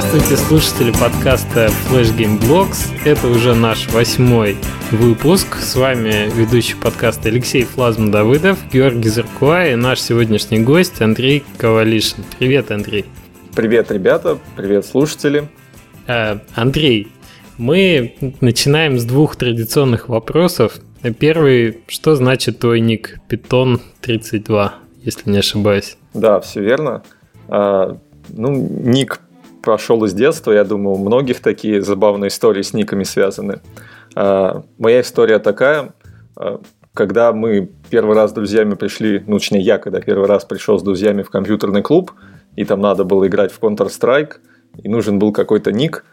Здравствуйте, 0.00 0.42
слушатели 0.42 0.92
подкаста 0.92 1.66
Flash 1.66 2.16
Game 2.16 2.40
Blogs. 2.40 2.90
Это 3.04 3.28
уже 3.28 3.54
наш 3.54 3.86
восьмой 3.92 4.56
выпуск. 4.90 5.56
С 5.56 5.76
вами 5.76 6.30
ведущий 6.34 6.74
подкаста 6.74 7.28
Алексей 7.28 7.64
Флазм 7.64 8.10
Давыдов, 8.10 8.58
Георгий 8.72 9.10
Зеркуа 9.10 9.66
и 9.66 9.74
наш 9.74 10.00
сегодняшний 10.00 10.60
гость 10.60 11.02
Андрей 11.02 11.44
Ковалишин. 11.58 12.24
Привет, 12.38 12.70
Андрей. 12.70 13.04
Привет, 13.54 13.90
ребята. 13.90 14.38
Привет, 14.56 14.86
слушатели. 14.86 15.46
А, 16.06 16.40
Андрей, 16.54 17.12
мы 17.58 18.14
начинаем 18.40 18.98
с 18.98 19.04
двух 19.04 19.36
традиционных 19.36 20.08
вопросов. 20.08 20.80
Первый, 21.18 21.82
что 21.88 22.16
значит 22.16 22.58
твой 22.58 22.80
ник 22.80 23.18
Python 23.28 23.82
32, 24.00 24.74
если 25.02 25.30
не 25.30 25.38
ошибаюсь? 25.38 25.98
Да, 26.14 26.40
все 26.40 26.62
верно. 26.62 27.02
А, 27.48 27.98
ну, 28.30 28.66
ник 28.82 29.20
прошел 29.62 30.04
из 30.04 30.14
детства, 30.14 30.52
я 30.52 30.64
думаю, 30.64 30.96
у 30.96 30.98
многих 30.98 31.40
такие 31.40 31.82
забавные 31.82 32.28
истории 32.28 32.62
с 32.62 32.72
никами 32.72 33.04
связаны. 33.04 33.60
А, 34.14 34.62
моя 34.78 35.00
история 35.00 35.38
такая, 35.38 35.92
а, 36.36 36.60
когда 36.94 37.32
мы 37.32 37.70
первый 37.90 38.16
раз 38.16 38.30
с 38.30 38.34
друзьями 38.34 38.74
пришли, 38.74 39.22
ну, 39.26 39.38
точнее, 39.38 39.60
я 39.60 39.78
когда 39.78 40.00
первый 40.00 40.26
раз 40.26 40.44
пришел 40.44 40.78
с 40.78 40.82
друзьями 40.82 41.22
в 41.22 41.30
компьютерный 41.30 41.82
клуб, 41.82 42.12
и 42.56 42.64
там 42.64 42.80
надо 42.80 43.04
было 43.04 43.26
играть 43.26 43.52
в 43.52 43.60
Counter-Strike, 43.60 44.32
и 44.82 44.88
нужен 44.88 45.18
был 45.18 45.32
какой-то 45.32 45.72
ник, 45.72 46.04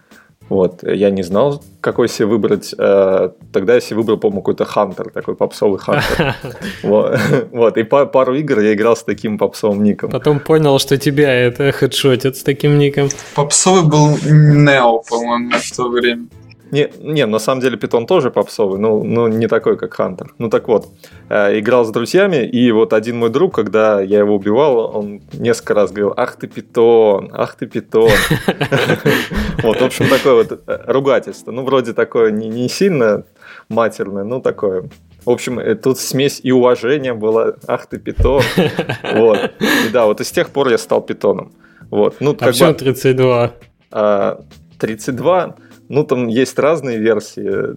вот, 0.50 0.84
я 0.84 1.10
не 1.10 1.24
знал, 1.24 1.62
какой 1.82 2.08
себе 2.08 2.28
выбрать. 2.28 2.74
Э, 2.78 3.30
тогда 3.52 3.74
я 3.76 3.82
себе 3.82 3.98
выбрал, 3.98 4.18
по-моему, 4.18 4.42
какой-то 4.42 4.66
Хантер, 4.66 5.10
такой 5.10 5.36
попсовый 5.36 5.80
Хантер. 5.80 6.36
Вот, 7.52 7.78
и 7.78 7.84
пару 7.84 8.36
игр 8.36 8.60
я 8.60 8.74
играл 8.74 8.96
с 8.96 9.04
таким 9.04 9.38
попсовым 9.38 9.84
ником. 9.84 10.10
Потом 10.10 10.40
понял, 10.40 10.80
что 10.80 10.98
тебя 10.98 11.34
это 11.34 11.72
хедшотит 11.72 12.38
с 12.38 12.44
таким 12.44 12.78
ником. 12.78 13.10
Попсовый 13.36 13.84
был 13.84 14.18
Нео, 14.26 15.02
по-моему, 15.10 15.52
в 15.52 15.76
то 15.76 15.90
время. 15.90 16.28
Не, 16.72 16.90
не, 17.00 17.26
на 17.26 17.40
самом 17.40 17.62
деле 17.62 17.78
питон 17.78 18.06
тоже 18.06 18.32
попсовый, 18.32 18.80
но, 18.80 19.04
но 19.04 19.28
не 19.28 19.48
такой, 19.48 19.78
как 19.78 19.94
Хантер. 19.94 20.34
Ну 20.38 20.50
так 20.50 20.68
вот, 20.68 20.88
э, 21.30 21.60
играл 21.60 21.86
с 21.86 21.92
друзьями, 21.92 22.46
и 22.46 22.72
вот 22.72 22.94
один 22.94 23.18
мой 23.18 23.30
друг, 23.30 23.56
когда 23.56 24.02
я 24.02 24.20
его 24.20 24.36
убивал, 24.36 24.96
он 24.96 25.22
несколько 25.34 25.74
раз 25.74 25.92
говорил, 25.92 26.14
ах 26.18 26.36
ты 26.36 26.48
питон, 26.48 27.32
ах 27.34 27.56
ты 27.56 27.68
питон. 27.68 28.10
Вот, 29.64 29.82
в 29.82 29.84
общем, 29.84 30.08
такое 30.08 30.36
вот 30.36 30.62
э, 30.68 30.80
ругательство. 30.86 31.52
Ну, 31.52 31.64
вроде 31.64 31.94
такое 31.94 32.32
не 32.32 32.70
сильно 32.70 33.24
матерное, 33.70 34.24
ну, 34.24 34.40
такое 34.40 34.90
в 35.28 35.30
общем, 35.30 35.60
э, 35.60 35.76
тут 35.76 36.00
смесь 36.00 36.40
и 36.42 36.54
уважения 36.54 37.14
была. 37.14 37.56
Ах 37.68 37.88
ты, 37.88 38.00
питон. 38.00 38.42
Вот. 39.14 39.52
И 39.60 39.90
да, 39.92 40.06
вот 40.06 40.22
и 40.22 40.24
с 40.24 40.32
тех 40.32 40.50
пор 40.52 40.70
я 40.70 40.78
стал 40.78 41.02
питоном. 41.02 41.52
Вот. 41.90 42.16
Ну, 42.22 42.32
а 42.32 42.46
почему 42.46 42.74
32? 42.74 43.54
32? 44.80 45.56
Ну, 45.90 46.04
там 46.04 46.28
есть 46.28 46.60
разные 46.60 46.98
версии. 46.98 47.76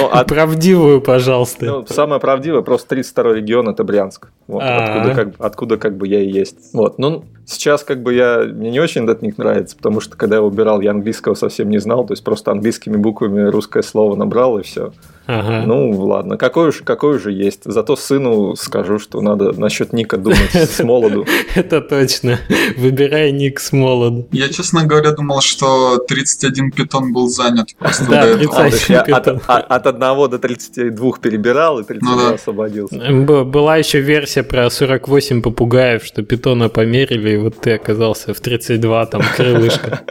Но 0.12 0.24
Правдивую, 0.24 1.00
пожалуйста. 1.02 1.64
Ну, 1.64 1.86
самая 1.86 2.18
правдивая, 2.18 2.62
просто 2.62 2.88
32 2.90 3.34
регион– 3.34 3.68
это 3.70 3.84
Брянск. 3.84 4.28
Вот, 4.46 4.62
откуда, 4.62 5.14
как, 5.14 5.34
откуда 5.38 5.76
как 5.76 5.96
бы 5.96 6.08
я 6.08 6.20
и 6.20 6.30
есть. 6.30 6.72
Вот. 6.72 6.98
Ну, 6.98 7.24
сейчас 7.46 7.84
как 7.84 8.02
бы 8.02 8.14
я... 8.14 8.44
Мне 8.44 8.70
не 8.70 8.80
очень 8.80 9.04
этот 9.04 9.22
ник 9.22 9.36
нравится, 9.36 9.76
потому 9.76 10.00
что 10.00 10.16
когда 10.16 10.36
я 10.36 10.42
убирал, 10.42 10.80
я 10.80 10.92
английского 10.92 11.34
совсем 11.34 11.68
не 11.68 11.78
знал, 11.78 12.06
то 12.06 12.12
есть 12.12 12.24
просто 12.24 12.52
английскими 12.52 12.96
буквами 12.96 13.42
русское 13.48 13.82
слово 13.82 14.16
набрал 14.16 14.58
и 14.58 14.62
все. 14.62 14.92
Ага. 15.28 15.64
Ну, 15.66 15.90
ладно, 15.90 16.38
какой 16.38 16.68
уж, 16.68 16.80
какой 16.82 17.16
уже 17.16 17.32
есть. 17.32 17.60
Зато 17.64 17.96
сыну 17.96 18.56
скажу, 18.56 18.98
что 18.98 19.20
надо 19.20 19.52
насчет 19.52 19.92
ника 19.92 20.16
думать 20.16 20.50
с 20.54 20.82
молоду. 20.82 21.26
Это 21.54 21.82
точно. 21.82 22.40
Выбирай 22.78 23.30
ник 23.30 23.60
с 23.60 23.72
молоду. 23.72 24.26
Я, 24.32 24.48
честно 24.48 24.86
говоря, 24.86 25.12
думал, 25.12 25.42
что 25.42 25.98
31 25.98 26.70
питон 26.70 27.12
был 27.12 27.28
занят 27.28 27.68
да, 28.08 28.38
31 28.38 29.04
питон. 29.04 29.40
От, 29.46 29.70
от 29.70 29.86
1 29.86 30.00
до 30.30 30.38
32 30.38 31.12
перебирал 31.20 31.80
и 31.80 31.84
32 31.84 32.14
ну, 32.14 32.34
освободился. 32.34 32.96
Была 32.96 33.76
еще 33.76 34.00
версия 34.00 34.42
про 34.42 34.70
48 34.70 35.42
попугаев, 35.42 36.04
что 36.04 36.22
питона 36.22 36.70
померили, 36.70 37.34
и 37.34 37.36
вот 37.36 37.60
ты 37.60 37.72
оказался 37.72 38.32
в 38.32 38.40
32, 38.40 39.06
там, 39.06 39.22
крылышко. 39.36 40.00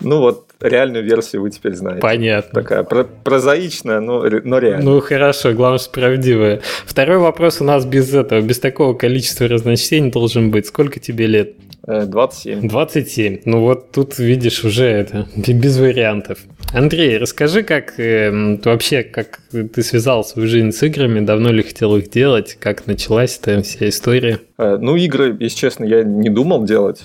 Ну 0.00 0.20
вот, 0.20 0.45
реальную 0.60 1.04
версию 1.04 1.42
вы 1.42 1.50
теперь 1.50 1.74
знаете. 1.74 2.00
Понятно. 2.00 2.62
Такая 2.62 2.82
прозаичная, 2.82 4.00
но, 4.00 4.24
но 4.44 4.58
реально. 4.58 4.84
Ну 4.84 5.00
хорошо, 5.00 5.52
главное, 5.52 5.78
что 5.78 5.90
правдивая. 5.90 6.60
Второй 6.84 7.18
вопрос 7.18 7.60
у 7.60 7.64
нас 7.64 7.84
без 7.84 8.12
этого, 8.14 8.40
без 8.40 8.58
такого 8.58 8.94
количества 8.94 9.48
разночтений 9.48 10.10
должен 10.10 10.50
быть. 10.50 10.66
Сколько 10.66 11.00
тебе 11.00 11.26
лет? 11.26 11.54
27. 11.86 12.66
Э, 12.66 12.68
27. 12.68 13.40
Ну 13.44 13.60
вот 13.60 13.92
тут 13.92 14.18
видишь 14.18 14.64
уже 14.64 14.86
это, 14.86 15.26
без 15.36 15.78
вариантов. 15.78 16.38
Андрей, 16.72 17.16
расскажи, 17.16 17.62
как 17.62 17.98
э, 18.00 18.58
вообще, 18.64 19.02
как 19.04 19.40
ты 19.50 19.82
связал 19.82 20.24
свою 20.24 20.48
жизнь 20.48 20.72
с 20.72 20.82
играми, 20.82 21.20
давно 21.20 21.52
ли 21.52 21.62
хотел 21.62 21.96
их 21.96 22.10
делать, 22.10 22.56
как 22.58 22.86
началась 22.86 23.38
эта 23.40 23.62
вся 23.62 23.88
история? 23.88 24.40
Э, 24.58 24.76
ну, 24.80 24.96
игры, 24.96 25.36
если 25.38 25.56
честно, 25.56 25.84
я 25.84 26.02
не 26.02 26.28
думал 26.28 26.64
делать 26.64 27.02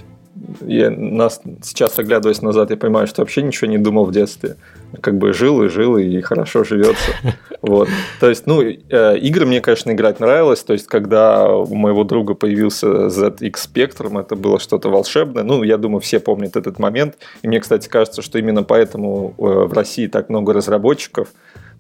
я 0.62 0.90
нас, 0.90 1.42
сейчас, 1.62 1.98
оглядываясь 2.00 2.42
назад, 2.42 2.72
я 2.72 2.78
понимаю, 2.78 3.08
что 3.08 3.22
вообще 3.22 3.42
ничего 3.42 3.70
не 3.70 3.78
думал 3.78 4.06
в 4.06 4.12
детстве. 4.12 4.56
Как 5.02 5.18
бы 5.18 5.34
жил 5.34 5.64
и 5.64 5.70
жил, 5.70 5.98
и 5.98 6.22
хорошо 6.22 6.64
живется. 6.64 7.12
Вот. 7.62 7.90
То 8.20 8.28
есть, 8.28 8.48
ну, 8.48 8.60
э, 8.64 9.18
игры 9.20 9.46
мне, 9.46 9.62
конечно, 9.62 9.92
играть 9.92 10.20
нравилось. 10.20 10.64
То 10.64 10.74
есть, 10.74 10.88
когда 10.88 11.48
у 11.48 11.76
моего 11.76 12.04
друга 12.04 12.34
появился 12.34 12.88
ZX 12.88 13.54
Spectrum, 13.54 14.20
это 14.20 14.36
было 14.36 14.60
что-то 14.60 14.90
волшебное. 14.90 15.44
Ну, 15.44 15.62
я 15.62 15.78
думаю, 15.78 16.02
все 16.02 16.20
помнят 16.20 16.56
этот 16.56 16.80
момент. 16.80 17.18
И 17.44 17.48
мне, 17.48 17.60
кстати, 17.60 17.88
кажется, 17.88 18.24
что 18.24 18.40
именно 18.40 18.64
поэтому 18.64 19.36
э, 19.38 19.44
в 19.44 19.74
России 19.74 20.08
так 20.08 20.30
много 20.30 20.54
разработчиков. 20.54 21.28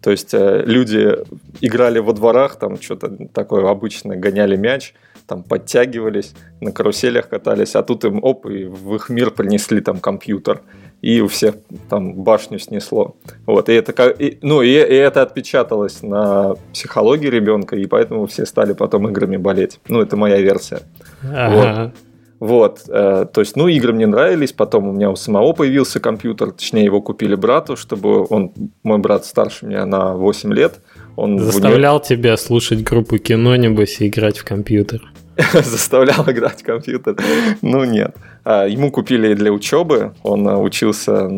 То 0.01 0.11
есть, 0.11 0.35
э, 0.35 0.63
люди 0.67 1.17
играли 1.61 1.97
во 1.97 2.13
дворах, 2.13 2.57
там 2.57 2.79
что-то 2.79 3.09
такое 3.33 3.67
обычное, 3.67 4.17
гоняли 4.17 4.57
мяч– 4.57 4.93
там 5.31 5.43
подтягивались, 5.43 6.33
на 6.59 6.73
каруселях 6.73 7.29
катались, 7.29 7.75
а 7.75 7.83
тут 7.83 8.03
им 8.03 8.19
оп, 8.21 8.47
и 8.47 8.65
в 8.65 8.95
их 8.95 9.07
мир 9.07 9.31
принесли 9.31 9.79
там 9.79 10.01
компьютер, 10.01 10.59
и 11.01 11.21
у 11.21 11.27
всех 11.29 11.55
там 11.89 12.15
башню 12.15 12.59
снесло. 12.59 13.15
Вот, 13.45 13.69
и 13.69 13.73
это, 13.73 14.09
и, 14.09 14.39
ну, 14.41 14.61
и, 14.61 14.71
и 14.71 14.73
это 14.73 15.21
отпечаталось 15.21 16.03
на 16.03 16.55
психологии 16.73 17.29
ребенка, 17.29 17.77
и 17.77 17.85
поэтому 17.85 18.25
все 18.25 18.45
стали 18.45 18.73
потом 18.73 19.07
играми 19.07 19.37
болеть. 19.37 19.79
Ну, 19.87 20.01
это 20.01 20.17
моя 20.17 20.41
версия. 20.41 20.81
Ага. 21.23 21.83
Вот. 21.85 21.93
Вот, 22.41 22.81
э, 22.89 23.27
то 23.31 23.41
есть, 23.41 23.55
ну, 23.55 23.67
игры 23.67 23.93
мне 23.93 24.07
нравились, 24.07 24.51
потом 24.51 24.87
у 24.87 24.91
меня 24.91 25.11
у 25.11 25.15
самого 25.15 25.53
появился 25.53 25.99
компьютер, 25.99 26.51
точнее, 26.51 26.83
его 26.83 26.99
купили 26.99 27.35
брату, 27.35 27.77
чтобы 27.77 28.25
он, 28.27 28.51
мой 28.83 28.97
брат 28.97 29.25
старше 29.25 29.67
меня 29.67 29.85
на 29.85 30.15
8 30.15 30.51
лет, 30.51 30.79
он 31.15 31.37
Заставлял 31.37 31.97
уни... 31.97 32.03
тебя 32.03 32.37
слушать 32.37 32.83
группу 32.83 33.19
кино, 33.19 33.55
небось, 33.55 34.01
и 34.01 34.07
играть 34.07 34.39
в 34.39 34.43
компьютер. 34.43 35.01
заставлял 35.53 36.29
играть 36.29 36.61
в 36.61 36.65
компьютер. 36.65 37.15
Ну, 37.61 37.83
нет. 37.83 38.15
А, 38.43 38.65
ему 38.65 38.91
купили 38.91 39.33
для 39.33 39.51
учебы. 39.51 40.13
Он 40.23 40.47
а, 40.47 40.57
учился 40.57 41.29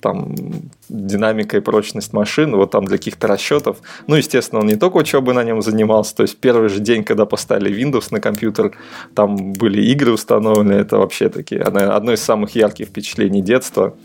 там 0.00 0.34
динамика 0.88 1.56
и 1.56 1.60
прочность 1.60 2.12
машин, 2.12 2.54
вот 2.54 2.70
там 2.70 2.84
для 2.84 2.98
каких-то 2.98 3.26
расчетов. 3.26 3.78
Ну, 4.06 4.16
естественно, 4.16 4.60
он 4.60 4.68
не 4.68 4.76
только 4.76 4.98
учебой 4.98 5.34
на 5.34 5.42
нем 5.42 5.60
занимался, 5.60 6.14
то 6.14 6.22
есть 6.22 6.38
первый 6.38 6.68
же 6.68 6.80
день, 6.80 7.04
когда 7.04 7.26
поставили 7.26 7.74
Windows 7.76 8.06
на 8.10 8.20
компьютер, 8.20 8.76
там 9.14 9.52
были 9.54 9.82
игры 9.82 10.12
установлены, 10.12 10.74
это 10.74 10.98
вообще 10.98 11.28
такие, 11.28 11.62
одно 11.62 12.12
из 12.12 12.22
самых 12.22 12.54
ярких 12.54 12.88
впечатлений 12.88 13.42
детства. 13.42 13.96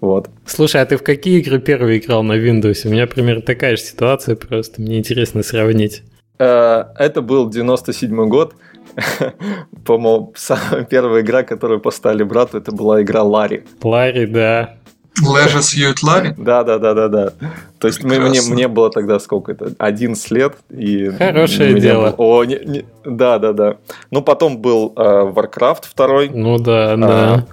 Вот. 0.00 0.30
Слушай, 0.46 0.80
а 0.80 0.86
ты 0.86 0.96
в 0.96 1.02
какие 1.02 1.40
игры 1.40 1.60
первый 1.60 1.98
играл 1.98 2.22
на 2.22 2.32
Windows? 2.32 2.86
У 2.86 2.90
меня 2.90 3.06
примерно 3.06 3.42
такая 3.42 3.76
же 3.76 3.82
ситуация, 3.82 4.36
просто 4.36 4.80
мне 4.80 4.98
интересно 4.98 5.42
сравнить. 5.42 6.02
Э, 6.38 6.86
это 6.98 7.22
был 7.22 7.48
97 7.48 8.28
год. 8.28 8.54
По-моему, 9.84 10.32
самая 10.36 10.84
первая 10.84 11.22
игра, 11.22 11.42
которую 11.42 11.80
поставили 11.80 12.22
брату, 12.22 12.58
это 12.58 12.72
была 12.72 13.02
игра 13.02 13.22
Ларри. 13.22 13.64
Ларри, 13.82 14.26
да. 14.26 14.74
Leisure 15.20 15.60
Suit 15.60 15.96
Larry? 16.04 16.34
Да, 16.36 16.64
да, 16.64 16.78
да, 16.78 16.94
да, 16.94 17.08
да. 17.08 17.32
То 17.78 17.88
есть 17.88 18.02
мне, 18.02 18.18
мне 18.18 18.68
было 18.68 18.90
тогда 18.90 19.18
сколько 19.18 19.52
это? 19.52 19.72
11 19.78 20.30
лет. 20.30 20.56
И 20.70 21.10
Хорошее 21.10 21.78
дело. 21.78 22.12
Было... 22.12 22.14
О, 22.16 22.44
не, 22.44 22.58
не... 22.64 22.84
Да, 23.04 23.38
да, 23.38 23.52
да. 23.52 23.76
Ну, 24.10 24.22
потом 24.22 24.58
был 24.58 24.92
э, 24.96 25.00
Warcraft 25.00 25.84
второй. 25.84 26.30
Ну 26.30 26.58
да, 26.58 26.96
да. 26.96 27.46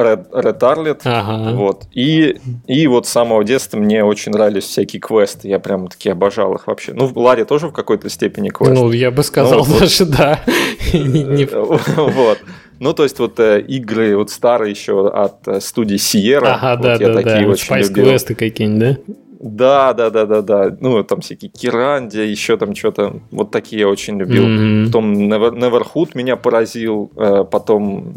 Red, 0.00 0.30
Red 0.30 0.58
Arlet. 0.60 1.00
Ага. 1.04 1.56
Вот. 1.56 1.84
И, 1.92 2.38
и 2.66 2.86
вот 2.86 3.06
с 3.06 3.10
самого 3.10 3.44
детства 3.44 3.78
мне 3.78 4.04
очень 4.04 4.32
нравились 4.32 4.64
всякие 4.64 5.00
квесты. 5.00 5.48
Я 5.48 5.58
прям 5.58 5.88
таки 5.88 6.08
обожал 6.10 6.54
их 6.54 6.66
вообще. 6.66 6.92
Ну, 6.94 7.06
в 7.06 7.16
Ларе 7.18 7.44
тоже 7.44 7.68
в 7.68 7.72
какой-то 7.72 8.08
степени 8.08 8.48
квест. 8.48 8.72
Ну, 8.72 8.90
я 8.92 9.10
бы 9.10 9.22
сказал 9.22 9.66
ну, 9.66 9.78
даже, 9.78 10.04
вот. 10.04 10.16
да. 10.16 10.40
Вот. 11.96 12.38
Ну, 12.80 12.94
то 12.94 13.02
есть 13.02 13.18
вот 13.18 13.38
э, 13.38 13.60
игры 13.60 14.16
вот 14.16 14.30
старые 14.30 14.70
еще 14.70 15.08
от 15.08 15.46
э, 15.46 15.60
студии 15.60 15.96
Sierra. 15.96 16.54
Ага, 16.54 16.76
вот 16.76 16.82
да, 16.82 16.92
я 16.92 17.08
да, 17.08 17.14
такие 17.14 17.44
да. 17.44 17.52
Очень 17.52 17.74
Spice 17.74 17.88
любил. 17.88 18.04
квесты 18.04 18.34
какие-нибудь, 18.34 19.04
да? 19.06 19.14
Да, 19.40 19.92
да, 19.92 20.10
да, 20.10 20.26
да, 20.26 20.42
да. 20.42 20.76
Ну, 20.80 21.02
там 21.04 21.20
всякие 21.20 21.50
Кирандия, 21.50 22.24
еще 22.24 22.56
там 22.56 22.74
что-то. 22.74 23.20
Вот 23.30 23.50
такие 23.50 23.80
я 23.80 23.88
очень 23.88 24.18
любил. 24.18 24.46
Mm-hmm. 24.46 24.86
Потом 24.86 25.12
Never, 25.14 25.52
Neverhood 25.52 26.10
меня 26.14 26.36
поразил. 26.36 27.10
Э, 27.16 27.44
потом 27.50 28.14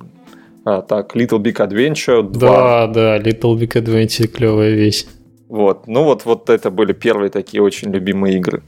А, 0.66 0.82
так, 0.82 1.16
Little 1.16 1.40
Big 1.40 1.56
Adventure 1.58 2.24
2. 2.24 2.40
Да, 2.40 2.88
да, 2.88 3.18
Little 3.20 3.58
Big 3.58 3.74
Adventure 3.74 4.28
клевая 4.28 4.72
вещь. 4.72 5.06
Вот, 5.54 5.86
ну 5.86 6.04
вот, 6.04 6.26
вот 6.26 6.50
это 6.50 6.72
были 6.72 6.94
первые 6.94 7.30
такие 7.30 7.62
очень 7.62 7.92
любимые 7.92 8.38
игры. 8.38 8.64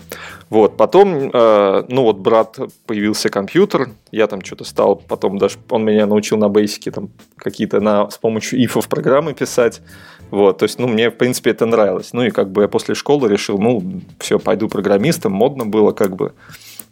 Вот, 0.52 0.78
потом, 0.78 1.32
э, 1.34 1.84
ну 1.88 2.04
вот 2.04 2.18
брат 2.18 2.60
появился 2.86 3.30
компьютер, 3.30 3.90
я 4.12 4.28
там 4.28 4.44
что-то 4.44 4.66
стал, 4.66 4.98
потом 4.98 5.40
даже 5.40 5.58
он 5.70 5.84
меня 5.84 6.06
научил 6.06 6.38
на 6.38 6.48
бейсике 6.48 6.92
там 6.92 7.10
какие-то 7.38 7.80
на, 7.80 8.08
с 8.12 8.20
помощью 8.20 8.64
ифов 8.64 8.88
программы 8.88 9.34
писать. 9.34 9.82
Вот, 10.30 10.60
то 10.60 10.64
есть, 10.64 10.78
ну, 10.78 10.88
мне, 10.88 11.10
в 11.10 11.16
принципе, 11.16 11.52
это 11.52 11.66
нравилось. 11.66 12.14
Ну, 12.14 12.24
и 12.24 12.30
как 12.30 12.52
бы 12.52 12.64
я 12.64 12.68
после 12.68 12.94
школы 12.94 13.30
решил, 13.30 13.58
ну, 13.58 14.02
все, 14.20 14.38
пойду 14.38 14.68
программистом, 14.68 15.32
модно 15.32 15.66
было 15.66 15.92
как 15.92 16.16
бы. 16.16 16.34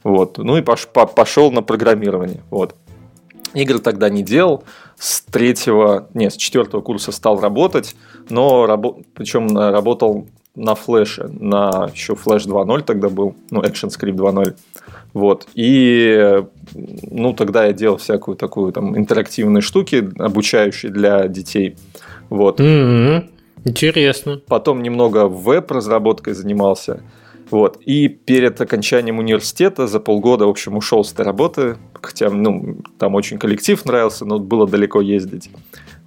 Вот, 0.03 0.37
ну 0.39 0.57
и 0.57 0.61
пош, 0.61 0.87
по, 0.87 1.05
пошел 1.05 1.51
на 1.51 1.61
программирование. 1.61 2.41
Вот. 2.49 2.75
Игры 3.53 3.79
тогда 3.79 4.09
не 4.09 4.23
делал, 4.23 4.63
с 4.97 5.21
третьего, 5.21 6.07
нет, 6.13 6.33
с 6.33 6.37
четвертого 6.37 6.81
курса 6.81 7.11
стал 7.11 7.39
работать, 7.39 7.95
но 8.29 8.65
рабо- 8.65 9.03
причем 9.13 9.57
работал 9.57 10.27
на 10.55 10.75
флеше, 10.75 11.27
на 11.27 11.89
еще 11.93 12.15
флеш 12.15 12.45
2.0 12.45 12.83
тогда 12.83 13.09
был, 13.09 13.35
ну, 13.49 13.61
ActionScript 13.61 14.15
2.0. 14.15 14.55
Вот. 15.13 15.47
И, 15.55 16.43
ну, 16.73 17.33
тогда 17.33 17.65
я 17.65 17.73
делал 17.73 17.97
всякую 17.97 18.37
такую 18.37 18.71
там 18.71 18.97
интерактивные 18.97 19.61
штуки, 19.61 20.09
обучающие 20.17 20.91
для 20.91 21.27
детей. 21.27 21.75
Вот. 22.29 22.59
Mm-hmm. 22.59 23.29
Интересно. 23.65 24.41
Потом 24.47 24.83
немного 24.83 25.27
веб-разработкой 25.27 26.33
занимался. 26.33 27.01
Вот. 27.53 27.77
И 27.85 28.07
перед 28.07 28.59
окончанием 28.59 29.19
университета 29.19 29.85
за 29.85 29.99
полгода, 29.99 30.47
в 30.47 30.49
общем, 30.49 30.75
ушел 30.75 31.03
с 31.03 31.13
этой 31.13 31.23
работы, 31.23 31.77
хотя, 32.01 32.31
ну, 32.31 32.77
там 32.97 33.13
очень 33.13 33.37
коллектив 33.37 33.85
нравился, 33.85 34.25
но 34.25 34.39
было 34.39 34.67
далеко 34.67 35.01
ездить. 35.01 35.51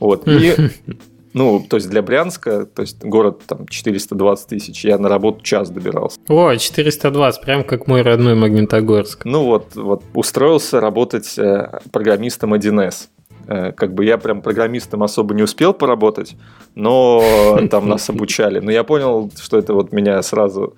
Вот. 0.01 0.27
И, 0.27 0.57
ну, 1.35 1.65
то 1.69 1.77
есть 1.77 1.89
для 1.89 2.03
Брянска, 2.03 2.67
то 2.67 2.83
есть 2.83 3.05
город 3.05 3.43
там 3.47 3.69
420 3.69 4.49
тысяч, 4.49 4.85
я 4.85 4.99
на 4.99 5.09
работу 5.09 5.45
час 5.45 5.71
добирался. 5.71 6.19
О, 6.27 6.53
420, 6.57 7.41
прям 7.43 7.63
как 7.63 7.87
мой 7.87 8.03
родной 8.03 8.35
Магнитогорск. 8.35 9.25
Ну 9.25 9.45
вот, 9.45 9.77
вот 9.77 10.03
устроился 10.15 10.81
работать 10.81 11.39
э, 11.39 11.79
программистом 11.93 12.55
1С 12.55 13.07
э, 13.47 13.71
как 13.71 13.95
бы 13.95 14.05
я 14.05 14.19
прям 14.19 14.43
программистом 14.43 15.05
особо 15.05 15.33
не 15.33 15.45
успел 15.45 15.73
поработать, 15.73 16.35
но 16.75 17.61
там 17.71 17.89
нас 17.89 18.11
обучали. 18.11 18.59
Но 18.59 18.73
я 18.73 18.83
понял, 18.83 19.31
что 19.41 19.59
это 19.59 19.75
вот 19.75 19.93
меня 19.93 20.21
сразу 20.23 20.75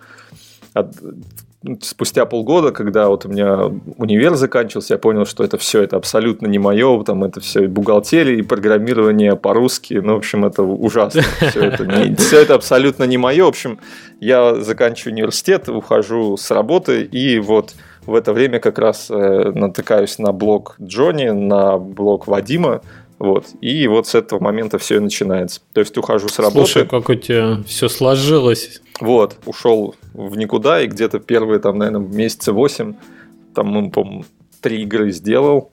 от, 0.80 0.94
спустя 1.82 2.24
полгода, 2.24 2.70
когда 2.70 3.08
вот 3.08 3.26
у 3.26 3.28
меня 3.28 3.70
универ 3.96 4.34
заканчивался, 4.34 4.94
я 4.94 4.98
понял, 4.98 5.26
что 5.26 5.42
это 5.42 5.58
все, 5.58 5.82
это 5.82 5.96
абсолютно 5.96 6.46
не 6.46 6.58
мое, 6.58 7.02
там 7.02 7.24
это 7.24 7.40
все 7.40 7.64
и 7.64 7.66
бухгалтерия, 7.66 8.36
и 8.36 8.42
программирование 8.42 9.34
по-русски, 9.36 9.94
ну, 9.94 10.14
в 10.14 10.18
общем, 10.18 10.44
это 10.44 10.62
ужасно. 10.62 11.22
Все 11.50 11.64
это, 11.64 11.84
не, 11.84 12.14
все 12.14 12.40
это 12.40 12.54
абсолютно 12.54 13.04
не 13.04 13.18
мое. 13.18 13.44
В 13.44 13.48
общем, 13.48 13.80
я 14.20 14.54
заканчиваю 14.56 15.14
университет, 15.14 15.68
ухожу 15.68 16.36
с 16.36 16.50
работы, 16.50 17.02
и 17.02 17.38
вот 17.40 17.74
в 18.06 18.14
это 18.14 18.32
время 18.32 18.60
как 18.60 18.78
раз 18.78 19.08
э, 19.10 19.52
натыкаюсь 19.54 20.18
на 20.18 20.32
блог 20.32 20.76
Джонни, 20.80 21.28
на 21.28 21.76
блог 21.76 22.26
Вадима, 22.28 22.82
вот. 23.18 23.46
И 23.60 23.86
вот 23.88 24.06
с 24.06 24.14
этого 24.14 24.40
момента 24.40 24.78
все 24.78 24.96
и 24.96 25.00
начинается. 25.00 25.60
То 25.72 25.80
есть 25.80 25.98
ухожу 25.98 26.28
с 26.28 26.38
работы. 26.38 26.58
Слушай, 26.58 26.86
как 26.86 27.08
у 27.08 27.14
тебя 27.14 27.58
все 27.66 27.88
сложилось. 27.88 28.80
Вот, 29.00 29.36
ушел 29.46 29.94
в 30.12 30.36
никуда, 30.36 30.80
и 30.82 30.86
где-то 30.86 31.20
первые, 31.20 31.60
там, 31.60 31.78
наверное, 31.78 32.06
месяца 32.06 32.52
8, 32.52 32.94
там, 33.54 33.66
мы, 33.68 33.90
по 33.90 34.24
три 34.60 34.82
игры 34.82 35.10
сделал. 35.12 35.70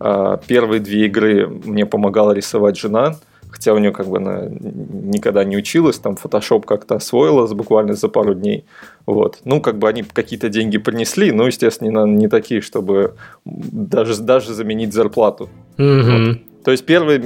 А 0.00 0.36
первые 0.36 0.80
две 0.80 1.06
игры 1.06 1.48
мне 1.48 1.84
помогала 1.84 2.32
рисовать 2.32 2.78
жена, 2.78 3.16
хотя 3.50 3.74
у 3.74 3.78
нее 3.78 3.90
как 3.90 4.06
бы 4.06 4.18
она 4.18 4.48
никогда 4.48 5.42
не 5.44 5.56
училась, 5.56 5.98
там 5.98 6.16
Photoshop 6.22 6.64
как-то 6.64 6.96
освоилась 6.96 7.52
буквально 7.52 7.94
за 7.94 8.08
пару 8.08 8.34
дней. 8.34 8.64
Вот. 9.06 9.40
Ну, 9.44 9.60
как 9.60 9.78
бы 9.78 9.88
они 9.88 10.04
какие-то 10.04 10.48
деньги 10.48 10.78
принесли, 10.78 11.32
но, 11.32 11.46
естественно, 11.46 12.04
не, 12.04 12.14
не 12.14 12.28
такие, 12.28 12.60
чтобы 12.60 13.14
даже, 13.44 14.20
даже 14.22 14.54
заменить 14.54 14.92
зарплату. 14.92 15.48
Угу. 15.78 15.86
Вот. 15.86 16.38
То 16.68 16.72
есть 16.72 16.84
первые 16.84 17.18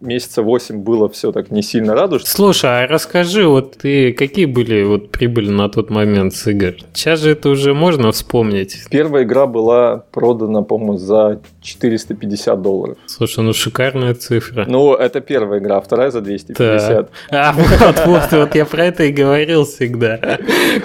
месяца 0.00 0.42
8 0.42 0.78
было 0.78 1.08
все 1.08 1.30
так 1.30 1.52
не 1.52 1.62
сильно 1.62 1.94
радужно. 1.94 2.26
Слушай, 2.26 2.82
а 2.82 2.86
расскажи, 2.88 3.46
вот 3.46 3.76
ты 3.76 4.12
какие 4.12 4.46
были 4.46 4.82
вот 4.82 5.12
прибыли 5.12 5.48
на 5.48 5.68
тот 5.68 5.90
момент 5.90 6.34
с 6.34 6.48
игр? 6.48 6.74
Сейчас 6.92 7.20
же 7.20 7.30
это 7.30 7.50
уже 7.50 7.72
можно 7.72 8.10
вспомнить. 8.10 8.76
Первая 8.90 9.22
игра 9.22 9.46
была 9.46 10.02
продана, 10.10 10.62
по-моему, 10.62 10.96
за 10.96 11.40
450 11.62 12.60
долларов. 12.60 12.98
Слушай, 13.06 13.44
ну 13.44 13.52
шикарная 13.52 14.14
цифра. 14.14 14.64
Ну, 14.66 14.94
это 14.94 15.20
первая 15.20 15.60
игра, 15.60 15.76
а 15.76 15.80
вторая 15.80 16.10
за 16.10 16.20
250. 16.20 17.10
Да. 17.30 17.50
А 17.50 17.52
вот, 17.52 18.06
вот, 18.06 18.32
вот 18.32 18.54
я 18.56 18.64
про 18.64 18.86
это 18.86 19.04
и 19.04 19.12
говорил 19.12 19.66
всегда. 19.66 20.18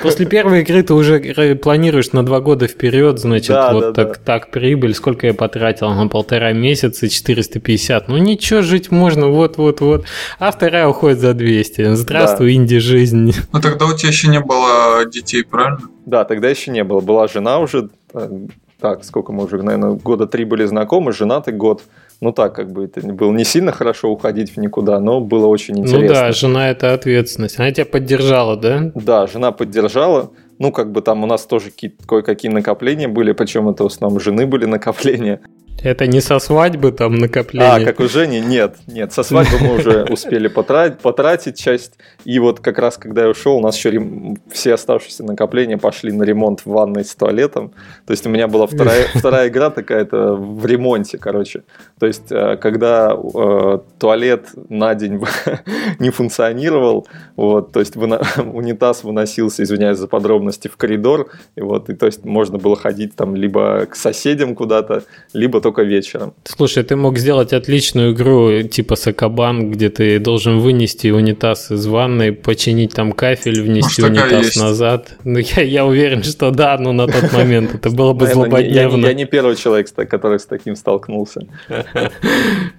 После 0.04 0.28
первой 0.28 0.62
игры 0.62 0.84
ты 0.84 0.94
уже 0.94 1.56
планируешь 1.56 2.12
на 2.12 2.24
два 2.24 2.40
года 2.40 2.68
вперед, 2.68 3.18
значит, 3.18 3.50
да, 3.50 3.74
вот 3.74 3.81
да, 3.81 3.94
так, 3.94 4.07
да. 4.10 4.19
так 4.24 4.52
прибыль, 4.52 4.94
сколько 4.94 5.25
я 5.25 5.34
потратил 5.34 5.90
на 5.90 6.07
полтора 6.07 6.54
месяца, 6.54 7.10
450. 7.10 7.94
Ну 8.07 8.18
ничего, 8.18 8.62
жить 8.62 8.92
можно, 8.92 9.27
вот-вот-вот. 9.27 10.06
А 10.39 10.51
вторая 10.51 10.88
уходит 10.88 11.19
за 11.19 11.33
200. 11.33 11.95
Здравствуй, 11.95 12.47
да. 12.47 12.62
инди-жизнь. 12.62 13.33
Ну 13.51 13.62
тогда 13.62 13.86
у 13.86 13.94
тебя 13.94 14.09
еще 14.09 14.27
не 14.27 14.39
было 14.39 15.06
детей, 15.06 15.44
правильно? 15.44 15.80
Да, 16.06 16.24
тогда 16.25 16.50
еще 16.50 16.71
не 16.71 16.83
было. 16.83 17.00
Была 17.00 17.27
жена 17.27 17.59
уже, 17.59 17.89
э, 18.13 18.30
так, 18.80 19.03
сколько 19.03 19.31
мы 19.31 19.45
уже, 19.45 19.62
наверное, 19.63 19.92
года 19.92 20.27
три 20.27 20.45
были 20.45 20.65
знакомы, 20.65 21.12
женаты 21.12 21.51
год. 21.51 21.83
Ну 22.21 22.31
так, 22.31 22.56
как 22.56 22.71
бы 22.71 22.86
это 22.86 23.01
было 23.01 23.31
не 23.31 23.44
сильно 23.44 23.71
хорошо 23.71 24.09
уходить 24.09 24.56
в 24.56 24.57
никуда, 24.57 25.00
но 25.00 25.19
было 25.19 25.47
очень 25.47 25.80
интересно. 25.80 26.01
Ну 26.01 26.07
да, 26.07 26.31
жена 26.31 26.69
это 26.69 26.94
ответственность. 26.94 27.59
Она 27.59 27.71
тебя 27.71 27.86
поддержала, 27.86 28.56
да? 28.56 28.92
Да, 28.95 29.27
жена 29.27 29.51
поддержала. 29.51 30.31
Ну, 30.57 30.71
как 30.71 30.92
бы 30.92 31.01
там 31.01 31.24
у 31.24 31.25
нас 31.27 31.45
тоже 31.45 31.71
кое-какие 32.07 32.50
накопления 32.50 33.09
были, 33.09 33.33
причем 33.33 33.68
это 33.68 33.83
в 33.83 33.88
основном 33.88 34.21
жены 34.21 34.45
были 34.45 34.65
накопления. 34.65 35.42
Это 35.81 36.07
не 36.07 36.22
со 36.22 36.39
свадьбы 36.39 36.92
там 36.92 37.16
накопление? 37.16 37.69
А, 37.69 37.80
как 37.80 38.00
у 38.00 38.07
Жени? 38.07 38.39
Нет, 38.39 38.77
нет, 38.88 39.13
со 39.13 39.24
свадьбы 39.24 39.60
мы 39.60 39.75
уже 39.75 40.04
успели 40.10 40.48
потратить, 40.48 41.00
потратить 41.00 41.57
часть. 41.57 41.94
И 42.24 42.39
вот 42.39 42.60
как 42.60 42.80
раз, 42.80 42.98
когда 42.98 43.24
я 43.24 43.30
ушел, 43.30 43.57
у 43.57 43.62
нас 43.62 43.77
еще 43.77 43.92
рем... 43.92 44.38
все 44.51 44.74
оставшиеся 44.74 45.24
накопления 45.24 45.77
пошли 45.77 46.12
на 46.12 46.24
ремонт 46.24 46.62
в 46.62 46.68
ванной 46.68 47.06
с 47.06 47.16
туалетом. 47.16 47.74
То 48.07 48.12
есть 48.12 48.25
у 48.25 48.30
меня 48.30 48.48
была 48.48 48.68
вторая, 48.68 49.07
вторая 49.13 49.50
игра 49.50 49.69
такая-то 49.69 50.33
в 50.36 50.66
ремонте, 50.66 51.18
короче. 51.18 51.63
То 51.99 52.07
есть 52.07 52.31
э, 52.31 52.57
когда 52.57 53.16
э, 53.16 53.80
туалет 53.99 54.49
на 54.69 54.95
день 54.95 55.21
не 55.99 56.09
функционировал, 56.09 57.07
вот, 57.35 57.71
то 57.71 57.80
есть 57.80 57.95
выно... 57.95 58.21
унитаз 58.38 59.04
выносился, 59.04 59.64
извиняюсь 59.64 59.97
за 59.97 60.07
подробности, 60.07 60.68
в 60.68 60.78
коридор, 60.78 61.30
и 61.56 61.61
вот, 61.61 61.90
и 61.90 61.94
то 61.94 62.06
есть 62.06 62.26
можно 62.26 62.57
было 62.57 62.76
ходить 62.76 63.16
там 63.16 63.35
либо 63.35 63.85
к 63.85 63.95
соседям 63.95 64.56
куда-то, 64.56 65.04
либо 65.33 65.61
только 65.66 65.81
вечером. 65.81 66.36
Слушай, 66.44 66.84
ты 66.84 66.95
мог 66.95 67.18
сделать 67.18 67.52
отличную 67.52 68.14
игру 68.14 68.62
типа 68.62 68.95
Сакабан, 68.95 69.72
где 69.72 69.90
ты 69.90 70.19
должен 70.19 70.60
вынести 70.60 71.07
унитаз 71.07 71.72
из 71.72 71.88
ванной, 71.88 72.34
починить 72.34 72.94
там 72.94 73.14
кафель, 73.14 73.64
внести 73.64 74.04
Может, 74.04 74.18
унитаз 74.18 74.56
назад. 74.57 75.16
Ну, 75.24 75.40
я, 75.40 75.64
я 75.64 75.86
уверен, 75.88 76.22
что 76.22 76.52
да, 76.52 76.78
но 76.78 76.92
на 76.94 77.07
тот 77.07 77.34
момент 77.34 77.74
это 77.74 77.90
было 77.90 78.14
бы 78.14 78.28
злободневно. 78.28 79.07
Я 79.07 79.14
не 79.16 79.26
первый 79.26 79.56
человек, 79.56 79.88
который 80.07 80.38
с 80.38 80.45
таким 80.45 80.76
столкнулся. 80.76 81.48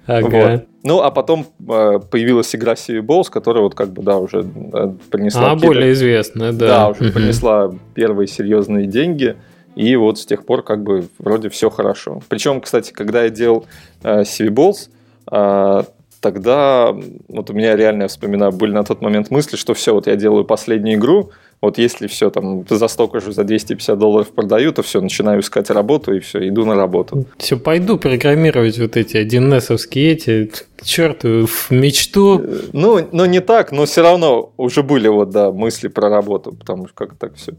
Ага. 0.05 0.63
Ну, 0.83 1.01
а 1.01 1.11
потом 1.11 1.45
э, 1.67 1.99
появилась 2.09 2.55
игра 2.55 2.73
Civil 2.73 3.01
Balls, 3.01 3.29
которая 3.29 3.63
вот 3.63 3.75
как 3.75 3.89
бы, 3.89 4.01
да, 4.01 4.17
уже 4.17 4.45
э, 4.73 4.93
принесла... 5.11 5.51
А, 5.51 5.55
более 5.55 5.91
известная, 5.91 6.53
да. 6.53 6.67
Да, 6.67 6.87
уже 6.87 7.11
принесла 7.11 7.73
первые 7.93 8.27
серьезные 8.27 8.87
деньги. 8.87 9.35
И 9.77 9.95
вот 9.95 10.17
с 10.17 10.25
тех 10.25 10.43
пор 10.43 10.63
как 10.63 10.81
бы 10.81 11.07
вроде 11.19 11.49
все 11.49 11.69
хорошо. 11.69 12.21
Причем, 12.29 12.61
кстати, 12.61 12.91
когда 12.91 13.23
я 13.23 13.29
делал 13.29 13.67
э, 14.01 14.21
CV 14.21 14.49
Balls, 14.49 14.89
э, 15.31 15.83
тогда 16.19 16.95
вот 17.27 17.49
у 17.51 17.53
меня 17.53 17.75
реально, 17.75 18.03
я 18.03 18.07
вспоминаю, 18.07 18.51
были 18.51 18.71
на 18.71 18.83
тот 18.83 19.01
момент 19.01 19.29
мысли, 19.29 19.55
что 19.55 19.75
все, 19.75 19.93
вот 19.93 20.07
я 20.07 20.15
делаю 20.15 20.45
последнюю 20.45 20.97
игру, 20.97 21.29
вот 21.61 21.77
если 21.77 22.07
все 22.07 22.31
там 22.31 22.65
за 22.67 22.87
столько 22.87 23.19
же, 23.19 23.31
за 23.31 23.43
250 23.43 23.99
долларов 23.99 24.31
продаю, 24.31 24.71
то 24.73 24.81
все, 24.81 24.99
начинаю 24.99 25.41
искать 25.41 25.69
работу 25.69 26.11
и 26.11 26.21
все, 26.21 26.47
иду 26.47 26.65
на 26.65 26.73
работу. 26.73 27.25
Все, 27.37 27.55
пойду 27.55 27.99
программировать 27.99 28.79
вот 28.79 28.97
эти 28.97 29.17
1С-овские 29.17 30.13
эти, 30.13 30.51
черт, 30.81 31.23
в 31.23 31.69
мечту. 31.69 32.41
Э, 32.43 32.61
ну, 32.73 33.07
ну, 33.11 33.25
не 33.25 33.41
так, 33.41 33.71
но 33.71 33.85
все 33.85 34.01
равно 34.01 34.53
уже 34.57 34.81
были 34.81 35.07
вот, 35.07 35.29
да, 35.29 35.51
мысли 35.51 35.87
про 35.87 36.09
работу, 36.09 36.51
потому 36.51 36.87
что 36.87 36.95
как 36.95 37.15
так 37.15 37.35
все 37.35 37.53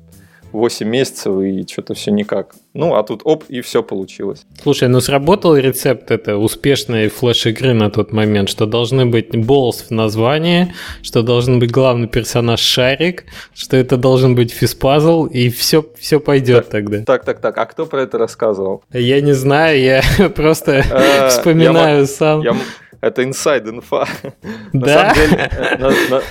8 0.53 0.89
месяцев 0.89 1.41
и 1.41 1.67
что-то 1.71 1.95
все 1.95 2.11
никак. 2.11 2.55
Ну, 2.75 2.95
а 2.95 3.03
тут 3.03 3.23
оп, 3.25 3.45
и 3.49 3.61
все 3.61 3.83
получилось. 3.83 4.47
Слушай, 4.63 4.89
ну 4.89 5.01
сработал 5.01 5.57
рецепт 5.57 6.11
это 6.11 6.37
успешной 6.37 7.09
флеш-игры 7.09 7.75
на 7.75 7.91
тот 7.91 8.13
момент, 8.13 8.49
что 8.49 8.67
должны 8.67 9.07
быть 9.07 9.37
болс 9.37 9.87
в 9.89 9.91
названии, 9.91 10.73
что 11.03 11.23
должен 11.23 11.59
быть 11.59 11.71
главный 11.71 12.09
персонаж 12.09 12.61
Шарик, 12.61 13.25
что 13.55 13.77
это 13.77 13.97
должен 13.97 14.35
быть 14.35 14.53
физпазл, 14.53 15.27
и 15.27 15.51
все, 15.51 15.85
все 15.99 16.21
пойдет 16.21 16.65
так, 16.65 16.71
тогда. 16.71 17.05
Так, 17.05 17.25
так, 17.25 17.41
так, 17.41 17.59
а 17.59 17.67
кто 17.67 17.87
про 17.87 18.03
это 18.03 18.19
рассказывал? 18.19 18.83
Я 18.93 19.21
не 19.21 19.33
знаю, 19.33 19.81
я 19.81 20.03
просто 20.35 20.85
а, 20.91 21.29
вспоминаю 21.29 22.07
сам. 22.07 22.43
это 23.01 23.23
inside 23.23 23.69
инфа. 23.69 24.07
Да? 24.73 25.15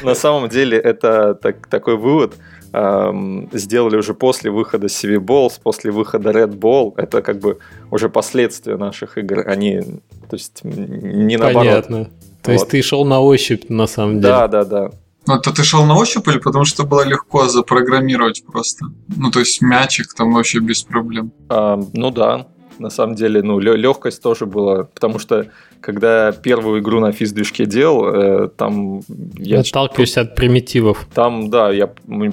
На 0.02 0.16
самом 0.16 0.50
деле 0.50 0.78
это 0.78 1.34
такой 1.70 1.98
вывод, 1.98 2.36
сделали 2.74 3.96
уже 3.98 4.14
после 4.14 4.52
выхода 4.52 4.88
CV 4.88 5.20
Balls, 5.20 5.54
после 5.62 5.92
выхода 5.92 6.32
Red 6.32 6.58
Ball. 6.60 6.94
Это 6.98 7.22
как 7.22 7.40
бы 7.40 7.58
уже 7.92 8.10
последствия 8.10 8.78
наших 8.78 9.18
игр. 9.18 9.48
Они, 9.48 9.82
то 10.30 10.36
есть, 10.36 10.64
не 10.64 11.38
наоборот. 11.38 11.68
Понятно. 11.68 12.06
То 12.42 12.52
вот. 12.52 12.54
есть 12.54 12.68
ты 12.70 12.82
шел 12.82 13.06
на 13.06 13.20
ощупь, 13.22 13.70
на 13.70 13.88
самом 13.88 14.22
деле. 14.22 14.34
Да, 14.34 14.48
да, 14.48 14.66
да. 14.66 14.92
Ну, 15.28 15.36
это 15.36 15.52
ты 15.54 15.64
шел 15.64 15.86
на 15.86 15.98
ощупь 15.98 16.28
или 16.30 16.40
потому 16.40 16.64
что 16.64 16.86
было 16.86 17.06
легко 17.06 17.48
запрограммировать 17.48 18.46
просто? 18.46 18.86
Ну, 19.16 19.30
то 19.30 19.40
есть 19.40 19.62
мячик 19.62 20.14
там 20.14 20.34
вообще 20.34 20.60
без 20.60 20.84
проблем. 20.84 21.32
А, 21.50 21.78
ну 21.94 22.12
да, 22.12 22.48
на 22.80 22.90
самом 22.90 23.16
деле, 23.16 23.42
ну, 23.44 23.60
легкость 23.60 24.22
тоже 24.22 24.46
была, 24.46 24.84
потому 24.84 25.20
что 25.20 25.48
когда 25.82 26.32
первую 26.32 26.82
игру 26.82 27.00
на 27.00 27.12
физ-движке 27.12 27.66
делал, 27.66 28.08
э, 28.08 28.50
там... 28.50 29.02
Я 29.38 29.60
Отталкиваешься 29.60 30.22
от 30.22 30.36
примитивов. 30.36 31.08
Там, 31.14 31.50
да, 31.50 31.72
я 31.72 31.88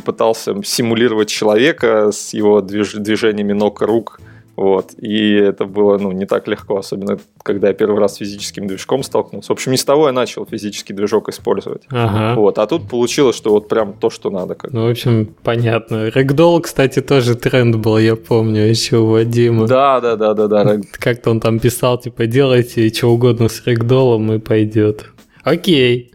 пытался 0.04 0.54
симулировать 0.64 1.28
человека 1.28 2.10
с 2.12 2.34
его 2.34 2.60
движ- 2.60 2.98
движениями 2.98 3.52
ног 3.52 3.82
и 3.82 3.84
рук, 3.84 4.20
вот. 4.56 4.92
И 4.98 5.32
это 5.32 5.64
было 5.64 5.98
ну, 5.98 6.12
не 6.12 6.26
так 6.26 6.46
легко, 6.48 6.78
особенно 6.78 7.18
когда 7.42 7.68
я 7.68 7.74
первый 7.74 7.98
раз 7.98 8.14
с 8.14 8.16
физическим 8.18 8.66
движком 8.66 9.02
столкнулся. 9.02 9.48
В 9.48 9.52
общем, 9.52 9.72
не 9.72 9.78
с 9.78 9.84
того 9.84 10.06
я 10.06 10.12
начал 10.12 10.46
физический 10.46 10.92
движок 10.92 11.28
использовать. 11.28 11.82
Ага. 11.90 12.38
Вот. 12.38 12.58
А 12.58 12.66
тут 12.66 12.88
получилось, 12.88 13.36
что 13.36 13.50
вот 13.50 13.68
прям 13.68 13.94
то, 13.94 14.10
что 14.10 14.30
надо. 14.30 14.54
Как. 14.54 14.72
Ну, 14.72 14.86
в 14.86 14.90
общем, 14.90 15.34
понятно. 15.42 16.10
Рэгдолл, 16.10 16.60
кстати, 16.60 17.00
тоже 17.00 17.34
тренд 17.34 17.76
был, 17.76 17.98
я 17.98 18.16
помню, 18.16 18.62
еще 18.62 18.98
у 18.98 19.06
Вадима. 19.06 19.66
Да, 19.66 20.00
да, 20.00 20.16
да, 20.16 20.34
да, 20.34 20.46
да. 20.46 20.80
Как-то 20.92 21.30
он 21.30 21.40
там 21.40 21.58
писал, 21.58 21.98
типа, 21.98 22.26
делайте 22.26 22.92
что 22.94 23.10
угодно 23.12 23.48
с 23.48 23.64
рэгдоллом 23.66 24.32
и 24.32 24.38
пойдет. 24.38 25.06
Окей. 25.42 26.12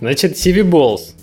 Значит, 0.00 0.32
CV 0.32 0.68
Balls. 0.68 1.13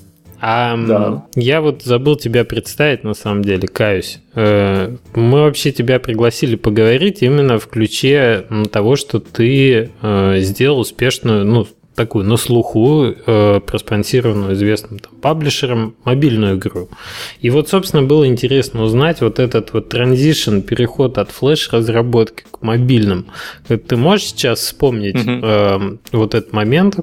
А 0.44 0.76
да. 0.76 1.26
я 1.36 1.62
вот 1.62 1.84
забыл 1.84 2.16
тебя 2.16 2.44
представить, 2.44 3.04
на 3.04 3.14
самом 3.14 3.44
деле, 3.44 3.68
каюсь. 3.68 4.20
Э, 4.34 4.96
мы 5.14 5.42
вообще 5.42 5.72
тебя 5.72 6.00
пригласили 6.00 6.56
поговорить 6.56 7.22
именно 7.22 7.60
в 7.60 7.68
ключе 7.68 8.46
того, 8.72 8.96
что 8.96 9.20
ты 9.20 9.92
э, 10.02 10.40
сделал 10.40 10.80
успешную, 10.80 11.46
ну, 11.46 11.68
такую 11.96 12.26
на 12.26 12.38
слуху, 12.38 13.06
э, 13.06 13.60
проспонсированную 13.60 14.54
известным 14.54 14.98
там, 14.98 15.14
паблишером 15.22 15.96
мобильную 16.06 16.58
игру. 16.58 16.90
И 17.42 17.52
вот, 17.52 17.70
собственно, 17.70 18.02
было 18.02 18.26
интересно 18.26 18.82
узнать 18.82 19.22
вот 19.22 19.38
этот 19.38 19.74
вот 19.74 19.90
транзишн, 19.90 20.62
переход 20.62 21.20
от 21.20 21.30
флеш-разработки 21.30 22.46
к 22.50 22.64
мобильным. 22.64 23.28
Ты 23.68 23.96
можешь 23.96 24.28
сейчас 24.28 24.60
вспомнить 24.60 25.20
э, 25.24 25.98
вот 26.12 26.34
этот 26.34 26.54
момент, 26.54 27.00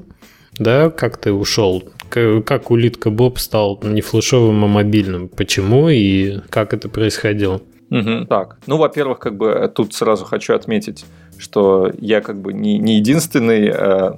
да, 0.59 0.91
как 0.91 1.17
ты 1.17 1.33
ушел 1.33 1.83
как 2.11 2.71
улитка 2.71 3.11
Боб 3.11 3.39
стал 3.39 3.79
не 3.83 4.01
флешовым, 4.01 4.65
а 4.65 4.67
мобильным? 4.67 5.29
Почему 5.29 5.89
и 5.89 6.39
как 6.51 6.73
это 6.75 6.89
происходило? 6.89 7.61
Угу. 7.91 8.27
Так, 8.29 8.59
ну, 8.67 8.77
во-первых, 8.77 9.19
как 9.19 9.37
бы 9.37 9.71
тут 9.75 9.95
сразу 9.95 10.25
хочу 10.25 10.55
отметить, 10.55 11.05
что 11.39 11.91
я 11.99 12.21
как 12.21 12.41
бы 12.41 12.53
не, 12.53 12.79
не 12.79 12.97
единственный 12.97 13.73
э, 13.75 14.13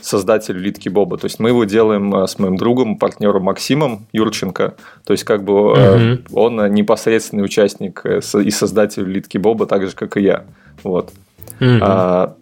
создатель 0.00 0.56
улитки 0.56 0.90
Боба. 0.90 1.16
То 1.16 1.26
есть 1.26 1.38
мы 1.38 1.48
его 1.48 1.64
делаем 1.64 2.14
э, 2.14 2.26
с 2.26 2.38
моим 2.38 2.56
другом, 2.56 2.98
партнером 2.98 3.44
Максимом 3.44 4.06
Юрченко. 4.12 4.74
То 5.04 5.12
есть 5.12 5.24
как 5.24 5.42
бы 5.42 5.74
э, 5.74 6.14
угу. 6.14 6.38
он 6.38 6.74
непосредственный 6.74 7.44
участник 7.44 8.02
э, 8.04 8.20
и 8.42 8.50
создатель 8.50 9.04
улитки 9.04 9.38
Боба, 9.38 9.66
так 9.66 9.86
же, 9.86 9.92
как 9.94 10.18
и 10.18 10.22
я. 10.22 10.44
Вот. 10.82 11.10
Угу. 11.60 11.78
А, 11.80 12.36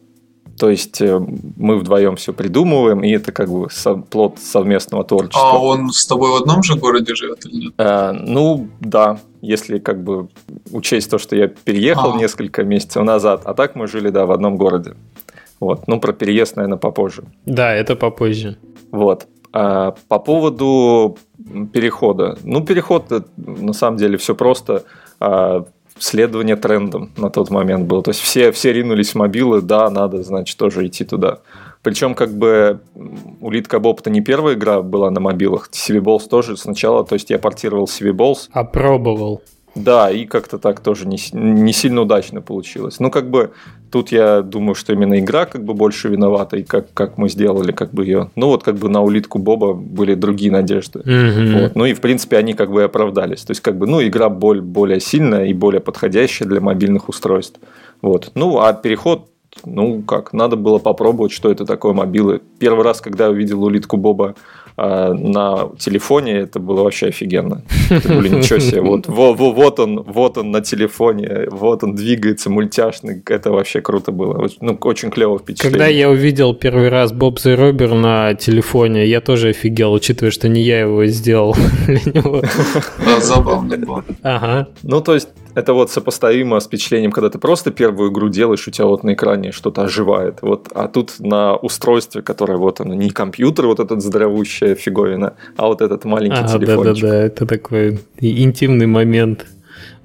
то 0.62 0.70
есть 0.70 1.00
э, 1.00 1.20
мы 1.56 1.76
вдвоем 1.76 2.14
все 2.14 2.32
придумываем, 2.32 3.02
и 3.02 3.10
это 3.10 3.32
как 3.32 3.50
бы 3.50 3.66
плод 4.10 4.38
совместного 4.38 5.02
творчества. 5.02 5.54
А 5.54 5.58
он 5.58 5.90
с 5.90 6.06
тобой 6.06 6.30
в 6.30 6.36
одном 6.36 6.62
же 6.62 6.76
городе 6.76 7.16
живет 7.16 7.44
или 7.46 7.64
нет? 7.64 7.74
А, 7.78 8.12
ну, 8.12 8.68
да, 8.78 9.18
если 9.40 9.80
как 9.80 10.04
бы 10.04 10.28
учесть 10.70 11.10
то, 11.10 11.18
что 11.18 11.34
я 11.34 11.48
переехал 11.48 12.12
а. 12.12 12.16
несколько 12.16 12.62
месяцев 12.62 13.02
назад, 13.02 13.42
а 13.44 13.54
так 13.54 13.74
мы 13.74 13.88
жили, 13.88 14.10
да, 14.10 14.24
в 14.24 14.30
одном 14.30 14.56
городе. 14.56 14.94
Вот. 15.58 15.88
Ну, 15.88 15.98
про 15.98 16.12
переезд, 16.12 16.54
наверное, 16.54 16.78
попозже. 16.78 17.24
Да, 17.44 17.74
это 17.74 17.96
попозже. 17.96 18.56
Вот. 18.92 19.26
А 19.52 19.96
по 20.06 20.20
поводу 20.20 21.18
перехода. 21.72 22.38
Ну, 22.44 22.64
переход, 22.64 23.10
э, 23.10 23.22
на 23.36 23.72
самом 23.72 23.96
деле, 23.96 24.16
все 24.16 24.36
просто 24.36 24.84
а, 25.18 25.64
следование 25.98 26.56
трендам 26.56 27.10
на 27.16 27.30
тот 27.30 27.50
момент 27.50 27.86
было. 27.86 28.02
То 28.02 28.10
есть 28.10 28.20
все, 28.20 28.52
все 28.52 28.72
ринулись 28.72 29.10
в 29.10 29.14
мобилы, 29.16 29.62
да, 29.62 29.90
надо, 29.90 30.22
значит, 30.22 30.56
тоже 30.56 30.86
идти 30.86 31.04
туда. 31.04 31.38
Причем, 31.82 32.14
как 32.14 32.32
бы, 32.32 32.80
Улитка 33.40 33.80
Боб 33.80 34.00
это 34.00 34.10
не 34.10 34.20
первая 34.20 34.54
игра 34.54 34.82
была 34.82 35.10
на 35.10 35.20
мобилах. 35.20 35.68
CV 35.72 36.00
Balls 36.00 36.28
тоже 36.28 36.56
сначала, 36.56 37.04
то 37.04 37.14
есть 37.14 37.30
я 37.30 37.38
портировал 37.38 37.86
CV 37.86 38.12
Balls. 38.12 38.48
Опробовал. 38.52 39.42
Да, 39.74 40.10
и 40.10 40.26
как-то 40.26 40.58
так 40.58 40.80
тоже 40.80 41.06
не, 41.06 41.18
не 41.32 41.72
сильно 41.72 42.02
удачно 42.02 42.42
получилось. 42.42 43.00
Ну, 43.00 43.10
как 43.10 43.30
бы, 43.30 43.52
тут 43.90 44.12
я 44.12 44.42
думаю, 44.42 44.74
что 44.74 44.92
именно 44.92 45.18
игра 45.18 45.46
как 45.46 45.64
бы 45.64 45.72
больше 45.74 46.08
виновата, 46.08 46.58
и 46.58 46.62
как, 46.62 46.92
как 46.92 47.16
мы 47.16 47.28
сделали 47.28 47.72
как 47.72 47.92
бы 47.92 48.04
ее. 48.04 48.30
Ну, 48.36 48.48
вот 48.48 48.62
как 48.62 48.76
бы 48.76 48.88
на 48.88 49.02
улитку 49.02 49.38
Боба 49.38 49.72
были 49.72 50.14
другие 50.14 50.52
надежды. 50.52 51.00
Mm-hmm. 51.00 51.62
Вот. 51.62 51.74
Ну, 51.74 51.86
и, 51.86 51.94
в 51.94 52.00
принципе, 52.00 52.36
они 52.36 52.52
как 52.52 52.70
бы 52.70 52.82
и 52.82 52.84
оправдались. 52.84 53.42
То 53.42 53.52
есть, 53.52 53.60
как 53.60 53.78
бы, 53.78 53.86
ну, 53.86 54.02
игра 54.02 54.28
боль, 54.28 54.60
более 54.60 55.00
сильная 55.00 55.46
и 55.46 55.54
более 55.54 55.80
подходящая 55.80 56.48
для 56.48 56.60
мобильных 56.60 57.08
устройств. 57.08 57.58
Вот. 58.02 58.32
Ну, 58.34 58.60
а 58.60 58.74
переход 58.74 59.28
ну, 59.64 60.02
как, 60.02 60.32
надо 60.32 60.56
было 60.56 60.78
попробовать, 60.78 61.32
что 61.32 61.50
это 61.50 61.66
такое 61.66 61.92
мобилы. 61.92 62.40
Первый 62.58 62.84
раз, 62.84 63.00
когда 63.00 63.24
я 63.24 63.30
увидел 63.30 63.62
улитку 63.62 63.96
Боба 63.96 64.34
а 64.76 65.12
на 65.12 65.70
телефоне 65.78 66.32
это 66.40 66.58
было 66.58 66.82
вообще 66.82 67.08
офигенно. 67.08 67.62
Блин, 67.90 68.38
ничего 68.38 68.58
себе, 68.58 68.80
вот, 68.80 69.06
во, 69.06 69.34
во, 69.34 69.52
вот 69.52 69.80
он, 69.80 70.02
вот 70.02 70.38
он 70.38 70.50
на 70.50 70.60
телефоне, 70.60 71.48
вот 71.50 71.84
он 71.84 71.94
двигается, 71.94 72.50
мультяшный, 72.50 73.22
это 73.26 73.50
вообще 73.50 73.80
круто 73.80 74.12
было, 74.12 74.48
ну, 74.60 74.78
очень 74.82 75.10
клево 75.10 75.38
впечатление. 75.38 75.78
Когда 75.78 75.86
я 75.86 76.10
увидел 76.10 76.54
первый 76.54 76.88
раз 76.88 77.12
Боб 77.12 77.38
the 77.38 77.54
Робер 77.54 77.94
на 77.94 78.34
телефоне, 78.34 79.06
я 79.06 79.20
тоже 79.20 79.50
офигел, 79.50 79.92
учитывая, 79.92 80.30
что 80.30 80.48
не 80.48 80.62
я 80.62 80.80
его 80.80 81.04
сделал 81.06 81.54
для 81.86 82.12
него. 82.12 82.42
Забавно 83.20 83.76
было. 83.76 84.04
Ага. 84.22 84.68
Ну, 84.82 85.00
то 85.00 85.14
есть, 85.14 85.28
это 85.54 85.72
вот 85.72 85.90
сопоставимо 85.90 86.60
с 86.60 86.66
впечатлением, 86.66 87.12
когда 87.12 87.30
ты 87.30 87.38
просто 87.38 87.70
первую 87.70 88.10
игру 88.10 88.28
делаешь, 88.28 88.66
у 88.68 88.70
тебя 88.70 88.86
вот 88.86 89.04
на 89.04 89.14
экране 89.14 89.52
что-то 89.52 89.82
оживает. 89.82 90.38
Вот, 90.42 90.68
а 90.74 90.88
тут 90.88 91.14
на 91.18 91.56
устройстве, 91.56 92.22
которое 92.22 92.58
вот 92.58 92.80
оно, 92.80 92.94
не 92.94 93.10
компьютер 93.10 93.66
вот 93.66 93.80
этот 93.80 94.02
здоровущая 94.02 94.74
фиговина, 94.74 95.34
а 95.56 95.66
вот 95.66 95.82
этот 95.82 96.04
маленький 96.04 96.42
а, 96.42 96.48
телефончик. 96.48 97.02
Да-да-да, 97.02 97.24
это 97.24 97.46
такой 97.46 98.00
интимный 98.18 98.86
момент 98.86 99.46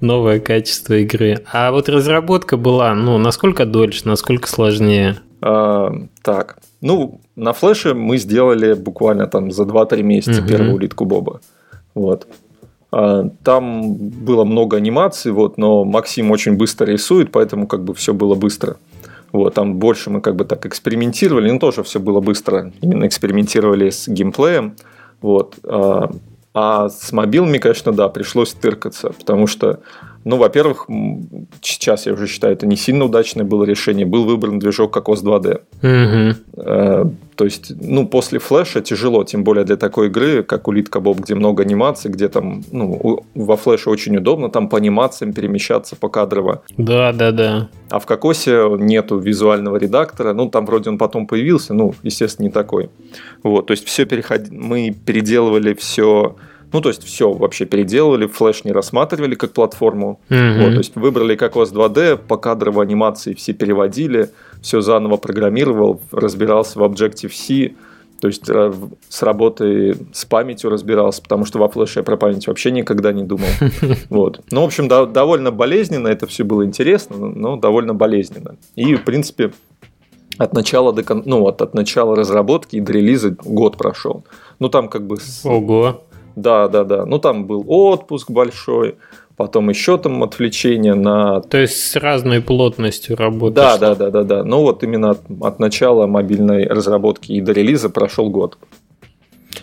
новое 0.00 0.40
качество 0.40 0.94
игры. 0.94 1.44
А 1.52 1.70
вот 1.72 1.88
разработка 1.88 2.56
была, 2.56 2.94
ну, 2.94 3.18
насколько 3.18 3.66
дольше, 3.66 4.02
насколько 4.06 4.48
сложнее? 4.48 5.16
А, 5.40 5.92
так, 6.22 6.58
ну, 6.80 7.20
на 7.36 7.52
флеше 7.52 7.94
мы 7.94 8.18
сделали 8.18 8.74
буквально 8.74 9.26
там 9.26 9.50
за 9.50 9.64
2-3 9.64 10.02
месяца 10.02 10.40
угу. 10.40 10.48
первую 10.48 10.74
улитку 10.74 11.04
Боба. 11.04 11.40
Вот. 11.94 12.26
А, 12.90 13.28
там 13.42 13.94
было 13.94 14.44
много 14.44 14.76
анимаций, 14.76 15.32
вот, 15.32 15.58
но 15.58 15.84
Максим 15.84 16.30
очень 16.30 16.56
быстро 16.56 16.86
рисует, 16.86 17.30
поэтому 17.30 17.66
как 17.66 17.84
бы 17.84 17.94
все 17.94 18.14
было 18.14 18.34
быстро. 18.34 18.76
Вот, 19.32 19.54
там 19.54 19.74
больше 19.74 20.10
мы 20.10 20.20
как 20.20 20.36
бы 20.36 20.44
так 20.44 20.64
экспериментировали, 20.64 21.50
но 21.50 21.58
тоже 21.58 21.82
все 21.82 22.00
было 22.00 22.20
быстро. 22.20 22.72
Именно 22.80 23.06
экспериментировали 23.06 23.90
с 23.90 24.08
геймплеем. 24.08 24.76
Вот. 25.20 25.56
А, 25.64 26.10
а 26.54 26.88
с 26.88 27.12
мобилами, 27.12 27.58
конечно, 27.58 27.92
да, 27.92 28.08
пришлось 28.08 28.52
тыркаться, 28.54 29.10
потому 29.10 29.46
что 29.46 29.80
ну, 30.24 30.36
во-первых, 30.36 30.86
сейчас 31.62 32.06
я 32.06 32.12
уже 32.12 32.26
считаю, 32.26 32.52
это 32.52 32.66
не 32.66 32.76
сильно 32.76 33.04
удачное 33.04 33.44
было 33.44 33.64
решение. 33.64 34.04
Был 34.04 34.24
выбран 34.24 34.58
движок 34.58 34.92
как 34.92 35.08
OS 35.08 35.22
2D. 35.22 35.62
Угу. 35.82 37.14
То 37.38 37.44
есть, 37.44 37.72
ну, 37.80 38.04
после 38.04 38.40
флеша 38.40 38.80
тяжело, 38.80 39.22
тем 39.22 39.44
более 39.44 39.64
для 39.64 39.76
такой 39.76 40.08
игры, 40.08 40.42
как 40.42 40.66
Улитка 40.66 40.98
Боб, 40.98 41.20
где 41.20 41.36
много 41.36 41.62
анимаций, 41.62 42.10
где 42.10 42.28
там, 42.28 42.64
ну, 42.72 43.24
во 43.36 43.56
флеше 43.56 43.90
очень 43.90 44.16
удобно 44.16 44.50
там 44.50 44.68
по 44.68 44.76
анимациям 44.76 45.32
перемещаться 45.32 45.94
покадрово. 45.94 46.62
Да, 46.76 47.12
да, 47.12 47.30
да. 47.30 47.68
А 47.90 48.00
в 48.00 48.06
Кокосе 48.06 48.64
нету 48.80 49.20
визуального 49.20 49.76
редактора. 49.76 50.32
Ну, 50.32 50.50
там 50.50 50.66
вроде 50.66 50.90
он 50.90 50.98
потом 50.98 51.28
появился, 51.28 51.74
ну, 51.74 51.94
естественно, 52.02 52.46
не 52.46 52.50
такой. 52.50 52.90
Вот, 53.44 53.68
то 53.68 53.70
есть 53.70 53.86
все 53.86 54.04
переход... 54.04 54.50
мы 54.50 54.90
переделывали 54.90 55.74
все 55.74 56.34
ну, 56.72 56.80
то 56.80 56.88
есть 56.88 57.02
все 57.04 57.32
вообще 57.32 57.64
переделывали, 57.64 58.26
флеш 58.26 58.64
не 58.64 58.72
рассматривали 58.72 59.34
как 59.34 59.52
платформу. 59.52 60.20
Mm-hmm. 60.28 60.58
Вот, 60.58 60.72
то 60.72 60.78
есть 60.78 60.96
выбрали 60.96 61.36
как 61.36 61.56
у 61.56 61.60
вас 61.60 61.72
2D, 61.72 62.18
по 62.18 62.36
кадровой 62.36 62.84
анимации 62.84 63.32
все 63.34 63.52
переводили, 63.52 64.28
все 64.62 64.80
заново 64.80 65.16
программировал, 65.16 66.00
разбирался 66.10 66.78
в 66.78 66.82
Objective-C, 66.82 67.74
то 68.20 68.26
есть 68.26 68.48
э, 68.50 68.72
с 69.08 69.22
работой 69.22 69.96
с 70.12 70.24
памятью 70.24 70.70
разбирался, 70.70 71.22
потому 71.22 71.44
что 71.44 71.58
во 71.58 71.68
флеше 71.68 72.00
я 72.00 72.02
про 72.02 72.16
память 72.16 72.46
вообще 72.48 72.70
никогда 72.70 73.12
не 73.12 73.22
думал. 73.22 73.46
Вот. 74.10 74.40
Ну, 74.50 74.62
в 74.62 74.64
общем, 74.64 74.88
да, 74.88 75.06
довольно 75.06 75.52
болезненно, 75.52 76.08
это 76.08 76.26
все 76.26 76.44
было 76.44 76.64
интересно, 76.64 77.16
но 77.16 77.56
довольно 77.56 77.94
болезненно. 77.94 78.56
И, 78.74 78.96
в 78.96 79.04
принципе, 79.04 79.52
от 80.36 80.52
начала 80.52 80.92
до 80.92 81.02
кон... 81.02 81.22
ну 81.26 81.40
вот 81.40 81.62
от 81.62 81.74
начала 81.74 82.16
разработки 82.16 82.76
и 82.76 82.80
до 82.80 82.92
релиза 82.92 83.30
год 83.30 83.76
прошел. 83.76 84.24
Ну 84.58 84.68
там 84.68 84.88
как 84.88 85.06
бы 85.06 85.18
Ого. 85.44 86.02
Да, 86.36 86.68
да, 86.68 86.84
да. 86.84 87.06
Ну 87.06 87.18
там 87.18 87.46
был 87.46 87.64
отпуск 87.66 88.30
большой, 88.30 88.96
потом 89.38 89.70
еще 89.70 89.96
там 89.98 90.24
отвлечение 90.24 90.94
на... 90.94 91.40
То 91.40 91.58
есть 91.58 91.80
с 91.80 91.96
разной 91.96 92.42
плотностью 92.42 93.16
работы. 93.16 93.54
Да, 93.54 93.78
да, 93.78 93.94
да, 93.94 94.10
да, 94.10 94.24
да. 94.24 94.44
Ну 94.44 94.62
вот 94.62 94.82
именно 94.82 95.10
от, 95.10 95.20
от 95.40 95.60
начала 95.60 96.08
мобильной 96.08 96.66
разработки 96.66 97.30
и 97.30 97.40
до 97.40 97.52
релиза 97.52 97.88
прошел 97.88 98.30
год. 98.30 98.58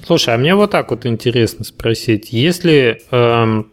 Слушай, 0.05 0.33
а 0.33 0.37
мне 0.37 0.55
вот 0.55 0.71
так 0.71 0.91
вот 0.91 1.05
интересно 1.05 1.65
спросить. 1.65 2.31
Если 2.31 3.01
эм, 3.11 3.69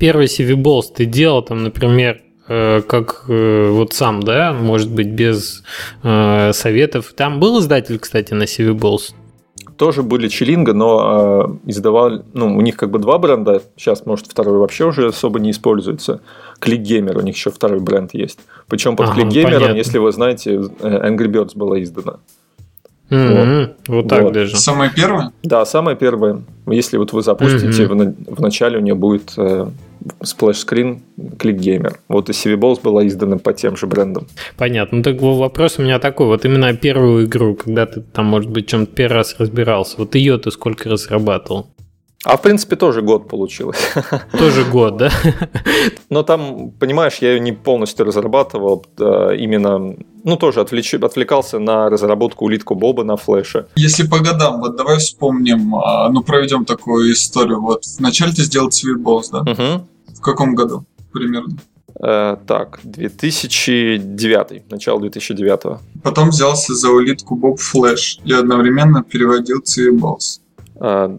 первый 0.00 0.26
CV 0.26 0.54
Balls 0.54 0.84
ты 0.96 1.04
делал 1.04 1.42
там, 1.42 1.64
например, 1.64 2.22
э, 2.48 2.80
как 2.80 3.26
э, 3.28 3.68
вот 3.70 3.92
сам, 3.92 4.22
да, 4.22 4.54
может 4.54 4.90
быть, 4.90 5.08
без 5.08 5.64
э, 6.02 6.52
советов. 6.54 7.12
Там 7.14 7.40
был 7.40 7.60
издатель, 7.60 7.98
кстати, 7.98 8.32
на 8.32 8.44
CV 8.44 8.74
Balls? 8.74 9.12
Тоже 9.76 10.02
были 10.02 10.28
Чилинга, 10.28 10.72
но 10.72 11.58
э, 11.64 11.70
издавали, 11.70 12.22
ну, 12.32 12.56
у 12.56 12.60
них 12.60 12.76
как 12.76 12.90
бы 12.90 12.98
два 12.98 13.18
бренда, 13.18 13.62
сейчас, 13.76 14.06
может, 14.06 14.26
второй 14.26 14.58
вообще 14.58 14.86
уже 14.86 15.08
особо 15.08 15.40
не 15.40 15.50
используется. 15.50 16.20
Кликгеймер, 16.58 17.18
у 17.18 17.20
них 17.20 17.34
еще 17.34 17.50
второй 17.50 17.80
бренд 17.80 18.14
есть. 18.14 18.38
Причем 18.68 18.96
под 18.96 19.08
ага, 19.08 19.16
Кликгеймером, 19.16 19.74
если 19.74 19.98
вы 19.98 20.12
знаете, 20.12 20.54
Angry 20.54 21.26
Birds 21.26 21.52
была 21.54 21.82
издана. 21.82 22.18
Mm-hmm. 23.10 23.74
Вот, 23.86 23.96
вот 23.96 24.08
так 24.08 24.22
вот. 24.22 24.32
даже. 24.32 24.56
Самое 24.56 24.90
первое? 24.94 25.32
Да, 25.42 25.64
самое 25.66 25.96
первое. 25.96 26.42
Если 26.66 26.96
вот 26.96 27.12
вы 27.12 27.22
запустите, 27.22 27.84
mm-hmm. 27.84 28.26
в, 28.30 28.36
в 28.36 28.40
начале 28.40 28.78
у 28.78 28.80
нее 28.80 28.94
будет 28.94 29.34
э, 29.36 29.66
splash 30.22 30.62
screen 30.62 31.02
ClickGamer. 31.38 32.00
Вот 32.08 32.28
и 32.28 32.32
CiviBalls 32.32 32.80
была 32.82 33.06
издана 33.06 33.38
по 33.38 33.52
тем 33.52 33.76
же 33.76 33.86
брендом. 33.86 34.26
Понятно. 34.56 34.98
Ну 34.98 35.04
так 35.04 35.20
вопрос 35.20 35.78
у 35.78 35.82
меня 35.82 35.98
такой. 35.98 36.26
Вот 36.26 36.44
именно 36.44 36.74
первую 36.74 37.26
игру, 37.26 37.54
когда 37.54 37.86
ты 37.86 38.00
там, 38.00 38.26
может 38.26 38.50
быть, 38.50 38.66
чем-то 38.68 38.94
первый 38.94 39.16
раз 39.16 39.36
разбирался, 39.38 39.96
вот 39.98 40.14
ее 40.14 40.38
ты 40.38 40.50
сколько 40.50 40.88
разрабатывал? 40.88 41.68
А 42.24 42.38
в 42.38 42.42
принципе 42.42 42.76
тоже 42.76 43.02
год 43.02 43.28
получилось. 43.28 43.76
Тоже 44.38 44.64
год, 44.64 44.96
да? 44.96 45.10
Но 46.08 46.22
там, 46.22 46.70
понимаешь, 46.70 47.18
я 47.20 47.34
ее 47.34 47.40
не 47.40 47.52
полностью 47.52 48.06
разрабатывал, 48.06 48.84
именно, 48.98 49.94
ну 50.24 50.36
тоже 50.36 50.60
отвлеч... 50.60 50.94
отвлекался 50.94 51.58
на 51.58 51.90
разработку 51.90 52.46
улитку 52.46 52.74
Боба 52.74 53.04
на 53.04 53.16
флеше. 53.16 53.66
Если 53.76 54.06
по 54.06 54.20
годам, 54.20 54.60
вот 54.60 54.76
давай 54.76 54.96
вспомним, 54.98 55.74
а, 55.74 56.08
ну 56.08 56.22
проведем 56.22 56.64
такую 56.64 57.12
историю. 57.12 57.60
Вот 57.60 57.82
вначале 57.98 58.32
ты 58.32 58.42
сделал 58.42 58.70
Sweetballs, 58.70 59.24
да? 59.30 59.40
Угу. 59.40 59.86
В 60.24 60.26
каком 60.26 60.54
году 60.54 60.86
примерно? 61.12 61.58
Э, 62.02 62.38
так, 62.46 62.80
2009, 62.82 64.70
начало 64.70 65.00
2009. 65.00 65.80
Потом 66.02 66.30
взялся 66.30 66.74
за 66.74 66.88
улитку 66.88 67.36
Боб 67.36 67.60
Флэш 67.60 68.20
и 68.24 68.32
одновременно 68.32 69.02
переводил 69.02 69.62
Sweetballs. 69.62 70.40
Э, 70.80 71.18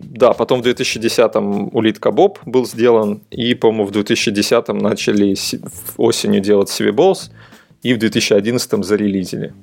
да, 0.00 0.32
потом 0.32 0.62
в 0.62 0.66
2010-м 0.66 1.70
улитка 1.72 2.10
Боб 2.10 2.40
был 2.44 2.66
сделан, 2.66 3.20
и, 3.30 3.54
по-моему, 3.54 3.86
в 3.86 3.92
2010-м 3.92 4.78
начали 4.78 5.36
осенью 5.96 6.40
делать 6.40 6.70
CV 6.70 6.90
Balls, 6.90 7.30
и 7.84 7.94
в 7.94 7.98
2011-м 7.98 8.82
зарелизили. 8.82 9.54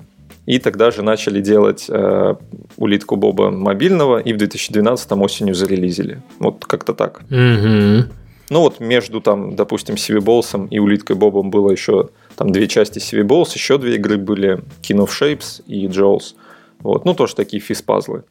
И 0.46 0.58
тогда 0.58 0.90
же 0.90 1.02
начали 1.02 1.42
делать 1.42 1.90
э, 1.90 2.34
улитку 2.78 3.16
Боба 3.16 3.50
мобильного, 3.50 4.16
и 4.16 4.32
в 4.32 4.38
2012-м 4.38 5.20
осенью 5.20 5.54
зарелизили. 5.54 6.22
Вот 6.38 6.64
как-то 6.64 6.94
так. 6.94 7.20
Mm-hmm. 7.28 8.04
Ну 8.50 8.60
вот 8.60 8.80
между 8.80 9.20
там, 9.20 9.56
допустим, 9.56 9.94
Balls 9.94 10.68
и 10.70 10.78
улиткой 10.78 11.16
Бобом 11.16 11.50
было 11.50 11.70
еще 11.70 12.10
там 12.36 12.52
две 12.52 12.68
части 12.68 12.98
Balls, 13.22 13.50
еще 13.54 13.78
две 13.78 13.96
игры 13.96 14.18
были 14.18 14.60
King 14.82 15.04
of 15.04 15.08
Shapes 15.08 15.62
и 15.66 15.86
Jaws. 15.86 16.34
Вот. 16.80 17.04
Ну, 17.04 17.14
тоже 17.14 17.34
такие 17.34 17.60
физ-пазлы. 17.60 18.24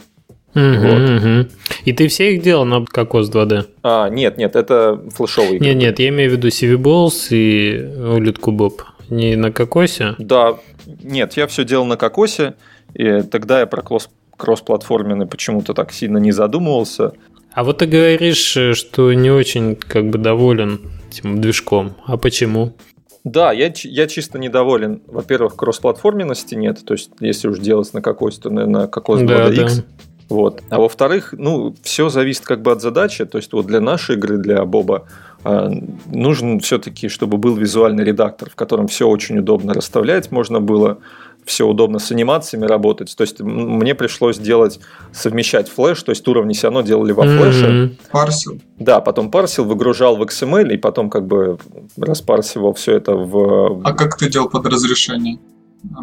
Угу, 0.53 0.63
вот. 0.63 1.09
угу. 1.09 1.49
И 1.83 1.91
ты 1.91 2.07
все 2.07 2.33
их 2.33 2.41
делал 2.41 2.63
на 2.63 2.85
Кокос 2.85 3.29
2D? 3.29 3.65
А, 3.83 4.07
нет, 4.09 4.37
нет, 4.37 4.55
это 4.55 5.01
флешовые 5.13 5.57
игры. 5.57 5.67
Нет, 5.67 5.77
нет, 5.77 5.99
я 5.99 6.09
имею 6.09 6.31
в 6.31 6.33
виду 6.33 6.47
Balls 6.47 7.27
и 7.31 7.85
Улитку 7.97 8.51
Боб. 8.51 8.81
Не 9.09 9.35
на 9.35 9.51
Кокосе? 9.51 10.15
Да, 10.17 10.57
нет, 11.03 11.33
я 11.33 11.47
все 11.47 11.65
делал 11.65 11.85
на 11.85 11.97
Кокосе, 11.97 12.53
и 12.93 13.21
тогда 13.21 13.59
я 13.59 13.65
про 13.65 13.83
кросс-платформенный 14.37 15.27
почему-то 15.27 15.73
так 15.73 15.91
сильно 15.91 16.17
не 16.17 16.31
задумывался. 16.31 17.13
А 17.55 17.63
вот 17.63 17.77
ты 17.77 17.85
говоришь, 17.85 18.57
что 18.77 19.13
не 19.13 19.31
очень 19.31 19.77
как 19.77 20.09
бы 20.09 20.17
доволен 20.17 20.81
этим 21.09 21.39
движком. 21.39 21.95
А 22.05 22.17
почему? 22.17 22.73
Да, 23.23 23.53
я, 23.53 23.73
я 23.83 24.07
чисто 24.07 24.37
недоволен. 24.37 25.01
Во-первых, 25.07 25.55
кроссплатформенности 25.55 26.53
нет. 26.53 26.83
То 26.85 26.93
есть, 26.93 27.11
если 27.21 27.47
уж 27.47 27.59
делать 27.59 27.93
на 27.93 28.01
кокосе, 28.01 28.41
то 28.41 28.49
на 28.49 28.87
кокос 28.87 29.21
2DX. 29.21 29.25
Да, 29.25 29.49
да. 29.53 29.71
Вот. 30.27 30.63
А 30.69 30.79
во-вторых, 30.79 31.33
ну, 31.37 31.73
все 31.81 32.09
зависит 32.09 32.43
как 32.43 32.61
бы 32.61 32.71
от 32.71 32.81
задачи. 32.81 33.25
То 33.25 33.37
есть 33.37 33.53
вот 33.53 33.67
для 33.67 33.79
нашей 33.79 34.15
игры, 34.15 34.37
для 34.37 34.65
Боба, 34.65 35.07
э, 35.45 35.69
нужен 36.07 36.59
все-таки, 36.59 37.07
чтобы 37.07 37.37
был 37.37 37.55
визуальный 37.55 38.03
редактор, 38.03 38.49
в 38.49 38.55
котором 38.55 38.87
все 38.87 39.07
очень 39.07 39.37
удобно 39.39 39.73
расставлять 39.73 40.29
можно 40.29 40.59
было, 40.59 40.97
все 41.45 41.67
удобно 41.67 41.99
с 41.99 42.11
анимациями 42.11 42.65
работать. 42.65 43.15
То 43.15 43.21
есть 43.21 43.39
мне 43.39 43.95
пришлось 43.95 44.37
делать, 44.37 44.79
совмещать 45.13 45.69
флеш, 45.69 46.01
то 46.03 46.09
есть 46.09 46.27
уровни 46.27 46.53
все 46.53 46.67
равно 46.67 46.81
делали 46.81 47.11
во 47.11 47.23
флеше. 47.23 47.65
Mm-hmm. 47.65 47.97
Парсил. 48.11 48.61
Да, 48.79 48.99
потом 48.99 49.31
парсил, 49.31 49.65
выгружал 49.65 50.17
в 50.17 50.23
XML 50.23 50.73
и 50.73 50.77
потом 50.77 51.09
как 51.09 51.27
бы 51.27 51.57
распарсивал 51.97 52.73
все 52.73 52.95
это 52.95 53.15
в... 53.15 53.81
А 53.83 53.93
как 53.93 54.17
ты 54.17 54.29
делал 54.29 54.49
под 54.49 54.65
разрешение 54.65 55.39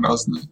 разные? 0.03 0.45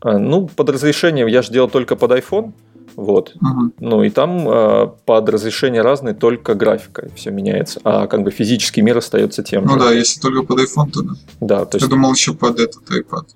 А, 0.00 0.18
ну, 0.18 0.48
под 0.48 0.68
разрешением 0.70 1.28
я 1.28 1.42
же 1.42 1.50
делал 1.50 1.68
только 1.68 1.96
под 1.96 2.10
iPhone. 2.12 2.52
Вот. 2.96 3.34
Угу. 3.40 3.72
Ну 3.80 4.02
и 4.04 4.10
там 4.10 4.48
э, 4.48 4.88
под 5.04 5.28
разрешение 5.28 5.82
разные, 5.82 6.14
только 6.14 6.54
графика 6.54 7.08
все 7.16 7.30
меняется, 7.30 7.80
а 7.82 8.06
как 8.06 8.22
бы 8.22 8.30
физический 8.30 8.82
мир 8.82 8.98
остается 8.98 9.42
тем 9.42 9.64
ну 9.64 9.70
же. 9.70 9.76
Ну 9.76 9.84
да, 9.84 9.92
если 9.92 10.20
только 10.20 10.42
под 10.42 10.60
iPhone, 10.60 10.90
то 10.92 11.02
да. 11.02 11.12
Да, 11.40 11.64
то 11.64 11.76
есть... 11.76 11.86
Я 11.86 11.90
думал 11.90 12.12
еще 12.12 12.34
под 12.34 12.60
этот 12.60 12.88
iPad. 12.90 13.26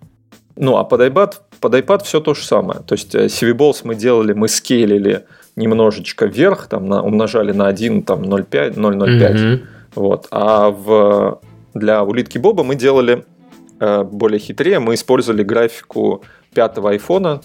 Ну, 0.61 0.77
а 0.77 0.85
под 0.85 1.01
iPad, 1.01 1.35
под 1.61 1.75
iPad 1.75 2.05
все 2.05 2.21
то 2.21 2.35
же 2.35 2.45
самое. 2.45 2.81
То 2.81 2.95
есть 2.95 3.15
CV 3.15 3.57
Balls 3.57 3.81
мы 3.85 3.95
делали, 3.95 4.33
мы 4.33 4.49
скейлили 4.49 5.25
немножечко 5.57 6.27
вверх, 6.27 6.67
там 6.67 6.89
на, 6.89 7.03
умножали 7.03 7.53
на 7.53 7.69
1, 7.69 8.03
там 8.03 8.23
0,5, 8.23 8.75
0,05. 8.75 9.55
Угу. 9.55 9.63
Вот. 9.95 10.27
А 10.31 10.71
в, 10.71 11.41
для 11.75 12.03
улитки 12.03 12.39
Боба 12.39 12.65
мы 12.65 12.75
делали 12.75 13.25
э, 13.81 14.03
более 14.05 14.39
хитрее, 14.39 14.79
мы 14.79 14.95
использовали 14.95 15.43
графику 15.43 16.23
пятого 16.55 16.91
айфона, 16.91 17.41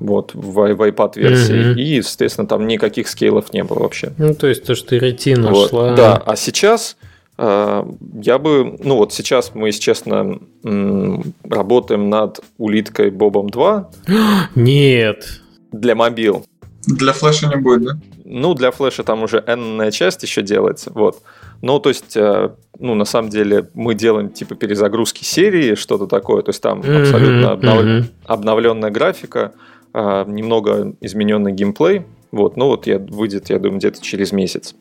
вот, 0.00 0.32
в, 0.34 0.52
в 0.52 0.88
iPad 0.88 1.18
версии. 1.18 1.72
Mm-hmm. 1.72 1.74
И, 1.74 1.96
естественно, 1.96 2.46
там 2.46 2.66
никаких 2.66 3.08
скейлов 3.08 3.52
не 3.52 3.64
было 3.64 3.80
вообще. 3.80 4.12
Ну, 4.16 4.34
то 4.34 4.46
есть 4.46 4.64
то, 4.64 4.74
что 4.74 4.96
ретина 4.96 5.50
вот, 5.50 5.70
шла. 5.70 5.94
Да, 5.94 6.16
а 6.16 6.36
сейчас 6.36 6.96
э, 7.02 7.06
я 7.38 8.38
бы, 8.38 8.76
ну 8.82 8.96
вот 8.96 9.12
сейчас 9.12 9.52
мы, 9.54 9.68
если 9.68 9.80
честно, 9.80 10.40
работаем 10.62 12.10
над 12.10 12.40
улиткой 12.58 13.10
Бобом 13.10 13.48
2. 13.48 13.90
Нет. 14.56 15.40
Для 15.70 15.94
мобил. 15.94 16.44
Для 16.86 17.12
флеша 17.12 17.46
не 17.48 17.56
будет, 17.56 17.84
да? 17.84 17.92
Ну, 18.24 18.54
для 18.54 18.70
флеша 18.70 19.04
там 19.04 19.22
уже 19.22 19.42
n 19.46 19.90
часть 19.90 20.22
еще 20.22 20.42
делается, 20.42 20.90
вот. 20.94 21.22
Ну, 21.62 21.78
то 21.78 21.88
есть, 21.88 22.16
э, 22.16 22.50
ну, 22.78 22.94
на 22.94 23.04
самом 23.04 23.30
деле, 23.30 23.68
мы 23.74 23.94
делаем 23.94 24.28
типа 24.28 24.54
перезагрузки 24.54 25.24
серии, 25.24 25.74
что-то 25.74 26.06
такое, 26.06 26.42
то 26.42 26.50
есть 26.50 26.62
там 26.62 26.80
mm-hmm, 26.80 27.00
абсолютно 27.00 27.52
обнов... 27.52 27.84
mm-hmm. 27.84 28.04
обновленная 28.26 28.90
графика, 28.90 29.52
а, 29.94 30.24
немного 30.26 30.94
измененный 31.00 31.52
геймплей. 31.52 32.02
Вот, 32.30 32.56
ну 32.56 32.66
вот 32.66 32.86
я, 32.86 32.98
выйдет, 32.98 33.48
я 33.48 33.58
думаю, 33.58 33.78
где-то 33.78 34.02
через 34.02 34.32
месяц. 34.32 34.74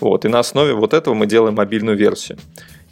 Вот, 0.00 0.24
и 0.24 0.28
на 0.28 0.38
основе 0.38 0.74
вот 0.74 0.94
этого 0.94 1.14
мы 1.14 1.26
делаем 1.26 1.54
мобильную 1.54 1.96
версию. 1.96 2.38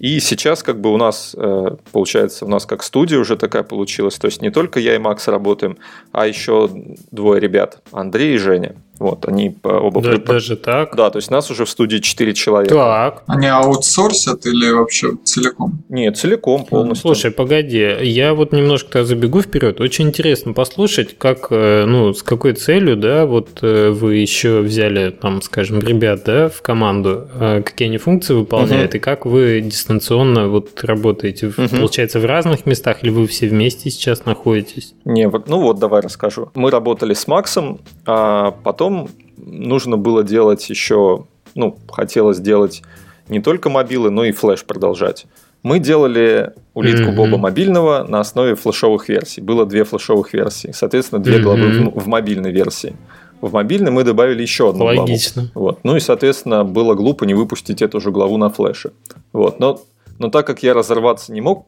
И 0.02 0.18
сейчас 0.18 0.64
как 0.64 0.80
бы 0.80 0.92
у 0.92 0.96
нас, 0.96 1.32
э, 1.38 1.76
получается, 1.92 2.44
у 2.44 2.48
нас 2.48 2.66
как 2.66 2.82
студия 2.82 3.18
уже 3.18 3.36
такая 3.36 3.62
получилась. 3.62 4.16
То 4.16 4.26
есть 4.26 4.42
не 4.42 4.50
только 4.50 4.80
я 4.80 4.96
и 4.96 4.98
Макс 4.98 5.28
работаем, 5.28 5.78
а 6.10 6.26
еще 6.26 6.68
двое 7.12 7.40
ребят, 7.40 7.82
Андрей 7.92 8.34
и 8.34 8.38
Женя. 8.38 8.74
Вот, 9.02 9.26
они 9.26 9.56
оба... 9.64 10.00
Да, 10.00 10.10
при... 10.10 10.16
Даже 10.18 10.56
так? 10.56 10.94
Да, 10.94 11.10
то 11.10 11.18
есть 11.18 11.28
нас 11.28 11.50
уже 11.50 11.64
в 11.64 11.70
студии 11.70 11.98
4 11.98 12.34
человека. 12.34 12.74
Так. 12.74 13.24
Они 13.26 13.48
аутсорсят 13.48 14.46
или 14.46 14.70
вообще 14.70 15.16
целиком? 15.24 15.82
Нет, 15.88 16.16
целиком, 16.16 16.64
полностью. 16.64 17.02
Слушай, 17.02 17.32
погоди, 17.32 17.96
я 18.02 18.34
вот 18.34 18.52
немножко 18.52 19.04
забегу 19.04 19.42
вперед. 19.42 19.80
Очень 19.80 20.08
интересно 20.08 20.52
послушать, 20.52 21.18
как, 21.18 21.48
э, 21.50 21.84
ну, 21.84 22.14
с 22.14 22.22
какой 22.22 22.52
целью, 22.52 22.96
да, 22.96 23.26
вот 23.26 23.58
э, 23.62 23.90
вы 23.90 24.16
еще 24.16 24.60
взяли, 24.60 25.10
там, 25.10 25.42
скажем, 25.42 25.80
ребят, 25.80 26.22
да, 26.24 26.48
в 26.48 26.62
команду, 26.62 27.26
э, 27.34 27.62
какие 27.62 27.88
они 27.88 27.98
функции 27.98 28.34
выполняют, 28.34 28.90
угу. 28.90 28.98
и 28.98 29.00
как 29.00 29.26
вы 29.26 29.60
дистанционно 29.60 30.46
вот 30.46 30.84
работаете, 30.84 31.48
угу. 31.48 31.68
получается, 31.68 32.20
в 32.20 32.24
разных 32.24 32.66
местах, 32.66 33.02
или 33.02 33.10
вы 33.10 33.26
все 33.26 33.48
вместе 33.48 33.90
сейчас 33.90 34.26
находитесь? 34.26 34.94
Не, 35.04 35.28
вот, 35.28 35.48
ну 35.48 35.60
вот, 35.60 35.80
давай 35.80 36.02
расскажу. 36.02 36.50
Мы 36.54 36.70
работали 36.70 37.14
с 37.14 37.26
Максом, 37.26 37.80
а 38.06 38.52
потом 38.62 38.91
потом 38.92 39.08
нужно 39.36 39.96
было 39.96 40.22
делать 40.22 40.68
еще, 40.68 41.24
ну, 41.54 41.76
хотелось 41.90 42.38
делать 42.38 42.82
не 43.28 43.40
только 43.40 43.70
мобилы, 43.70 44.10
но 44.10 44.24
и 44.24 44.32
флеш 44.32 44.64
продолжать. 44.64 45.26
Мы 45.62 45.78
делали 45.78 46.52
улитку 46.74 47.10
mm-hmm. 47.10 47.14
Боба 47.14 47.38
мобильного 47.38 48.04
на 48.08 48.20
основе 48.20 48.56
флешовых 48.56 49.08
версий. 49.08 49.40
Было 49.40 49.64
две 49.64 49.84
флешовых 49.84 50.32
версии. 50.32 50.72
Соответственно, 50.72 51.22
две 51.22 51.36
mm-hmm. 51.36 51.42
главы 51.42 51.90
в, 51.90 52.00
в 52.00 52.06
мобильной 52.08 52.50
версии. 52.50 52.96
В 53.40 53.52
мобильной 53.52 53.92
мы 53.92 54.02
добавили 54.02 54.42
еще 54.42 54.70
одну 54.70 54.84
Логично. 54.84 55.50
главу. 55.54 55.66
Вот. 55.66 55.78
Ну 55.84 55.96
и, 55.96 56.00
соответственно, 56.00 56.64
было 56.64 56.94
глупо 56.94 57.24
не 57.24 57.34
выпустить 57.34 57.80
эту 57.80 58.00
же 58.00 58.10
главу 58.10 58.38
на 58.38 58.50
флеше. 58.50 58.90
Вот. 59.32 59.60
Но, 59.60 59.80
но 60.18 60.30
так 60.30 60.46
как 60.46 60.64
я 60.64 60.74
разорваться 60.74 61.32
не 61.32 61.40
мог, 61.40 61.66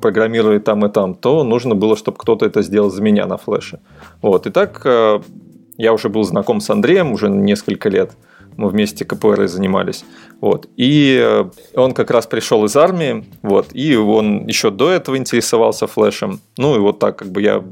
программируя 0.00 0.58
там 0.58 0.84
и 0.84 0.88
там, 0.88 1.14
то 1.14 1.44
нужно 1.44 1.76
было, 1.76 1.96
чтобы 1.96 2.18
кто-то 2.18 2.46
это 2.46 2.62
сделал 2.62 2.90
за 2.90 3.00
меня 3.00 3.26
на 3.26 3.36
флеше. 3.36 3.78
Вот. 4.22 4.46
И 4.46 4.50
так 4.50 4.82
э, 4.84 5.20
я 5.78 5.92
уже 5.92 6.08
был 6.08 6.24
знаком 6.24 6.60
с 6.60 6.68
Андреем 6.68 7.12
уже 7.12 7.30
несколько 7.30 7.88
лет. 7.88 8.10
Мы 8.56 8.68
вместе 8.68 9.04
КПР 9.04 9.46
занимались. 9.46 10.04
Вот. 10.40 10.68
И 10.76 11.16
э, 11.22 11.44
он 11.74 11.94
как 11.94 12.10
раз 12.10 12.26
пришел 12.26 12.64
из 12.64 12.76
армии, 12.76 13.24
вот, 13.42 13.68
и 13.72 13.94
он 13.94 14.48
еще 14.48 14.70
до 14.70 14.90
этого 14.90 15.16
интересовался 15.16 15.86
флешем. 15.86 16.40
Ну 16.56 16.74
и 16.74 16.80
вот 16.80 16.98
так 16.98 17.16
как 17.16 17.28
бы 17.28 17.40
я 17.40 17.64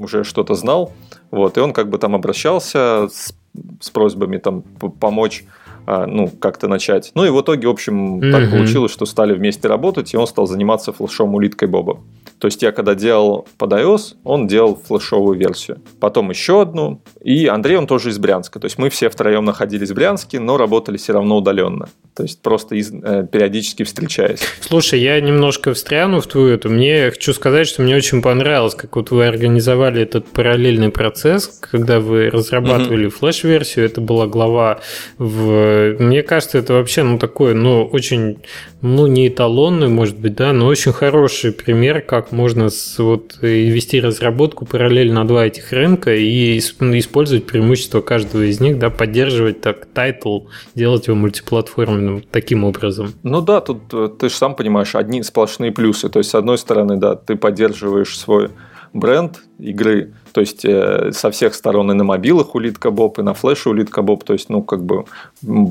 уже 0.00 0.24
что-то 0.24 0.54
знал. 0.54 0.92
Вот, 1.30 1.56
и 1.56 1.60
он 1.60 1.72
как 1.72 1.88
бы 1.88 1.98
там 1.98 2.16
обращался 2.16 3.08
с, 3.08 3.32
с 3.80 3.90
просьбами 3.90 4.38
там 4.38 4.62
помочь 5.00 5.44
ну, 5.86 6.28
как-то 6.28 6.68
начать. 6.68 7.12
Ну 7.14 7.24
и 7.24 7.30
в 7.30 7.40
итоге, 7.40 7.68
в 7.68 7.70
общем, 7.70 8.20
mm-hmm. 8.20 8.32
так 8.32 8.50
получилось, 8.50 8.92
что 8.92 9.06
стали 9.06 9.34
вместе 9.34 9.68
работать, 9.68 10.14
и 10.14 10.16
он 10.16 10.26
стал 10.26 10.46
заниматься 10.46 10.92
флешом 10.92 11.34
улиткой 11.34 11.68
Боба. 11.68 11.98
То 12.42 12.46
есть 12.46 12.60
я 12.60 12.72
когда 12.72 12.96
делал 12.96 13.46
под 13.56 13.72
iOS, 13.72 14.14
он 14.24 14.48
делал 14.48 14.74
флешовую 14.74 15.38
версию. 15.38 15.80
Потом 16.00 16.30
еще 16.30 16.60
одну. 16.60 17.00
И 17.22 17.46
Андрей, 17.46 17.76
он 17.76 17.86
тоже 17.86 18.10
из 18.10 18.18
Брянска. 18.18 18.58
То 18.58 18.64
есть 18.64 18.78
мы 18.78 18.90
все 18.90 19.08
втроем 19.08 19.44
находились 19.44 19.90
в 19.90 19.94
Брянске, 19.94 20.40
но 20.40 20.56
работали 20.56 20.96
все 20.96 21.12
равно 21.12 21.36
удаленно. 21.36 21.88
То 22.14 22.24
есть 22.24 22.42
просто 22.42 22.74
из, 22.74 22.92
э, 22.92 23.28
периодически 23.30 23.84
встречаясь. 23.84 24.40
Слушай, 24.60 25.00
я 25.00 25.20
немножко 25.20 25.72
встряну 25.72 26.20
в 26.20 26.26
твою 26.26 26.48
эту. 26.48 26.68
Мне 26.68 27.10
хочу 27.10 27.32
сказать, 27.32 27.68
что 27.68 27.82
мне 27.82 27.94
очень 27.94 28.20
понравилось, 28.20 28.74
как 28.74 28.96
вот 28.96 29.12
вы 29.12 29.24
организовали 29.24 30.02
этот 30.02 30.26
параллельный 30.26 30.90
процесс, 30.90 31.46
когда 31.60 32.00
вы 32.00 32.28
разрабатывали 32.28 33.06
mm-hmm. 33.06 33.10
флеш-версию. 33.10 33.84
Это 33.84 34.00
была 34.00 34.26
глава 34.26 34.80
в... 35.16 35.52
Мне 35.98 36.22
кажется, 36.22 36.58
это 36.58 36.74
вообще, 36.74 37.02
ну, 37.02 37.18
такое, 37.18 37.54
ну, 37.54 37.84
очень, 37.84 38.38
ну, 38.80 39.06
не 39.06 39.28
эталонный, 39.28 39.88
может 39.88 40.18
быть, 40.18 40.34
да, 40.34 40.52
но 40.52 40.66
очень 40.66 40.92
хороший 40.92 41.52
пример, 41.52 42.00
как 42.00 42.32
можно 42.32 42.70
с, 42.70 42.98
вот, 42.98 43.38
вести 43.40 44.00
разработку 44.00 44.66
параллельно 44.66 45.26
два 45.26 45.46
этих 45.46 45.72
рынка 45.72 46.14
и 46.14 46.58
использовать 46.58 47.46
преимущества 47.46 48.00
каждого 48.00 48.42
из 48.42 48.60
них, 48.60 48.78
да, 48.78 48.90
поддерживать 48.90 49.60
так 49.60 49.86
title, 49.86 50.46
делать 50.74 51.06
его 51.06 51.16
мультиплатформенным 51.16 52.22
таким 52.30 52.64
образом. 52.64 53.14
Ну 53.22 53.40
да, 53.40 53.60
тут 53.60 53.82
э, 53.92 54.08
ты 54.18 54.28
же 54.28 54.34
сам 54.34 54.54
понимаешь, 54.54 54.94
одни 54.94 55.22
сплошные 55.22 55.72
плюсы. 55.72 56.08
То 56.08 56.18
есть, 56.18 56.30
с 56.30 56.34
одной 56.34 56.58
стороны, 56.58 56.96
да, 56.96 57.14
ты 57.14 57.36
поддерживаешь 57.36 58.16
свой 58.18 58.50
бренд 58.92 59.40
игры, 59.58 60.14
то 60.32 60.40
есть 60.40 60.64
э, 60.64 61.10
со 61.12 61.30
всех 61.30 61.54
сторон 61.54 61.90
и 61.90 61.94
на 61.94 62.04
мобилах 62.04 62.54
улитка 62.54 62.90
Боб, 62.90 63.18
и 63.18 63.22
на 63.22 63.34
флеше 63.34 63.70
улитка 63.70 64.02
Боб. 64.02 64.24
То 64.24 64.32
есть, 64.32 64.48
ну, 64.48 64.62
как 64.62 64.82
бы, 64.82 65.04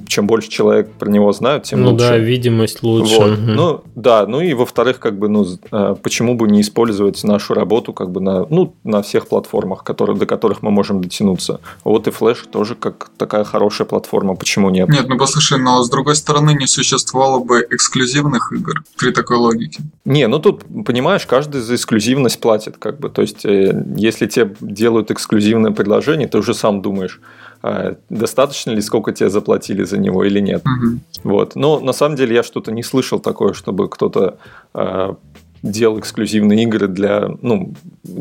чем 0.08 0.28
больше 0.28 0.50
человек 0.50 0.92
про 0.92 1.10
него 1.10 1.32
знают, 1.32 1.64
тем 1.64 1.82
ну, 1.82 1.92
лучше. 1.92 2.06
Ну 2.06 2.12
да, 2.12 2.18
видимость 2.18 2.84
лучше. 2.84 3.16
Вот. 3.16 3.32
Угу. 3.32 3.42
Ну, 3.42 3.82
да, 3.96 4.26
ну 4.28 4.42
и 4.42 4.54
во-вторых, 4.54 5.00
как 5.00 5.18
бы, 5.18 5.28
ну, 5.28 5.46
э, 5.72 5.96
почему 6.02 6.36
бы 6.36 6.48
не 6.48 6.62
использовать 6.62 7.24
нашу 7.24 7.54
работу, 7.54 7.94
как 7.94 8.12
бы, 8.12 8.22
на, 8.22 8.46
ну, 8.50 8.74
на 8.84 9.02
всех 9.02 9.28
платформах, 9.28 9.84
которые, 9.84 10.18
до 10.18 10.26
которых 10.26 10.62
мы 10.62 10.72
можем 10.72 11.02
дотянуться. 11.02 11.60
Вот 11.84 12.08
и 12.08 12.12
флеш 12.12 12.46
тоже 12.52 12.76
как 12.76 13.10
такая 13.18 13.44
хорошая 13.44 13.88
платформа, 13.88 14.36
почему 14.36 14.70
нет? 14.70 14.90
Нет, 14.90 15.08
ну, 15.08 15.18
послушай, 15.18 15.60
но 15.60 15.84
с 15.84 15.90
другой 15.90 16.16
стороны 16.16 16.54
не 16.54 16.68
существовало 16.68 17.44
бы 17.44 17.68
эксклюзивных 17.70 18.54
игр 18.54 18.84
при 18.98 19.12
такой 19.12 19.38
логике. 19.38 19.84
Не, 20.06 20.28
ну 20.28 20.40
тут, 20.40 20.64
понимаешь, 20.86 21.26
каждый 21.26 21.62
за 21.62 21.76
эксклюзивность 21.76 22.40
платит, 22.40 22.78
как 22.78 23.00
бы, 23.00 23.10
то 23.10 23.22
есть, 23.22 23.46
э, 23.46 23.84
если 23.96 24.28
тебе 24.28 24.51
делают 24.60 25.12
эксклюзивное 25.12 25.72
предложение, 25.72 26.28
ты 26.28 26.38
уже 26.38 26.54
сам 26.54 26.82
думаешь, 26.82 27.22
а, 27.64 27.96
достаточно 28.10 28.72
ли, 28.72 28.82
сколько 28.82 29.12
тебе 29.12 29.30
заплатили 29.30 29.84
за 29.84 29.98
него 29.98 30.24
или 30.24 30.40
нет. 30.40 30.64
Угу. 30.66 31.00
Вот. 31.24 31.56
Но 31.56 31.80
на 31.80 31.94
самом 31.94 32.16
деле 32.16 32.36
я 32.36 32.44
что-то 32.44 32.72
не 32.72 32.84
слышал 32.84 33.20
такое, 33.20 33.54
чтобы 33.54 33.90
кто-то 33.90 34.38
а, 34.74 35.16
делал 35.64 36.00
эксклюзивные 36.00 36.64
игры 36.64 36.88
для... 36.88 37.30
Ну, 37.42 37.74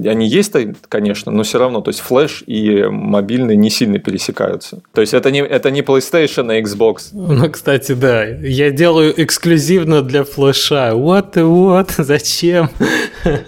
они 0.04 0.28
есть, 0.28 0.52
конечно, 0.88 1.32
но 1.32 1.42
все 1.42 1.58
равно. 1.58 1.80
То 1.80 1.88
есть 1.90 2.00
флеш 2.00 2.42
и 2.46 2.84
мобильный 2.90 3.56
не 3.56 3.70
сильно 3.70 3.98
пересекаются. 3.98 4.82
То 4.92 5.00
есть 5.00 5.14
это 5.14 5.30
не, 5.30 5.40
это 5.40 5.70
не 5.70 5.80
PlayStation, 5.80 6.50
а 6.52 6.60
Xbox. 6.60 7.10
Ну, 7.12 7.50
кстати, 7.50 7.92
да. 7.92 8.24
Я 8.24 8.70
делаю 8.70 9.14
эксклюзивно 9.16 10.02
для 10.02 10.24
флеша. 10.24 10.92
What 10.92 11.34
the 11.34 11.42
what? 11.42 11.92
Зачем? 12.02 12.68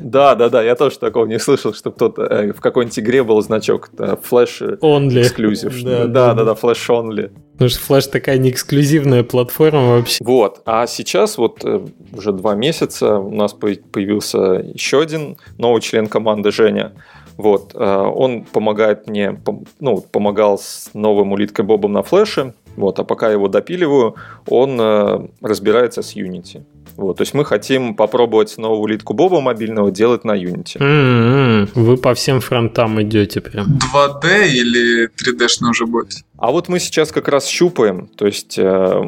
Да, 0.00 0.35
да, 0.35 0.48
да. 0.48 0.62
Я 0.62 0.74
тоже 0.74 0.98
такого 0.98 1.26
не 1.26 1.38
слышал, 1.38 1.74
что 1.74 1.90
кто-то 1.90 2.22
э, 2.22 2.52
в 2.52 2.61
какой-нибудь 2.61 2.98
игре 2.98 3.22
был 3.22 3.40
значок 3.42 3.90
флеш 4.22 4.62
only. 4.62 5.22
эксклюзив. 5.22 5.83
Да, 5.83 6.07
да, 6.07 6.35
да, 6.35 6.44
да, 6.44 6.55
флеш 6.55 6.88
only. 6.88 7.31
Потому 7.62 7.81
что 7.81 7.94
Flash 7.94 8.11
такая 8.11 8.38
не 8.38 8.51
эксклюзивная 8.51 9.22
платформа 9.22 9.90
вообще. 9.90 10.18
Вот. 10.25 10.62
А 10.64 10.88
сейчас 10.88 11.38
вот 11.38 11.64
э, 11.64 11.87
уже 12.12 12.33
два 12.33 12.57
месяца 12.57 13.18
у 13.18 13.31
нас 13.31 13.53
появился 13.53 14.64
еще 14.75 15.01
один 15.01 15.37
новый 15.59 15.81
член 15.81 16.09
команды 16.09 16.51
Женя. 16.51 16.92
Вот. 17.37 17.70
Э, 17.75 17.98
он 18.12 18.42
помогает 18.42 19.07
мне, 19.07 19.40
ну, 19.79 20.01
помогал 20.01 20.59
с 20.59 20.90
новым 20.92 21.31
улиткой 21.31 21.64
Бобом 21.64 21.92
на 21.92 22.03
флеше. 22.03 22.53
Вот. 22.75 22.98
А 22.98 23.05
пока 23.05 23.29
я 23.29 23.35
его 23.35 23.46
допиливаю, 23.46 24.16
он 24.48 24.81
э, 24.81 25.29
разбирается 25.40 26.03
с 26.03 26.16
Unity. 26.16 26.64
Вот, 26.96 27.16
то 27.16 27.22
есть 27.22 27.35
мы 27.35 27.44
хотим 27.44 27.94
попробовать 27.94 28.59
новую 28.59 28.81
улитку 28.81 29.14
Боба 29.14 29.40
мобильного 29.40 29.90
делать 29.90 30.24
на 30.24 30.37
Unity. 30.37 30.78
Mm-hmm. 30.78 31.70
Вы 31.74 31.96
по 31.96 32.14
всем 32.14 32.40
фронтам 32.40 33.00
идете 33.02 33.40
прям. 33.40 33.78
2D 33.94 34.48
или 34.48 35.09
3D 35.09 35.70
уже 35.70 35.87
будет? 35.87 36.24
А 36.37 36.50
вот 36.50 36.68
мы 36.68 36.81
сейчас 36.81 37.12
как 37.12 37.28
раз 37.28 37.46
щупаем, 37.46 38.09
то 38.09 38.26
есть 38.26 38.59
э, 38.59 39.02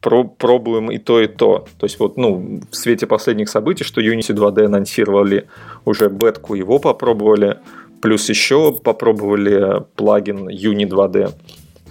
про, 0.00 0.24
пробуем 0.24 0.90
и 0.90 0.98
то, 0.98 1.20
и 1.20 1.28
то. 1.28 1.66
То 1.78 1.86
есть 1.86 1.98
вот, 1.98 2.16
ну, 2.16 2.60
в 2.70 2.76
свете 2.76 3.06
последних 3.06 3.48
событий, 3.48 3.84
что 3.84 4.00
Unity 4.00 4.34
2D 4.34 4.64
анонсировали 4.66 5.48
уже 5.84 6.08
бетку, 6.08 6.54
его 6.54 6.78
попробовали, 6.78 7.58
плюс 8.02 8.28
еще 8.28 8.72
попробовали 8.72 9.84
плагин 9.96 10.48
Uni 10.48 10.88
2D. 10.88 11.32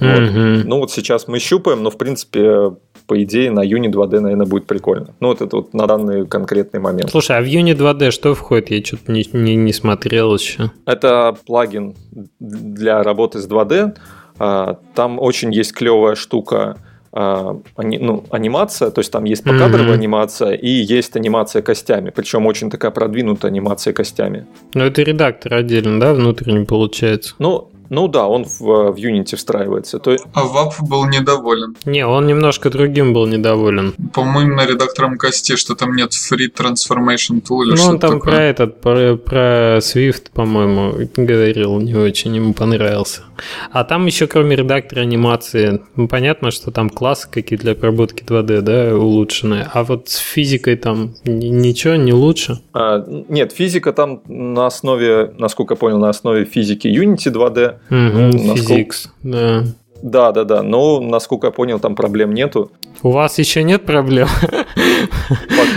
Вот. 0.02 0.10
Mm-hmm. 0.10 0.64
Ну 0.66 0.80
вот 0.80 0.92
сейчас 0.92 1.28
мы 1.28 1.40
щупаем, 1.40 1.84
но 1.84 1.90
в 1.90 1.98
принципе 1.98 2.72
по 3.12 3.22
идее, 3.22 3.52
на 3.52 3.66
Uni 3.66 3.92
2D, 3.92 4.22
наверное, 4.22 4.46
будет 4.46 4.68
прикольно. 4.68 5.14
Ну, 5.20 5.28
вот 5.28 5.42
это 5.42 5.58
вот 5.58 5.74
на 5.74 5.86
данный 5.86 6.26
конкретный 6.26 6.80
момент. 6.80 7.12
Слушай, 7.12 7.40
а 7.40 7.42
в 7.42 7.46
Uni 7.46 7.76
2D 7.76 8.10
что 8.12 8.34
входит? 8.36 8.72
Я 8.72 8.82
что-то 8.82 9.12
не, 9.12 9.28
не, 9.34 9.58
не 9.58 9.74
смотрел 9.74 10.34
еще. 10.34 10.72
Это 10.86 11.36
плагин 11.46 11.94
для 12.40 13.04
работы 13.04 13.40
с 13.40 13.50
2D. 13.50 13.98
А, 14.40 14.78
там 14.96 15.20
очень 15.20 15.54
есть 15.54 15.74
клевая 15.74 16.16
штука, 16.16 16.78
а, 17.12 17.60
ну, 17.76 18.24
анимация, 18.30 18.92
то 18.92 19.02
есть 19.02 19.12
там 19.12 19.26
есть 19.26 19.44
покадровая 19.44 19.90
mm-hmm. 19.90 19.94
анимация 19.94 20.52
и 20.54 20.70
есть 20.70 21.18
анимация 21.18 21.62
костями, 21.62 22.12
причем 22.16 22.46
очень 22.46 22.70
такая 22.70 22.92
продвинутая 22.92 23.52
анимация 23.52 23.92
костями. 23.92 24.46
Ну, 24.74 24.86
это 24.86 25.02
редактор 25.02 25.56
отдельно, 25.56 26.00
да, 26.00 26.14
внутренний 26.14 26.64
получается? 26.64 27.36
Ну, 27.40 27.71
ну 27.92 28.08
да, 28.08 28.26
он 28.26 28.46
в, 28.46 28.60
в 28.62 28.96
Unity 28.96 29.36
встраивается. 29.36 30.00
То... 30.00 30.16
А 30.34 30.46
ВАП 30.46 30.76
был 30.80 31.06
недоволен. 31.10 31.76
Не, 31.84 32.08
он 32.08 32.26
немножко 32.26 32.70
другим 32.70 33.12
был 33.12 33.28
недоволен. 33.28 33.94
По-моему, 34.14 34.56
на 34.56 34.66
редактором 34.66 35.18
кости, 35.18 35.58
что 35.58 35.76
там 35.76 35.94
нет 35.94 36.12
Free 36.12 36.50
Transformation 36.50 37.42
Tool 37.42 37.66
или 37.66 37.76
Ну, 37.76 37.88
он 37.90 38.00
там 38.00 38.14
такое. 38.14 38.32
про 38.32 38.44
этот, 38.44 38.80
про, 38.80 39.18
про 39.18 39.78
Swift, 39.80 40.32
по-моему, 40.34 41.10
говорил, 41.18 41.82
не 41.82 41.94
очень 41.94 42.34
ему 42.34 42.54
понравился. 42.54 43.24
А 43.72 43.84
там 43.84 44.06
еще, 44.06 44.26
кроме 44.28 44.56
редактора 44.56 45.02
анимации, 45.02 45.82
ну, 45.98 46.08
понятно, 46.08 46.52
что 46.52 46.72
там 46.72 46.90
классы 46.90 47.28
какие 47.30 47.60
для 47.60 47.74
обработки 47.74 48.24
2D, 48.24 48.62
да, 48.62 48.96
улучшенные. 48.96 49.68
А 49.74 49.84
вот 49.84 50.08
с 50.08 50.16
физикой 50.16 50.78
там 50.78 51.16
ничего 51.26 51.96
не 51.96 52.14
лучше? 52.14 52.62
А, 52.72 53.04
нет, 53.28 53.52
физика 53.52 53.92
там 53.92 54.22
на 54.28 54.68
основе, 54.68 55.34
насколько 55.38 55.74
я 55.74 55.78
понял, 55.78 55.98
на 55.98 56.08
основе 56.08 56.46
физики 56.46 56.88
Unity 56.88 57.34
2D. 57.34 57.81
Угу, 57.90 58.56
Physics, 58.56 59.10
да. 59.24 59.64
Да, 60.02 60.32
да, 60.32 60.44
да. 60.44 60.64
Но, 60.64 61.00
насколько 61.00 61.48
я 61.48 61.52
понял, 61.52 61.80
там 61.80 61.96
проблем 61.96 62.34
нету. 62.34 62.72
У 63.04 63.12
вас 63.12 63.38
еще 63.40 63.64
нет 63.64 63.86
проблем? 63.86 64.28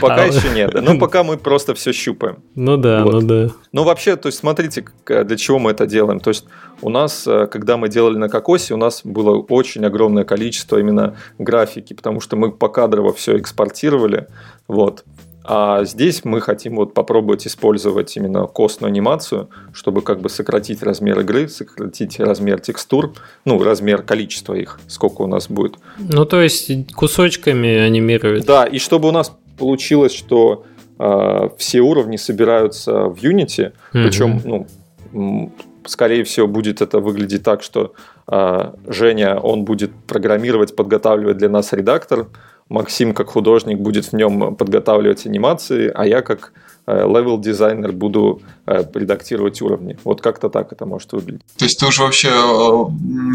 Пока 0.01 0.23
а, 0.23 0.27
еще 0.27 0.51
нет. 0.55 0.75
Ну, 0.75 0.99
пока 0.99 1.25
мы 1.25 1.37
просто 1.37 1.75
все 1.75 1.93
щупаем. 1.93 2.37
Ну 2.55 2.77
да, 2.77 3.05
вот. 3.05 3.13
ну 3.15 3.21
да. 3.23 3.49
Ну, 3.73 3.85
вообще, 3.85 4.17
то 4.17 4.27
есть, 4.27 4.39
смотрите, 4.39 4.85
для 5.07 5.37
чего 5.37 5.59
мы 5.59 5.71
это 5.71 5.87
делаем. 5.87 6.21
То 6.21 6.31
есть, 6.31 6.45
у 6.83 6.91
нас, 6.91 7.27
э, 7.27 7.47
когда 7.47 7.77
мы 7.77 7.89
делали 7.89 8.17
на 8.19 8.29
кокосе, 8.29 8.75
у 8.75 8.77
нас 8.77 9.03
было 9.05 9.39
очень 9.39 9.85
огромное 9.85 10.25
количество 10.25 10.79
именно 10.79 11.17
графики, 11.39 11.95
потому 11.95 12.21
что 12.21 12.37
мы 12.37 12.53
покадрово 12.53 13.13
все 13.15 13.39
экспортировали. 13.39 14.27
Вот. 14.69 15.05
А 15.47 15.85
здесь 15.85 16.25
мы 16.25 16.41
хотим 16.41 16.77
вот 16.77 16.95
попробовать 16.95 17.47
использовать 17.47 18.17
именно 18.17 18.47
костную 18.47 18.89
анимацию, 18.89 19.51
чтобы 19.75 20.01
как 20.01 20.21
бы 20.21 20.31
сократить 20.31 20.83
размер 20.83 21.21
игры, 21.21 21.49
сократить 21.49 22.19
размер 22.19 22.61
текстур, 22.61 23.13
ну, 23.45 23.63
размер 23.63 24.03
количества 24.03 24.55
их, 24.55 24.81
сколько 24.87 25.21
у 25.21 25.27
нас 25.27 25.49
будет. 25.49 25.75
Ну, 25.99 26.25
то 26.25 26.41
есть 26.41 26.93
кусочками 26.95 27.77
анимировать. 27.77 28.47
Да, 28.47 28.65
и 28.65 28.79
чтобы 28.79 29.09
у 29.09 29.13
нас 29.13 29.37
получилось, 29.59 30.15
что 30.15 30.65
э, 30.99 31.49
все 31.59 31.81
уровни 31.81 32.17
собираются 32.17 33.05
в 33.05 33.17
Unity, 33.23 33.73
mm-hmm. 33.73 33.73
причем, 33.93 34.67
ну, 35.13 35.53
скорее 35.87 36.25
всего, 36.25 36.47
будет 36.47 36.81
это 36.81 37.01
выглядеть 37.01 37.43
так, 37.43 37.63
что 37.63 37.93
э, 38.29 38.73
Женя, 38.87 39.39
он 39.39 39.65
будет 39.65 39.93
программировать, 40.07 40.75
подготавливать 40.75 41.37
для 41.37 41.49
нас 41.51 41.73
редактор, 41.75 42.29
Максим, 42.69 43.15
как 43.15 43.29
художник, 43.29 43.79
будет 43.79 44.07
в 44.07 44.13
нем 44.15 44.57
подготавливать 44.57 45.27
анимации, 45.27 45.91
а 45.95 46.07
я, 46.07 46.23
как 46.23 46.53
левел-дизайнер, 46.87 47.93
буду 47.93 48.43
э, 48.67 48.85
редактировать 48.95 49.63
уровни. 49.63 49.97
Вот 50.05 50.21
как-то 50.21 50.51
так 50.51 50.71
это 50.73 50.85
может 50.85 51.13
выглядеть. 51.13 51.43
То 51.57 51.65
есть 51.65 51.81
ты 51.81 51.87
уже 51.87 52.03
вообще 52.03 52.29
э, 52.29 52.85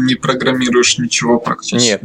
не 0.06 0.14
программируешь 0.14 0.98
ничего 0.98 1.40
практически? 1.40 1.90
Нет, 1.90 2.02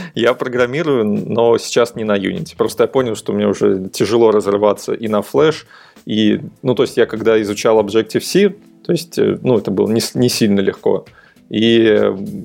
я 0.16 0.34
программирую, 0.34 1.04
но 1.04 1.56
сейчас 1.58 1.94
не 1.94 2.02
на 2.02 2.18
Unity. 2.18 2.56
Просто 2.56 2.84
я 2.84 2.88
понял, 2.88 3.14
что 3.14 3.32
мне 3.32 3.46
уже 3.46 3.88
тяжело 3.92 4.32
разрываться 4.32 4.92
и 4.92 5.06
на 5.06 5.20
Flash, 5.20 5.66
и, 6.04 6.40
ну, 6.62 6.74
то 6.74 6.82
есть 6.82 6.96
я 6.96 7.06
когда 7.06 7.40
изучал 7.40 7.80
Objective-C, 7.80 8.54
то 8.84 8.92
есть, 8.92 9.18
э, 9.18 9.38
ну, 9.40 9.58
это 9.58 9.70
было 9.70 9.88
не, 9.88 10.00
не 10.14 10.28
сильно 10.28 10.60
легко. 10.60 11.06
И, 11.48 12.00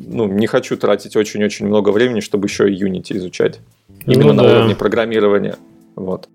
ну, 0.07 0.27
не 0.27 0.47
хочу 0.47 0.77
тратить 0.77 1.15
очень-очень 1.15 1.65
много 1.65 1.89
времени, 1.89 2.19
чтобы 2.19 2.47
еще 2.47 2.71
и 2.71 2.83
Unity 2.83 3.17
изучать. 3.17 3.61
Именно 4.07 4.33
ну, 4.33 4.33
на 4.33 4.43
да. 4.43 4.51
уровне 4.55 4.75
программирования. 4.75 5.57
Вот. 5.95 6.29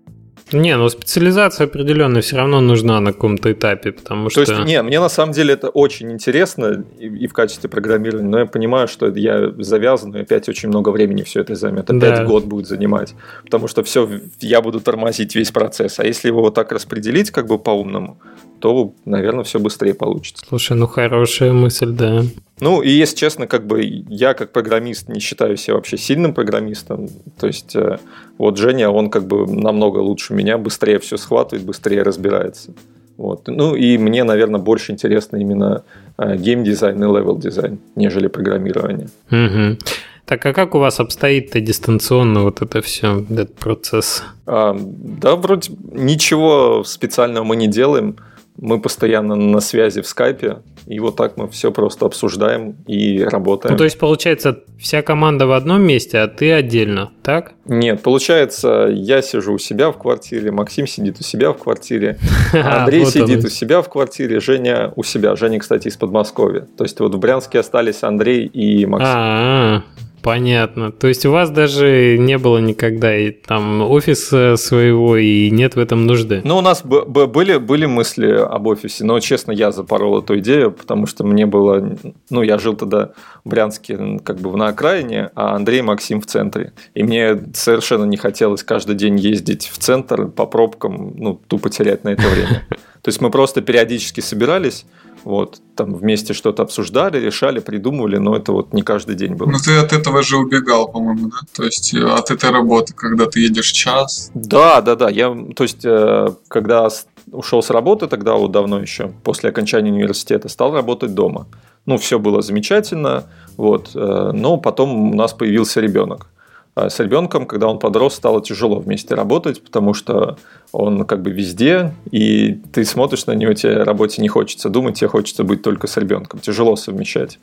Не, 0.51 0.77
ну 0.77 0.89
специализация 0.89 1.65
определенно 1.65 2.21
все 2.21 2.37
равно 2.37 2.61
нужна 2.61 2.99
на 2.99 3.13
каком-то 3.13 3.51
этапе, 3.51 3.91
потому 3.91 4.29
что... 4.29 4.45
То 4.45 4.51
есть, 4.51 4.65
не, 4.65 4.81
мне 4.83 4.99
на 4.99 5.09
самом 5.09 5.33
деле 5.33 5.53
это 5.53 5.69
очень 5.69 6.11
интересно 6.11 6.83
и, 6.99 7.07
и 7.07 7.27
в 7.27 7.33
качестве 7.33 7.69
программирования, 7.69 8.29
но 8.29 8.39
я 8.39 8.45
понимаю, 8.45 8.87
что 8.87 9.07
я 9.07 9.51
завязан, 9.57 10.15
и 10.15 10.19
опять 10.19 10.47
очень 10.49 10.69
много 10.69 10.89
времени 10.89 11.23
все 11.23 11.41
это 11.41 11.55
займет. 11.55 11.89
Опять 11.89 12.19
да. 12.19 12.25
год 12.25 12.45
будет 12.45 12.67
занимать. 12.67 13.15
Потому 13.43 13.67
что 13.67 13.83
все, 13.83 14.07
я 14.41 14.61
буду 14.61 14.79
тормозить 14.79 15.33
весь 15.35 15.51
процесс. 15.51 15.99
А 15.99 16.05
если 16.05 16.27
его 16.27 16.41
вот 16.41 16.53
так 16.53 16.71
распределить 16.71 17.31
как 17.31 17.47
бы 17.47 17.57
по-умному, 17.57 18.19
то, 18.63 18.93
наверное, 19.03 19.43
все 19.43 19.59
быстрее 19.59 19.93
получится. 19.93 20.45
Слушай, 20.47 20.77
ну 20.77 20.87
хорошая 20.87 21.51
мысль, 21.51 21.91
да. 21.91 22.23
Ну, 22.61 22.81
и 22.81 22.89
если 22.91 23.17
честно, 23.17 23.45
как 23.45 23.67
бы 23.67 23.83
я 23.83 24.33
как 24.33 24.53
программист 24.53 25.09
не 25.09 25.19
считаю 25.19 25.57
себя 25.57 25.73
вообще 25.73 25.97
сильным 25.97 26.33
программистом. 26.33 27.09
То 27.37 27.47
есть 27.47 27.75
э, 27.75 27.97
вот 28.37 28.57
Женя, 28.57 28.89
он 28.89 29.09
как 29.09 29.27
бы 29.27 29.45
намного 29.45 29.97
лучше 29.97 30.33
меня, 30.33 30.57
быстрее 30.57 30.99
все 30.99 31.17
схватывает, 31.17 31.65
быстрее 31.65 32.03
разбирается. 32.03 32.73
Вот. 33.17 33.49
Ну 33.49 33.75
и 33.75 33.97
мне, 33.97 34.23
наверное, 34.23 34.61
больше 34.61 34.93
интересно 34.93 35.35
именно 35.35 35.83
э, 36.17 36.37
геймдизайн 36.37 37.03
и 37.03 37.05
левел-дизайн, 37.05 37.79
нежели 37.97 38.27
программирование. 38.27 39.09
Угу. 39.29 39.77
Так, 40.23 40.45
а 40.45 40.53
как 40.53 40.73
у 40.75 40.79
вас 40.79 41.01
обстоит-то 41.01 41.59
дистанционно 41.59 42.43
вот 42.43 42.61
это 42.61 42.81
все, 42.81 43.25
этот 43.29 43.55
процесс? 43.55 44.23
А, 44.45 44.73
да, 44.79 45.35
вроде 45.35 45.73
ничего 45.91 46.85
специального 46.85 47.43
мы 47.43 47.57
не 47.57 47.67
делаем 47.67 48.15
мы 48.57 48.79
постоянно 48.79 49.35
на 49.35 49.59
связи 49.59 50.01
в 50.01 50.07
скайпе, 50.07 50.59
и 50.85 50.99
вот 50.99 51.15
так 51.15 51.37
мы 51.37 51.47
все 51.47 51.71
просто 51.71 52.05
обсуждаем 52.05 52.75
и 52.87 53.23
работаем. 53.23 53.73
Ну, 53.73 53.77
то 53.77 53.83
есть, 53.83 53.97
получается, 53.97 54.59
вся 54.79 55.01
команда 55.01 55.47
в 55.47 55.53
одном 55.53 55.81
месте, 55.81 56.19
а 56.19 56.27
ты 56.27 56.51
отдельно, 56.51 57.11
так? 57.23 57.53
Нет, 57.65 58.01
получается, 58.01 58.89
я 58.91 59.21
сижу 59.21 59.53
у 59.53 59.57
себя 59.57 59.91
в 59.91 59.97
квартире, 59.97 60.51
Максим 60.51 60.87
сидит 60.87 61.19
у 61.19 61.23
себя 61.23 61.51
в 61.51 61.57
квартире, 61.57 62.19
Андрей 62.53 63.05
сидит 63.05 63.43
у 63.43 63.49
себя 63.49 63.81
в 63.81 63.89
квартире, 63.89 64.39
Женя 64.39 64.93
у 64.95 65.03
себя. 65.03 65.35
Женя, 65.35 65.59
кстати, 65.59 65.87
из 65.87 65.97
Подмосковья. 65.97 66.67
То 66.77 66.83
есть, 66.83 66.99
вот 66.99 67.15
в 67.15 67.19
Брянске 67.19 67.59
остались 67.59 68.03
Андрей 68.03 68.45
и 68.45 68.85
Максим. 68.85 69.83
Понятно. 70.23 70.93
То 70.93 71.09
есть 71.09 71.25
у 71.25 71.31
вас 71.31 71.49
даже 71.49 72.17
не 72.17 72.37
было 72.37 72.59
никогда 72.59 73.13
и 73.15 73.31
там 73.31 73.81
офиса 73.81 74.55
своего, 74.55 75.17
и 75.17 75.49
нет 75.51 75.75
в 75.75 75.79
этом 75.79 76.07
нужды? 76.07 76.39
Ну, 76.45 76.57
у 76.57 76.61
нас 76.61 76.81
были, 76.81 77.57
были 77.57 77.85
мысли 77.85 78.27
об 78.31 78.67
офисе, 78.67 79.03
но, 79.03 79.19
честно, 79.19 79.51
я 79.51 79.71
запорол 79.71 80.19
эту 80.19 80.39
идею, 80.39 80.71
потому 80.71 81.07
что 81.07 81.25
мне 81.25 81.45
было... 81.45 81.97
Ну, 82.29 82.41
я 82.41 82.57
жил 82.57 82.75
тогда 82.75 83.11
в 83.43 83.49
Брянске 83.49 84.19
как 84.23 84.39
бы 84.39 84.55
на 84.55 84.67
окраине, 84.67 85.29
а 85.35 85.55
Андрей 85.55 85.79
и 85.79 85.81
Максим 85.81 86.21
в 86.21 86.25
центре. 86.25 86.71
И 86.93 87.03
мне 87.03 87.37
совершенно 87.53 88.05
не 88.05 88.15
хотелось 88.15 88.63
каждый 88.63 88.95
день 88.95 89.19
ездить 89.19 89.67
в 89.67 89.77
центр 89.77 90.27
по 90.27 90.45
пробкам, 90.45 91.15
ну, 91.17 91.41
тупо 91.47 91.69
терять 91.69 92.05
на 92.05 92.09
это 92.09 92.23
время. 92.29 92.63
То 93.01 93.09
есть 93.09 93.19
мы 93.19 93.29
просто 93.29 93.61
периодически 93.61 94.21
собирались, 94.21 94.85
вот, 95.23 95.61
там 95.75 95.93
вместе 95.95 96.33
что-то 96.33 96.63
обсуждали, 96.63 97.19
решали, 97.19 97.59
придумывали, 97.59 98.17
но 98.17 98.35
это 98.35 98.51
вот 98.51 98.73
не 98.73 98.81
каждый 98.81 99.15
день 99.15 99.35
было. 99.35 99.49
Ну 99.49 99.57
ты 99.57 99.77
от 99.77 99.93
этого 99.93 100.21
же 100.23 100.37
убегал, 100.37 100.91
по-моему, 100.91 101.29
да? 101.29 101.37
То 101.55 101.63
есть 101.63 101.93
э, 101.93 102.03
от 102.03 102.31
этой 102.31 102.51
работы, 102.51 102.93
когда 102.93 103.25
ты 103.25 103.39
едешь 103.39 103.71
час. 103.71 104.31
Да, 104.33 104.81
да, 104.81 104.95
да. 104.95 105.09
Я, 105.09 105.35
то 105.55 105.63
есть, 105.63 105.85
э, 105.85 106.27
когда 106.47 106.89
ушел 107.31 107.63
с 107.63 107.69
работы, 107.69 108.07
тогда 108.07 108.33
вот 108.33 108.51
давно 108.51 108.79
еще, 108.79 109.11
после 109.23 109.49
окончания 109.49 109.91
университета, 109.91 110.49
стал 110.49 110.73
работать 110.73 111.13
дома. 111.13 111.47
Ну, 111.85 111.97
все 111.97 112.19
было 112.19 112.41
замечательно, 112.41 113.25
вот, 113.57 113.91
э, 113.95 114.31
но 114.33 114.57
потом 114.57 115.11
у 115.11 115.15
нас 115.15 115.33
появился 115.33 115.81
ребенок. 115.81 116.27
А 116.75 116.89
с 116.89 116.99
ребенком, 116.99 117.45
когда 117.45 117.67
он 117.67 117.77
подрос, 117.77 118.15
стало 118.15 118.41
тяжело 118.41 118.79
вместе 118.79 119.13
работать, 119.13 119.61
потому 119.63 119.93
что 119.93 120.37
он 120.71 121.05
как 121.05 121.21
бы 121.21 121.29
везде, 121.29 121.93
и 122.09 122.53
ты 122.73 122.83
смотришь 122.83 123.27
на 123.27 123.33
него, 123.33 123.53
тебе 123.53 123.83
работе 123.83 124.23
не 124.23 124.27
хочется 124.27 124.69
думать, 124.69 124.97
тебе 124.97 125.07
хочется 125.07 125.43
быть 125.43 125.61
только 125.61 125.85
с 125.85 125.97
ребенком. 125.97 126.39
Тяжело 126.39 126.75
совмещать. 126.75 127.37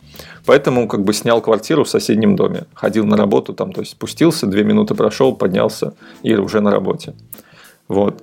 Поэтому 0.45 0.89
как 0.89 1.05
бы 1.05 1.13
снял 1.13 1.41
квартиру 1.41 1.85
в 1.85 1.89
соседнем 1.89 2.35
доме. 2.35 2.65
Ходил 2.75 3.07
на 3.07 3.17
работу, 3.17 3.55
там, 3.55 3.73
то 3.73 3.83
есть 3.83 3.93
спустился, 3.93 4.49
две 4.49 4.65
минуты 4.65 4.97
прошел, 4.97 5.33
поднялся 5.37 5.95
и 6.25 6.35
уже 6.35 6.61
на 6.61 6.73
работе. 6.73 7.15
Вот. 7.87 8.23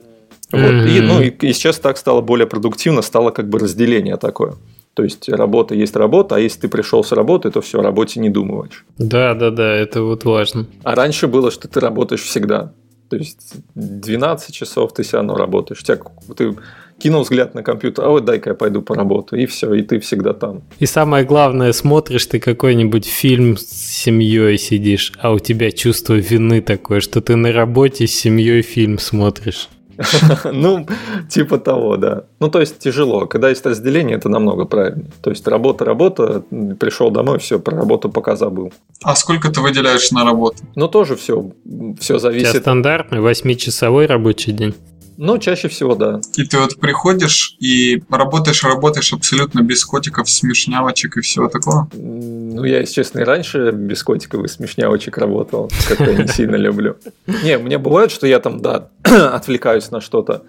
Вот. 0.51 0.61
Mm-hmm. 0.61 0.89
И, 0.89 1.01
ну, 1.01 1.21
и, 1.21 1.29
и 1.29 1.53
сейчас 1.53 1.79
так 1.79 1.97
стало 1.97 2.19
более 2.21 2.47
продуктивно, 2.47 3.01
стало 3.01 3.31
как 3.31 3.49
бы 3.49 3.59
разделение 3.59 4.17
такое. 4.17 4.55
То 4.93 5.03
есть 5.03 5.29
работа 5.29 5.75
есть 5.75 5.95
работа, 5.95 6.35
а 6.35 6.39
если 6.39 6.61
ты 6.61 6.69
пришел 6.69 7.03
с 7.03 7.11
работы, 7.11 7.51
то 7.51 7.61
все, 7.61 7.79
о 7.79 7.83
работе 7.83 8.19
не 8.19 8.29
думаешь. 8.29 8.85
Да, 8.97 9.35
да, 9.35 9.51
да, 9.51 9.75
это 9.75 10.01
вот 10.01 10.25
важно. 10.25 10.65
А 10.83 10.95
раньше 10.95 11.27
было, 11.27 11.51
что 11.51 11.67
ты 11.67 11.79
работаешь 11.79 12.23
всегда. 12.23 12.73
То 13.09 13.15
есть 13.15 13.53
12 13.75 14.53
часов 14.53 14.93
ты 14.93 15.03
все 15.03 15.17
равно 15.17 15.35
работаешь. 15.35 15.81
У 15.81 15.83
тебя, 15.83 15.99
ты 16.35 16.55
кинул 16.97 17.21
взгляд 17.21 17.53
на 17.53 17.63
компьютер, 17.63 18.05
а 18.05 18.09
вот 18.09 18.25
дай-ка 18.25 18.51
я 18.51 18.55
пойду 18.55 18.81
поработаю, 18.81 19.41
и 19.41 19.45
все, 19.45 19.73
и 19.73 19.81
ты 19.81 19.99
всегда 19.99 20.33
там. 20.33 20.63
И 20.79 20.85
самое 20.85 21.25
главное, 21.25 21.71
смотришь 21.71 22.25
ты 22.25 22.39
какой-нибудь 22.39 23.05
фильм 23.05 23.57
с 23.57 23.65
семьей 23.65 24.57
сидишь, 24.57 25.13
а 25.19 25.31
у 25.31 25.39
тебя 25.39 25.71
чувство 25.71 26.15
вины 26.15 26.61
такое, 26.61 26.99
что 26.99 27.21
ты 27.21 27.35
на 27.35 27.51
работе 27.51 28.07
с 28.07 28.11
семьей 28.11 28.61
фильм 28.61 28.99
смотришь. 28.99 29.69
Ну, 30.51 30.85
типа 31.29 31.57
того, 31.57 31.97
да. 31.97 32.23
Ну, 32.39 32.49
то 32.49 32.59
есть 32.59 32.79
тяжело. 32.79 33.25
Когда 33.25 33.49
есть 33.49 33.65
разделение, 33.65 34.17
это 34.17 34.29
намного 34.29 34.65
правильнее. 34.65 35.11
То 35.21 35.29
есть 35.29 35.47
работа, 35.47 35.85
работа, 35.85 36.43
пришел 36.79 37.11
домой, 37.11 37.39
все, 37.39 37.59
про 37.59 37.77
работу 37.77 38.09
пока 38.09 38.35
забыл. 38.35 38.71
А 39.03 39.15
сколько 39.15 39.51
ты 39.51 39.61
выделяешь 39.61 40.11
на 40.11 40.23
работу? 40.23 40.57
Ну, 40.75 40.87
тоже 40.87 41.15
все, 41.15 41.51
все 41.99 42.19
зависит. 42.19 42.49
У 42.49 42.51
тебя 42.51 42.61
стандартный 42.61 43.19
8-часовой 43.19 44.07
рабочий 44.07 44.51
день? 44.51 44.75
Ну, 45.17 45.39
чаще 45.39 45.67
всего, 45.67 45.95
да. 45.95 46.21
И 46.35 46.43
ты 46.43 46.59
вот 46.59 46.77
приходишь 46.79 47.55
и 47.59 48.03
работаешь, 48.09 48.63
работаешь 48.63 49.11
абсолютно 49.13 49.61
без 49.61 49.83
котиков, 49.83 50.29
смешнявочек 50.29 51.17
и 51.17 51.21
всего 51.21 51.49
такого? 51.49 51.89
Ну, 51.93 52.63
я, 52.63 52.79
если 52.79 52.93
честно, 52.93 53.19
и 53.19 53.23
раньше 53.23 53.71
без 53.71 54.03
котиков 54.03 54.45
и 54.45 54.47
смешнявочек 54.47 55.17
работал, 55.17 55.71
как 55.87 55.99
я 56.01 56.13
не 56.13 56.27
сильно 56.27 56.55
люблю. 56.55 56.97
Не, 57.43 57.57
мне 57.57 57.79
бывает, 57.79 58.11
что 58.11 58.27
я 58.27 58.39
там, 58.39 58.61
да, 58.61 58.89
отвлекаюсь 59.03 59.89
на 59.89 60.01
что-то, 60.01 60.43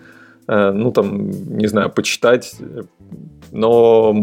э, 0.46 0.70
ну, 0.70 0.92
там, 0.92 1.30
не 1.56 1.66
знаю, 1.66 1.88
почитать, 1.88 2.54
но 3.50 4.14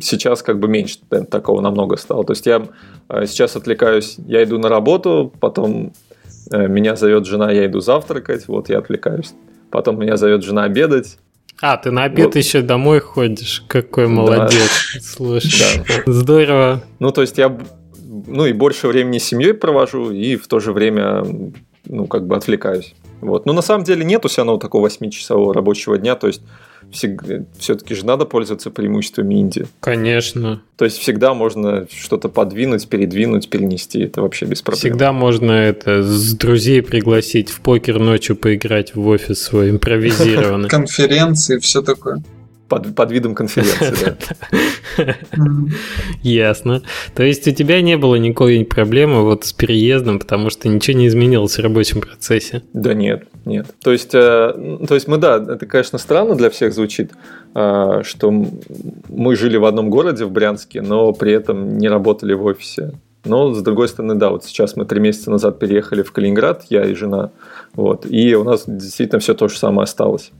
сейчас 0.00 0.42
как 0.42 0.58
бы 0.58 0.66
меньше 0.66 0.98
такого 1.30 1.60
намного 1.60 1.96
стало. 1.96 2.24
То 2.24 2.32
есть 2.32 2.46
я 2.46 2.66
э, 3.08 3.26
сейчас 3.26 3.54
отвлекаюсь, 3.54 4.16
я 4.26 4.42
иду 4.42 4.58
на 4.58 4.68
работу, 4.68 5.32
потом 5.38 5.92
э, 6.50 6.66
меня 6.66 6.96
зовет 6.96 7.24
жена, 7.24 7.52
я 7.52 7.66
иду 7.66 7.78
завтракать, 7.78 8.48
вот 8.48 8.68
я 8.68 8.78
отвлекаюсь 8.78 9.32
потом 9.70 10.00
меня 10.00 10.16
зовет 10.16 10.42
жена 10.42 10.64
обедать. 10.64 11.18
А, 11.60 11.76
ты 11.76 11.90
на 11.90 12.04
обед 12.04 12.26
вот. 12.26 12.36
еще 12.36 12.62
домой 12.62 13.00
ходишь? 13.00 13.62
Какой 13.68 14.06
молодец. 14.06 14.92
Да. 14.94 15.00
Слушай, 15.02 15.84
да. 15.86 16.12
здорово. 16.12 16.82
Ну, 16.98 17.10
то 17.12 17.20
есть 17.20 17.36
я 17.36 17.58
ну 18.26 18.46
и 18.46 18.52
больше 18.52 18.88
времени 18.88 19.18
с 19.18 19.24
семьей 19.24 19.54
провожу, 19.54 20.10
и 20.10 20.36
в 20.36 20.46
то 20.48 20.60
же 20.60 20.72
время, 20.72 21.24
ну, 21.84 22.06
как 22.06 22.26
бы 22.26 22.36
отвлекаюсь. 22.36 22.94
Вот. 23.20 23.46
Но 23.46 23.52
на 23.52 23.62
самом 23.62 23.84
деле 23.84 24.04
нету 24.04 24.28
все 24.28 24.38
равно 24.42 24.56
такого 24.56 24.88
8-часового 24.88 25.52
рабочего 25.52 25.98
дня, 25.98 26.16
то 26.16 26.26
есть 26.26 26.42
все-таки 26.92 27.94
же 27.94 28.04
надо 28.04 28.24
пользоваться 28.24 28.70
преимуществами 28.70 29.34
Индии. 29.34 29.66
Конечно. 29.80 30.62
То 30.76 30.84
есть 30.84 30.98
всегда 30.98 31.34
можно 31.34 31.86
что-то 31.90 32.28
подвинуть, 32.28 32.88
передвинуть, 32.88 33.48
перенести. 33.48 34.00
Это 34.00 34.22
вообще 34.22 34.46
без 34.46 34.62
проблем. 34.62 34.78
Всегда 34.78 35.12
можно 35.12 35.52
это 35.52 36.02
с 36.02 36.34
друзей 36.34 36.82
пригласить 36.82 37.50
в 37.50 37.60
покер 37.60 37.98
ночью 37.98 38.36
поиграть 38.36 38.94
в 38.94 39.06
офис 39.06 39.42
свой 39.42 39.70
импровизированный. 39.70 40.68
Конференции, 40.70 41.58
все 41.58 41.82
такое. 41.82 42.22
Под, 42.70 42.94
под 42.94 43.10
видом 43.10 43.34
конференции. 43.34 44.16
Ясно. 46.22 46.82
То 47.14 47.24
есть 47.24 47.46
у 47.48 47.50
тебя 47.50 47.82
не 47.82 47.96
было 47.98 48.14
никакой 48.14 48.64
проблемы 48.64 49.24
вот 49.24 49.44
с 49.44 49.52
переездом, 49.52 50.20
потому 50.20 50.50
что 50.50 50.68
ничего 50.68 50.96
не 50.96 51.08
изменилось 51.08 51.58
в 51.58 51.60
рабочем 51.60 52.00
процессе? 52.00 52.62
Да 52.72 52.94
нет, 52.94 53.24
нет. 53.44 53.66
То 53.82 53.92
есть, 53.92 54.14
э, 54.14 54.78
то 54.88 54.94
есть 54.94 55.08
мы, 55.08 55.18
да, 55.18 55.36
это, 55.36 55.66
конечно, 55.66 55.98
странно 55.98 56.36
для 56.36 56.48
всех 56.48 56.72
звучит, 56.72 57.10
э, 57.54 58.02
что 58.04 58.30
мы 58.30 59.36
жили 59.36 59.56
в 59.56 59.64
одном 59.64 59.90
городе, 59.90 60.24
в 60.24 60.30
Брянске, 60.30 60.80
но 60.80 61.12
при 61.12 61.32
этом 61.32 61.76
не 61.76 61.88
работали 61.88 62.34
в 62.34 62.44
офисе. 62.44 62.92
Но, 63.24 63.52
с 63.52 63.62
другой 63.62 63.88
стороны, 63.88 64.14
да, 64.14 64.30
вот 64.30 64.44
сейчас 64.44 64.76
мы 64.76 64.84
три 64.84 65.00
месяца 65.00 65.30
назад 65.30 65.58
переехали 65.58 66.02
в 66.02 66.12
Калининград, 66.12 66.64
я 66.70 66.84
и 66.84 66.94
жена, 66.94 67.30
вот, 67.74 68.06
и 68.06 68.34
у 68.34 68.44
нас 68.44 68.64
действительно 68.66 69.18
все 69.18 69.34
то 69.34 69.48
же 69.48 69.58
самое 69.58 69.82
осталось. 69.82 70.30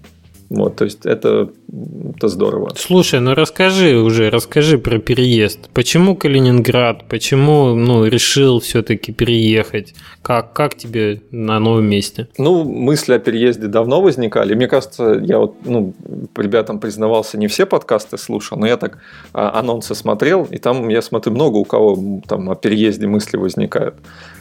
Вот, 0.51 0.75
то 0.75 0.85
есть 0.85 1.07
это, 1.07 1.49
это 2.17 2.27
здорово. 2.27 2.73
Слушай, 2.75 3.21
ну 3.21 3.35
расскажи 3.35 3.97
уже, 3.97 4.31
расскажи 4.31 4.79
про 4.79 4.99
переезд. 4.99 5.71
Почему 5.73 6.17
Калининград? 6.17 7.05
Почему 7.09 7.77
ну, 7.77 8.05
решил 8.05 8.59
все-таки 8.59 9.13
переехать? 9.13 9.95
Как, 10.23 10.53
как 10.53 10.75
тебе 10.75 11.23
на 11.31 11.61
новом 11.61 11.85
месте? 11.85 12.27
Ну, 12.37 12.65
мысли 12.65 13.13
о 13.13 13.21
переезде 13.21 13.69
давно 13.69 14.03
возникали. 14.03 14.55
Мне 14.55 14.67
кажется, 14.67 15.21
я 15.23 15.39
вот 15.39 15.55
ну, 15.65 15.95
ребятам 16.37 16.81
признавался, 16.81 17.39
не 17.39 17.47
все 17.47 17.65
подкасты 17.65 18.19
слушал, 18.19 18.59
но 18.59 18.67
я 18.67 18.77
так 18.77 18.99
а, 19.33 19.57
анонсы 19.57 19.95
смотрел, 19.95 20.49
и 20.51 20.59
там, 20.59 20.89
я 20.89 21.01
смотрю, 21.01 21.33
много 21.33 21.59
у 21.59 21.65
кого 21.65 22.21
там 22.27 22.51
о 22.51 22.57
переезде 22.57 23.07
мысли 23.07 23.37
возникают. 23.37 23.95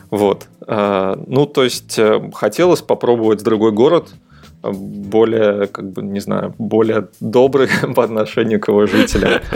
Вот. 0.09 0.47
А, 0.65 1.21
ну, 1.27 1.45
то 1.45 1.63
есть 1.63 1.99
э, 1.99 2.31
хотелось 2.33 2.81
попробовать 2.81 3.43
другой 3.43 3.73
город– 3.73 4.07
более, 4.61 5.67
как 5.67 5.91
бы, 5.91 6.01
не 6.01 6.19
знаю, 6.19 6.53
более 6.57 7.07
добрый 7.19 7.69
по 7.95 8.03
отношению 8.03 8.59
к 8.59 8.67
его 8.67 8.85
жителям. 8.85 9.41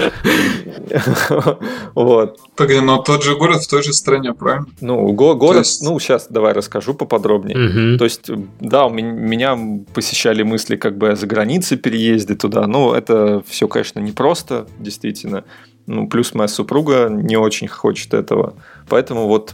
Вот. 1.96 2.40
Погоди, 2.56 2.80
но 2.80 2.98
тот 2.98 3.24
же 3.24 3.36
город 3.36 3.64
в 3.64 3.70
той 3.70 3.84
же 3.84 3.94
стране, 3.94 4.34
правильно? 4.34 4.68
Ну, 4.82 5.12
город, 5.14 5.66
ну, 5.82 6.00
сейчас 6.00 6.28
давай 6.30 6.54
расскажу 6.54 6.94
поподробнее. 6.94 7.98
То 7.98 8.04
есть, 8.04 8.30
да, 8.60 8.86
у 8.86 8.90
меня 8.90 9.58
посещали 9.94 10.44
мысли 10.44 10.76
как 10.76 10.98
бы 10.98 11.10
о 11.10 11.16
загранице 11.16 11.78
переезде 11.78 12.36
туда, 12.36 12.68
но 12.68 12.96
это 12.96 13.44
все, 13.48 13.68
конечно, 13.68 14.00
непросто, 14.00 14.68
действительно. 14.80 15.44
Ну, 15.86 16.08
плюс 16.08 16.34
моя 16.34 16.48
супруга 16.48 17.10
не 17.10 17.36
очень 17.36 17.68
хочет 17.68 18.14
этого. 18.14 18.54
Поэтому 18.88 19.28
вот 19.28 19.54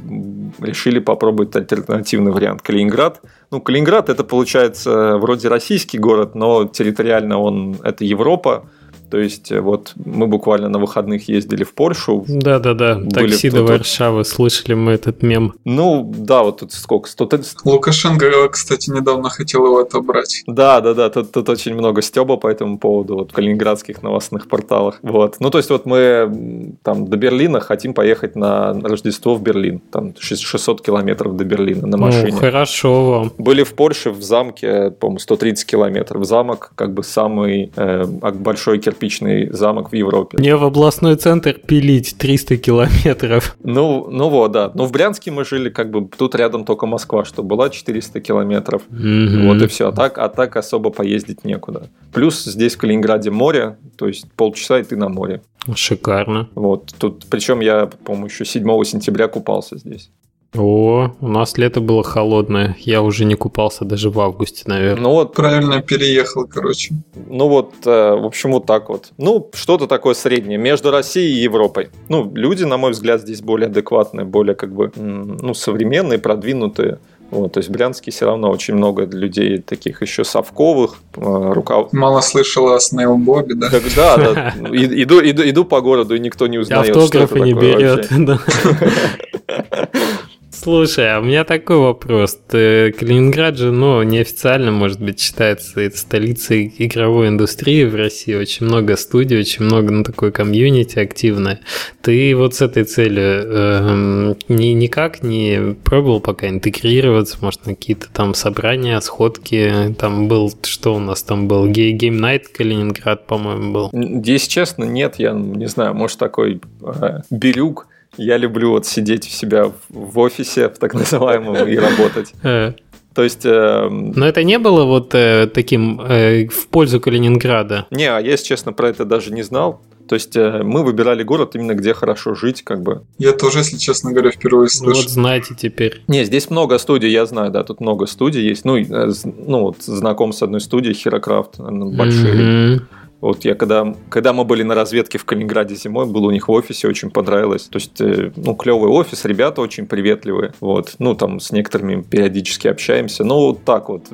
решили 0.59 0.99
попробовать 0.99 1.55
альтернативный 1.55 2.31
вариант. 2.31 2.61
Калининград. 2.61 3.21
Ну, 3.51 3.61
Калининград 3.61 4.09
это 4.09 4.23
получается 4.23 5.17
вроде 5.17 5.47
российский 5.47 5.97
город, 5.97 6.35
но 6.35 6.65
территориально 6.65 7.39
он 7.39 7.77
это 7.83 8.05
Европа. 8.05 8.65
То 9.10 9.17
есть, 9.17 9.52
э, 9.52 9.60
вот 9.60 9.93
мы 9.95 10.28
буквально 10.28 10.69
на 10.69 10.80
выходных 10.80 11.28
ездили 11.30 11.63
в 11.63 11.74
Польшу. 11.74 12.26
Да-да-да, 12.28 13.02
такси 13.12 13.50
до 13.50 13.63
Варшавы, 13.63 14.24
слышали 14.26 14.74
мы 14.74 14.93
этот 14.93 15.24
мем. 15.24 15.54
Ну, 15.65 16.12
да, 16.17 16.43
вот 16.43 16.60
тут 16.60 16.72
сколько? 16.72 17.10
130... 17.10 17.65
Лукашенко, 17.65 18.50
кстати, 18.50 18.89
недавно 18.89 19.30
хотел 19.30 19.65
его 19.65 19.80
отобрать. 19.80 20.43
Да-да-да, 20.48 21.10
тут, 21.10 21.32
тут 21.32 21.50
очень 21.50 21.74
много 21.74 22.02
стеба 22.02 22.38
по 22.38 22.48
этому 22.48 22.78
поводу, 22.78 23.15
вот 23.15 23.32
в 23.32 23.34
калининградских 23.34 24.04
новостных 24.04 24.48
порталах. 24.48 25.00
Вот. 25.02 25.38
Ну, 25.39 25.50
то 25.50 25.58
есть, 25.58 25.69
вот 25.69 25.86
мы 25.86 26.76
там 26.84 27.08
до 27.08 27.17
Берлина 27.17 27.60
хотим 27.60 27.93
поехать 27.93 28.36
на 28.36 28.74
Рождество 28.74 29.36
в 29.36 29.41
Берлин. 29.41 29.80
Там 29.91 30.13
600 30.17 30.82
километров 30.82 31.36
до 31.36 31.43
Берлина 31.43 31.88
на 31.88 31.98
машине. 31.98 32.32
Ну, 32.34 32.38
хорошо 32.38 33.12
вам. 33.12 33.32
Были 33.38 33.63
в 33.63 33.74
Польше, 33.74 34.12
в 34.12 34.22
замке, 34.22 34.91
по-моему, 34.91 35.19
130 35.19 35.65
километров. 35.65 36.26
Замок 36.26 36.72
как 36.76 36.93
бы 36.93 37.04
самый 37.04 37.72
э, 37.76 38.06
большой 38.06 38.80
кирпич 38.80 38.98
кирпичный 38.99 39.49
замок 39.51 39.91
в 39.91 39.95
Европе. 39.95 40.38
Мне 40.38 40.55
в 40.55 40.63
областной 40.63 41.15
центр 41.15 41.53
пилить 41.53 42.15
300 42.17 42.57
километров. 42.57 43.55
Ну, 43.63 44.07
ну 44.09 44.29
вот, 44.29 44.51
да. 44.51 44.71
Но 44.73 44.85
в 44.85 44.91
Брянске 44.91 45.31
мы 45.31 45.45
жили 45.45 45.69
как 45.69 45.89
бы 45.91 46.07
тут 46.07 46.35
рядом 46.35 46.65
только 46.65 46.85
Москва, 46.85 47.25
что 47.25 47.43
была 47.43 47.69
400 47.69 48.19
километров. 48.21 48.81
Mm-hmm. 48.89 49.47
Вот 49.47 49.62
и 49.62 49.67
все. 49.67 49.89
А 49.89 49.91
так, 49.91 50.17
а 50.17 50.27
так 50.29 50.57
особо 50.57 50.89
поездить 50.89 51.45
некуда. 51.45 51.89
Плюс 52.13 52.43
здесь 52.43 52.75
в 52.75 52.77
Калининграде 52.77 53.31
море, 53.31 53.77
то 53.97 54.07
есть 54.07 54.31
полчаса 54.35 54.79
и 54.79 54.83
ты 54.83 54.95
на 54.95 55.09
море. 55.09 55.41
Шикарно. 55.75 56.49
Вот 56.55 56.93
тут, 56.97 57.25
причем 57.29 57.59
я, 57.62 57.88
по-моему, 58.05 58.27
еще 58.27 58.45
7 58.45 58.83
сентября 58.83 59.27
купался 59.27 59.77
здесь. 59.77 60.09
О, 60.57 61.12
у 61.21 61.27
нас 61.27 61.57
лето 61.57 61.79
было 61.79 62.03
холодное. 62.03 62.75
Я 62.79 63.03
уже 63.03 63.25
не 63.25 63.35
купался 63.35 63.85
даже 63.85 64.09
в 64.09 64.19
августе, 64.19 64.63
наверное. 64.65 65.03
Ну 65.03 65.12
вот, 65.12 65.33
правильно 65.33 65.81
переехал, 65.81 66.47
короче. 66.47 66.95
Ну 67.27 67.47
вот, 67.47 67.73
э, 67.85 68.15
в 68.15 68.25
общем, 68.25 68.51
вот 68.51 68.65
так 68.65 68.89
вот. 68.89 69.12
Ну, 69.17 69.49
что-то 69.53 69.85
такое 69.85 70.15
среднее 70.15 70.57
между 70.57 70.89
Россией 70.89 71.38
и 71.38 71.43
Европой. 71.43 71.89
Ну, 72.07 72.31
люди, 72.33 72.63
на 72.63 72.77
мой 72.77 72.91
взгляд, 72.91 73.21
здесь 73.21 73.41
более 73.41 73.67
адекватные, 73.67 74.25
более 74.25 74.55
как 74.55 74.73
бы, 74.73 74.91
ну, 74.95 75.53
современные, 75.53 76.17
продвинутые. 76.17 76.97
Вот, 77.29 77.53
то 77.53 77.59
есть 77.59 77.69
в 77.69 77.71
Брянске 77.71 78.09
все 78.09 78.25
равно 78.25 78.49
очень 78.49 78.73
много 78.73 79.05
людей 79.05 79.59
таких 79.59 80.01
еще 80.01 80.23
совковых, 80.23 80.95
э, 81.15 81.51
рукав. 81.53 81.93
Мало 81.93 82.21
слышала 82.21 82.77
о 82.77 82.79
Снейл 82.79 83.17
Бобе, 83.17 83.53
да? 83.53 83.69
Так, 83.69 83.83
да, 83.95 84.17
да. 84.17 84.53
Иду, 84.71 85.21
иду, 85.21 85.47
иду 85.47 85.63
по 85.63 85.79
городу, 85.81 86.15
и 86.15 86.19
никто 86.19 86.47
не 86.47 86.57
узнает, 86.57 86.89
Автографы 86.89 87.35
что 87.35 87.35
это 87.35 87.45
не 87.45 87.53
берет. 87.53 88.09
Слушай, 90.62 91.15
а 91.15 91.22
у 91.22 91.24
меня 91.24 91.45
такой 91.45 91.78
вопрос. 91.78 92.38
Калининград 92.50 93.58
же, 93.58 93.72
ну, 93.72 94.04
неофициально, 94.04 94.72
может 94.72 95.00
быть, 95.00 95.17
считается 95.17 95.89
столицей 95.91 96.74
игровой 96.80 97.30
индустрии 97.30 97.86
в 97.86 97.95
России. 97.95 98.36
Очень 98.36 98.65
много 98.65 98.98
студий, 98.98 99.39
очень 99.39 99.63
много, 99.63 99.93
ну, 99.93 100.04
такой 100.04 100.34
комьюнити 100.34 101.00
активное. 101.00 101.62
Ты 102.02 102.36
вот 102.36 102.56
с 102.56 102.62
этой 102.62 102.84
целью 102.84 103.24
э, 103.24 104.36
ни, 104.50 104.74
никак 104.74 105.24
не 105.24 105.76
пробовал 105.82 106.19
пока 106.19 106.50
интегрироваться, 106.50 107.38
может, 107.39 107.65
на 107.65 107.76
какие-то 107.76 108.08
там 108.12 108.34
собрания, 108.34 109.00
сходки? 109.00 109.95
Там 109.98 110.28
был, 110.28 110.52
что 110.63 110.93
у 110.93 111.00
нас 111.00 111.24
там 111.24 111.48
был? 111.48 111.69
Game 111.69 112.19
Night 112.19 112.48
Калининград, 112.54 113.28
по-моему, 113.28 113.72
был. 113.72 113.89
Если 113.93 114.50
честно, 114.50 114.84
нет, 114.84 115.15
я 115.19 115.32
не 115.32 115.67
знаю, 115.67 115.93
может, 115.93 116.17
такой 116.17 116.60
э, 116.82 117.19
бирюк 117.30 117.88
я 118.19 118.38
люблю 118.38 118.71
вот 118.71 118.86
сидеть 118.86 119.27
у 119.27 119.29
себя 119.29 119.71
в 119.89 120.19
офисе, 120.19 120.69
в 120.69 120.77
так 120.77 120.93
называемом, 120.93 121.55
и 121.67 121.77
работать. 121.77 122.34
Э. 122.43 122.73
То 123.13 123.23
есть... 123.23 123.45
Э, 123.45 123.89
Но 123.89 124.25
это 124.25 124.43
не 124.43 124.60
было 124.60 124.86
вот 124.86 125.15
э, 125.15 125.47
таким 125.53 125.99
э, 126.01 126.47
в 126.47 126.67
пользу 126.67 126.99
Калининграда? 126.99 127.88
Не, 127.91 128.05
а 128.05 128.19
я, 128.19 128.32
если 128.32 128.45
честно, 128.45 128.73
про 128.73 128.89
это 128.89 129.05
даже 129.05 129.34
не 129.34 129.43
знал. 129.43 129.82
То 130.08 130.15
есть 130.15 130.36
э, 130.36 130.63
мы 130.63 130.84
выбирали 130.84 131.23
город 131.23 131.55
именно 131.55 131.75
где 131.75 131.93
хорошо 131.93 132.34
жить, 132.34 132.63
как 132.63 132.82
бы. 132.82 133.03
Я 133.19 133.32
тоже, 133.32 133.60
если 133.60 133.77
честно 133.77 134.12
говоря, 134.12 134.32
впервые 134.32 134.69
слышу. 134.69 135.01
Вот 135.01 135.10
знаете 135.10 135.55
теперь. 135.55 136.01
Не, 136.08 136.25
здесь 136.25 136.49
много 136.49 136.79
студий, 136.79 137.12
я 137.12 137.25
знаю, 137.25 137.51
да, 137.51 137.63
тут 137.63 137.79
много 137.79 138.08
студий 138.08 138.41
есть. 138.41 138.65
Ну, 138.65 138.77
э, 138.77 139.12
ну 139.23 139.62
вот 139.62 139.84
знаком 139.84 140.34
с 140.34 140.41
одной 140.41 140.62
студией, 140.62 140.95
Херокрафт, 140.95 141.60
большие. 141.60 142.34
Mm-hmm. 142.34 142.82
Вот 143.21 143.43
я 143.43 143.55
когда, 143.55 143.95
когда 144.10 144.32
мы 144.32 144.45
были 144.45 144.63
на 144.63 144.75
разведке 144.75 145.17
в 145.17 145.25
Калининграде 145.25 145.75
зимой, 145.75 146.05
был 146.05 146.25
у 146.25 146.32
них 146.32 146.47
в 146.47 146.51
офисе, 146.51 146.88
очень 146.88 147.12
понравилось. 147.12 147.63
То 147.63 147.77
есть, 147.77 147.99
э, 147.99 148.32
ну, 148.36 148.55
клевый 148.55 148.89
офис, 148.89 149.25
ребята 149.25 149.62
очень 149.62 149.88
приветливые. 149.88 150.53
Вот, 150.62 150.95
ну, 150.99 151.15
там 151.15 151.39
с 151.39 151.51
некоторыми 151.51 152.01
периодически 152.01 152.67
общаемся. 152.67 153.25
Ну, 153.25 153.36
вот 153.36 153.65
так 153.65 153.89
вот 153.89 154.08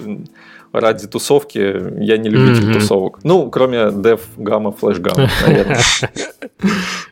ради 0.80 1.08
тусовки 1.08 1.58
я 2.04 2.18
не 2.18 2.30
любитель 2.30 2.70
mm-hmm. 2.70 2.74
тусовок. 2.74 3.20
Ну, 3.24 3.50
кроме 3.50 3.78
Dev 3.78 4.20
Gamma, 4.38 4.76
Flash 4.78 5.00
Gamma, 5.00 5.30
наверное. 5.48 5.80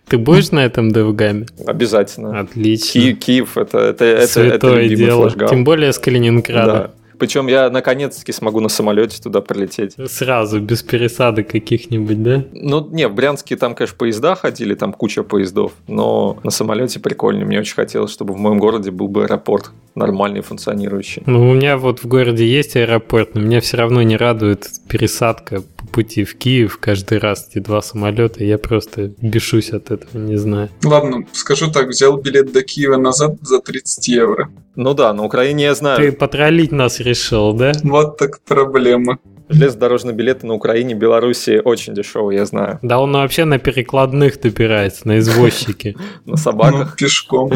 Ты 0.08 0.18
будешь 0.18 0.52
на 0.52 0.66
этом 0.66 0.90
Gamma? 0.90 1.48
Обязательно. 1.66 2.40
Отлично. 2.40 3.14
Киев, 3.14 3.58
это, 3.58 3.78
это, 3.78 4.06
это, 4.06 4.42
это 4.42 4.68
любимый 4.76 4.96
дело. 4.96 5.32
Тем 5.48 5.64
более 5.64 5.94
с 5.94 6.00
Калининграда. 6.00 6.74
Да. 6.74 7.03
Причем 7.18 7.48
я 7.48 7.70
наконец-таки 7.70 8.32
смогу 8.32 8.60
на 8.60 8.70
самолете 8.70 9.22
туда 9.22 9.42
прилететь. 9.42 9.96
Сразу, 10.08 10.60
без 10.60 10.84
пересадок 10.84 11.48
каких-нибудь, 11.48 12.24
да? 12.24 12.44
Ну, 12.54 12.88
не, 12.92 13.08
в 13.08 13.14
Брянске 13.14 13.56
там, 13.56 13.76
конечно, 13.76 13.98
поезда 13.98 14.36
ходили, 14.36 14.76
там 14.76 14.94
куча 14.94 15.24
поездов, 15.24 15.74
но 15.88 16.40
на 16.44 16.52
самолете 16.52 17.00
прикольно. 17.00 17.46
Мне 17.46 17.60
очень 17.60 17.76
хотелось, 17.76 18.12
чтобы 18.12 18.34
в 18.34 18.38
моем 18.38 18.60
городе 18.60 18.92
был 18.92 19.08
бы 19.08 19.24
аэропорт 19.24 19.72
нормальный, 19.96 20.42
функционирующий. 20.42 21.24
Ну, 21.26 21.50
у 21.50 21.54
меня 21.54 21.78
вот 21.78 22.04
в 22.04 22.08
городе 22.08 22.46
есть 22.48 22.76
аэропорт, 22.76 23.36
но 23.36 23.42
меня 23.42 23.62
все 23.62 23.78
равно 23.78 24.02
не 24.02 24.18
радует 24.18 24.68
пересадка 24.88 25.62
по 25.62 25.88
пути 25.88 26.24
в 26.24 26.36
Киев 26.36 26.78
каждый 26.80 27.20
раз 27.20 27.48
эти 27.50 27.60
два 27.60 27.82
самолета. 27.82 28.44
Я 28.44 28.58
просто 28.58 29.12
бешусь 29.22 29.72
от 29.72 29.92
этого, 29.92 30.20
не 30.20 30.38
знаю. 30.38 30.70
Ладно, 30.84 31.26
скажу 31.34 31.72
так, 31.72 31.88
взял 31.90 32.18
билет 32.18 32.52
до 32.52 32.64
Киева 32.64 32.98
назад 32.98 33.36
за 33.42 33.60
30 33.60 34.08
евро. 34.08 34.50
Ну 34.76 34.94
да, 34.94 35.14
на 35.14 35.24
Украине 35.24 35.66
я 35.66 35.76
знаю. 35.76 35.98
Ты 35.98 36.12
потроллить 36.12 36.72
нас 36.72 37.00
решил, 37.00 37.54
да? 37.54 37.74
Вот 37.84 38.18
так 38.18 38.42
проблема. 38.42 39.20
Железнодорожные 39.50 40.16
билеты 40.16 40.48
на 40.48 40.54
Украине, 40.54 40.96
Беларуси 40.96 41.62
очень 41.64 41.94
дешевые, 41.94 42.40
я 42.40 42.46
знаю. 42.46 42.80
Да 42.82 43.00
он 43.00 43.12
вообще 43.12 43.46
на 43.46 43.60
перекладных 43.60 44.40
добирается, 44.42 45.08
на 45.08 45.20
извозчике. 45.20 45.96
На 46.26 46.38
собаках. 46.38 46.92
Ну, 46.92 46.98
пешком. 46.98 47.52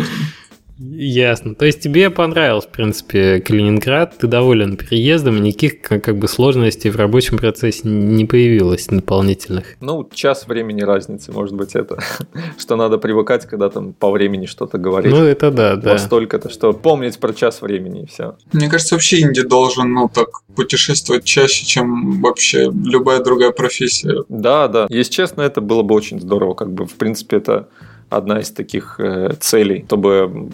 Ясно. 0.80 1.55
То 1.55 1.65
есть 1.65 1.82
тебе 1.82 2.09
понравился, 2.09 2.67
в 2.67 2.71
принципе, 2.71 3.39
Калининград, 3.39 4.17
ты 4.19 4.28
доволен 4.28 4.78
переездом, 4.78 5.41
никаких 5.41 5.82
как 5.82 6.17
бы 6.17 6.28
сложностей 6.28 6.89
в 6.89 6.95
рабочем 6.95 7.38
процессе 7.38 7.88
не 7.88 8.25
появилось 8.25 8.88
дополнительных? 8.88 9.75
Ну, 9.80 10.07
час 10.13 10.47
времени 10.47 10.82
разницы, 10.82 11.32
может 11.32 11.55
быть, 11.55 11.75
это, 11.75 11.99
что 12.57 12.75
надо 12.75 12.97
привыкать, 12.97 13.45
когда 13.45 13.69
там 13.69 13.93
по 13.93 14.11
времени 14.11 14.45
что-то 14.45 14.78
говоришь. 14.78 15.11
Ну, 15.11 15.23
это 15.23 15.51
да, 15.51 15.75
да. 15.75 15.93
Вот 15.93 16.01
столько-то, 16.01 16.49
что 16.49 16.73
помнить 16.73 17.17
про 17.19 17.34
час 17.34 17.61
времени 17.61 18.03
и 18.03 18.05
все. 18.05 18.38
Мне 18.53 18.69
кажется, 18.69 18.95
вообще 18.95 19.21
инди 19.21 19.41
должен, 19.41 19.93
ну, 19.93 20.09
так 20.13 20.28
путешествовать 20.55 21.23
чаще, 21.23 21.65
чем 21.65 22.21
вообще 22.21 22.71
любая 22.71 23.23
другая 23.23 23.51
профессия. 23.51 24.23
Да, 24.30 24.67
да. 24.67 24.88
Если 24.89 25.11
честно, 25.11 25.41
это 25.41 25.61
было 25.61 25.84
бы 25.84 25.95
очень 25.95 26.19
здорово. 26.19 26.53
Как 26.53 26.71
бы, 26.71 26.86
в 26.86 26.95
принципе, 26.95 27.38
это 27.38 27.67
одна 28.09 28.39
из 28.39 28.51
таких 28.51 28.99
э, 28.99 29.33
целей, 29.39 29.83
чтобы 29.87 30.49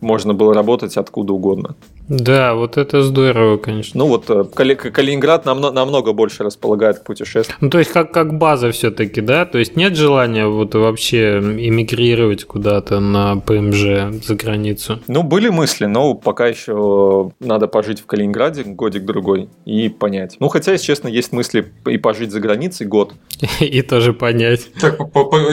можно 0.00 0.34
было 0.34 0.54
работать 0.54 0.96
откуда 0.96 1.32
угодно. 1.32 1.74
Да, 2.08 2.54
вот 2.54 2.76
это 2.76 3.02
здорово, 3.02 3.58
конечно. 3.58 3.98
Ну 3.98 4.06
вот 4.06 4.30
э, 4.30 4.44
Кали- 4.54 4.74
Калининград 4.74 5.44
намного, 5.44 5.74
намного 5.74 6.12
больше 6.12 6.42
располагает 6.42 7.00
к 7.00 7.04
путешествиям. 7.04 7.58
Ну 7.60 7.70
то 7.70 7.78
есть 7.78 7.92
как, 7.92 8.12
как 8.12 8.38
база 8.38 8.70
все-таки, 8.72 9.20
да? 9.20 9.44
То 9.44 9.58
есть 9.58 9.76
нет 9.76 9.94
желания 9.94 10.46
вот 10.46 10.74
вообще 10.74 11.38
эмигрировать 11.38 12.44
куда-то 12.44 13.00
на 13.00 13.36
ПМЖ 13.36 14.24
за 14.24 14.34
границу? 14.34 15.00
Ну 15.06 15.22
были 15.22 15.50
мысли, 15.50 15.84
но 15.84 16.14
пока 16.14 16.46
еще 16.46 17.32
надо 17.40 17.68
пожить 17.68 18.00
в 18.00 18.06
Калининграде 18.06 18.62
годик-другой 18.62 19.48
и 19.66 19.88
понять. 19.88 20.36
Ну 20.40 20.48
хотя, 20.48 20.72
если 20.72 20.86
честно, 20.86 21.08
есть 21.08 21.32
мысли 21.32 21.70
и 21.86 21.98
пожить 21.98 22.32
за 22.32 22.40
границей 22.40 22.86
год. 22.86 23.12
И 23.60 23.82
тоже 23.82 24.12
понять. 24.12 24.68
Так, 24.80 24.98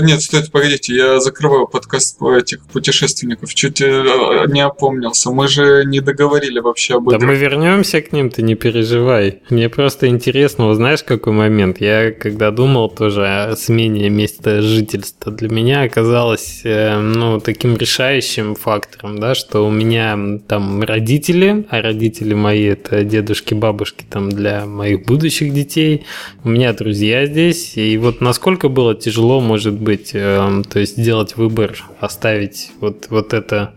нет, 0.01 0.21
стойте, 0.21 0.49
погодите, 0.49 0.95
я 0.95 1.19
закрываю 1.19 1.67
подкаст 1.67 2.21
этих 2.21 2.65
путешественников. 2.65 3.53
Чуть 3.53 3.81
э, 3.81 4.45
не 4.47 4.61
опомнился. 4.61 5.31
Мы 5.31 5.47
же 5.47 5.83
не 5.85 5.99
договорили 6.45 6.59
вообще 6.59 6.95
об 6.95 7.09
этом. 7.09 7.19
Да 7.19 7.27
мы 7.27 7.35
вернемся 7.35 8.01
к 8.01 8.11
ним, 8.13 8.29
ты 8.29 8.41
не 8.41 8.55
переживай. 8.55 9.41
Мне 9.49 9.69
просто 9.69 10.07
интересно, 10.07 10.73
знаешь, 10.73 11.03
какой 11.03 11.33
момент? 11.33 11.81
Я 11.81 12.11
когда 12.11 12.51
думал 12.51 12.89
тоже 12.89 13.27
о 13.27 13.55
смене 13.55 14.09
места 14.09 14.61
жительства, 14.61 15.31
для 15.31 15.49
меня 15.49 15.83
оказалось, 15.83 16.61
э, 16.63 16.99
ну, 16.99 17.39
таким 17.39 17.77
решающим 17.77 18.55
фактором, 18.55 19.19
да, 19.19 19.35
что 19.35 19.65
у 19.65 19.71
меня 19.71 20.17
там 20.47 20.81
родители, 20.83 21.65
а 21.69 21.81
родители 21.81 22.33
мои 22.33 22.65
это 22.65 23.03
дедушки, 23.03 23.53
бабушки 23.53 24.05
там 24.09 24.29
для 24.29 24.65
моих 24.65 25.05
будущих 25.05 25.53
детей, 25.53 26.05
у 26.43 26.49
меня 26.49 26.73
друзья 26.73 27.25
здесь, 27.25 27.77
и 27.77 27.97
вот 27.97 28.21
насколько 28.21 28.69
было 28.69 28.95
тяжело, 28.95 29.41
может 29.41 29.73
быть, 29.73 30.11
э, 30.13 30.61
то 30.69 30.79
есть 30.79 30.97
сделать 30.97 31.37
выбор, 31.37 31.75
оставить 31.99 32.71
вот, 32.79 33.07
вот 33.09 33.33
это. 33.33 33.73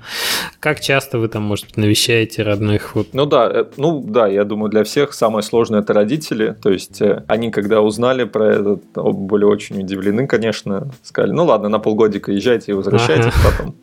Как 0.60 0.80
часто 0.80 1.18
вы 1.18 1.28
там, 1.28 1.42
может 1.42 1.76
навещаете 1.76 2.42
родных? 2.59 2.94
Вот. 2.94 3.09
Ну 3.12 3.26
да, 3.26 3.50
э, 3.50 3.64
ну 3.76 4.00
да, 4.00 4.26
я 4.26 4.44
думаю, 4.44 4.70
для 4.70 4.84
всех 4.84 5.14
самое 5.14 5.42
сложное 5.42 5.80
это 5.80 5.92
родители. 5.92 6.56
То 6.61 6.70
есть 6.70 7.00
э, 7.00 7.24
они, 7.28 7.50
когда 7.50 7.80
узнали 7.80 8.24
про 8.24 8.52
это, 8.52 8.78
были 8.94 9.44
очень 9.44 9.80
удивлены, 9.80 10.26
конечно. 10.26 10.90
Сказали, 11.02 11.32
ну 11.32 11.44
ладно, 11.44 11.68
на 11.68 11.78
полгодика 11.78 12.32
езжайте 12.32 12.72
и 12.72 12.74
возвращайтесь 12.74 13.26
ага. 13.26 13.50
потом. 13.50 13.74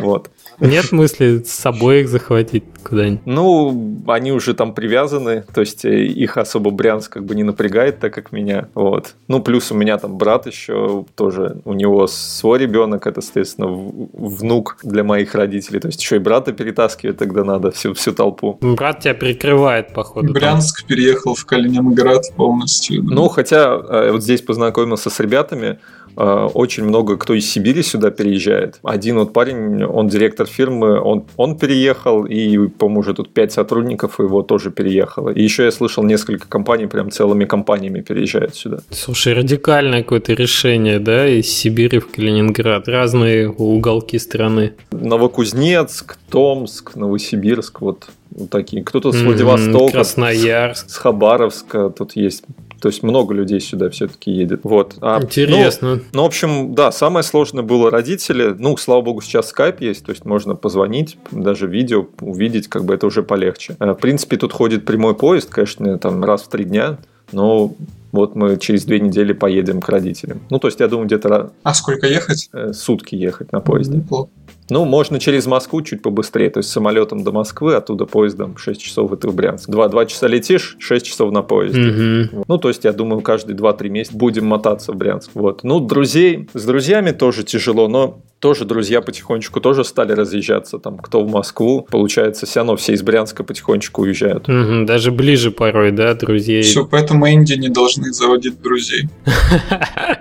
Вот. 0.00 0.30
Нет 0.60 0.92
мысли 0.92 1.42
с 1.44 1.52
собой 1.52 2.00
их 2.00 2.08
захватить 2.08 2.64
куда-нибудь? 2.82 3.26
Ну, 3.26 4.02
они 4.06 4.32
уже 4.32 4.54
там 4.54 4.74
привязаны, 4.74 5.44
то 5.54 5.60
есть 5.60 5.84
э, 5.84 6.04
их 6.04 6.36
особо 6.36 6.70
Брянск 6.70 7.12
как 7.12 7.24
бы 7.24 7.34
не 7.34 7.42
напрягает, 7.42 8.00
так 8.00 8.14
как 8.14 8.32
меня, 8.32 8.68
вот. 8.74 9.14
Ну, 9.28 9.42
плюс 9.42 9.70
у 9.72 9.74
меня 9.74 9.98
там 9.98 10.16
брат 10.16 10.46
еще 10.46 11.04
тоже, 11.14 11.58
у 11.64 11.72
него 11.72 12.06
свой 12.06 12.58
ребенок, 12.58 13.06
это, 13.06 13.20
соответственно, 13.20 13.68
внук 13.68 14.78
для 14.82 15.04
моих 15.04 15.34
родителей, 15.34 15.80
то 15.80 15.88
есть 15.88 16.00
еще 16.00 16.16
и 16.16 16.18
брата 16.18 16.52
перетаскивать 16.52 17.18
тогда 17.18 17.44
надо, 17.44 17.70
всю, 17.70 17.94
всю 17.94 18.12
толпу. 18.12 18.58
Брат 18.60 19.00
тебя 19.00 19.14
прикрывает, 19.14 19.92
походу. 19.92 20.32
Брянск 20.32 20.80
там. 20.80 20.88
переехал 20.88 21.34
в 21.34 21.44
Калининград 21.44 22.24
полностью. 22.36 23.02
Да? 23.02 23.14
Ну, 23.14 23.28
хотя 23.28 23.74
э, 23.74 24.10
вот 24.12 24.22
здесь 24.22 24.42
познакомился 24.42 25.10
с 25.10 25.20
ребятами, 25.20 25.78
очень 26.16 26.84
много 26.84 27.16
кто 27.16 27.34
из 27.34 27.50
Сибири 27.50 27.82
сюда 27.82 28.10
переезжает. 28.10 28.78
Один 28.82 29.18
вот 29.18 29.32
парень, 29.32 29.84
он 29.84 30.08
директор 30.08 30.46
фирмы, 30.46 31.00
он, 31.00 31.24
он 31.36 31.58
переехал, 31.58 32.24
и, 32.24 32.68
по-моему, 32.68 33.00
уже 33.00 33.14
тут 33.14 33.32
пять 33.32 33.52
сотрудников 33.52 34.18
его 34.18 34.42
тоже 34.42 34.70
переехало. 34.70 35.30
И 35.30 35.42
еще 35.42 35.64
я 35.64 35.70
слышал, 35.70 36.04
несколько 36.04 36.48
компаний 36.48 36.86
прям 36.86 37.10
целыми 37.10 37.44
компаниями 37.44 38.00
переезжают 38.00 38.54
сюда. 38.54 38.78
Слушай, 38.90 39.34
радикальное 39.34 40.02
какое-то 40.02 40.34
решение, 40.34 40.98
да, 40.98 41.26
из 41.26 41.48
Сибири 41.48 41.98
в 41.98 42.10
Калининград. 42.10 42.88
Разные 42.88 43.50
уголки 43.50 44.18
страны. 44.18 44.74
Новокузнецк, 44.92 46.16
Томск, 46.30 46.96
Новосибирск, 46.96 47.80
вот 47.80 48.08
вот 48.34 48.50
такие. 48.50 48.82
Кто-то 48.82 49.12
с 49.12 49.20
Владивостока, 49.22 49.92
Красноярск, 49.92 50.90
с 50.90 50.96
Хабаровска, 50.96 51.90
тут 51.90 52.16
есть 52.16 52.44
то 52.84 52.88
есть 52.88 53.02
много 53.02 53.32
людей 53.32 53.60
сюда 53.60 53.88
все-таки 53.88 54.30
едет. 54.30 54.60
Вот. 54.62 54.96
А, 55.00 55.18
Интересно. 55.22 55.94
Ну, 55.94 56.02
ну, 56.12 56.22
в 56.24 56.26
общем, 56.26 56.74
да, 56.74 56.92
самое 56.92 57.22
сложное 57.22 57.64
было 57.64 57.90
родители. 57.90 58.54
Ну, 58.58 58.76
слава 58.76 59.00
богу, 59.00 59.22
сейчас 59.22 59.48
скайп 59.48 59.80
есть, 59.80 60.04
то 60.04 60.12
есть 60.12 60.26
можно 60.26 60.54
позвонить, 60.54 61.16
даже 61.30 61.66
видео 61.66 62.06
увидеть, 62.20 62.68
как 62.68 62.84
бы 62.84 62.92
это 62.92 63.06
уже 63.06 63.22
полегче. 63.22 63.74
Э, 63.80 63.92
в 63.92 63.94
принципе, 63.94 64.36
тут 64.36 64.52
ходит 64.52 64.84
прямой 64.84 65.14
поезд, 65.14 65.48
конечно, 65.48 65.98
там 65.98 66.22
раз 66.22 66.42
в 66.42 66.48
три 66.48 66.66
дня, 66.66 66.98
но 67.32 67.74
вот 68.12 68.36
мы 68.36 68.58
через 68.58 68.84
две 68.84 69.00
недели 69.00 69.32
поедем 69.32 69.80
к 69.80 69.88
родителям. 69.88 70.42
Ну, 70.50 70.58
то 70.58 70.68
есть, 70.68 70.78
я 70.78 70.86
думаю, 70.86 71.06
где-то... 71.06 71.52
А 71.62 71.72
сколько 71.72 72.06
ехать? 72.06 72.50
Э, 72.52 72.74
сутки 72.74 73.14
ехать 73.14 73.50
на 73.50 73.60
поезде. 73.60 73.96
Неплохо. 73.96 74.28
Ну, 74.70 74.84
можно 74.84 75.20
через 75.20 75.46
Москву 75.46 75.82
чуть 75.82 76.02
побыстрее, 76.02 76.50
то 76.50 76.58
есть 76.58 76.70
самолетом 76.70 77.22
до 77.22 77.32
Москвы, 77.32 77.74
оттуда 77.74 78.06
поездом 78.06 78.56
6 78.56 78.80
часов 78.80 79.12
и 79.12 79.16
ты 79.16 79.28
в 79.28 79.34
Брянск. 79.34 79.68
Два, 79.68 79.88
два 79.88 80.06
часа 80.06 80.26
летишь, 80.26 80.76
6 80.78 81.06
часов 81.06 81.32
на 81.32 81.42
поезде. 81.42 82.28
Угу. 82.30 82.44
Ну, 82.48 82.58
то 82.58 82.68
есть, 82.68 82.84
я 82.84 82.92
думаю, 82.92 83.20
каждые 83.20 83.56
2-3 83.56 83.88
месяца 83.88 84.16
будем 84.16 84.46
мотаться 84.46 84.92
в 84.92 84.96
Брянск. 84.96 85.30
Вот. 85.34 85.64
Ну, 85.64 85.80
друзей, 85.80 86.48
с 86.54 86.64
друзьями 86.64 87.10
тоже 87.10 87.44
тяжело, 87.44 87.88
но 87.88 88.20
тоже 88.44 88.66
друзья 88.66 89.00
потихонечку 89.00 89.58
тоже 89.58 89.84
стали 89.84 90.12
разъезжаться, 90.12 90.78
там, 90.78 90.98
кто 90.98 91.24
в 91.24 91.30
Москву, 91.30 91.86
получается, 91.90 92.44
все 92.44 92.60
равно 92.60 92.76
все 92.76 92.92
из 92.92 93.02
Брянска 93.02 93.42
потихонечку 93.42 94.02
уезжают. 94.02 94.48
Угу, 94.50 94.84
даже 94.84 95.12
ближе 95.12 95.50
порой, 95.50 95.92
да, 95.92 96.12
друзей. 96.12 96.60
Все, 96.60 96.84
поэтому 96.84 97.24
Индии 97.24 97.54
не 97.54 97.70
должны 97.70 98.12
заводить 98.12 98.60
друзей. 98.60 99.08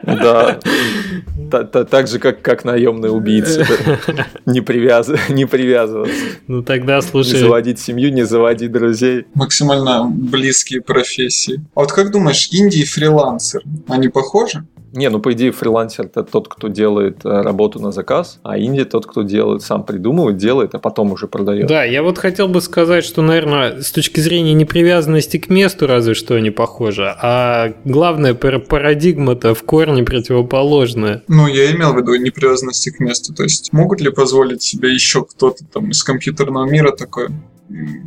Да, 0.04 0.58
так 1.54 2.08
же, 2.08 2.20
как, 2.20 2.42
как 2.42 2.66
наемные 2.66 3.12
убийцы. 3.12 3.66
Не, 4.46 4.62
привяз... 4.62 5.10
не 5.30 5.46
привязываться. 5.46 6.16
Ну 6.48 6.64
тогда, 6.64 7.02
слушай... 7.02 7.34
Не 7.34 7.40
заводить 7.40 7.80
семью, 7.80 8.12
не 8.12 8.26
заводить 8.26 8.72
друзей. 8.72 9.26
Максимально 9.34 10.06
близкие 10.06 10.82
профессии. 10.82 11.64
А 11.76 11.82
вот 11.82 11.92
как 11.92 12.12
думаешь, 12.12 12.50
Индии 12.52 12.84
фрилансер, 12.84 13.62
они 13.88 14.10
похожи? 14.10 14.66
Не, 14.94 15.10
ну 15.10 15.20
по 15.20 15.34
идее 15.34 15.52
фрилансер 15.52 16.06
это 16.06 16.24
тот, 16.24 16.48
кто 16.48 16.68
делает 16.68 17.26
э, 17.26 17.42
работу 17.42 17.80
на 17.80 17.92
заказ, 17.92 18.40
а 18.44 18.60
инди 18.60 18.86
тот, 18.86 19.08
кто 19.08 19.24
делает, 19.24 19.64
сам 19.64 19.84
придумывает, 19.84 20.38
делает, 20.38 20.76
а 20.76 20.80
потом 20.80 21.12
уже 21.12 21.28
продает. 21.28 21.68
Да, 21.68 21.84
я 21.84 22.04
вот 22.04 22.20
хотел 22.20 22.48
бы 22.48 22.62
сказать, 22.62 23.04
что, 23.04 23.24
наверное, 23.24 23.82
с 23.82 23.92
точки 23.92 24.20
зрения 24.20 24.54
непривязанности 24.54 25.38
к 25.38 25.50
месту 25.50 25.88
разве 25.88 26.14
что 26.14 26.36
они 26.36 26.52
похожи, 26.52 27.06
а 27.06 27.74
главное 27.86 28.36
парадигма-то 28.36 29.56
в 29.56 29.64
корне 29.64 30.04
противоположная. 30.04 31.24
Ну, 31.28 31.48
я 31.48 31.72
имел 31.72 31.94
в 31.94 31.98
виду 31.98 32.16
непривязанности 32.16 32.92
к 32.92 33.00
месту, 33.00 33.34
то 33.34 33.44
есть 33.44 33.74
могут 33.74 34.00
ли 34.00 34.12
позволить 34.12 34.62
себе 34.62 34.94
еще 34.94 35.26
кто-то 35.26 35.66
там 35.66 35.90
из 35.90 36.04
компьютерного 36.04 36.70
мира 36.70 36.92
такое? 36.92 37.32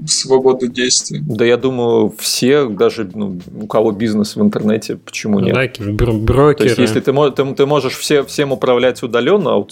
Свободу 0.07 0.69
действий. 0.69 1.21
Да, 1.27 1.45
я 1.45 1.57
думаю, 1.57 2.15
все, 2.19 2.69
даже 2.69 3.11
ну, 3.15 3.41
у 3.61 3.67
кого 3.67 3.93
бизнес 3.93 4.37
в 4.37 4.43
интернете, 4.43 4.97
почему 4.97 5.41
нет? 5.41 5.55
Да, 5.55 5.93
брокеры. 5.93 6.55
То 6.55 6.65
есть, 6.65 6.79
если 6.79 7.01
ты, 7.01 7.13
ты, 7.13 7.55
ты 7.55 7.67
можешь 7.67 7.95
все, 7.95 8.23
всем 8.25 8.53
управлять 8.53 9.03
удаленно, 9.03 9.57
а 9.57 9.67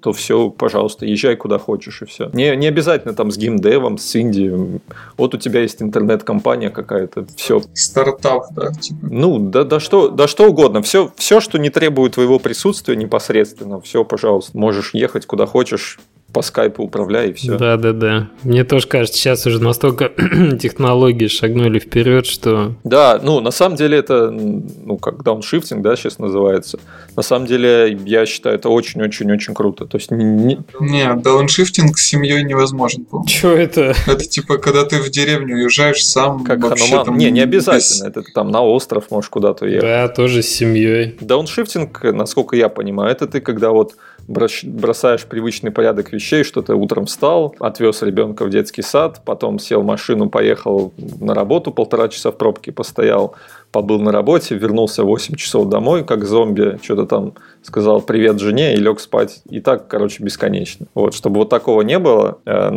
то 0.00 0.12
все, 0.12 0.50
пожалуйста, 0.50 1.04
езжай 1.04 1.36
куда 1.36 1.58
хочешь 1.58 2.02
и 2.02 2.06
все. 2.06 2.30
Не, 2.32 2.56
не 2.56 2.66
обязательно 2.66 3.14
там 3.14 3.30
с 3.30 3.36
геймдевом, 3.36 3.98
с 3.98 4.16
инди. 4.16 4.80
Вот 5.16 5.34
у 5.34 5.38
тебя 5.38 5.60
есть 5.60 5.82
интернет-компания 5.82 6.70
какая-то, 6.70 7.26
все. 7.36 7.60
Стартап, 7.74 8.46
да? 8.52 8.72
Типа. 8.72 8.98
Ну, 9.02 9.38
да, 9.38 9.64
да, 9.64 9.80
что, 9.80 10.08
да 10.08 10.26
что 10.26 10.48
угодно. 10.48 10.80
Все, 10.82 11.12
все, 11.16 11.40
что 11.40 11.58
не 11.58 11.70
требует 11.70 12.14
твоего 12.14 12.38
присутствия 12.38 12.96
непосредственно, 12.96 13.80
все, 13.80 14.04
пожалуйста. 14.04 14.56
Можешь 14.56 14.94
ехать 14.94 15.26
куда 15.26 15.46
хочешь, 15.46 15.98
по 16.34 16.42
скайпу 16.42 16.82
управляй 16.82 17.30
и 17.30 17.32
все. 17.32 17.56
Да, 17.56 17.76
да, 17.76 17.92
да. 17.92 18.28
Мне 18.42 18.64
тоже 18.64 18.88
кажется, 18.88 19.18
сейчас 19.18 19.46
уже 19.46 19.62
настолько 19.62 20.08
технологии 20.60 21.28
шагнули 21.28 21.78
вперед, 21.78 22.26
что. 22.26 22.74
Да, 22.82 23.20
ну 23.22 23.40
на 23.40 23.52
самом 23.52 23.76
деле 23.76 23.98
это, 23.98 24.30
ну 24.30 24.98
как 24.98 25.22
дауншифтинг, 25.22 25.80
да, 25.80 25.94
сейчас 25.94 26.18
называется. 26.18 26.80
На 27.14 27.22
самом 27.22 27.46
деле 27.46 27.96
я 28.04 28.26
считаю 28.26 28.56
это 28.56 28.68
очень-очень-очень 28.68 29.54
круто. 29.54 29.86
То 29.86 29.96
есть 29.96 30.10
не. 30.10 30.58
Не, 30.80 31.14
дауншифтинг 31.14 31.96
с 31.96 32.04
семьей 32.04 32.42
невозможен. 32.42 33.04
По 33.04 33.24
Что 33.28 33.52
это? 33.52 33.94
Это 34.08 34.24
типа 34.24 34.58
когда 34.58 34.84
ты 34.84 35.00
в 35.00 35.08
деревню 35.10 35.54
уезжаешь 35.54 36.04
сам. 36.04 36.42
Как 36.42 36.60
вообще, 36.64 36.86
Хануман. 36.86 37.06
Там, 37.06 37.16
не, 37.16 37.30
не 37.30 37.40
обязательно. 37.40 38.08
Без... 38.08 38.16
Это 38.16 38.22
там 38.34 38.50
на 38.50 38.60
остров 38.60 39.04
можешь 39.10 39.30
куда-то 39.30 39.66
ехать. 39.66 39.82
Да, 39.82 40.08
тоже 40.08 40.42
с 40.42 40.48
семьей. 40.48 41.16
Дауншифтинг, 41.20 42.02
насколько 42.02 42.56
я 42.56 42.68
понимаю, 42.68 43.12
это 43.12 43.28
ты 43.28 43.40
когда 43.40 43.70
вот 43.70 43.94
бросаешь 44.28 45.24
привычный 45.24 45.70
порядок 45.70 46.12
вещей, 46.12 46.44
что 46.44 46.62
ты 46.62 46.74
утром 46.74 47.06
встал, 47.06 47.54
отвез 47.60 48.02
ребенка 48.02 48.44
в 48.44 48.50
детский 48.50 48.82
сад, 48.82 49.22
потом 49.24 49.58
сел 49.58 49.82
в 49.82 49.84
машину, 49.86 50.30
поехал 50.30 50.92
на 51.20 51.34
работу, 51.34 51.72
полтора 51.72 52.08
часа 52.08 52.30
в 52.30 52.36
пробке 52.36 52.72
постоял, 52.72 53.34
побыл 53.74 54.00
на 54.00 54.12
работе, 54.12 54.54
вернулся 54.54 55.02
в 55.02 55.06
8 55.06 55.34
часов 55.34 55.68
домой, 55.68 56.04
как 56.04 56.24
зомби, 56.24 56.78
что-то 56.82 57.06
там 57.06 57.32
сказал 57.62 58.00
привет 58.00 58.38
жене 58.38 58.74
и 58.74 58.76
лег 58.76 59.00
спать. 59.00 59.42
И 59.50 59.60
так, 59.60 59.88
короче, 59.88 60.22
бесконечно. 60.22 60.86
Вот, 60.94 61.14
чтобы 61.14 61.40
вот 61.40 61.48
такого 61.48 61.82
не 61.82 61.98
было, 61.98 62.38
э, 62.46 62.70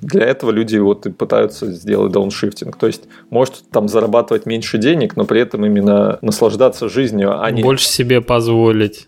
для 0.00 0.24
этого 0.24 0.50
люди 0.50 0.76
вот 0.78 1.06
и 1.06 1.10
пытаются 1.10 1.70
сделать 1.70 2.10
дауншифтинг. 2.12 2.76
То 2.76 2.88
есть, 2.88 3.02
может 3.30 3.62
там 3.70 3.88
зарабатывать 3.88 4.44
меньше 4.46 4.78
денег, 4.78 5.14
но 5.14 5.24
при 5.24 5.40
этом 5.40 5.64
именно 5.64 6.18
наслаждаться 6.20 6.88
жизнью, 6.88 7.40
а 7.40 7.50
не... 7.50 7.62
Больше 7.62 7.86
себе 7.86 8.20
позволить. 8.20 9.07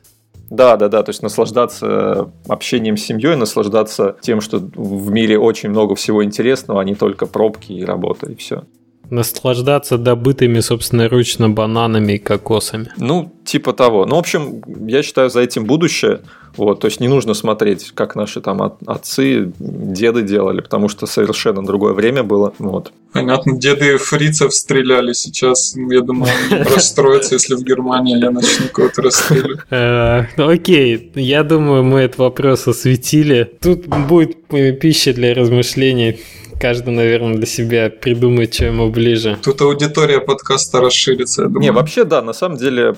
Да, 0.50 0.76
да, 0.76 0.88
да, 0.88 1.04
то 1.04 1.10
есть 1.10 1.22
наслаждаться 1.22 2.32
общением 2.48 2.96
с 2.96 3.02
семьей, 3.02 3.36
наслаждаться 3.36 4.16
тем, 4.20 4.40
что 4.40 4.58
в 4.58 5.10
мире 5.12 5.38
очень 5.38 5.70
много 5.70 5.94
всего 5.94 6.24
интересного, 6.24 6.80
а 6.80 6.84
не 6.84 6.96
только 6.96 7.26
пробки 7.26 7.72
и 7.72 7.84
работа, 7.84 8.30
и 8.30 8.34
все. 8.34 8.64
Наслаждаться 9.10 9.98
добытыми 9.98 10.60
собственноручно 10.60 11.50
бананами 11.50 12.14
и 12.14 12.18
кокосами. 12.18 12.92
Ну, 12.96 13.32
типа 13.44 13.72
того. 13.72 14.06
Ну, 14.06 14.16
в 14.16 14.18
общем, 14.18 14.62
я 14.86 15.02
считаю, 15.02 15.30
за 15.30 15.40
этим 15.40 15.64
будущее. 15.64 16.20
Вот, 16.56 16.80
то 16.80 16.86
есть 16.86 17.00
не 17.00 17.08
нужно 17.08 17.34
смотреть, 17.34 17.92
как 17.94 18.16
наши 18.16 18.40
там 18.40 18.60
отцы, 18.86 19.52
деды 19.58 20.22
делали, 20.22 20.60
потому 20.60 20.88
что 20.88 21.06
совершенно 21.06 21.64
другое 21.64 21.92
время 21.92 22.22
было. 22.22 22.52
Вот. 22.58 22.92
Понятно, 23.12 23.56
деды 23.56 23.98
фрицев 23.98 24.52
стреляли 24.54 25.12
сейчас. 25.12 25.74
Я 25.76 26.00
думаю, 26.00 26.32
расстроятся, 26.74 27.34
если 27.34 27.54
в 27.54 27.62
Германии 27.62 28.18
я 28.18 28.30
начну 28.30 28.68
кого-то 28.72 29.02
расстрелять. 29.02 29.60
Э, 29.70 30.26
ну, 30.36 30.48
окей, 30.48 31.12
я 31.14 31.44
думаю, 31.44 31.84
мы 31.84 32.00
этот 32.00 32.18
вопрос 32.18 32.66
осветили. 32.66 33.50
Тут 33.60 33.86
будет 33.86 34.46
пища 34.80 35.12
для 35.12 35.34
размышлений 35.34 36.20
каждый, 36.60 36.92
наверное, 36.94 37.34
для 37.34 37.46
себя 37.46 37.90
придумает, 37.90 38.54
что 38.54 38.66
ему 38.66 38.90
ближе. 38.90 39.38
Тут 39.42 39.60
аудитория 39.62 40.20
подкаста 40.20 40.80
расширится, 40.80 41.42
я 41.42 41.48
думаю. 41.48 41.62
Не, 41.62 41.72
вообще, 41.72 42.04
да, 42.04 42.22
на 42.22 42.34
самом 42.34 42.58
деле, 42.58 42.94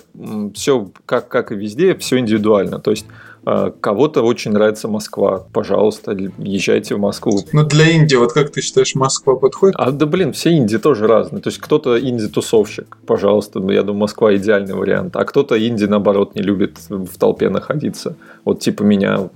все, 0.54 0.90
как, 1.06 1.28
как 1.28 1.52
и 1.52 1.54
везде, 1.54 1.94
все 1.94 2.18
индивидуально. 2.18 2.80
То 2.80 2.90
есть, 2.90 3.06
Кого-то 3.44 4.22
очень 4.22 4.52
нравится 4.52 4.88
Москва. 4.88 5.44
Пожалуйста, 5.52 6.12
езжайте 6.38 6.94
в 6.94 7.00
Москву. 7.00 7.40
Ну, 7.52 7.64
для 7.64 7.90
Индии, 7.90 8.16
вот 8.16 8.32
как 8.32 8.50
ты 8.50 8.60
считаешь, 8.60 8.94
Москва 8.94 9.34
подходит? 9.34 9.74
А 9.78 9.90
да 9.90 10.06
блин, 10.06 10.32
все 10.32 10.50
Индии 10.50 10.76
тоже 10.76 11.06
разные. 11.06 11.42
То 11.42 11.48
есть 11.48 11.58
кто-то 11.58 11.98
инди-тусовщик, 11.98 12.98
пожалуйста, 13.06 13.58
я 13.72 13.82
думаю, 13.82 14.00
Москва 14.00 14.34
идеальный 14.36 14.74
вариант. 14.74 15.16
А 15.16 15.24
кто-то 15.24 15.58
Инди, 15.58 15.84
наоборот, 15.84 16.34
не 16.34 16.42
любит 16.42 16.78
в 16.88 17.18
толпе 17.18 17.48
находиться. 17.48 18.16
Вот 18.44 18.60
типа 18.60 18.82
меня, 18.82 19.28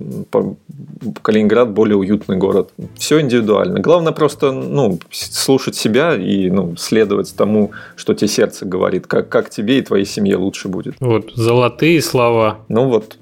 Калининград 1.21 1.71
более 1.71 1.97
уютный 1.97 2.37
город. 2.37 2.71
Все 2.95 3.21
индивидуально. 3.21 3.79
Главное 3.79 4.13
просто 4.13 4.51
ну, 4.51 4.99
слушать 5.11 5.75
себя 5.75 6.15
и 6.15 6.49
ну, 6.49 6.75
следовать 6.77 7.33
тому, 7.35 7.71
что 7.95 8.13
тебе 8.13 8.27
сердце 8.27 8.65
говорит, 8.65 9.07
как, 9.07 9.29
как 9.29 9.49
тебе 9.49 9.79
и 9.79 9.81
твоей 9.81 10.05
семье 10.05 10.37
лучше 10.37 10.67
будет. 10.67 10.95
Вот, 10.99 11.31
золотые 11.35 12.01
слова. 12.01 12.59
Ну 12.67 12.87
вот, 12.87 13.17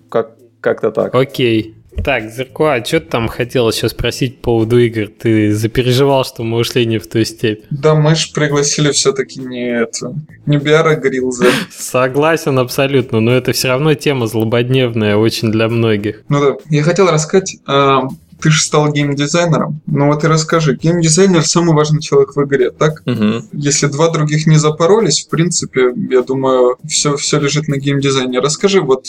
как-то 0.66 0.90
так. 0.90 1.14
Окей. 1.14 1.76
Так, 2.04 2.30
Зерко, 2.32 2.74
а 2.74 2.84
что 2.84 3.00
ты 3.00 3.06
там 3.06 3.28
хотел 3.28 3.70
еще 3.70 3.88
спросить 3.88 4.38
по 4.38 4.46
поводу 4.46 4.80
игр? 4.80 5.08
Ты 5.08 5.54
запереживал, 5.54 6.26
что 6.26 6.44
мы 6.44 6.58
ушли 6.58 6.86
не 6.86 6.98
в 6.98 7.08
ту 7.08 7.24
степь. 7.24 7.64
Да, 7.70 7.94
мы 7.94 8.16
же 8.16 8.34
пригласили 8.34 8.92
все-таки 8.92 9.40
не 9.40 9.70
это, 9.70 10.14
не 10.46 10.58
Биара 10.58 10.96
Грилза. 10.96 11.46
Согласен 11.72 12.58
абсолютно, 12.60 13.20
но 13.22 13.32
это 13.32 13.54
все 13.54 13.70
равно 13.70 13.94
тема 13.94 14.28
злободневная 14.28 15.16
очень 15.16 15.52
для 15.52 15.70
многих. 15.70 16.24
Ну 16.28 16.42
да, 16.42 16.58
я 16.70 16.84
хотел 16.84 17.10
рассказать 17.10 17.58
а, 17.66 18.08
ты 18.42 18.50
же 18.50 18.62
стал 18.62 18.92
геймдизайнером. 18.92 19.82
Ну 19.86 20.08
вот 20.08 20.24
и 20.24 20.28
расскажи, 20.28 20.76
геймдизайнер 20.76 21.44
самый 21.46 21.76
важный 21.76 22.02
человек 22.02 22.36
в 22.36 22.44
игре, 22.44 22.72
так? 22.72 23.02
Угу. 23.06 23.46
Если 23.54 23.88
два 23.88 24.10
других 24.10 24.48
не 24.48 24.58
запоролись, 24.58 25.26
в 25.26 25.30
принципе, 25.30 25.94
я 26.10 26.22
думаю, 26.22 26.78
все, 26.88 27.16
все 27.18 27.40
лежит 27.40 27.68
на 27.68 27.78
геймдизайне. 27.78 28.40
Расскажи, 28.40 28.82
вот 28.82 29.06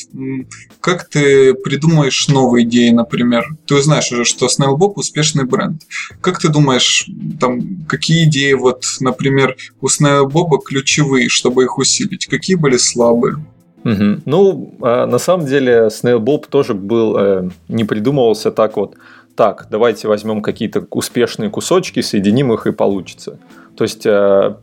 как 0.80 1.08
ты 1.08 1.54
придумаешь 1.54 2.28
новые 2.28 2.66
идеи, 2.66 2.90
например? 2.90 3.44
Ты 3.66 3.80
знаешь 3.82 4.10
уже, 4.12 4.24
что 4.24 4.46
Snailbob 4.46 4.92
успешный 4.96 5.44
бренд. 5.44 5.82
Как 6.20 6.38
ты 6.38 6.48
думаешь, 6.48 7.08
там, 7.40 7.84
какие 7.86 8.24
идеи, 8.24 8.52
вот, 8.52 8.84
например, 9.00 9.56
у 9.80 9.86
Snailbob 9.86 10.58
ключевые, 10.64 11.28
чтобы 11.28 11.64
их 11.64 11.78
усилить? 11.78 12.26
Какие 12.26 12.56
были 12.56 12.76
слабые? 12.76 13.36
Угу. 13.84 14.20
Ну, 14.24 14.74
а, 14.80 15.06
на 15.06 15.18
самом 15.18 15.46
деле, 15.46 15.88
Snailbob 15.90 16.46
тоже 16.48 16.74
был, 16.74 17.16
э, 17.16 17.50
не 17.68 17.84
придумывался 17.84 18.50
так 18.50 18.76
вот 18.76 18.96
так, 19.36 19.66
давайте 19.70 20.08
возьмем 20.08 20.42
какие-то 20.42 20.86
успешные 20.90 21.50
кусочки, 21.50 22.00
соединим 22.00 22.52
их 22.52 22.66
и 22.66 22.72
получится. 22.72 23.38
То 23.76 23.84
есть 23.84 24.06
э, 24.06 24.54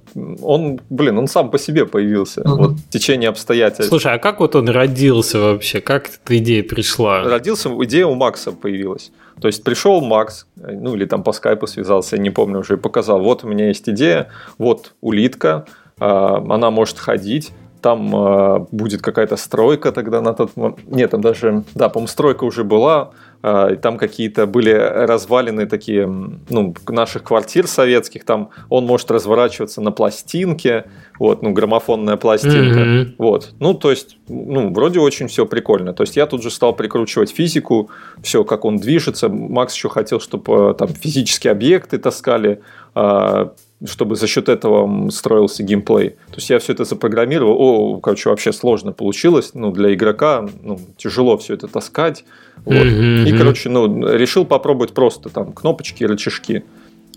он, 0.41 0.81
блин, 0.89 1.19
он 1.19 1.27
сам 1.27 1.51
по 1.51 1.59
себе 1.59 1.85
появился. 1.85 2.41
Mm-hmm. 2.41 2.55
Вот 2.55 2.71
в 2.71 2.89
течение 2.89 3.29
обстоятельств. 3.29 3.89
Слушай, 3.89 4.13
а 4.13 4.17
как 4.17 4.39
вот 4.39 4.55
он 4.55 4.67
родился 4.69 5.39
вообще? 5.39 5.81
Как 5.81 6.09
эта 6.09 6.37
идея 6.37 6.63
пришла? 6.63 7.23
Родился, 7.23 7.69
идея 7.83 8.07
у 8.07 8.15
Макса 8.15 8.51
появилась. 8.51 9.11
То 9.39 9.47
есть 9.47 9.63
пришел 9.63 10.01
Макс, 10.01 10.47
ну 10.55 10.95
или 10.95 11.05
там 11.05 11.23
по 11.23 11.31
скайпу 11.31 11.67
связался, 11.67 12.15
я 12.15 12.21
не 12.21 12.31
помню 12.31 12.59
уже, 12.59 12.73
и 12.73 12.77
показал, 12.77 13.21
вот 13.21 13.43
у 13.43 13.47
меня 13.47 13.67
есть 13.67 13.87
идея, 13.89 14.29
вот 14.57 14.93
улитка, 15.01 15.65
э, 15.99 16.05
она 16.05 16.71
может 16.71 16.97
ходить, 16.97 17.51
там 17.81 18.15
э, 18.15 18.65
будет 18.71 19.01
какая-то 19.01 19.35
стройка 19.35 19.91
тогда 19.91 20.21
на 20.21 20.33
тот 20.33 20.55
момент. 20.55 20.79
Нет, 20.87 21.11
там 21.11 21.21
даже, 21.21 21.63
да, 21.75 21.89
по-моему, 21.89 22.07
стройка 22.07 22.45
уже 22.45 22.63
была, 22.63 23.11
там 23.43 23.97
какие-то 23.97 24.47
были 24.47 24.71
развалины 24.71 25.65
такие, 25.65 26.07
ну, 26.07 26.73
наших 26.87 27.23
квартир 27.23 27.67
советских, 27.67 28.23
там 28.23 28.51
он 28.69 28.85
может 28.85 29.11
разворачиваться 29.11 29.81
на 29.81 29.91
пластинке, 29.91 30.85
вот, 31.19 31.41
ну, 31.41 31.51
граммофонная 31.51 32.15
пластинка, 32.15 32.79
mm-hmm. 32.79 33.15
вот. 33.17 33.53
Ну, 33.59 33.73
то 33.73 33.91
есть, 33.91 34.17
ну, 34.29 34.73
вроде 34.73 34.99
очень 34.99 35.27
все 35.27 35.45
прикольно. 35.45 35.93
То 35.93 36.03
есть, 36.03 36.15
я 36.15 36.25
тут 36.25 36.41
же 36.41 36.49
стал 36.49 36.73
прикручивать 36.73 37.31
физику, 37.31 37.89
все, 38.21 38.45
как 38.45 38.63
он 38.63 38.77
движется. 38.77 39.27
Макс 39.27 39.75
еще 39.75 39.89
хотел, 39.89 40.21
чтобы 40.21 40.71
э, 40.71 40.73
там 40.75 40.87
физические 40.87 41.51
объекты 41.51 41.97
таскали, 41.97 42.61
э, 42.95 43.49
чтобы 43.85 44.15
за 44.15 44.27
счет 44.27 44.49
этого 44.49 45.09
строился 45.09 45.63
геймплей. 45.63 46.11
То 46.11 46.35
есть 46.35 46.49
я 46.49 46.59
все 46.59 46.73
это 46.73 46.85
запрограммировал. 46.85 47.55
О, 47.59 47.99
короче, 47.99 48.29
вообще 48.29 48.53
сложно 48.53 48.91
получилось. 48.91 49.51
Ну, 49.53 49.71
для 49.71 49.93
игрока 49.93 50.47
ну, 50.61 50.79
тяжело 50.97 51.37
все 51.37 51.53
это 51.53 51.67
таскать. 51.67 52.23
Вот. 52.65 52.75
Mm-hmm. 52.75 53.29
И, 53.29 53.37
короче, 53.37 53.69
ну, 53.69 54.07
решил 54.15 54.45
попробовать 54.45 54.93
просто 54.93 55.29
там 55.29 55.53
кнопочки, 55.53 56.03
рычажки. 56.03 56.63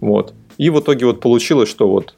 Вот. 0.00 0.34
И 0.58 0.70
в 0.70 0.80
итоге 0.80 1.06
вот 1.06 1.20
получилось, 1.20 1.68
что 1.68 1.88
вот 1.88 2.14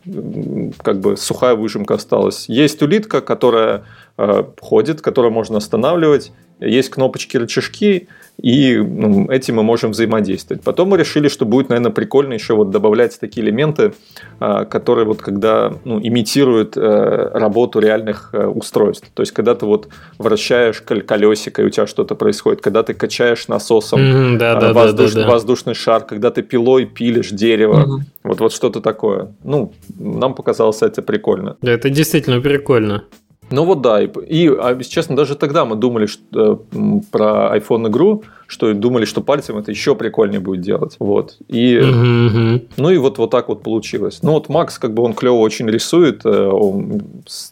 как 0.82 1.00
бы 1.00 1.16
сухая 1.16 1.54
выжимка 1.54 1.94
осталась. 1.94 2.48
Есть 2.48 2.80
улитка, 2.82 3.20
которая 3.20 3.84
э, 4.16 4.44
ходит, 4.60 5.00
которую 5.00 5.32
можно 5.32 5.58
останавливать. 5.58 6.32
Есть 6.60 6.90
кнопочки, 6.90 7.36
рычажки, 7.36 8.08
и 8.40 8.76
ну, 8.76 9.28
этим 9.30 9.56
мы 9.56 9.64
можем 9.64 9.90
взаимодействовать. 9.90 10.62
Потом 10.62 10.90
мы 10.90 10.96
решили, 10.96 11.28
что 11.28 11.44
будет, 11.44 11.70
наверное, 11.70 11.90
прикольно 11.90 12.34
еще 12.34 12.54
вот 12.54 12.70
добавлять 12.70 13.18
такие 13.18 13.44
элементы, 13.44 13.94
а, 14.38 14.64
которые 14.64 15.06
вот 15.06 15.20
когда 15.20 15.72
ну, 15.84 16.00
имитируют 16.00 16.76
э, 16.76 17.30
работу 17.34 17.80
реальных 17.80 18.30
э, 18.32 18.46
устройств. 18.46 19.08
То 19.12 19.22
есть, 19.22 19.32
когда 19.32 19.56
ты 19.56 19.66
вот 19.66 19.88
вращаешь 20.18 20.80
колесико, 20.80 21.62
и 21.62 21.64
у 21.64 21.70
тебя 21.70 21.88
что-то 21.88 22.14
происходит, 22.14 22.60
когда 22.60 22.84
ты 22.84 22.94
качаешь 22.94 23.48
насосом 23.48 24.00
mm-hmm, 24.00 24.36
да, 24.38 24.60
да, 24.60 24.72
воздуш... 24.72 25.14
да, 25.14 25.20
да, 25.20 25.26
да. 25.26 25.32
воздушный 25.32 25.74
шар, 25.74 26.04
когда 26.04 26.30
ты 26.30 26.42
пилой 26.42 26.86
пилишь 26.86 27.30
дерево, 27.30 27.80
mm-hmm. 27.86 28.04
вот, 28.22 28.40
вот 28.40 28.52
что-то 28.52 28.80
такое. 28.80 29.32
Ну, 29.42 29.72
нам 29.98 30.34
показалось 30.34 30.82
это 30.82 31.02
прикольно. 31.02 31.56
Да, 31.60 31.72
это 31.72 31.90
действительно 31.90 32.40
прикольно. 32.40 33.04
Ну 33.50 33.64
вот 33.64 33.80
да, 33.80 34.02
и, 34.02 34.08
и 34.26 34.48
а, 34.48 34.78
честно, 34.82 35.16
даже 35.16 35.34
тогда 35.34 35.64
мы 35.64 35.76
думали 35.76 36.06
что, 36.06 36.62
э, 36.72 37.00
про 37.10 37.56
iPhone 37.56 37.88
игру, 37.88 38.24
что 38.46 38.72
думали, 38.72 39.04
что 39.04 39.20
пальцем 39.20 39.58
это 39.58 39.70
еще 39.70 39.94
прикольнее 39.94 40.40
будет 40.40 40.62
делать. 40.62 40.96
Вот. 40.98 41.36
И, 41.48 41.76
uh-huh, 41.76 42.68
Ну 42.78 42.90
и 42.90 42.96
вот, 42.96 43.18
вот 43.18 43.30
так 43.30 43.48
вот 43.48 43.62
получилось. 43.62 44.20
Ну 44.22 44.32
вот 44.32 44.48
Макс, 44.48 44.78
как 44.78 44.94
бы 44.94 45.02
он 45.02 45.12
клево 45.12 45.36
очень 45.36 45.68
рисует, 45.68 46.24
э, 46.24 46.30
он 46.30 47.02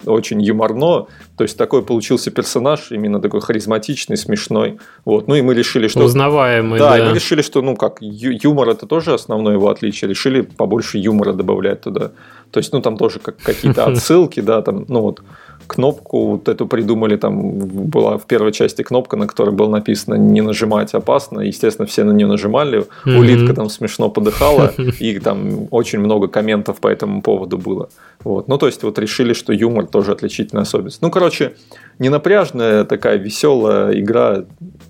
очень 0.07 0.41
юморно, 0.41 1.07
то 1.37 1.45
есть 1.45 1.59
такой 1.59 1.83
получился 1.83 2.31
персонаж, 2.31 2.91
именно 2.91 3.21
такой 3.21 3.41
харизматичный, 3.41 4.17
смешной. 4.17 4.79
Вот. 5.05 5.29
Ну 5.29 5.35
и 5.35 5.43
мы 5.43 5.55
решили, 5.55 5.89
что... 5.89 6.03
Узнаваемый, 6.03 6.79
да. 6.79 6.91
Да, 6.91 6.99
и 6.99 7.09
мы 7.09 7.15
решили, 7.15 7.43
что, 7.43 7.61
ну 7.63 7.77
как, 7.77 7.99
ю- 8.01 8.39
юмор 8.43 8.71
это 8.71 8.87
тоже 8.87 9.13
основное 9.13 9.55
его 9.55 9.69
отличие. 9.69 10.09
Решили 10.09 10.41
побольше 10.41 10.99
юмора 10.99 11.33
добавлять 11.33 11.83
туда. 11.83 12.13
То 12.51 12.59
есть, 12.59 12.73
ну 12.73 12.81
там 12.81 12.97
тоже 12.97 13.19
как, 13.19 13.37
какие-то 13.37 13.85
отсылки, 13.87 14.41
да, 14.41 14.63
там, 14.63 14.87
ну 14.89 15.03
вот 15.03 15.21
кнопку 15.67 16.27
вот 16.33 16.49
эту 16.49 16.67
придумали, 16.67 17.17
там 17.17 17.59
была 17.59 18.19
в 18.19 18.27
первой 18.27 18.53
части 18.53 18.83
кнопка, 18.83 19.17
на 19.17 19.27
которой 19.27 19.51
было 19.51 19.69
написано 19.69 20.15
«не 20.15 20.41
нажимать 20.41 20.95
опасно», 20.95 21.41
естественно, 21.41 21.87
все 21.87 22.05
на 22.05 22.13
нее 22.13 22.27
нажимали, 22.27 22.81
mm-hmm. 22.81 23.19
улитка 23.19 23.55
там 23.55 23.69
смешно 23.69 24.11
подыхала, 24.11 24.73
и 24.99 25.19
там 25.19 25.69
очень 25.71 25.99
много 25.99 26.29
комментов 26.29 26.81
по 26.81 26.89
этому 26.89 27.23
поводу 27.23 27.59
было. 27.59 27.89
Вот. 28.25 28.49
Ну, 28.49 28.59
то 28.59 28.67
есть, 28.67 28.83
вот 28.83 28.99
решили, 28.99 29.33
что 29.33 29.53
юмор 29.53 29.87
тоже 29.87 30.13
отличительная 30.13 30.63
особенность. 30.63 31.03
Ну, 31.03 31.11
короче, 31.11 31.55
не 31.99 32.09
напряжная 32.09 32.85
такая 32.85 33.17
веселая 33.17 33.99
игра, 33.99 34.45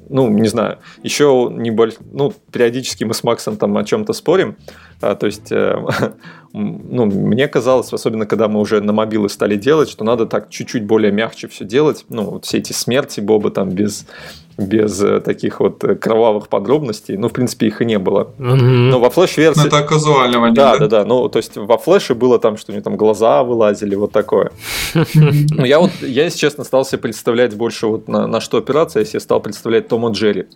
ну, 0.09 0.29
не 0.29 0.49
знаю, 0.49 0.79
еще 1.03 1.51
не 1.53 1.70
больш... 1.70 1.95
ну, 2.12 2.33
периодически 2.53 3.05
мы 3.05 3.14
с 3.14 3.24
Максом 3.24 3.57
там 3.57 3.77
о 3.77 3.85
чем-то 3.85 4.12
спорим, 4.12 4.57
а, 5.01 5.14
то 5.14 5.26
есть, 5.26 5.53
э, 5.53 5.76
ну, 6.53 7.07
мне 7.07 7.49
казалось, 7.49 7.92
особенно 7.92 8.26
когда 8.26 8.49
мы 8.49 8.61
уже 8.61 8.80
на 8.80 8.92
мобилы 8.92 9.28
стали 9.28 9.57
делать, 9.57 9.88
что 9.88 10.05
надо 10.05 10.26
так 10.26 10.51
чуть-чуть 10.51 10.84
более 10.84 11.12
мягче 11.12 11.49
все 11.49 11.64
делать, 11.64 12.05
ну, 12.09 12.24
вот 12.24 12.44
все 12.44 12.59
эти 12.59 12.72
смерти 12.72 13.20
Боба 13.20 13.51
там 13.51 13.70
без 13.70 14.07
без 14.59 15.03
э, 15.03 15.20
таких 15.20 15.61
вот 15.61 15.84
э, 15.84 15.94
кровавых 15.97 16.49
подробностей. 16.49 17.16
Ну, 17.16 17.28
в 17.28 17.32
принципе, 17.32 17.66
их 17.66 17.82
и 17.82 17.84
не 17.84 17.99
было. 17.99 18.28
Но 18.38 18.99
во 18.99 19.11
флеш-версии... 19.11 19.61
Ну, 19.61 19.66
это 19.66 19.82
казуального 19.82 20.51
Да, 20.51 20.78
да, 20.78 20.86
да. 20.86 21.05
Ну, 21.05 21.28
то 21.28 21.38
есть 21.38 21.57
во 21.57 21.76
флеше 21.76 22.14
было 22.14 22.38
там, 22.38 22.57
что 22.57 22.72
у 22.72 22.74
него 22.74 22.82
там 22.82 22.97
глаза 22.97 23.42
вылазили, 23.42 23.94
вот 23.94 24.12
такое. 24.12 24.53
Ну, 25.14 25.64
я 25.64 25.78
вот, 25.78 25.90
я, 26.01 26.24
если 26.24 26.38
честно, 26.38 26.64
стал 26.64 26.84
себе 26.84 26.99
представлять 26.99 27.55
больше 27.55 27.86
вот 27.86 28.09
на, 28.09 28.26
на 28.26 28.40
что 28.40 28.59
опираться, 28.59 29.01
если 29.01 29.16
я 29.16 29.20
стал 29.20 29.40
представлять 29.40 29.88
Тома 29.88 30.11
Джерри. 30.11 30.47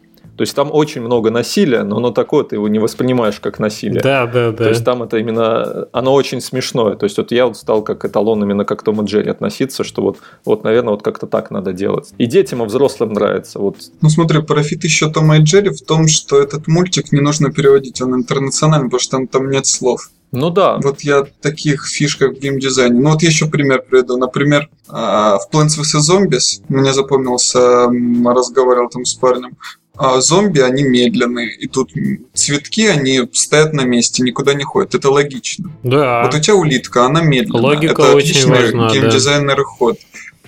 То 0.40 0.44
есть 0.44 0.56
там 0.56 0.70
очень 0.72 1.02
много 1.02 1.30
насилия, 1.30 1.82
но 1.82 1.98
оно 1.98 2.12
такое, 2.12 2.44
ты 2.44 2.56
его 2.56 2.66
не 2.66 2.78
воспринимаешь 2.78 3.38
как 3.40 3.58
насилие. 3.58 4.00
Да, 4.00 4.24
да, 4.24 4.52
да. 4.52 4.56
То 4.56 4.68
есть 4.70 4.82
там 4.86 5.02
это 5.02 5.18
именно, 5.18 5.86
оно 5.92 6.14
очень 6.14 6.40
смешное. 6.40 6.96
То 6.96 7.04
есть 7.04 7.18
вот 7.18 7.30
я 7.30 7.44
вот 7.44 7.58
стал 7.58 7.82
как 7.82 8.06
эталон 8.06 8.42
именно 8.42 8.64
как 8.64 8.82
Том 8.82 9.02
и 9.02 9.04
Джерри 9.04 9.28
относиться, 9.28 9.84
что 9.84 10.00
вот, 10.00 10.16
вот 10.46 10.64
наверное, 10.64 10.92
вот 10.92 11.02
как-то 11.02 11.26
так 11.26 11.50
надо 11.50 11.74
делать. 11.74 12.14
И 12.16 12.24
детям, 12.24 12.62
и 12.62 12.66
взрослым 12.66 13.12
нравится. 13.12 13.58
Вот 13.58 13.76
Ну 14.00 14.08
смотри, 14.08 14.40
профит 14.40 14.82
еще 14.82 15.10
Тома 15.10 15.36
и 15.36 15.42
Джерри 15.42 15.74
в 15.74 15.82
том, 15.82 16.08
что 16.08 16.40
этот 16.40 16.66
мультик 16.66 17.12
не 17.12 17.20
нужно 17.20 17.52
переводить, 17.52 18.00
он 18.00 18.14
интернациональный, 18.14 18.86
потому 18.86 19.00
что 19.00 19.18
там, 19.18 19.26
там 19.26 19.50
нет 19.50 19.66
слов. 19.66 20.08
Ну 20.32 20.50
да, 20.50 20.78
Вот 20.78 21.00
я 21.00 21.24
таких 21.42 21.86
фишках 21.86 22.36
в 22.36 22.40
геймдизайне. 22.40 23.00
Ну 23.00 23.10
вот 23.10 23.22
еще 23.22 23.46
пример 23.46 23.82
приведу. 23.82 24.16
Например, 24.16 24.70
а, 24.88 25.38
в 25.38 25.52
Plants 25.52 25.78
vs. 25.78 26.00
Zombies 26.08 26.62
мне 26.68 26.92
запомнился, 26.92 27.88
разговаривал 28.24 28.88
там 28.88 29.04
с 29.04 29.14
парнем, 29.14 29.56
а, 30.02 30.20
зомби, 30.22 30.60
они 30.60 30.82
медленные, 30.82 31.54
и 31.54 31.66
тут 31.66 31.90
цветки, 32.32 32.86
они 32.86 33.20
стоят 33.34 33.74
на 33.74 33.82
месте, 33.82 34.22
никуда 34.22 34.54
не 34.54 34.64
ходят. 34.64 34.94
Это 34.94 35.10
логично. 35.10 35.70
Да. 35.82 36.22
Вот 36.24 36.34
у 36.34 36.40
тебя 36.40 36.54
улитка, 36.54 37.04
она 37.04 37.20
медленная. 37.20 37.60
Логика 37.60 37.92
Это 37.92 38.14
очень 38.14 38.30
отличный 38.30 38.62
важна, 38.62 38.88
да. 38.88 38.94
геймдизайнер 38.94 39.62
ход. 39.64 39.98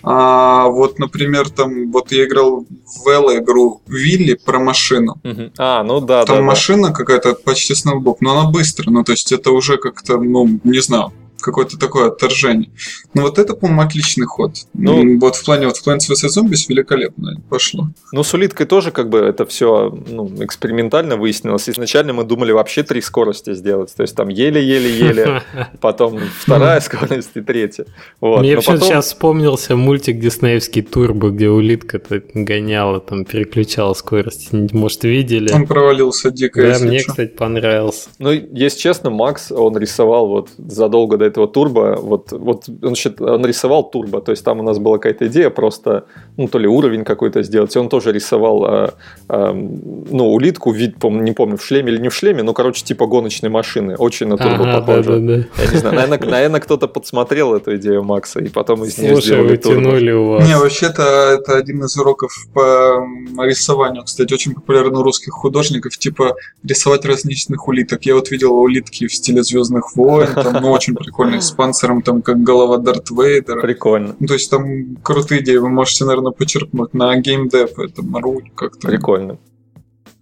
А 0.02 0.68
вот, 0.68 0.98
например, 0.98 1.50
там, 1.50 1.92
вот 1.92 2.12
я 2.12 2.24
играл 2.24 2.64
в 2.64 3.08
Элла 3.08 3.36
игру 3.38 3.82
Вилли 3.86 4.34
про 4.42 4.58
машину. 4.58 5.20
А, 5.58 5.82
ну 5.84 6.00
да, 6.00 6.24
Там 6.24 6.36
да, 6.36 6.40
да. 6.40 6.46
машина 6.46 6.92
какая-то 6.92 7.34
почти 7.34 7.74
сноубок, 7.74 8.22
но 8.22 8.32
она 8.32 8.50
быстрая, 8.50 8.90
ну 8.90 9.04
то 9.04 9.12
есть 9.12 9.30
это 9.32 9.50
уже 9.50 9.76
как-то, 9.76 10.16
ну, 10.18 10.58
не 10.64 10.80
знаю, 10.80 11.12
какое-то 11.42 11.78
такое 11.78 12.08
отторжение. 12.08 12.70
Но 13.14 13.22
вот 13.22 13.38
это, 13.38 13.54
по-моему, 13.54 13.82
отличный 13.82 14.26
ход. 14.26 14.52
Ну- 14.74 15.18
вот 15.18 15.36
в 15.36 15.44
плане 15.44 15.66
вот 15.66 15.76
в 15.76 15.86
Plants 15.86 16.10
vs. 16.10 16.38
Zombies 16.38 16.66
великолепно 16.68 17.40
пошло. 17.48 17.88
Ну, 18.12 18.22
с 18.22 18.32
улиткой 18.34 18.66
тоже 18.66 18.90
как 18.90 19.08
бы 19.08 19.18
это 19.18 19.44
все 19.46 19.90
ну, 20.08 20.30
экспериментально 20.42 21.16
выяснилось. 21.16 21.68
Изначально 21.68 22.12
мы 22.12 22.24
думали 22.24 22.52
вообще 22.52 22.82
три 22.82 23.00
скорости 23.00 23.54
сделать. 23.54 23.94
То 23.94 24.02
есть 24.02 24.14
там 24.14 24.28
еле-еле-еле, 24.28 25.42
потом 25.80 26.20
вторая 26.40 26.80
скорость 26.80 27.30
и 27.34 27.40
третья. 27.40 27.86
Вот. 28.20 28.40
Мне 28.40 28.54
вообще 28.54 28.72
потом- 28.72 28.88
сейчас 28.88 29.06
вспомнился 29.06 29.76
мультик 29.76 30.18
диснеевский 30.20 30.82
Турбо, 30.82 31.30
где 31.30 31.48
улитка-то 31.48 32.22
гоняла, 32.34 33.00
там 33.00 33.24
переключала 33.24 33.94
скорость. 33.94 34.52
Может, 34.52 35.04
видели? 35.04 35.52
Он 35.52 35.66
провалился 35.66 36.30
дико, 36.30 36.62
Да, 36.62 36.78
мне, 36.78 37.02
кстати, 37.02 37.30
понравился. 37.30 38.08
Ну, 38.18 38.30
если 38.30 38.78
честно, 38.78 39.10
Макс, 39.10 39.50
он 39.50 39.76
рисовал 39.76 40.26
вот 40.28 40.50
задолго 40.58 41.16
до 41.16 41.24
этого 41.32 41.46
турбо, 41.48 41.98
вот, 42.00 42.32
вот 42.32 42.64
он, 42.82 42.94
счит- 42.94 43.20
он 43.20 43.44
рисовал 43.46 43.90
турбо, 43.90 44.20
то 44.20 44.32
есть 44.32 44.44
там 44.44 44.60
у 44.60 44.62
нас 44.62 44.78
была 44.78 44.98
какая-то 44.98 45.26
идея 45.26 45.50
просто, 45.50 46.04
ну, 46.36 46.48
то 46.48 46.58
ли 46.58 46.66
уровень 46.68 47.04
какой-то 47.04 47.42
сделать, 47.42 47.74
и 47.76 47.78
он 47.78 47.88
тоже 47.88 48.12
рисовал, 48.12 48.64
а, 48.64 48.94
а, 49.28 49.52
ну, 49.52 50.32
улитку, 50.32 50.72
вид, 50.72 50.96
пом- 51.00 51.22
не 51.22 51.32
помню, 51.32 51.56
в 51.56 51.64
шлеме 51.64 51.92
или 51.92 52.00
не 52.00 52.08
в 52.08 52.14
шлеме, 52.14 52.42
ну, 52.42 52.52
короче, 52.52 52.84
типа 52.84 53.06
гоночной 53.06 53.50
машины, 53.50 53.96
очень 53.96 54.26
на 54.28 54.36
турбо 54.36 54.64
Ага, 54.64 54.80
похоже. 54.80 55.02
да-да-да. 55.20 55.62
Я 55.64 55.70
не 55.72 55.78
знаю, 55.78 55.94
наверное, 55.96 56.30
наверное, 56.30 56.60
кто-то 56.60 56.88
подсмотрел 56.88 57.54
эту 57.54 57.76
идею 57.76 58.02
Макса, 58.04 58.40
и 58.40 58.48
потом 58.48 58.84
из 58.84 58.98
нее 58.98 59.12
Слушай, 59.14 59.26
сделали 59.26 59.56
турбо. 59.56 59.88
у 60.20 60.28
вас. 60.32 60.46
Не, 60.48 60.56
вообще-то 60.58 61.02
это 61.02 61.56
один 61.56 61.84
из 61.84 61.96
уроков 61.96 62.32
по 62.54 63.04
рисованию. 63.38 64.04
Кстати, 64.04 64.32
очень 64.32 64.54
популярно 64.54 65.00
у 65.00 65.02
русских 65.02 65.32
художников, 65.32 65.96
типа 65.98 66.34
рисовать 66.62 67.04
различных 67.04 67.68
улиток. 67.68 68.04
Я 68.04 68.14
вот 68.14 68.30
видел 68.30 68.54
улитки 68.54 69.06
в 69.06 69.14
стиле 69.14 69.42
Звездных 69.42 69.96
войн, 69.96 70.28
там, 70.34 70.58
ну, 70.62 70.70
очень 70.70 70.94
прикольные, 71.22 71.42
с 71.42 71.50
панциром, 71.52 72.02
там, 72.02 72.22
как 72.22 72.42
голова 72.42 72.78
Дарт 72.78 73.10
Вейдера. 73.10 73.60
Прикольно, 73.60 74.16
Ну, 74.18 74.26
то 74.26 74.34
есть 74.34 74.50
там 74.50 74.96
крутые 75.02 75.42
идеи, 75.42 75.56
вы 75.56 75.68
можете, 75.68 76.04
наверное, 76.04 76.32
почерпнуть 76.32 76.94
на 76.94 77.16
геймдев, 77.16 77.78
это 77.78 78.02
Маруль 78.02 78.50
как-то. 78.54 78.88
прикольно. 78.88 79.38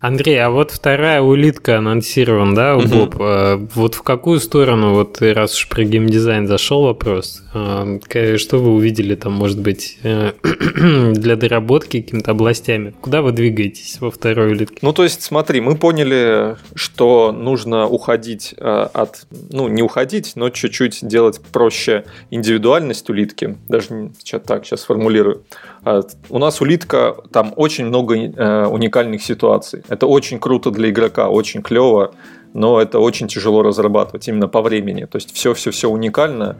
Андрей, 0.00 0.42
а 0.42 0.48
вот 0.48 0.70
вторая 0.70 1.20
улитка 1.20 1.76
анонсирована, 1.76 2.54
да, 2.54 2.76
у. 2.76 2.80
Боб? 2.88 3.16
А 3.18 3.56
Вот 3.74 3.94
в 3.94 4.02
какую 4.02 4.40
сторону, 4.40 4.94
вот 4.94 5.20
раз 5.20 5.54
уж 5.54 5.68
про 5.68 5.84
геймдизайн 5.84 6.46
зашел 6.46 6.84
вопрос, 6.84 7.42
а, 7.52 7.98
что 8.38 8.58
вы 8.58 8.72
увидели 8.72 9.14
там, 9.14 9.34
может 9.34 9.60
быть, 9.60 9.98
э, 10.02 10.32
для 11.12 11.36
доработки 11.36 12.00
какими-то 12.00 12.30
областями? 12.30 12.94
Куда 13.02 13.20
вы 13.20 13.32
двигаетесь 13.32 14.00
во 14.00 14.10
второй 14.10 14.52
улитке? 14.52 14.78
Ну, 14.80 14.94
то 14.94 15.04
есть, 15.04 15.20
смотри, 15.20 15.60
мы 15.60 15.76
поняли, 15.76 16.56
что 16.74 17.30
нужно 17.32 17.86
уходить 17.86 18.54
э, 18.56 18.88
от... 18.94 19.26
Ну, 19.50 19.68
не 19.68 19.82
уходить, 19.82 20.32
но 20.34 20.48
чуть-чуть 20.48 21.00
делать 21.02 21.42
проще 21.52 22.06
индивидуальность 22.30 23.10
улитки. 23.10 23.58
Даже 23.68 24.12
сейчас 24.18 24.40
так, 24.46 24.64
сейчас 24.64 24.84
формулирую. 24.84 25.42
А, 25.84 26.02
У 26.28 26.38
нас 26.38 26.60
улитка, 26.60 27.16
там 27.32 27.52
очень 27.56 27.86
много 27.86 28.16
э, 28.16 28.66
уникальных 28.66 29.22
ситуаций. 29.22 29.82
Это 29.88 30.06
очень 30.06 30.38
круто 30.38 30.70
для 30.70 30.90
игрока, 30.90 31.28
очень 31.28 31.62
клево, 31.62 32.12
но 32.52 32.80
это 32.80 32.98
очень 32.98 33.28
тяжело 33.28 33.62
разрабатывать 33.62 34.28
именно 34.28 34.48
по 34.48 34.62
времени. 34.62 35.04
То 35.04 35.16
есть, 35.16 35.32
все-все-все 35.32 35.88
уникально 35.88 36.56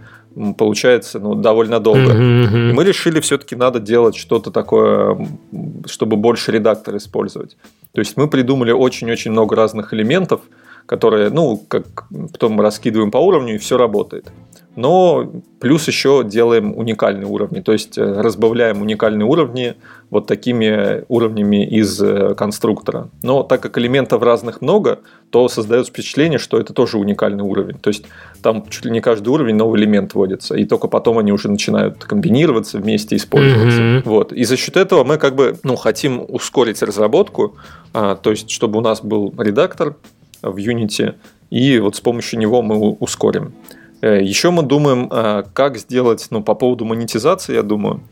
получается 0.56 1.18
ну, 1.18 1.34
довольно 1.34 1.80
долго. 1.80 2.12
И 2.12 2.72
мы 2.72 2.84
решили, 2.84 3.20
все-таки 3.20 3.56
надо 3.56 3.80
делать 3.80 4.16
что-то 4.16 4.50
такое, 4.50 5.28
чтобы 5.86 6.16
больше 6.16 6.52
редактор 6.52 6.96
использовать. 6.96 7.56
То 7.92 8.00
есть 8.00 8.16
мы 8.16 8.28
придумали 8.28 8.70
очень-очень 8.70 9.32
много 9.32 9.56
разных 9.56 9.92
элементов, 9.92 10.40
которые, 10.86 11.30
ну, 11.30 11.56
как 11.68 12.04
потом 12.32 12.60
раскидываем 12.60 13.10
по 13.10 13.18
уровню, 13.18 13.56
и 13.56 13.58
все 13.58 13.76
работает. 13.76 14.30
Но 14.76 15.30
плюс 15.58 15.88
еще 15.88 16.22
делаем 16.24 16.76
уникальные 16.76 17.26
уровни, 17.26 17.60
то 17.60 17.72
есть 17.72 17.98
э, 17.98 18.02
разбавляем 18.02 18.80
уникальные 18.82 19.26
уровни 19.26 19.74
вот 20.10 20.26
такими 20.26 21.04
уровнями 21.08 21.66
из 21.66 22.00
э, 22.00 22.34
конструктора. 22.36 23.08
Но 23.22 23.42
так 23.42 23.60
как 23.60 23.76
элементов 23.78 24.22
разных 24.22 24.60
много, 24.60 25.00
то 25.30 25.48
создается 25.48 25.90
впечатление, 25.90 26.38
что 26.38 26.58
это 26.58 26.72
тоже 26.72 26.98
уникальный 26.98 27.42
уровень. 27.42 27.78
То 27.78 27.88
есть 27.88 28.04
там 28.42 28.64
чуть 28.70 28.84
ли 28.84 28.92
не 28.92 29.00
каждый 29.00 29.28
уровень 29.30 29.56
новый 29.56 29.80
элемент 29.80 30.14
вводится, 30.14 30.54
и 30.54 30.64
только 30.64 30.86
потом 30.86 31.18
они 31.18 31.32
уже 31.32 31.50
начинают 31.50 32.04
комбинироваться 32.04 32.78
вместе, 32.78 33.16
использоваться. 33.16 33.80
Мгм. 33.80 34.02
Вот. 34.04 34.32
И 34.32 34.44
за 34.44 34.56
счет 34.56 34.76
этого 34.76 35.02
мы 35.02 35.18
как 35.18 35.34
бы 35.34 35.56
ну, 35.64 35.74
хотим 35.74 36.24
ускорить 36.26 36.80
разработку, 36.82 37.56
а, 37.92 38.14
то 38.14 38.30
есть 38.30 38.50
чтобы 38.50 38.78
у 38.78 38.82
нас 38.82 39.02
был 39.02 39.34
редактор 39.36 39.96
в 40.42 40.56
Unity, 40.56 41.14
и 41.50 41.80
вот 41.80 41.96
с 41.96 42.00
помощью 42.00 42.38
него 42.38 42.62
мы 42.62 42.92
ускорим. 42.92 43.52
Э, 44.00 44.22
Еще 44.22 44.50
мы 44.50 44.62
думаем, 44.62 45.08
а, 45.10 45.44
как 45.52 45.78
сделать, 45.78 46.26
ну, 46.30 46.42
по 46.42 46.54
поводу 46.54 46.84
монетизации, 46.84 47.54
я 47.54 47.62
думаю. 47.62 48.02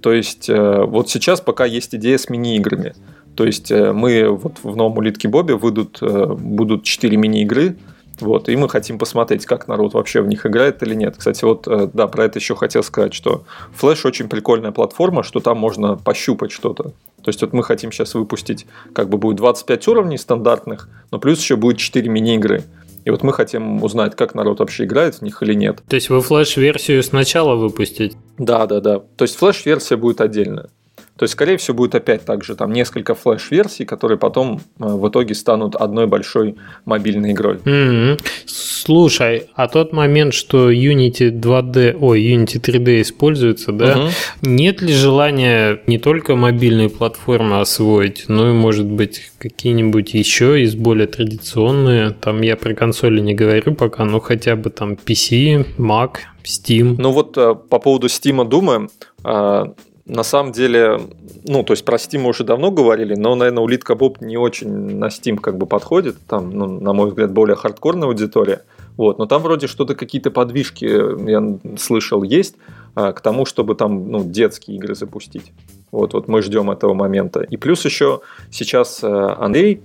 То 0.00 0.12
есть 0.12 0.50
э, 0.50 0.84
вот 0.84 1.08
сейчас 1.08 1.40
пока 1.40 1.64
есть 1.64 1.94
идея 1.94 2.18
с 2.18 2.28
мини-играми. 2.28 2.94
То 3.36 3.46
есть 3.46 3.70
э, 3.70 3.92
мы 3.92 4.28
вот 4.28 4.58
в 4.62 4.76
новом 4.76 4.98
улитке 4.98 5.28
Бобе 5.28 5.54
выйдут, 5.54 5.98
э, 6.02 6.26
будут 6.26 6.84
4 6.84 7.16
мини-игры, 7.16 7.76
вот, 8.20 8.48
и 8.48 8.56
мы 8.56 8.68
хотим 8.68 8.98
посмотреть, 8.98 9.44
как 9.44 9.66
народ 9.66 9.94
вообще 9.94 10.20
в 10.20 10.28
них 10.28 10.46
играет 10.46 10.82
или 10.82 10.94
нет. 10.94 11.16
Кстати, 11.16 11.44
вот, 11.44 11.66
э, 11.66 11.88
да, 11.92 12.06
про 12.06 12.24
это 12.24 12.38
еще 12.38 12.54
хотел 12.54 12.82
сказать, 12.82 13.14
что 13.14 13.44
Flash 13.80 14.06
очень 14.06 14.28
прикольная 14.28 14.70
платформа, 14.70 15.22
что 15.22 15.40
там 15.40 15.58
можно 15.58 15.96
пощупать 15.96 16.52
что-то. 16.52 16.92
То 17.22 17.28
есть 17.28 17.40
вот 17.40 17.52
мы 17.52 17.64
хотим 17.64 17.90
сейчас 17.90 18.14
выпустить, 18.14 18.66
как 18.92 19.08
бы 19.08 19.18
будет 19.18 19.36
25 19.38 19.88
уровней 19.88 20.18
стандартных, 20.18 20.88
но 21.10 21.18
плюс 21.18 21.40
еще 21.40 21.56
будет 21.56 21.78
4 21.78 22.08
мини-игры. 22.08 22.64
И 23.04 23.10
вот 23.10 23.22
мы 23.22 23.32
хотим 23.32 23.82
узнать, 23.82 24.16
как 24.16 24.34
народ 24.34 24.60
вообще 24.60 24.84
играет 24.84 25.16
в 25.16 25.22
них 25.22 25.42
или 25.42 25.54
нет. 25.54 25.82
То 25.88 25.96
есть 25.96 26.08
вы 26.08 26.20
флеш-версию 26.20 27.02
сначала 27.02 27.54
выпустите? 27.54 28.16
Да, 28.38 28.66
да, 28.66 28.80
да. 28.80 28.98
То 28.98 29.22
есть 29.22 29.36
флеш-версия 29.36 29.96
будет 29.96 30.20
отдельная. 30.20 30.70
То 31.16 31.24
есть, 31.24 31.32
скорее 31.34 31.56
всего, 31.58 31.76
будет 31.76 31.94
опять 31.94 32.24
так 32.24 32.44
же, 32.44 32.56
там 32.56 32.72
несколько 32.72 33.14
флеш-версий, 33.14 33.84
которые 33.84 34.18
потом 34.18 34.60
э, 34.80 34.84
в 34.84 35.08
итоге 35.08 35.34
станут 35.34 35.76
одной 35.76 36.06
большой 36.06 36.56
мобильной 36.84 37.32
игрой. 37.32 37.56
Mm-hmm. 37.58 38.20
Слушай, 38.46 39.46
а 39.54 39.68
тот 39.68 39.92
момент, 39.92 40.34
что 40.34 40.70
Unity 40.70 41.30
2D, 41.30 41.96
ой, 42.00 42.20
Unity 42.22 42.60
3D 42.60 43.00
используется, 43.00 43.72
да, 43.72 43.98
угу. 43.98 44.08
нет 44.42 44.82
ли 44.82 44.92
желания 44.92 45.80
не 45.86 45.98
только 45.98 46.36
мобильные 46.36 46.90
платформы 46.90 47.60
освоить, 47.60 48.24
но 48.28 48.50
и, 48.50 48.52
может 48.52 48.86
быть, 48.86 49.32
какие-нибудь 49.38 50.12
еще 50.12 50.62
из 50.62 50.74
более 50.74 51.06
традиционные, 51.06 52.10
там 52.10 52.42
я 52.42 52.56
про 52.56 52.74
консоли 52.74 53.20
не 53.20 53.34
говорю 53.34 53.74
пока, 53.74 54.04
но 54.04 54.20
хотя 54.20 54.54
бы 54.56 54.68
там 54.68 54.94
PC, 54.94 55.76
Mac, 55.78 56.16
Steam. 56.44 56.96
Ну 56.98 57.12
вот 57.12 57.38
э, 57.38 57.54
по 57.54 57.78
поводу 57.78 58.08
Steam 58.08 58.46
думаем, 58.46 58.90
э, 59.24 59.64
на 60.06 60.22
самом 60.22 60.52
деле, 60.52 61.00
ну, 61.44 61.62
то 61.62 61.72
есть 61.72 61.84
про 61.84 61.96
Steam 61.96 62.18
мы 62.18 62.30
уже 62.30 62.44
давно 62.44 62.70
говорили, 62.70 63.14
но, 63.14 63.34
наверное, 63.34 63.62
улитка 63.62 63.94
Боб 63.94 64.20
не 64.20 64.36
очень 64.36 64.68
на 64.68 65.06
Steam 65.06 65.36
как 65.36 65.56
бы 65.56 65.66
подходит. 65.66 66.16
Там, 66.26 66.50
ну, 66.50 66.66
на 66.80 66.92
мой 66.92 67.08
взгляд, 67.08 67.32
более 67.32 67.56
хардкорная 67.56 68.08
аудитория. 68.08 68.62
Вот, 68.96 69.18
но 69.18 69.26
там 69.26 69.42
вроде 69.42 69.66
что-то, 69.66 69.94
какие-то 69.94 70.30
подвижки, 70.30 70.84
я 70.84 71.58
слышал, 71.78 72.22
есть 72.22 72.54
а, 72.94 73.12
к 73.12 73.20
тому, 73.20 73.44
чтобы 73.44 73.74
там 73.74 74.10
ну, 74.10 74.22
детские 74.22 74.76
игры 74.76 74.94
запустить. 74.94 75.52
Вот, 75.90 76.12
вот 76.12 76.28
мы 76.28 76.42
ждем 76.42 76.70
этого 76.70 76.94
момента. 76.94 77.40
И 77.40 77.56
плюс 77.56 77.84
еще 77.84 78.20
сейчас 78.50 79.02
э, 79.02 79.06
Андрей, 79.08 79.80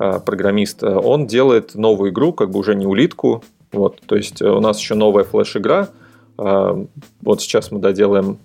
э, 0.00 0.18
программист, 0.24 0.82
э, 0.82 0.92
он 0.92 1.26
делает 1.26 1.74
новую 1.74 2.10
игру, 2.10 2.32
как 2.32 2.50
бы 2.50 2.58
уже 2.58 2.74
не 2.74 2.86
улитку. 2.86 3.44
Вот, 3.70 4.00
то 4.06 4.16
есть 4.16 4.40
у 4.40 4.60
нас 4.60 4.80
еще 4.80 4.94
новая 4.94 5.24
флеш-игра. 5.24 5.88
Вот 6.38 7.42
сейчас 7.42 7.70
мы 7.72 7.80
доделаем 7.80 8.38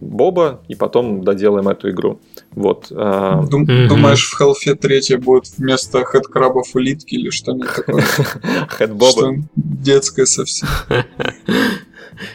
Боба 0.00 0.60
и 0.68 0.74
потом 0.74 1.24
доделаем 1.24 1.68
эту 1.68 1.90
игру. 1.90 2.20
Вот. 2.52 2.86
Дум, 2.88 2.98
mm-hmm. 2.98 3.88
Думаешь, 3.88 4.28
в 4.28 4.34
Халфе 4.34 4.74
3 4.74 5.16
будет 5.16 5.46
вместо 5.56 6.04
хэдкрабов 6.04 6.74
улитки 6.74 7.14
или 7.14 7.30
что-нибудь 7.30 7.74
такое? 7.74 8.02
Хэдбоба. 8.68 9.42
Детское 9.56 10.26
совсем. 10.26 10.68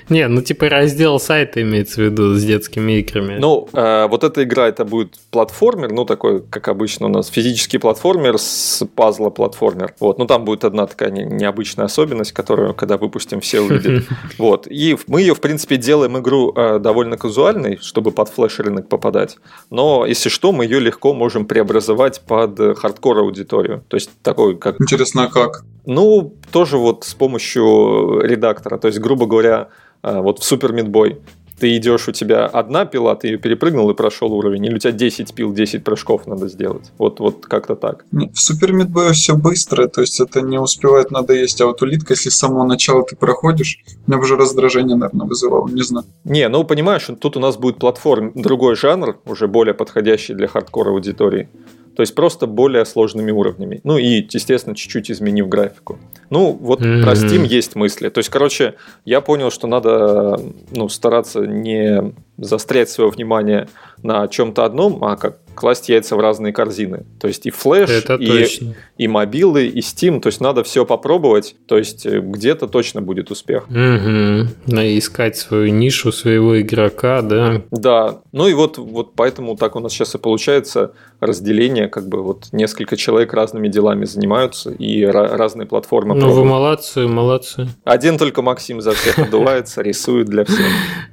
Не, 0.10 0.28
ну 0.28 0.42
типа 0.42 0.70
раздел 0.70 1.20
сайта 1.20 1.62
имеется 1.62 2.02
в 2.02 2.06
виду 2.06 2.36
с 2.36 2.44
детскими 2.44 3.00
играми. 3.00 3.38
Ну, 3.40 3.68
э, 3.74 4.08
вот 4.08 4.24
эта 4.24 4.44
игра, 4.44 4.68
это 4.68 4.86
будет 4.86 5.16
платформер, 5.32 5.92
ну 5.92 6.06
такой, 6.06 6.42
как 6.42 6.68
обычно 6.68 7.08
у 7.08 7.10
нас, 7.10 7.28
физический 7.28 7.78
платформер 7.78 8.38
с 8.38 8.86
пазла 8.96 9.30
платформер. 9.30 9.94
Вот, 10.00 10.18
ну 10.18 10.26
там 10.26 10.46
будет 10.46 10.64
одна 10.66 10.88
такая 10.88 11.12
не, 11.12 11.24
необычная 11.24 11.86
особенность, 11.86 12.32
которую, 12.32 12.74
когда 12.74 12.98
выпустим, 12.98 13.42
все 13.42 13.62
увидят. 13.62 14.04
Вот, 14.38 14.68
и 14.68 14.98
мы 15.08 15.22
ее, 15.22 15.36
в 15.36 15.42
принципе, 15.42 15.78
делаем 15.78 16.18
игру 16.18 16.54
э, 16.56 16.80
довольно 16.80 17.18
казуальной, 17.18 17.78
чтобы 17.82 18.12
под 18.12 18.30
флеш-рынок 18.30 18.90
попадать. 18.90 19.38
Но, 19.70 20.06
если 20.06 20.30
что, 20.30 20.52
мы 20.52 20.66
ее 20.66 20.80
легко 20.80 21.14
можем 21.14 21.46
преобразовать 21.46 22.22
под 22.22 22.78
хардкор 22.78 23.20
аудиторию. 23.20 23.84
То 23.88 23.98
есть 23.98 24.10
такой, 24.22 24.58
как... 24.58 24.82
Интересно, 24.82 25.26
а 25.26 25.28
как? 25.28 25.64
Ну, 25.86 26.34
тоже 26.52 26.78
вот 26.78 27.04
с 27.04 27.14
помощью 27.14 28.22
редактора. 28.22 28.78
То 28.78 28.88
есть, 28.88 29.00
грубо 29.00 29.26
говоря, 29.26 29.70
вот 30.04 30.40
в 30.40 30.44
Супер 30.44 30.74
Мидбой 30.74 31.20
ты 31.60 31.78
идешь, 31.78 32.10
у 32.10 32.12
тебя 32.12 32.46
одна 32.46 32.84
пила, 32.84 33.16
ты 33.16 33.28
ее 33.28 33.38
перепрыгнул 33.38 33.90
и 33.90 33.94
прошел 33.94 34.34
уровень, 34.34 34.66
или 34.66 34.76
у 34.76 34.78
тебя 34.80 34.92
10 34.92 35.34
пил, 35.34 35.54
10 35.54 35.84
прыжков 35.84 36.28
надо 36.28 36.50
сделать. 36.50 36.92
Вот, 36.98 37.22
вот 37.22 37.46
как-то 37.46 37.76
так. 37.76 38.06
В 38.12 38.36
Супер 38.36 38.74
Мидбое 38.74 39.14
все 39.14 39.36
быстро, 39.36 39.88
то 39.88 40.02
есть 40.02 40.20
это 40.20 40.42
не 40.42 40.60
успевает 40.60 41.12
надо 41.12 41.34
есть, 41.34 41.62
а 41.62 41.68
вот 41.68 41.82
улитка, 41.82 42.14
если 42.14 42.30
с 42.30 42.38
самого 42.38 42.66
начала 42.66 43.06
ты 43.06 43.16
проходишь, 43.16 43.80
меня 44.08 44.20
уже 44.20 44.36
раздражение, 44.36 44.98
наверное, 44.98 45.26
вызывало, 45.26 45.68
не 45.70 45.84
знаю. 45.84 46.06
Не, 46.26 46.50
ну 46.50 46.66
понимаешь, 46.66 47.08
тут 47.22 47.38
у 47.38 47.40
нас 47.40 47.56
будет 47.56 47.78
платформ, 47.78 48.34
другой 48.36 48.76
жанр, 48.76 49.18
уже 49.26 49.48
более 49.48 49.74
подходящий 49.74 50.34
для 50.34 50.48
хардкора 50.48 50.90
аудитории. 50.90 51.48
То 51.96 52.02
есть 52.02 52.16
просто 52.16 52.48
более 52.48 52.86
сложными 52.86 53.32
уровнями. 53.32 53.82
Ну 53.84 53.98
и, 53.98 54.26
естественно, 54.30 54.76
чуть-чуть 54.76 55.12
изменив 55.12 55.48
графику. 55.48 56.00
Ну, 56.30 56.52
вот 56.52 56.82
mm-hmm. 56.82 57.04
про 57.04 57.14
Steam 57.14 57.46
есть 57.46 57.76
мысли. 57.76 58.10
То 58.10 58.20
есть, 58.20 58.30
короче, 58.30 58.76
я 59.06 59.22
понял, 59.22 59.52
что 59.52 59.68
надо 59.68 60.40
ну, 60.72 60.90
стараться 60.90 61.42
не 61.42 62.14
застрять 62.38 62.90
свое 62.90 63.10
внимание 63.10 63.68
на 64.04 64.28
чем-то 64.28 64.66
одном, 64.66 65.04
а 65.04 65.16
как 65.16 65.40
класть 65.54 65.90
яйца 65.90 66.16
в 66.16 66.20
разные 66.20 66.52
корзины. 66.54 67.06
То 67.20 67.28
есть 67.28 67.46
и 67.46 67.50
флеш, 67.50 67.90
и, 68.20 68.74
и 68.98 69.08
мобилы, 69.08 69.68
и 69.68 69.80
Steam. 69.80 70.20
То 70.20 70.28
есть 70.28 70.42
надо 70.42 70.64
все 70.64 70.86
попробовать. 70.86 71.56
То 71.68 71.78
есть 71.78 72.06
э, 72.06 72.20
где-то 72.20 72.68
точно 72.68 73.02
будет 73.02 73.32
успех. 73.32 73.68
Угу. 73.70 74.48
Надо 74.68 74.98
искать 74.98 75.38
свою 75.38 75.72
нишу 75.72 76.12
своего 76.12 76.60
игрока, 76.60 77.22
да? 77.22 77.62
Да. 77.72 78.22
Ну 78.32 78.48
и 78.48 78.54
вот, 78.54 78.78
вот 78.78 79.14
поэтому 79.16 79.56
так 79.56 79.76
у 79.76 79.80
нас 79.80 79.94
сейчас 79.94 80.16
и 80.16 80.18
получается 80.18 80.94
разделение, 81.20 81.88
как 81.88 82.08
бы 82.08 82.22
вот 82.22 82.48
несколько 82.52 82.98
человек 82.98 83.34
разными 83.34 83.68
делами 83.68 84.06
занимаются 84.06 84.72
и 84.72 85.04
разные 85.06 85.68
платформы 85.68 86.16
Ну 86.16 86.32
вы 86.32 86.44
молодцы, 86.44 87.08
молодцы. 87.08 87.68
Один 87.84 88.18
только 88.18 88.42
Максим 88.42 88.82
за 88.82 88.92
всех 88.92 89.20
отдувается, 89.28 89.82
рисует 89.82 90.28
для 90.28 90.46
всех. 90.46 90.66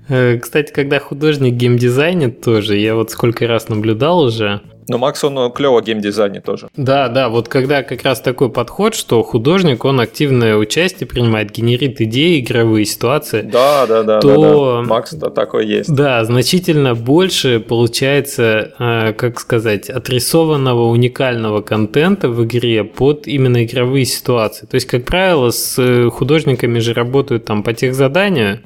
Э, 0.09 0.39
кстати, 0.39 0.73
когда 0.73 0.99
художник 0.99 1.55
геймдизайнит 1.55 2.41
тоже, 2.41 2.77
я 2.81 2.95
вот 2.95 3.11
сколько 3.11 3.47
раз 3.47 3.69
наблюдал 3.69 4.21
уже, 4.21 4.61
но 4.91 4.99
Макс, 4.99 5.23
он 5.23 5.53
клево 5.53 5.81
геймдизайне 5.81 6.41
тоже. 6.41 6.69
Да, 6.77 7.07
да, 7.09 7.29
вот 7.29 7.47
когда 7.47 7.85
как 7.85 8.03
раз 8.03 8.21
такой 8.21 8.51
подход, 8.51 8.97
что 8.97 9.23
художник, 9.23 9.85
он 9.85 10.01
активное 10.01 10.57
участие 10.57 11.07
принимает, 11.07 11.53
генерит 11.53 12.01
идеи, 12.01 12.41
игровые 12.41 12.85
ситуации. 12.85 13.43
Да, 13.43 13.87
да, 13.87 14.03
да. 14.03 14.19
То, 14.19 14.75
да, 14.75 14.83
да. 14.83 14.89
Макс, 14.89 15.13
да, 15.13 15.31
такой 15.31 15.67
есть. 15.69 15.95
Да, 15.95 16.25
значительно 16.25 16.97
больше 16.97 17.61
получается, 17.61 18.73
э, 18.81 19.13
как 19.13 19.39
сказать, 19.39 19.89
отрисованного 19.89 20.89
уникального 20.89 21.61
контента 21.61 22.29
в 22.29 22.45
игре 22.45 22.83
под 22.83 23.29
именно 23.29 23.65
игровые 23.65 24.07
ситуации. 24.07 24.67
То 24.67 24.75
есть, 24.75 24.89
как 24.89 25.05
правило, 25.05 25.51
с 25.51 25.77
э, 25.79 26.11
художниками 26.11 26.81
же 26.81 26.95
работают 26.95 27.45
там 27.45 27.63
по 27.63 27.73
тех 27.75 27.95
заданию, 27.95 28.63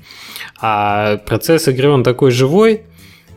а 0.58 1.18
процесс 1.18 1.68
игры 1.68 1.90
он 1.90 2.02
такой 2.02 2.30
живой, 2.30 2.84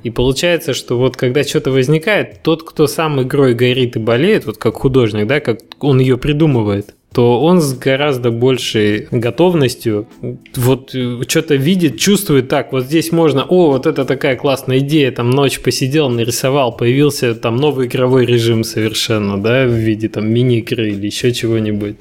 и 0.08 0.10
получается, 0.10 0.74
что 0.74 0.98
вот 0.98 1.18
когда 1.18 1.44
что-то 1.44 1.70
возникает, 1.70 2.42
тот, 2.42 2.64
кто 2.64 2.88
сам 2.88 3.22
игрой 3.22 3.54
горит 3.54 3.98
и 3.98 4.00
болеет, 4.00 4.46
вот 4.46 4.58
как 4.58 4.76
художник, 4.76 5.28
да, 5.28 5.42
как 5.42 5.60
он 5.82 6.00
ее 6.00 6.18
придумывает, 6.18 6.96
то 7.14 7.42
он 7.42 7.60
с 7.60 7.74
гораздо 7.74 8.32
большей 8.32 9.10
готовностью 9.12 10.08
вот 10.56 10.96
э, 10.96 11.24
что-то 11.28 11.56
видит, 11.56 12.00
чувствует 12.00 12.48
так, 12.48 12.72
вот 12.72 12.86
здесь 12.86 13.12
можно, 13.12 13.44
о, 13.44 13.72
вот 13.72 13.86
это 13.86 14.06
такая 14.06 14.38
классная 14.38 14.78
идея, 14.80 15.12
там 15.12 15.30
ночь 15.30 15.60
посидел, 15.60 16.10
нарисовал, 16.10 16.78
появился 16.78 17.36
там 17.36 17.58
новый 17.58 17.88
игровой 17.88 18.26
режим 18.26 18.64
совершенно, 18.64 19.38
да, 19.38 19.66
в 19.66 19.74
виде 19.74 20.08
там 20.08 20.32
мини-игры 20.32 20.92
или 20.92 21.08
еще 21.08 21.34
чего-нибудь. 21.34 21.98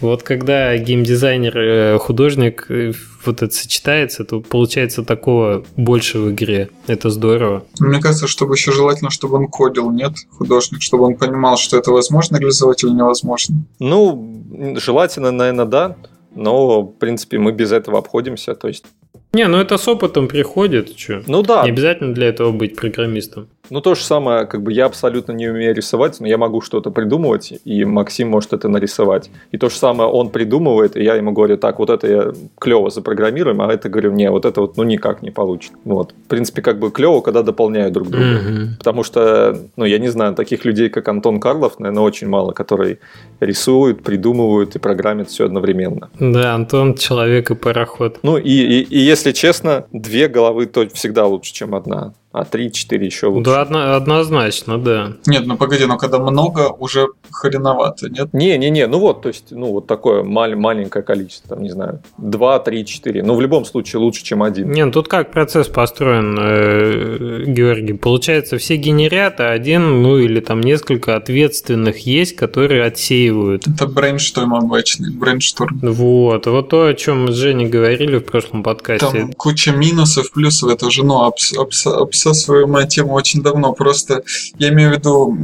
Вот 0.00 0.22
когда 0.22 0.74
геймдизайнер, 0.78 1.58
э, 1.58 1.98
художник 1.98 2.64
э, 2.70 2.92
вот 3.24 3.42
это 3.42 3.52
сочетается, 3.54 4.24
то 4.24 4.40
получается 4.40 5.02
такого 5.04 5.64
больше 5.76 6.18
в 6.18 6.30
игре. 6.30 6.70
Это 6.86 7.10
здорово. 7.10 7.64
Мне 7.78 8.00
кажется, 8.00 8.26
чтобы 8.26 8.54
еще 8.54 8.72
желательно, 8.72 9.10
чтобы 9.10 9.36
он 9.36 9.48
кодил, 9.48 9.90
нет, 9.90 10.12
художник, 10.30 10.82
чтобы 10.82 11.04
он 11.04 11.16
понимал, 11.16 11.56
что 11.56 11.76
это 11.76 11.90
возможно 11.90 12.36
реализовать 12.36 12.84
или 12.84 12.90
невозможно. 12.90 13.64
Ну, 13.78 14.74
желательно, 14.76 15.30
наверное, 15.30 15.66
да. 15.66 15.96
Но, 16.34 16.82
в 16.82 16.92
принципе, 16.92 17.38
мы 17.38 17.52
без 17.52 17.72
этого 17.72 17.98
обходимся. 17.98 18.54
То 18.54 18.68
есть 18.68 18.84
не, 19.32 19.46
ну 19.46 19.58
это 19.58 19.78
с 19.78 19.86
опытом 19.86 20.26
приходит, 20.26 20.98
что? 20.98 21.22
Ну 21.26 21.42
да. 21.42 21.62
Не 21.62 21.70
обязательно 21.70 22.12
для 22.12 22.28
этого 22.28 22.50
быть 22.50 22.74
программистом. 22.74 23.48
Ну 23.70 23.80
то 23.80 23.94
же 23.94 24.02
самое, 24.02 24.46
как 24.46 24.62
бы 24.62 24.72
я 24.72 24.86
абсолютно 24.86 25.30
не 25.30 25.48
умею 25.48 25.74
рисовать, 25.74 26.18
но 26.18 26.26
я 26.26 26.36
могу 26.36 26.60
что-то 26.60 26.90
придумывать, 26.90 27.52
и 27.64 27.84
Максим 27.84 28.28
может 28.28 28.52
это 28.52 28.68
нарисовать. 28.68 29.30
И 29.52 29.58
то 29.58 29.68
же 29.68 29.76
самое 29.76 30.10
он 30.10 30.30
придумывает, 30.30 30.96
и 30.96 31.04
я 31.04 31.14
ему 31.14 31.30
говорю, 31.30 31.56
так, 31.56 31.78
вот 31.78 31.90
это 31.90 32.06
я 32.08 32.32
клево 32.58 32.90
запрограммируем, 32.90 33.60
а 33.62 33.72
это 33.72 33.88
говорю, 33.88 34.10
не, 34.10 34.28
вот 34.28 34.44
это 34.44 34.60
вот 34.60 34.76
ну 34.76 34.82
никак 34.82 35.22
не 35.22 35.30
получится. 35.30 35.76
Вот. 35.84 36.12
В 36.26 36.28
принципе, 36.28 36.62
как 36.62 36.80
бы 36.80 36.90
клево, 36.90 37.20
когда 37.20 37.42
дополняют 37.42 37.92
друг 37.92 38.08
друга. 38.08 38.40
Mm-hmm. 38.40 38.66
Потому 38.78 39.04
что, 39.04 39.56
ну 39.76 39.84
я 39.84 39.98
не 39.98 40.08
знаю, 40.08 40.34
таких 40.34 40.64
людей, 40.64 40.88
как 40.88 41.06
Антон 41.06 41.38
Карлов, 41.38 41.78
наверное, 41.78 42.02
очень 42.02 42.28
мало, 42.28 42.50
которые 42.50 42.98
рисуют, 43.38 44.02
придумывают 44.02 44.74
и 44.74 44.80
программят 44.80 45.28
все 45.28 45.44
одновременно. 45.44 46.10
Да, 46.18 46.54
Антон 46.54 46.94
человек 46.94 47.52
и 47.52 47.54
пароход. 47.54 48.18
Ну 48.24 48.36
и, 48.36 48.50
и, 48.50 48.82
и 48.82 48.98
если 49.00 49.30
если 49.30 49.32
честно, 49.32 49.86
две 49.92 50.28
головы 50.28 50.66
то 50.66 50.88
всегда 50.90 51.26
лучше, 51.26 51.52
чем 51.52 51.74
одна 51.74 52.14
а 52.32 52.44
3-4 52.44 53.04
еще 53.04 53.26
лучше. 53.26 53.50
Да, 53.50 53.60
одно, 53.62 53.94
однозначно, 53.96 54.78
да. 54.78 55.12
Нет, 55.26 55.46
ну 55.46 55.56
погоди, 55.56 55.84
но 55.86 55.98
когда 55.98 56.18
много, 56.20 56.68
уже 56.68 57.08
хреновато, 57.32 58.08
нет? 58.08 58.32
Не-не-не, 58.32 58.86
ну 58.86 59.00
вот, 59.00 59.22
то 59.22 59.28
есть, 59.28 59.46
ну 59.50 59.72
вот 59.72 59.88
такое 59.88 60.22
мал- 60.22 60.54
маленькое 60.54 61.02
количество, 61.04 61.56
там, 61.56 61.62
не 61.64 61.70
знаю, 61.70 62.00
2, 62.18 62.58
3, 62.60 62.84
4. 62.86 63.22
Ну, 63.24 63.34
в 63.34 63.40
любом 63.40 63.64
случае 63.64 63.98
лучше, 64.00 64.22
чем 64.22 64.44
один. 64.44 64.70
Не, 64.70 64.84
ну 64.84 64.92
тут 64.92 65.08
как 65.08 65.32
процесс 65.32 65.66
построен, 65.66 66.38
э, 66.40 67.44
Георгий? 67.46 67.94
Получается, 67.94 68.58
все 68.58 68.76
генерят, 68.76 69.40
а 69.40 69.50
один, 69.50 70.02
ну 70.02 70.16
или 70.18 70.38
там 70.38 70.60
несколько 70.60 71.16
ответственных 71.16 72.06
есть, 72.06 72.36
которые 72.36 72.84
отсеивают. 72.84 73.66
Это 73.66 73.86
brainstorm 73.88 74.54
обычный, 74.54 75.10
brainstorm. 75.12 75.80
Вот, 75.82 76.46
вот 76.46 76.68
то, 76.68 76.86
о 76.86 76.94
чем 76.94 77.24
мы 77.24 77.32
с 77.32 77.34
Женей 77.34 77.66
говорили 77.66 78.18
в 78.18 78.24
прошлом 78.24 78.62
подкасте. 78.62 79.06
Там 79.06 79.32
куча 79.32 79.72
минусов, 79.72 80.30
плюсов, 80.30 80.70
это 80.70 80.86
уже, 80.86 81.04
ну, 81.04 81.24
абс- 81.26 81.56
абс- 81.58 81.86
абс 81.86 82.19
написал 82.20 82.34
свою 82.34 82.66
мою 82.66 82.86
тему 82.86 83.14
очень 83.14 83.42
давно. 83.42 83.72
Просто 83.72 84.22
я 84.58 84.68
имею 84.68 84.90
в 84.90 84.92
виду, 84.94 85.36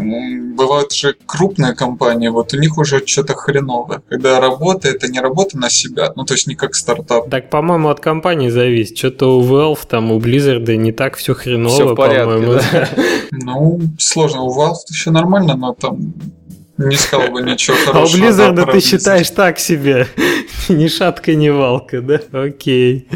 бывают 0.56 0.92
же 0.92 1.16
крупные 1.26 1.74
компании, 1.74 2.28
вот 2.28 2.52
у 2.54 2.58
них 2.58 2.78
уже 2.78 3.06
что-то 3.06 3.34
хреновое. 3.34 4.02
Когда 4.08 4.40
работа, 4.40 4.88
это 4.88 5.08
не 5.08 5.20
работа 5.20 5.58
на 5.58 5.70
себя, 5.70 6.12
ну 6.16 6.24
то 6.24 6.34
есть 6.34 6.46
не 6.46 6.54
как 6.54 6.74
стартап. 6.74 7.30
Так, 7.30 7.50
по-моему, 7.50 7.88
от 7.88 8.00
компании 8.00 8.50
зависит. 8.50 8.98
Что-то 8.98 9.38
у 9.38 9.42
Valve, 9.42 9.86
там, 9.88 10.12
у 10.12 10.20
Blizzard 10.20 10.74
не 10.76 10.92
так 10.92 11.16
все 11.16 11.34
хреново, 11.34 11.74
все 11.74 11.94
по-моему. 11.94 12.54
Да? 12.54 12.88
Ну, 13.32 13.80
сложно. 13.98 14.42
У 14.42 14.56
Valve 14.56 14.76
все 14.90 15.10
нормально, 15.10 15.56
но 15.56 15.74
там 15.74 16.14
не 16.78 16.96
сказал 16.96 17.30
бы 17.30 17.42
ничего 17.42 17.76
хорошего. 17.84 18.00
А 18.00 18.04
у 18.04 18.30
Blizzard 18.30 18.72
ты 18.72 18.80
считаешь 18.80 19.30
так 19.30 19.58
себе. 19.58 20.06
ни 20.68 20.88
шатка, 20.88 21.34
ни 21.34 21.48
валка, 21.48 22.00
да? 22.00 22.20
Окей. 22.32 23.08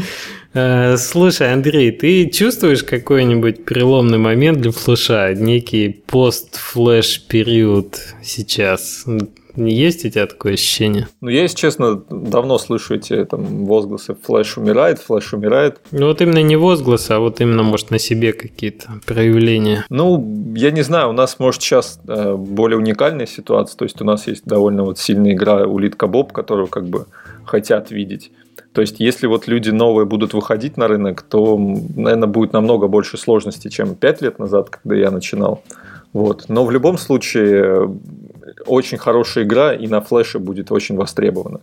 Э, 0.53 0.97
слушай, 0.97 1.53
Андрей, 1.53 1.91
ты 1.91 2.29
чувствуешь 2.29 2.83
какой-нибудь 2.83 3.65
переломный 3.65 4.17
момент 4.17 4.59
для 4.59 4.71
флеша? 4.71 5.33
Некий 5.33 6.03
пост-флеш 6.07 7.25
период 7.27 7.99
сейчас? 8.23 9.05
Есть 9.55 10.05
у 10.05 10.09
тебя 10.09 10.27
такое 10.27 10.53
ощущение? 10.53 11.07
Ну, 11.19 11.29
я, 11.29 11.41
если 11.41 11.57
честно, 11.57 11.95
давно 12.09 12.57
слышу 12.57 12.95
эти 12.95 13.25
там 13.25 13.65
возгласы 13.65 14.15
«флэш 14.15 14.57
умирает», 14.57 14.99
«флэш 14.99 15.33
умирает». 15.33 15.81
Ну, 15.91 16.07
вот 16.07 16.21
именно 16.21 16.41
не 16.41 16.55
возгласы, 16.55 17.11
а 17.11 17.19
вот 17.19 17.41
именно, 17.41 17.63
может, 17.63 17.91
на 17.91 17.99
себе 17.99 18.31
какие-то 18.31 18.87
проявления. 19.05 19.85
Ну, 19.89 20.53
я 20.55 20.71
не 20.71 20.83
знаю, 20.83 21.09
у 21.09 21.13
нас, 21.13 21.37
может, 21.39 21.61
сейчас 21.61 21.99
э, 22.07 22.33
более 22.35 22.77
уникальная 22.77 23.25
ситуация, 23.25 23.77
то 23.77 23.83
есть 23.83 24.01
у 24.01 24.05
нас 24.05 24.27
есть 24.27 24.45
довольно 24.45 24.83
вот 24.83 24.99
сильная 24.99 25.33
игра 25.33 25.65
«Улитка 25.65 26.07
Боб», 26.07 26.31
которую 26.31 26.67
как 26.67 26.87
бы 26.87 27.07
хотят 27.45 27.91
видеть. 27.91 28.31
То 28.73 28.81
есть, 28.81 28.99
если 28.99 29.27
вот 29.27 29.47
люди 29.47 29.69
новые 29.69 30.05
будут 30.05 30.33
выходить 30.33 30.77
на 30.77 30.87
рынок, 30.87 31.23
то, 31.23 31.57
наверное, 31.57 32.27
будет 32.27 32.53
намного 32.53 32.87
больше 32.87 33.17
сложностей, 33.17 33.69
чем 33.69 33.95
5 33.95 34.21
лет 34.21 34.39
назад, 34.39 34.69
когда 34.69 34.95
я 34.95 35.11
начинал. 35.11 35.61
Вот. 36.13 36.45
Но 36.47 36.63
в 36.65 36.71
любом 36.71 36.97
случае, 36.97 37.89
очень 38.65 38.97
хорошая 38.97 39.43
игра 39.43 39.73
и 39.73 39.87
на 39.87 40.01
флеше 40.01 40.39
будет 40.39 40.71
очень 40.71 40.95
востребована. 40.95 41.59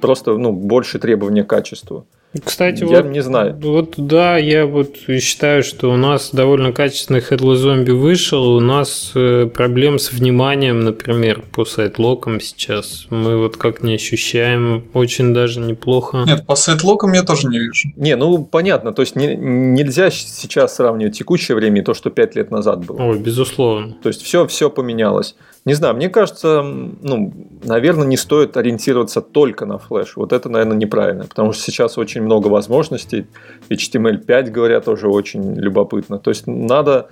Просто 0.00 0.38
ну, 0.38 0.52
больше 0.52 0.98
требования 0.98 1.44
к 1.44 1.48
качеству. 1.48 2.06
Кстати, 2.44 2.84
я 2.84 3.02
вот, 3.02 3.10
не 3.10 3.22
знаю. 3.22 3.58
Вот 3.62 3.94
да, 3.96 4.36
я 4.36 4.66
вот 4.66 4.96
считаю, 5.20 5.62
что 5.62 5.90
у 5.90 5.96
нас 5.96 6.30
довольно 6.30 6.72
качественный 6.72 7.20
Headless 7.20 7.56
Zombie 7.56 7.94
вышел. 7.94 8.56
У 8.56 8.60
нас 8.60 9.12
э, 9.14 9.46
проблем 9.46 9.98
с 9.98 10.12
вниманием, 10.12 10.80
например, 10.80 11.42
по 11.52 11.64
сайтлокам 11.64 12.38
сейчас. 12.40 13.06
Мы 13.08 13.38
вот 13.38 13.56
как 13.56 13.82
не 13.82 13.94
ощущаем 13.94 14.84
очень 14.92 15.32
даже 15.32 15.60
неплохо. 15.60 16.24
Нет, 16.26 16.44
по 16.46 16.54
сайтлокам 16.54 17.14
я 17.14 17.22
тоже 17.22 17.48
не 17.48 17.58
вижу. 17.58 17.88
Не, 17.96 18.14
ну 18.14 18.44
понятно. 18.44 18.92
То 18.92 19.00
есть 19.00 19.16
не, 19.16 19.34
нельзя 19.34 20.10
сейчас 20.10 20.76
сравнивать 20.76 21.16
текущее 21.16 21.56
время 21.56 21.80
и 21.80 21.84
то, 21.84 21.94
что 21.94 22.10
5 22.10 22.36
лет 22.36 22.50
назад 22.50 22.84
было. 22.84 23.02
Ой, 23.04 23.18
безусловно. 23.18 23.96
То 24.02 24.10
есть 24.10 24.22
все, 24.22 24.46
все 24.46 24.68
поменялось. 24.68 25.34
Не 25.68 25.74
знаю, 25.74 25.94
мне 25.94 26.08
кажется, 26.08 26.62
ну, 26.62 27.32
наверное, 27.62 28.06
не 28.06 28.16
стоит 28.16 28.56
ориентироваться 28.56 29.20
только 29.20 29.66
на 29.66 29.76
флеш. 29.76 30.16
Вот 30.16 30.32
это, 30.32 30.48
наверное, 30.48 30.78
неправильно, 30.78 31.24
потому 31.24 31.52
что 31.52 31.62
сейчас 31.62 31.98
очень 31.98 32.17
много 32.20 32.48
возможностей. 32.48 33.26
HTML5, 33.70 34.50
говорят, 34.50 34.84
тоже 34.84 35.08
очень 35.08 35.54
любопытно. 35.54 36.18
То 36.18 36.30
есть 36.30 36.46
надо, 36.46 37.08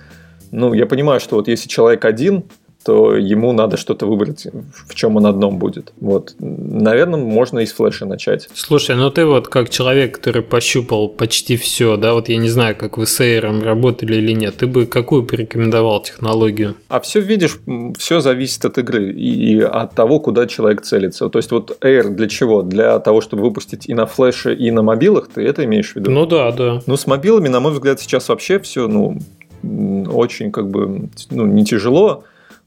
ну, 0.50 0.74
я 0.74 0.86
понимаю, 0.86 1.20
что 1.20 1.36
вот 1.36 1.48
если 1.48 1.68
человек 1.68 2.04
один, 2.04 2.44
то 2.86 3.16
ему 3.16 3.52
надо 3.52 3.76
что-то 3.76 4.06
выбрать, 4.06 4.46
в 4.86 4.94
чем 4.94 5.16
он 5.16 5.26
одном 5.26 5.58
будет. 5.58 5.92
Вот. 6.00 6.36
Наверное, 6.38 7.18
можно 7.18 7.58
из 7.58 7.72
флеша 7.72 8.06
начать. 8.06 8.48
Слушай, 8.54 8.94
ну 8.94 9.10
ты 9.10 9.26
вот 9.26 9.48
как 9.48 9.70
человек, 9.70 10.18
который 10.18 10.42
пощупал 10.42 11.08
почти 11.08 11.56
все, 11.56 11.96
да, 11.96 12.14
вот 12.14 12.28
я 12.28 12.36
не 12.36 12.48
знаю, 12.48 12.76
как 12.76 12.96
вы 12.96 13.06
с 13.06 13.18
Эйром 13.18 13.60
работали 13.64 14.14
или 14.14 14.30
нет, 14.30 14.58
ты 14.58 14.68
бы 14.68 14.86
какую 14.86 15.24
порекомендовал 15.24 16.00
технологию? 16.00 16.76
А 16.88 17.00
все 17.00 17.18
видишь, 17.18 17.58
все 17.98 18.20
зависит 18.20 18.64
от 18.64 18.78
игры 18.78 19.12
и 19.12 19.60
от 19.60 19.94
того, 19.96 20.20
куда 20.20 20.46
человек 20.46 20.82
целится. 20.82 21.28
То 21.28 21.40
есть 21.40 21.50
вот 21.50 21.76
Air 21.80 22.10
для 22.10 22.28
чего? 22.28 22.62
Для 22.62 23.00
того, 23.00 23.20
чтобы 23.20 23.42
выпустить 23.42 23.88
и 23.88 23.94
на 23.94 24.06
флеше, 24.06 24.54
и 24.54 24.70
на 24.70 24.82
мобилах, 24.82 25.28
ты 25.34 25.42
это 25.42 25.64
имеешь 25.64 25.90
в 25.90 25.96
виду? 25.96 26.12
Ну 26.12 26.24
да, 26.24 26.52
да. 26.52 26.82
Ну 26.86 26.96
с 26.96 27.08
мобилами, 27.08 27.48
на 27.48 27.58
мой 27.58 27.72
взгляд, 27.72 27.98
сейчас 27.98 28.28
вообще 28.28 28.60
все, 28.60 28.86
ну, 28.86 29.18
очень 29.64 30.52
как 30.52 30.70
бы, 30.70 31.08
ну, 31.30 31.46
не 31.46 31.64
тяжело 31.64 32.22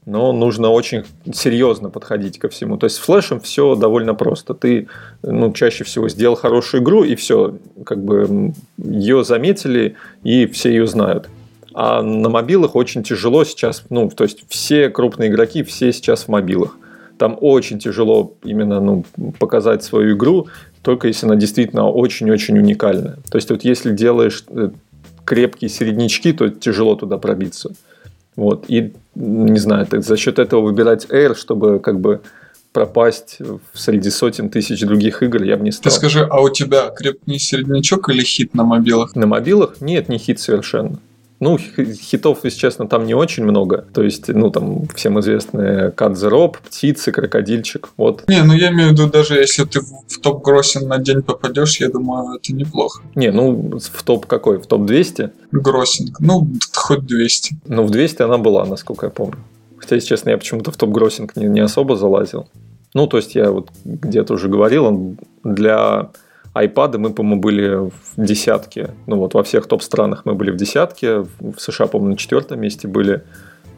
но 0.06 0.32
нужно 0.32 0.70
очень 0.70 1.04
серьезно 1.32 1.90
подходить 1.90 2.38
ко 2.38 2.48
всему. 2.48 2.76
То 2.78 2.84
есть 2.84 2.96
с 2.96 2.98
флешем 2.98 3.40
все 3.40 3.74
довольно 3.74 4.14
просто. 4.14 4.54
Ты 4.54 4.88
ну, 5.22 5.52
чаще 5.52 5.84
всего 5.84 6.08
сделал 6.08 6.36
хорошую 6.36 6.82
игру, 6.82 7.04
и 7.04 7.14
все, 7.14 7.56
как 7.84 8.02
бы 8.02 8.52
ее 8.78 9.24
заметили, 9.24 9.96
и 10.22 10.46
все 10.46 10.70
ее 10.70 10.86
знают. 10.86 11.28
А 11.72 12.02
на 12.02 12.28
мобилах 12.28 12.74
очень 12.74 13.02
тяжело 13.02 13.44
сейчас, 13.44 13.84
ну, 13.90 14.08
то 14.08 14.24
есть 14.24 14.44
все 14.48 14.88
крупные 14.88 15.30
игроки, 15.30 15.62
все 15.62 15.92
сейчас 15.92 16.24
в 16.24 16.28
мобилах. 16.28 16.76
Там 17.16 17.36
очень 17.40 17.78
тяжело 17.78 18.34
именно 18.42 18.80
ну, 18.80 19.04
показать 19.38 19.84
свою 19.84 20.16
игру, 20.16 20.48
только 20.82 21.08
если 21.08 21.26
она 21.26 21.36
действительно 21.36 21.88
очень-очень 21.88 22.58
уникальная. 22.58 23.18
То 23.30 23.36
есть 23.36 23.50
вот 23.50 23.62
если 23.62 23.92
делаешь 23.92 24.44
э, 24.48 24.70
крепкие 25.24 25.68
середнячки, 25.68 26.32
то 26.32 26.48
тяжело 26.48 26.96
туда 26.96 27.18
пробиться. 27.18 27.72
Вот. 28.36 28.64
И, 28.68 28.92
не 29.20 29.58
знаю, 29.58 29.86
так 29.86 30.02
за 30.02 30.16
счет 30.16 30.38
этого 30.38 30.62
выбирать 30.62 31.06
Air, 31.06 31.34
чтобы 31.34 31.78
как 31.78 32.00
бы 32.00 32.20
пропасть 32.72 33.38
среди 33.74 34.10
сотен 34.10 34.48
тысяч 34.48 34.80
других 34.80 35.22
игр 35.22 35.42
я 35.42 35.56
бы 35.56 35.64
не 35.64 35.72
стал. 35.72 35.90
Ты 35.90 35.96
скажи, 35.96 36.26
а 36.28 36.40
у 36.40 36.48
тебя 36.48 36.90
крепкий 36.90 37.38
середнячок 37.38 38.08
или 38.08 38.22
хит 38.22 38.54
на 38.54 38.64
мобилах? 38.64 39.16
На 39.16 39.26
мобилах? 39.26 39.80
Нет, 39.80 40.08
не 40.08 40.18
хит 40.18 40.40
совершенно. 40.40 40.98
Ну, 41.40 41.58
хитов, 41.58 42.40
если 42.44 42.58
честно, 42.58 42.86
там 42.86 43.06
не 43.06 43.14
очень 43.14 43.44
много. 43.44 43.86
То 43.94 44.02
есть, 44.02 44.28
ну, 44.28 44.50
там 44.50 44.86
всем 44.94 45.18
известные 45.20 45.88
Rope, 45.88 46.56
Птицы, 46.66 47.12
Крокодильчик. 47.12 47.88
Вот. 47.96 48.28
Не, 48.28 48.42
ну 48.42 48.52
я 48.52 48.68
имею 48.70 48.90
в 48.90 48.92
виду, 48.92 49.08
даже 49.08 49.36
если 49.36 49.64
ты 49.64 49.80
в 49.80 50.20
топ 50.20 50.44
Гроссин 50.44 50.86
на 50.86 50.98
день 50.98 51.22
попадешь, 51.22 51.80
я 51.80 51.88
думаю, 51.88 52.36
это 52.36 52.52
неплохо. 52.52 53.02
Не, 53.14 53.32
ну, 53.32 53.78
в 53.78 54.02
топ 54.02 54.26
какой? 54.26 54.58
В 54.58 54.66
топ 54.66 54.84
200? 54.84 55.30
Гроссинг. 55.50 56.20
Ну, 56.20 56.46
хоть 56.74 57.06
200. 57.06 57.56
Ну, 57.66 57.84
в 57.84 57.90
200 57.90 58.22
она 58.22 58.36
была, 58.36 58.66
насколько 58.66 59.06
я 59.06 59.10
помню. 59.10 59.38
Хотя, 59.78 59.94
если 59.94 60.08
честно, 60.08 60.30
я 60.30 60.36
почему-то 60.36 60.72
в 60.72 60.76
топ 60.76 60.90
Гроссинг 60.90 61.36
не, 61.36 61.46
не 61.46 61.60
особо 61.60 61.96
залазил. 61.96 62.48
Ну, 62.92 63.06
то 63.06 63.16
есть, 63.16 63.34
я 63.34 63.50
вот 63.50 63.70
где-то 63.84 64.34
уже 64.34 64.48
говорил, 64.48 64.84
он 64.84 65.16
для 65.42 66.10
iPad 66.54 66.98
мы, 66.98 67.10
по-моему, 67.10 67.40
были 67.40 67.76
в 67.76 67.92
десятке. 68.16 68.90
Ну 69.06 69.16
вот 69.16 69.34
во 69.34 69.42
всех 69.42 69.66
топ-странах 69.66 70.22
мы 70.24 70.34
были 70.34 70.50
в 70.50 70.56
десятке. 70.56 71.20
В 71.38 71.58
США, 71.58 71.86
по-моему, 71.86 72.12
на 72.12 72.16
четвертом 72.16 72.60
месте 72.60 72.88
были. 72.88 73.22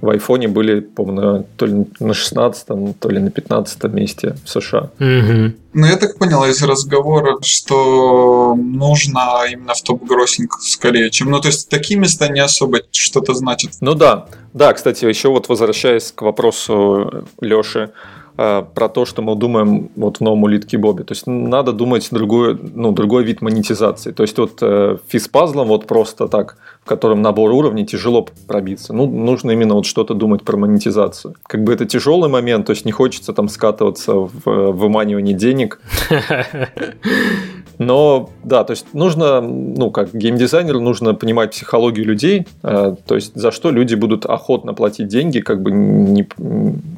В 0.00 0.10
айфоне 0.10 0.48
были, 0.48 0.80
по-моему, 0.80 1.46
то 1.56 1.66
ли 1.66 1.86
на 2.00 2.12
16 2.12 2.98
то 2.98 3.08
ли 3.08 3.20
на 3.20 3.30
15 3.30 3.84
месте 3.84 4.34
в 4.44 4.48
США. 4.48 4.90
Угу. 4.98 5.52
Ну, 5.74 5.86
я 5.86 5.96
так 5.96 6.18
понял 6.18 6.44
из 6.44 6.60
разговора, 6.60 7.36
что 7.42 8.56
нужно 8.56 9.44
именно 9.48 9.74
в 9.74 9.82
топ-гроссинг 9.82 10.54
скорее, 10.60 11.08
чем... 11.10 11.30
Ну, 11.30 11.40
то 11.40 11.48
есть, 11.48 11.68
такие 11.68 12.00
места 12.00 12.28
не 12.28 12.40
особо 12.40 12.80
что-то 12.90 13.32
значат. 13.34 13.74
Ну 13.80 13.94
да. 13.94 14.26
Да, 14.54 14.72
кстати, 14.72 15.04
еще 15.04 15.28
вот 15.28 15.48
возвращаясь 15.48 16.10
к 16.10 16.22
вопросу 16.22 17.28
Леши, 17.40 17.92
про 18.36 18.88
то, 18.88 19.04
что 19.04 19.22
мы 19.22 19.34
думаем 19.36 19.90
вот 19.96 20.18
в 20.18 20.20
новом 20.20 20.44
улитке 20.44 20.78
Бобе. 20.78 21.04
То 21.04 21.12
есть 21.12 21.26
надо 21.26 21.72
думать 21.72 22.08
другой, 22.10 22.58
ну, 22.74 22.92
другой 22.92 23.24
вид 23.24 23.42
монетизации. 23.42 24.12
То 24.12 24.22
есть 24.22 24.38
вот 24.38 24.58
э, 24.62 24.96
физпазлом 25.08 25.68
вот 25.68 25.86
просто 25.86 26.28
так, 26.28 26.56
в 26.84 26.88
котором 26.88 27.22
набор 27.22 27.52
уровней 27.52 27.86
тяжело 27.86 28.26
пробиться. 28.46 28.92
Ну, 28.92 29.06
нужно 29.06 29.52
именно 29.52 29.74
вот 29.74 29.86
что-то 29.86 30.14
думать 30.14 30.42
про 30.42 30.56
монетизацию. 30.56 31.34
Как 31.44 31.62
бы 31.62 31.72
это 31.72 31.86
тяжелый 31.86 32.28
момент, 32.28 32.66
то 32.66 32.72
есть 32.72 32.84
не 32.84 32.92
хочется 32.92 33.32
там 33.32 33.48
скатываться 33.48 34.14
в 34.14 34.46
э, 34.46 34.72
выманивание 34.72 35.34
денег. 35.34 35.80
Но 37.78 38.30
да, 38.44 38.64
то 38.64 38.72
есть 38.72 38.94
нужно, 38.94 39.40
ну, 39.40 39.90
как 39.90 40.14
геймдизайнеру, 40.14 40.80
нужно 40.80 41.14
понимать 41.14 41.52
психологию 41.52 42.04
людей, 42.04 42.46
э, 42.62 42.96
то 43.06 43.14
есть 43.14 43.34
за 43.34 43.52
что 43.52 43.70
люди 43.70 43.94
будут 43.94 44.26
охотно 44.26 44.74
платить 44.74 45.08
деньги, 45.08 45.38
как 45.40 45.62
бы 45.62 45.70
не, 45.70 46.28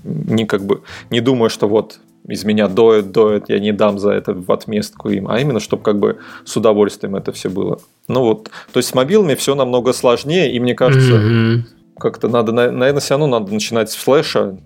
не 0.05 0.47
как 0.47 0.65
бы 0.65 0.83
не 1.11 1.21
думая, 1.21 1.51
что 1.51 1.69
вот 1.69 2.01
из 2.27 2.45
меня 2.45 2.69
доет, 2.69 3.13
доет, 3.13 3.49
я 3.49 3.59
не 3.59 3.73
дам 3.73 3.99
за 3.99 4.13
это 4.13 4.33
в 4.33 4.51
отместку 4.51 5.11
им, 5.11 5.29
а 5.29 5.39
именно, 5.41 5.61
чтобы 5.61 5.83
как 5.83 5.99
бы 5.99 6.19
с 6.45 6.57
удовольствием 6.57 7.17
это 7.17 7.33
все 7.33 7.51
было. 7.51 7.81
Ну 8.09 8.21
вот, 8.21 8.51
то 8.73 8.79
есть 8.79 8.89
с 8.89 8.95
мобилами 8.95 9.35
все 9.35 9.55
намного 9.55 9.93
сложнее, 9.93 10.53
и 10.53 10.61
мне 10.61 10.75
кажется, 10.75 11.15
mm-hmm. 11.15 11.61
как-то 11.99 12.29
надо, 12.29 12.53
наверное, 12.53 13.01
все 13.01 13.15
равно 13.15 13.27
надо 13.39 13.53
начинать 13.53 13.91
с 13.91 13.95
флеша, 13.95 14.57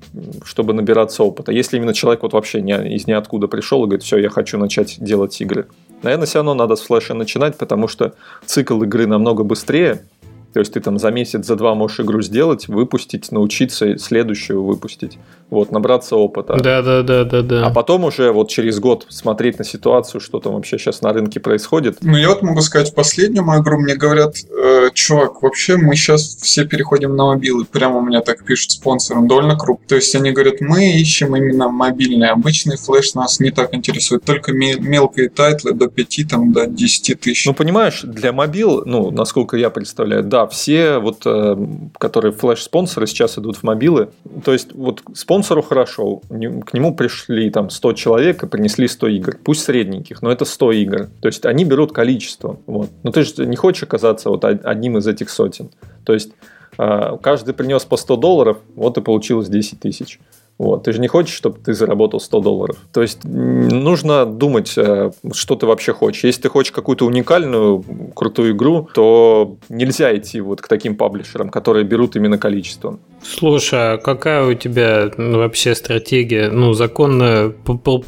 чтобы 0.44 0.72
набираться 0.72 1.22
опыта. 1.24 1.52
Если 1.52 1.76
именно 1.76 1.94
человек 1.94 2.22
вот 2.22 2.32
вообще 2.32 2.60
не, 2.60 2.94
из 2.94 3.06
ниоткуда 3.06 3.48
пришел 3.48 3.82
и 3.82 3.86
говорит, 3.86 4.04
все, 4.04 4.18
я 4.18 4.30
хочу 4.30 4.58
начать 4.58 4.96
делать 5.00 5.40
игры, 5.40 5.66
Наверное, 6.02 6.26
все 6.26 6.38
равно 6.38 6.54
надо 6.54 6.76
с 6.76 6.80
флеша 6.82 7.14
начинать, 7.14 7.56
потому 7.56 7.88
что 7.88 8.14
цикл 8.44 8.82
игры 8.82 9.06
намного 9.06 9.42
быстрее. 9.42 10.04
То 10.52 10.60
есть 10.60 10.72
ты 10.72 10.80
там 10.80 10.98
за 10.98 11.10
месяц, 11.10 11.46
за 11.46 11.56
два 11.56 11.74
можешь 11.74 12.00
игру 12.00 12.22
сделать, 12.22 12.68
выпустить, 12.68 13.30
научиться 13.32 13.98
следующую 13.98 14.62
выпустить. 14.64 15.18
Вот, 15.50 15.72
набраться 15.72 16.16
опыта. 16.16 16.56
Да, 16.56 16.82
да, 16.82 17.02
да, 17.02 17.24
да, 17.24 17.42
да. 17.42 17.66
А 17.66 17.70
потом 17.70 18.04
уже 18.04 18.32
вот 18.32 18.50
через 18.50 18.78
год 18.80 19.06
смотреть 19.08 19.58
на 19.58 19.64
ситуацию, 19.64 20.20
что 20.20 20.40
там 20.40 20.54
вообще 20.54 20.78
сейчас 20.78 21.00
на 21.00 21.12
рынке 21.12 21.40
происходит. 21.40 21.98
Ну, 22.02 22.16
я 22.16 22.28
вот 22.28 22.42
могу 22.42 22.60
сказать, 22.60 22.94
последнюю 22.94 23.44
мою 23.44 23.62
игру 23.62 23.78
мне 23.78 23.94
говорят, 23.94 24.36
э, 24.36 24.90
чувак, 24.92 25.42
вообще 25.42 25.76
мы 25.76 25.96
сейчас 25.96 26.36
все 26.36 26.66
переходим 26.66 27.16
на 27.16 27.26
мобилы. 27.26 27.64
Прямо 27.64 27.98
у 27.98 28.02
меня 28.02 28.20
так 28.20 28.44
пишут 28.44 28.72
спонсоры, 28.72 29.26
довольно 29.26 29.56
круто. 29.56 29.80
То 29.88 29.94
есть 29.94 30.14
они 30.14 30.32
говорят, 30.32 30.60
мы 30.60 30.92
ищем 30.92 31.34
именно 31.34 31.68
мобильные. 31.68 32.30
Обычный 32.30 32.76
флеш 32.76 33.14
нас 33.14 33.40
не 33.40 33.50
так 33.50 33.74
интересует. 33.74 34.24
Только 34.24 34.52
мелкие 34.52 35.30
тайтлы 35.30 35.72
до 35.72 35.88
5, 35.88 36.28
там, 36.28 36.52
до 36.52 36.66
10 36.66 37.20
тысяч. 37.20 37.46
Ну, 37.46 37.54
понимаешь, 37.54 38.02
для 38.02 38.32
мобил, 38.32 38.82
ну, 38.84 39.10
насколько 39.10 39.56
я 39.56 39.70
представляю, 39.70 40.22
да, 40.24 40.46
все 40.46 40.98
вот, 40.98 41.22
э, 41.24 41.56
которые 41.98 42.32
флеш-спонсоры 42.32 43.06
сейчас 43.06 43.38
идут 43.38 43.56
в 43.56 43.62
мобилы. 43.62 44.10
То 44.44 44.52
есть 44.52 44.74
вот 44.74 45.02
спонсору 45.38 45.62
хорошо, 45.62 46.20
к 46.28 46.74
нему 46.74 46.94
пришли 46.94 47.50
там 47.50 47.70
100 47.70 47.92
человек 47.92 48.42
и 48.42 48.46
принесли 48.46 48.88
100 48.88 49.08
игр. 49.08 49.36
Пусть 49.44 49.62
средненьких, 49.62 50.20
но 50.22 50.30
это 50.32 50.44
100 50.44 50.72
игр. 50.72 51.08
То 51.20 51.28
есть 51.28 51.46
они 51.46 51.64
берут 51.64 51.92
количество. 51.92 52.58
Вот. 52.66 52.90
Но 53.04 53.12
ты 53.12 53.22
же 53.22 53.46
не 53.46 53.56
хочешь 53.56 53.84
оказаться 53.84 54.30
вот 54.30 54.44
одним 54.44 54.98
из 54.98 55.06
этих 55.06 55.30
сотен. 55.30 55.70
То 56.04 56.12
есть 56.12 56.32
э, 56.78 57.16
каждый 57.22 57.54
принес 57.54 57.84
по 57.84 57.96
100 57.96 58.16
долларов, 58.16 58.56
вот 58.74 58.98
и 58.98 59.00
получилось 59.00 59.48
10 59.48 59.80
тысяч. 59.80 60.18
Вот. 60.58 60.82
Ты 60.82 60.92
же 60.92 61.00
не 61.00 61.06
хочешь, 61.06 61.36
чтобы 61.36 61.58
ты 61.64 61.72
заработал 61.72 62.18
100 62.18 62.40
долларов. 62.40 62.76
То 62.92 63.02
есть 63.02 63.24
нужно 63.24 64.26
думать, 64.26 64.74
э, 64.76 65.12
что 65.32 65.54
ты 65.54 65.66
вообще 65.66 65.92
хочешь. 65.92 66.24
Если 66.24 66.42
ты 66.42 66.48
хочешь 66.48 66.72
какую-то 66.72 67.06
уникальную, 67.06 67.84
крутую 68.14 68.52
игру, 68.52 68.88
то 68.92 69.56
нельзя 69.68 70.16
идти 70.16 70.40
вот 70.40 70.60
к 70.60 70.66
таким 70.66 70.96
паблишерам, 70.96 71.50
которые 71.50 71.84
берут 71.84 72.16
именно 72.16 72.38
количеством. 72.38 72.98
Слушай, 73.22 73.94
а 73.94 73.96
какая 73.98 74.44
у 74.44 74.54
тебя 74.54 75.10
ну, 75.16 75.38
вообще 75.38 75.74
стратегия? 75.74 76.50
Ну, 76.50 76.72
законно 76.72 77.52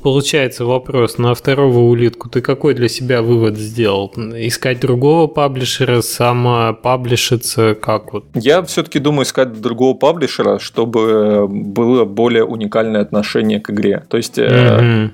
получается 0.03 0.65
вопрос 0.65 1.19
на 1.19 1.35
второго 1.35 1.81
улитку. 1.81 2.29
Ты 2.29 2.41
какой 2.41 2.75
для 2.75 2.89
себя 2.89 3.23
вывод 3.23 3.59
сделал? 3.59 4.13
Искать 4.17 4.81
другого 4.81 5.27
паблишера, 5.27 6.01
сама 6.01 6.73
паблишиться, 6.73 7.75
как 7.75 8.13
вот? 8.13 8.25
Я 8.35 8.63
все-таки 8.63 8.99
думаю 8.99 9.25
искать 9.25 9.61
другого 9.61 9.97
паблишера, 9.97 10.59
чтобы 10.59 11.47
было 11.49 12.05
более 12.05 12.45
уникальное 12.45 13.01
отношение 13.01 13.61
к 13.61 13.71
игре. 13.71 14.05
То 14.09 14.17
есть, 14.17 14.39
mm-hmm. 14.39 15.11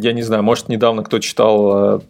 я 0.00 0.12
не 0.12 0.22
знаю, 0.22 0.42
может, 0.42 0.68
недавно 0.68 1.02
кто 1.02 1.18
читал 1.18 1.96
э, 1.96 2.00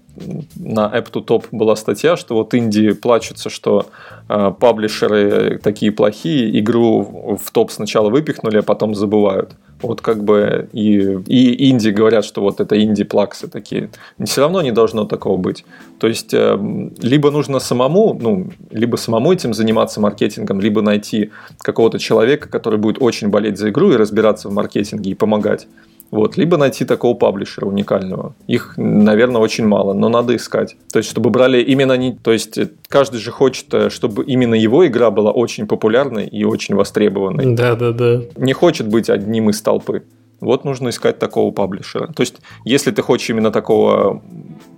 на 0.56 0.86
App 0.94 1.10
to 1.12 1.24
Top 1.24 1.44
была 1.52 1.76
статья, 1.76 2.16
что 2.16 2.34
вот 2.34 2.54
Индии 2.54 2.92
плачутся, 2.92 3.50
что 3.50 3.86
э, 4.28 4.52
паблишеры 4.58 5.58
такие 5.62 5.92
плохие, 5.92 6.58
игру 6.60 7.38
в 7.42 7.50
топ 7.50 7.70
сначала 7.70 8.10
выпихнули, 8.10 8.58
а 8.58 8.62
потом 8.62 8.94
забывают. 8.94 9.56
Вот 9.82 10.00
как 10.00 10.24
бы 10.24 10.68
и, 10.72 11.18
и 11.26 11.68
Индии 11.68 11.90
говорят, 11.90 12.24
что 12.24 12.40
вот 12.40 12.60
это 12.60 12.80
инди-плаксы 12.80 13.46
такие. 13.46 13.90
Все 14.24 14.40
равно 14.40 14.62
не 14.62 14.72
должно 14.72 15.04
такого 15.04 15.36
быть. 15.36 15.64
То 15.98 16.06
есть, 16.06 16.32
э, 16.32 16.58
либо 17.02 17.30
нужно 17.30 17.58
самому, 17.58 18.18
ну, 18.18 18.48
либо 18.70 18.96
самому 18.96 19.32
этим 19.32 19.52
заниматься 19.52 20.00
маркетингом, 20.00 20.60
либо 20.60 20.80
найти 20.80 21.30
какого-то 21.58 21.98
человека, 21.98 22.48
который 22.48 22.78
будет 22.78 23.02
очень 23.02 23.28
болеть 23.28 23.58
за 23.58 23.68
игру 23.68 23.92
и 23.92 23.96
разбираться 23.96 24.48
в 24.48 24.52
маркетинге 24.52 25.10
и 25.10 25.14
помогать. 25.14 25.66
Вот, 26.10 26.36
либо 26.36 26.56
найти 26.56 26.84
такого 26.84 27.14
паблишера 27.14 27.66
уникального. 27.66 28.34
Их, 28.46 28.74
наверное, 28.76 29.40
очень 29.40 29.66
мало, 29.66 29.92
но 29.92 30.08
надо 30.08 30.36
искать. 30.36 30.76
То 30.92 30.98
есть, 30.98 31.10
чтобы 31.10 31.30
брали 31.30 31.60
именно 31.60 31.94
они... 31.94 32.12
То 32.12 32.32
есть, 32.32 32.58
каждый 32.88 33.18
же 33.18 33.30
хочет, 33.30 33.72
э, 33.74 33.90
чтобы 33.90 34.24
именно 34.24 34.54
его 34.54 34.86
игра 34.86 35.10
была 35.10 35.32
очень 35.32 35.66
популярной 35.66 36.26
и 36.26 36.44
очень 36.44 36.74
востребованной. 36.74 37.54
Да-да-да. 37.54 38.22
Не 38.36 38.52
хочет 38.52 38.86
быть 38.88 39.10
одним 39.10 39.50
из 39.50 39.60
толпы. 39.60 40.04
Вот 40.40 40.64
нужно 40.64 40.90
искать 40.90 41.18
такого 41.18 41.50
паблишера. 41.50 42.08
То 42.08 42.20
есть, 42.20 42.36
если 42.64 42.90
ты 42.90 43.02
хочешь 43.02 43.30
именно 43.30 43.50
такого 43.50 44.22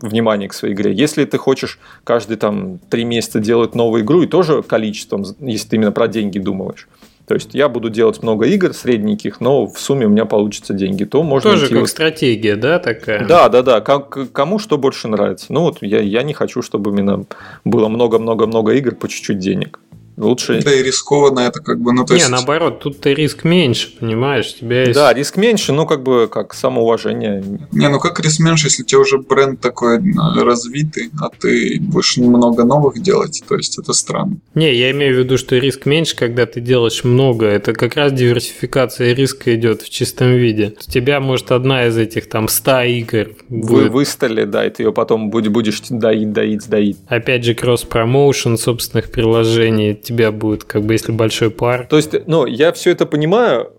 внимания 0.00 0.48
к 0.48 0.54
своей 0.54 0.74
игре, 0.74 0.92
если 0.94 1.24
ты 1.24 1.36
хочешь 1.36 1.78
каждый 2.04 2.36
там 2.36 2.78
три 2.90 3.04
месяца 3.04 3.40
делать 3.40 3.74
новую 3.74 4.04
игру 4.04 4.22
и 4.22 4.26
тоже 4.26 4.62
количеством, 4.62 5.24
если 5.40 5.68
ты 5.68 5.76
именно 5.76 5.92
про 5.92 6.06
деньги 6.06 6.38
думаешь, 6.38 6.88
то 7.28 7.34
есть 7.34 7.50
я 7.52 7.68
буду 7.68 7.90
делать 7.90 8.22
много 8.22 8.46
игр 8.46 8.72
средненьких, 8.72 9.40
но 9.40 9.66
в 9.66 9.78
сумме 9.78 10.06
у 10.06 10.08
меня 10.08 10.24
получатся 10.24 10.72
деньги. 10.72 11.04
То 11.04 11.22
можно 11.22 11.50
Тоже 11.50 11.68
как 11.68 11.80
вот... 11.80 11.90
стратегия, 11.90 12.56
да, 12.56 12.78
такая? 12.78 13.26
Да, 13.26 13.50
да, 13.50 13.62
да. 13.62 13.80
Как, 13.82 14.32
кому 14.32 14.58
что 14.58 14.78
больше 14.78 15.08
нравится. 15.08 15.52
Ну 15.52 15.60
вот 15.60 15.78
я, 15.82 16.00
я 16.00 16.22
не 16.22 16.32
хочу, 16.32 16.62
чтобы 16.62 16.90
именно 16.90 17.26
было 17.64 17.88
много-много-много 17.88 18.72
игр 18.72 18.94
по 18.94 19.08
чуть-чуть 19.08 19.38
денег. 19.38 19.78
Лучше... 20.18 20.60
Да 20.62 20.74
и 20.74 20.82
рискованно 20.82 21.40
это 21.40 21.60
как 21.60 21.80
бы, 21.80 21.92
ну 21.92 22.04
то 22.04 22.14
не, 22.14 22.20
есть... 22.20 22.30
наоборот, 22.30 22.80
тут 22.80 23.00
ты 23.00 23.14
риск 23.14 23.44
меньше, 23.44 23.88
понимаешь, 23.98 24.54
тебя 24.54 24.82
есть... 24.82 24.94
Да, 24.94 25.12
риск 25.12 25.36
меньше, 25.36 25.72
ну 25.72 25.86
как 25.86 26.02
бы 26.02 26.28
как 26.28 26.54
самоуважение. 26.54 27.42
Не, 27.72 27.88
ну 27.88 28.00
как 28.00 28.18
риск 28.20 28.40
меньше, 28.40 28.66
если 28.66 28.82
у 28.82 28.86
тебя 28.86 29.00
уже 29.00 29.18
бренд 29.18 29.60
такой 29.60 29.98
э, 29.98 30.42
развитый, 30.42 31.10
а 31.20 31.28
ты 31.28 31.78
будешь 31.80 32.16
немного 32.16 32.64
новых 32.64 33.00
делать, 33.00 33.42
то 33.48 33.54
есть 33.54 33.78
это 33.78 33.92
странно. 33.92 34.38
Не, 34.54 34.74
я 34.74 34.90
имею 34.90 35.14
в 35.14 35.18
виду, 35.18 35.38
что 35.38 35.56
риск 35.56 35.86
меньше, 35.86 36.16
когда 36.16 36.46
ты 36.46 36.60
делаешь 36.60 37.04
много, 37.04 37.46
это 37.46 37.72
как 37.72 37.94
раз 37.94 38.12
диверсификация 38.12 39.14
риска 39.14 39.54
идет 39.54 39.82
в 39.82 39.90
чистом 39.90 40.32
виде. 40.32 40.74
У 40.86 40.90
тебя 40.90 41.20
может 41.20 41.52
одна 41.52 41.86
из 41.86 41.96
этих 41.96 42.28
там 42.28 42.48
100 42.48 42.82
игр 42.82 43.28
Вы 43.48 43.60
будет... 43.60 43.92
выстали, 43.92 44.44
да, 44.44 44.66
и 44.66 44.70
ты 44.70 44.82
ее 44.82 44.92
потом 44.92 45.30
будешь 45.30 45.80
доить, 45.90 46.32
доить, 46.32 46.68
доить. 46.68 46.96
Опять 47.06 47.44
же, 47.44 47.54
кросс-промоушен 47.54 48.58
собственных 48.58 49.12
приложений, 49.12 50.07
тебя 50.08 50.32
будет, 50.32 50.64
как 50.64 50.82
бы, 50.82 50.94
если 50.94 51.12
большой 51.12 51.50
пар. 51.50 51.86
То 51.88 51.96
есть, 51.96 52.26
ну, 52.26 52.46
я 52.46 52.72
все 52.72 52.90
это 52.90 53.06
понимаю, 53.06 53.72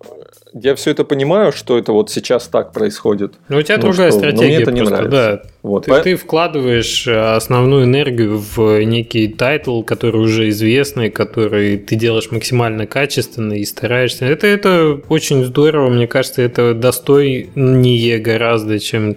я 0.53 0.75
все 0.75 0.91
это 0.91 1.03
понимаю, 1.03 1.51
что 1.51 1.77
это 1.77 1.91
вот 1.91 2.09
сейчас 2.09 2.47
так 2.47 2.71
происходит. 2.73 3.33
Но 3.49 3.57
у 3.57 3.61
тебя 3.61 3.77
ну, 3.77 3.83
другая 3.83 4.09
что, 4.09 4.19
стратегия. 4.19 4.41
Но 4.41 4.47
мне 4.47 4.61
это 4.61 4.71
не 4.71 4.79
просто, 4.79 4.95
нравится. 4.95 5.41
Да. 5.43 5.49
Вот. 5.61 5.85
Ты, 5.85 5.91
По... 5.91 5.99
ты 5.99 6.15
вкладываешь 6.15 7.07
э, 7.07 7.35
основную 7.35 7.83
энергию 7.83 8.37
в 8.55 8.81
некий 8.83 9.27
тайтл, 9.27 9.83
который 9.83 10.21
уже 10.21 10.49
известный, 10.49 11.11
который 11.11 11.77
ты 11.77 11.95
делаешь 11.95 12.31
максимально 12.31 12.87
качественно 12.87 13.53
и 13.53 13.65
стараешься. 13.65 14.25
Это, 14.25 14.47
это 14.47 14.99
очень 15.09 15.43
здорово, 15.43 15.89
мне 15.89 16.07
кажется, 16.07 16.41
это 16.41 16.73
достойнее 16.73 18.17
гораздо, 18.17 18.79
чем 18.79 19.15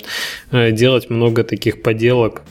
э, 0.51 0.71
делать 0.73 1.09
много 1.09 1.45
таких 1.45 1.83
поделок. 1.83 2.43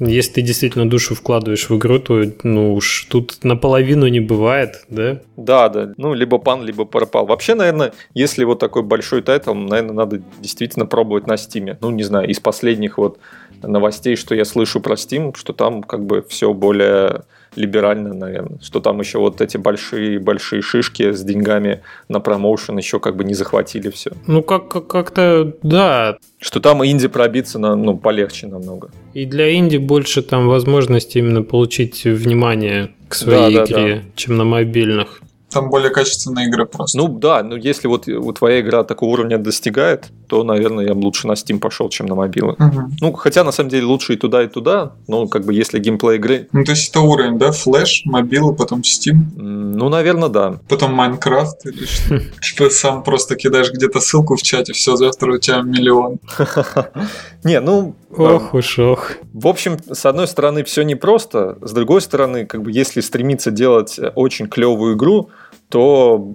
Если 0.00 0.34
ты 0.34 0.42
действительно 0.42 0.88
душу 0.88 1.14
вкладываешь 1.14 1.68
в 1.68 1.76
игру, 1.76 1.98
то 1.98 2.22
ну 2.44 2.74
уж 2.74 3.06
тут 3.10 3.38
наполовину 3.42 4.06
не 4.06 4.20
бывает, 4.20 4.84
да? 4.88 5.20
Да, 5.36 5.68
да. 5.68 5.92
Ну, 5.96 6.14
либо 6.14 6.38
пан, 6.38 6.64
либо 6.64 6.84
пропал. 6.84 7.26
Вообще, 7.26 7.54
наверное, 7.54 7.92
если 8.14 8.44
вот 8.44 8.60
такой 8.60 8.82
большой 8.82 9.22
тайтл, 9.22 9.54
наверное, 9.54 9.94
надо 9.94 10.22
действительно 10.38 10.86
пробовать 10.86 11.26
на 11.26 11.36
стиме. 11.36 11.78
Ну, 11.80 11.90
не 11.90 12.04
знаю, 12.04 12.28
из 12.28 12.38
последних 12.38 12.98
вот 12.98 13.18
новостей, 13.62 14.14
что 14.14 14.34
я 14.34 14.44
слышу 14.44 14.80
про 14.80 14.94
Steam, 14.94 15.36
что 15.36 15.52
там 15.52 15.82
как 15.82 16.04
бы 16.06 16.24
все 16.28 16.52
более 16.54 17.24
либерально, 17.56 18.14
наверное. 18.14 18.58
Что 18.62 18.80
там 18.80 19.00
еще 19.00 19.18
вот 19.18 19.40
эти 19.40 19.56
большие-большие 19.56 20.62
шишки 20.62 21.12
с 21.12 21.22
деньгами 21.22 21.80
на 22.08 22.20
промоушен 22.20 22.78
еще 22.78 23.00
как 23.00 23.16
бы 23.16 23.24
не 23.24 23.34
захватили 23.34 23.90
все. 23.90 24.12
Ну, 24.26 24.42
как- 24.42 24.68
как- 24.68 24.86
как-то, 24.86 25.54
да. 25.62 26.18
Что 26.40 26.60
там 26.60 26.84
инди 26.84 27.08
пробиться 27.08 27.58
на, 27.58 27.74
ну, 27.74 27.96
полегче 27.96 28.46
намного. 28.46 28.90
И 29.14 29.24
для 29.24 29.54
инди 29.54 29.76
больше 29.76 30.22
там 30.22 30.48
возможности 30.48 31.18
именно 31.18 31.42
получить 31.42 32.04
внимание 32.04 32.90
к 33.08 33.14
своей 33.14 33.56
да, 33.56 33.64
игре, 33.64 33.94
да, 33.94 34.00
да. 34.00 34.02
чем 34.14 34.36
на 34.36 34.44
мобильных. 34.44 35.20
Там 35.50 35.70
более 35.70 35.90
качественные 35.90 36.48
игры 36.48 36.66
просто. 36.66 36.98
Ну 36.98 37.08
да, 37.08 37.42
но 37.42 37.56
если 37.56 37.88
вот 37.88 38.06
у 38.06 38.32
твоя 38.32 38.60
игра 38.60 38.84
такого 38.84 39.10
уровня 39.10 39.38
достигает, 39.38 40.08
то, 40.26 40.44
наверное, 40.44 40.86
я 40.86 40.94
бы 40.94 41.04
лучше 41.04 41.26
на 41.26 41.32
Steam 41.32 41.58
пошел, 41.58 41.88
чем 41.88 42.06
на 42.06 42.14
мобилы. 42.14 42.52
Угу. 42.52 42.90
Ну, 43.00 43.12
хотя, 43.14 43.44
на 43.44 43.52
самом 43.52 43.70
деле, 43.70 43.86
лучше 43.86 44.14
и 44.14 44.16
туда, 44.16 44.42
и 44.42 44.48
туда, 44.48 44.92
но 45.06 45.26
как 45.26 45.44
бы 45.44 45.54
если 45.54 45.78
геймплей 45.78 46.16
игры... 46.16 46.48
Ну, 46.52 46.64
то 46.64 46.72
есть 46.72 46.90
это 46.90 47.00
уровень, 47.00 47.38
да? 47.38 47.50
Флэш, 47.50 48.02
мобилы, 48.04 48.54
потом 48.54 48.80
Steam? 48.80 49.14
Ну, 49.36 49.88
наверное, 49.88 50.28
да. 50.28 50.60
Потом 50.68 50.92
Майнкрафт 50.92 51.64
или 51.66 51.84
что? 51.86 52.20
Типа 52.42 52.70
сам 52.70 53.02
просто 53.02 53.36
кидаешь 53.36 53.72
где-то 53.72 54.00
ссылку 54.00 54.36
в 54.36 54.42
чате, 54.42 54.74
все, 54.74 54.96
завтра 54.96 55.32
у 55.32 55.38
тебя 55.38 55.62
миллион. 55.62 56.18
Не, 57.44 57.60
ну... 57.60 57.94
Ох 58.10 58.54
уж 58.54 58.78
ох. 58.78 59.12
В 59.32 59.46
общем, 59.46 59.76
с 59.90 60.04
одной 60.06 60.26
стороны, 60.26 60.64
все 60.64 60.82
непросто, 60.82 61.58
с 61.60 61.72
другой 61.72 62.00
стороны, 62.00 62.46
как 62.46 62.62
бы 62.62 62.72
если 62.72 63.00
стремиться 63.00 63.50
делать 63.50 64.00
очень 64.14 64.48
клевую 64.48 64.96
игру, 64.96 65.30
то 65.68 66.34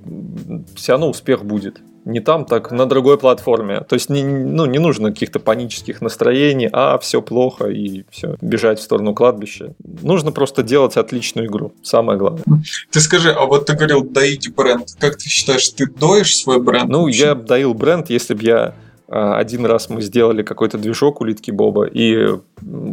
все 0.75 0.93
равно 0.93 1.09
успех 1.09 1.43
будет. 1.45 1.81
Не 2.05 2.19
там, 2.19 2.43
так 2.43 2.71
на 2.71 2.85
другой 2.85 3.17
платформе. 3.17 3.79
То 3.81 3.93
есть 3.93 4.09
не, 4.09 4.23
ну, 4.23 4.65
не 4.65 4.77
нужно 4.77 5.11
каких-то 5.11 5.39
панических 5.39 6.01
настроений, 6.01 6.69
а 6.71 6.97
все 6.97 7.21
плохо 7.21 7.67
и 7.67 8.03
все, 8.11 8.35
бежать 8.41 8.79
в 8.79 8.83
сторону 8.83 9.15
кладбища. 9.15 9.73
Нужно 10.01 10.33
просто 10.33 10.63
делать 10.63 10.97
отличную 10.97 11.47
игру. 11.47 11.73
Самое 11.81 12.19
главное. 12.19 12.43
Ты 12.91 12.99
скажи, 12.99 13.31
а 13.31 13.45
вот 13.45 13.67
ты 13.67 13.73
говорил 13.73 14.03
доить 14.03 14.53
бренд. 14.53 14.89
Как 14.99 15.15
ты 15.17 15.29
считаешь, 15.29 15.69
ты 15.69 15.85
доишь 15.85 16.35
свой 16.35 16.61
бренд? 16.61 16.89
Ну, 16.89 17.03
вообще? 17.03 17.23
я 17.23 17.35
доил 17.35 17.73
бренд, 17.73 18.09
если 18.09 18.33
бы 18.33 18.43
я 18.43 18.75
а, 19.07 19.37
один 19.37 19.65
раз 19.65 19.89
мы 19.89 20.01
сделали 20.01 20.43
какой-то 20.43 20.77
движок 20.77 21.21
улитки 21.21 21.51
Боба, 21.51 21.85
и 21.85 22.37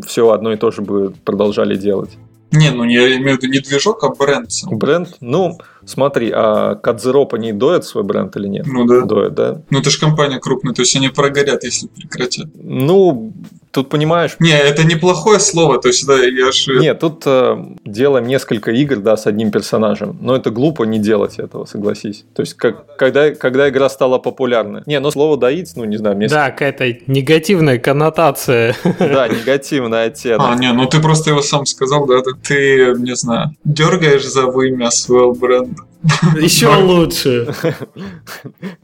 все 0.06 0.30
одно 0.30 0.52
и 0.52 0.56
то 0.56 0.70
же 0.70 0.82
бы 0.82 1.12
продолжали 1.24 1.76
делать. 1.76 2.10
Не, 2.52 2.70
ну 2.70 2.84
я 2.84 3.16
имею 3.16 3.38
в 3.38 3.42
виду 3.42 3.52
не 3.52 3.60
движок, 3.60 4.02
а 4.02 4.08
бренд. 4.08 4.50
Бренд, 4.70 5.16
ну, 5.20 5.58
смотри, 5.84 6.30
а 6.34 6.74
Кадзероп 6.74 7.34
они 7.34 7.52
доят 7.52 7.84
свой 7.84 8.04
бренд 8.04 8.36
или 8.36 8.48
нет? 8.48 8.66
Ну 8.66 8.84
да. 8.84 9.02
Доят, 9.02 9.34
да? 9.34 9.62
Ну 9.70 9.78
это 9.78 9.90
же 9.90 9.98
компания 9.98 10.38
крупная, 10.38 10.74
то 10.74 10.82
есть 10.82 10.94
они 10.96 11.08
прогорят, 11.08 11.64
если 11.64 11.88
прекратят. 11.88 12.48
Ну, 12.54 13.32
тут 13.70 13.88
понимаешь, 13.88 14.36
Не, 14.38 14.58
это 14.58 14.84
неплохое 14.84 15.38
слово, 15.38 15.80
то 15.80 15.88
есть 15.88 16.06
да, 16.06 16.14
я 16.16 16.52
же... 16.52 16.78
Нет, 16.78 16.98
тут 16.98 17.22
э, 17.26 17.56
делаем 17.84 18.26
несколько 18.26 18.72
игр, 18.72 18.96
да, 18.96 19.16
с 19.16 19.26
одним 19.26 19.50
персонажем. 19.50 20.18
Но 20.20 20.36
это 20.36 20.50
глупо 20.50 20.84
не 20.84 20.98
делать 20.98 21.38
этого, 21.38 21.64
согласись. 21.66 22.24
То 22.34 22.42
есть, 22.42 22.54
как, 22.54 22.96
когда, 22.96 23.30
когда 23.30 23.68
игра 23.68 23.88
стала 23.88 24.18
популярной. 24.18 24.82
Не, 24.86 25.00
ну 25.00 25.10
слово 25.10 25.36
доить, 25.36 25.72
ну 25.76 25.84
не 25.84 25.96
знаю, 25.96 26.16
мне 26.16 26.28
Да, 26.28 26.50
какая-то 26.50 26.98
негативная 27.06 27.78
коннотация. 27.78 28.74
да, 28.98 29.28
негативный 29.28 30.04
оттенок. 30.04 30.48
А, 30.50 30.54
не, 30.56 30.72
ну 30.72 30.86
ты 30.86 31.00
просто 31.00 31.30
его 31.30 31.42
сам 31.42 31.66
сказал, 31.66 32.06
да, 32.06 32.22
да. 32.22 32.32
Ты, 32.42 32.94
не 32.98 33.14
знаю, 33.14 33.54
дергаешь 33.64 34.26
за 34.26 34.46
вымя 34.46 34.90
своего 34.90 35.32
бренда. 35.32 35.79
Еще 36.02 36.68
лучше. 36.68 37.54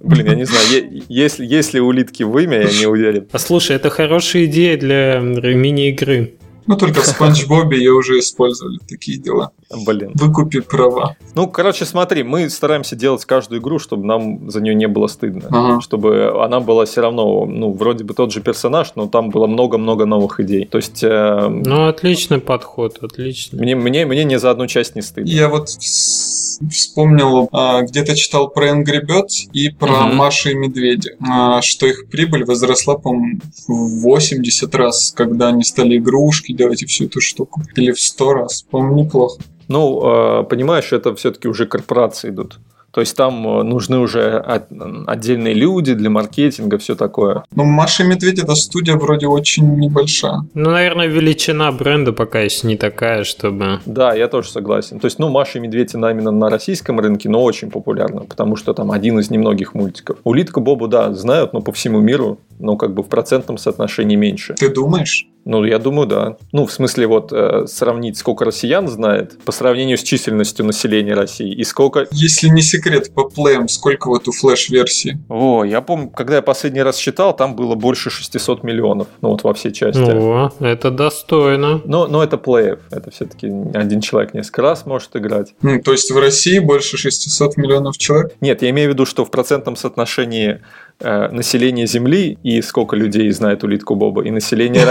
Блин, 0.00 0.26
я 0.26 0.34
не 0.34 0.44
знаю, 0.44 1.02
если, 1.08 1.44
если 1.46 1.78
улитки 1.78 2.22
вымя, 2.22 2.62
я 2.62 2.78
не 2.78 2.86
уверен. 2.86 3.26
А 3.32 3.38
слушай, 3.38 3.74
это 3.74 3.90
хорошая 3.90 4.44
идея 4.44 4.76
для 4.76 5.18
мини-игры. 5.20 6.34
Ну 6.66 6.76
только 6.76 7.00
в 7.00 7.06
Спанч 7.06 7.46
Бобе 7.46 7.78
ее 7.78 7.92
уже 7.92 8.18
использовали 8.18 8.78
такие 8.88 9.18
дела. 9.18 9.52
Блин. 9.84 10.12
Выкупи 10.14 10.60
права. 10.60 11.16
Ну, 11.34 11.48
короче, 11.48 11.84
смотри, 11.84 12.22
мы 12.22 12.48
стараемся 12.50 12.94
делать 12.96 13.24
каждую 13.24 13.60
игру, 13.60 13.78
чтобы 13.78 14.04
нам 14.06 14.48
за 14.50 14.60
нее 14.60 14.74
не 14.74 14.86
было 14.88 15.06
стыдно. 15.08 15.48
Ага. 15.50 15.80
Чтобы 15.80 16.42
она 16.44 16.60
была 16.60 16.84
все 16.84 17.00
равно, 17.00 17.46
ну, 17.46 17.72
вроде 17.72 18.04
бы 18.04 18.14
тот 18.14 18.32
же 18.32 18.40
персонаж, 18.40 18.92
но 18.94 19.08
там 19.08 19.30
было 19.30 19.46
много-много 19.46 20.06
новых 20.06 20.38
идей. 20.40 20.66
То 20.66 20.78
есть, 20.78 21.02
э, 21.02 21.48
Ну, 21.48 21.88
отличный 21.88 22.38
подход, 22.38 22.98
отлично. 23.02 23.58
мне, 23.60 23.74
мне, 23.74 24.06
мне 24.06 24.24
ни 24.24 24.36
за 24.36 24.50
одну 24.50 24.66
часть 24.68 24.94
не 24.94 25.02
стыдно. 25.02 25.28
Я 25.30 25.48
вот 25.48 25.68
вс- 25.68 26.60
вспомнил, 26.70 27.48
а, 27.52 27.82
где-то 27.82 28.14
читал 28.16 28.48
про 28.48 28.68
Angry 28.70 29.00
Birds 29.06 29.50
и 29.52 29.68
про 29.70 30.06
Мгм. 30.06 30.16
Машу 30.16 30.50
и 30.50 30.54
Медведя, 30.54 31.10
а, 31.28 31.60
что 31.62 31.86
их 31.86 32.08
прибыль 32.08 32.44
возросла, 32.44 32.96
по-моему, 32.96 33.40
в 33.66 34.00
80 34.02 34.74
раз, 34.74 35.12
когда 35.14 35.48
они 35.48 35.64
стали 35.64 35.98
игрушки 35.98 36.52
делать 36.52 36.82
и 36.82 36.86
всю 36.86 37.06
эту 37.06 37.20
штуку. 37.20 37.62
Или 37.74 37.90
в 37.92 38.00
100 38.00 38.32
раз. 38.32 38.62
По-моему, 38.70 39.04
неплохо. 39.04 39.40
Ну, 39.68 40.40
э, 40.40 40.44
понимаешь, 40.44 40.92
это 40.92 41.14
все-таки 41.14 41.48
уже 41.48 41.66
корпорации 41.66 42.30
идут. 42.30 42.58
То 42.92 43.00
есть 43.00 43.14
там 43.14 43.46
э, 43.46 43.62
нужны 43.62 43.98
уже 43.98 44.38
от- 44.38 44.68
отдельные 45.06 45.52
люди 45.52 45.92
для 45.92 46.08
маркетинга, 46.08 46.78
все 46.78 46.94
такое. 46.94 47.44
Но 47.54 47.64
Маша 47.64 48.04
и 48.04 48.06
Медведь 48.06 48.38
эта 48.38 48.54
студия 48.54 48.96
вроде 48.96 49.26
очень 49.26 49.76
небольшая. 49.76 50.46
Ну, 50.54 50.70
наверное, 50.70 51.06
величина 51.06 51.70
бренда 51.72 52.14
пока 52.14 52.40
еще 52.40 52.66
не 52.66 52.78
такая, 52.78 53.24
чтобы... 53.24 53.80
Да, 53.84 54.14
я 54.14 54.28
тоже 54.28 54.48
согласен. 54.50 54.98
То 54.98 55.06
есть, 55.08 55.18
ну, 55.18 55.28
Маша 55.28 55.58
и 55.58 55.60
Медведь, 55.60 55.94
она 55.94 56.10
именно 56.10 56.30
на 56.30 56.48
российском 56.48 56.98
рынке, 56.98 57.28
но 57.28 57.42
очень 57.42 57.70
популярна, 57.70 58.22
потому 58.22 58.56
что 58.56 58.72
там 58.72 58.90
один 58.90 59.18
из 59.18 59.28
немногих 59.30 59.74
мультиков. 59.74 60.16
Улитку 60.24 60.62
Бобу, 60.62 60.88
да, 60.88 61.12
знают, 61.12 61.52
но 61.52 61.60
по 61.60 61.72
всему 61.72 62.00
миру, 62.00 62.38
но 62.58 62.76
как 62.76 62.94
бы 62.94 63.02
в 63.02 63.08
процентном 63.08 63.58
соотношении 63.58 64.16
меньше. 64.16 64.54
Ты 64.54 64.70
думаешь? 64.72 65.26
Ну, 65.46 65.64
я 65.64 65.78
думаю, 65.78 66.08
да. 66.08 66.36
Ну, 66.50 66.66
в 66.66 66.72
смысле, 66.72 67.06
вот 67.06 67.32
э, 67.32 67.66
сравнить, 67.68 68.18
сколько 68.18 68.44
россиян 68.44 68.88
знает 68.88 69.38
по 69.44 69.52
сравнению 69.52 69.96
с 69.96 70.02
численностью 70.02 70.66
населения 70.66 71.14
России 71.14 71.52
и 71.52 71.62
сколько... 71.62 72.08
Если 72.10 72.48
не 72.48 72.62
секрет, 72.62 73.14
по 73.14 73.28
плеям 73.28 73.68
сколько 73.68 74.08
вот 74.08 74.26
у 74.26 74.32
флеш-версии? 74.32 75.20
О, 75.28 75.62
я 75.62 75.82
помню, 75.82 76.10
когда 76.10 76.36
я 76.36 76.42
последний 76.42 76.82
раз 76.82 76.96
считал, 76.96 77.34
там 77.34 77.54
было 77.54 77.76
больше 77.76 78.10
600 78.10 78.64
миллионов, 78.64 79.06
ну, 79.22 79.30
вот 79.30 79.44
во 79.44 79.54
всей 79.54 79.72
части. 79.72 80.00
О, 80.00 80.50
это 80.58 80.90
достойно. 80.90 81.80
Но, 81.84 82.08
но 82.08 82.24
это 82.24 82.38
плеев, 82.38 82.80
это 82.90 83.12
все-таки 83.12 83.46
один 83.72 84.00
человек 84.00 84.34
несколько 84.34 84.62
раз 84.62 84.84
может 84.84 85.14
играть. 85.14 85.54
Ну, 85.62 85.80
то 85.80 85.92
есть 85.92 86.10
в 86.10 86.18
России 86.18 86.58
больше 86.58 86.96
600 86.96 87.56
миллионов 87.56 87.98
человек? 87.98 88.32
Нет, 88.40 88.62
я 88.62 88.70
имею 88.70 88.90
в 88.90 88.94
виду, 88.94 89.06
что 89.06 89.24
в 89.24 89.30
процентном 89.30 89.76
соотношении 89.76 90.60
э, 91.00 91.28
населения 91.28 91.86
Земли 91.86 92.38
и 92.42 92.62
сколько 92.62 92.96
людей 92.96 93.30
знает 93.30 93.64
улитку 93.64 93.94
Боба, 93.94 94.22
и 94.22 94.30
население, 94.30 94.82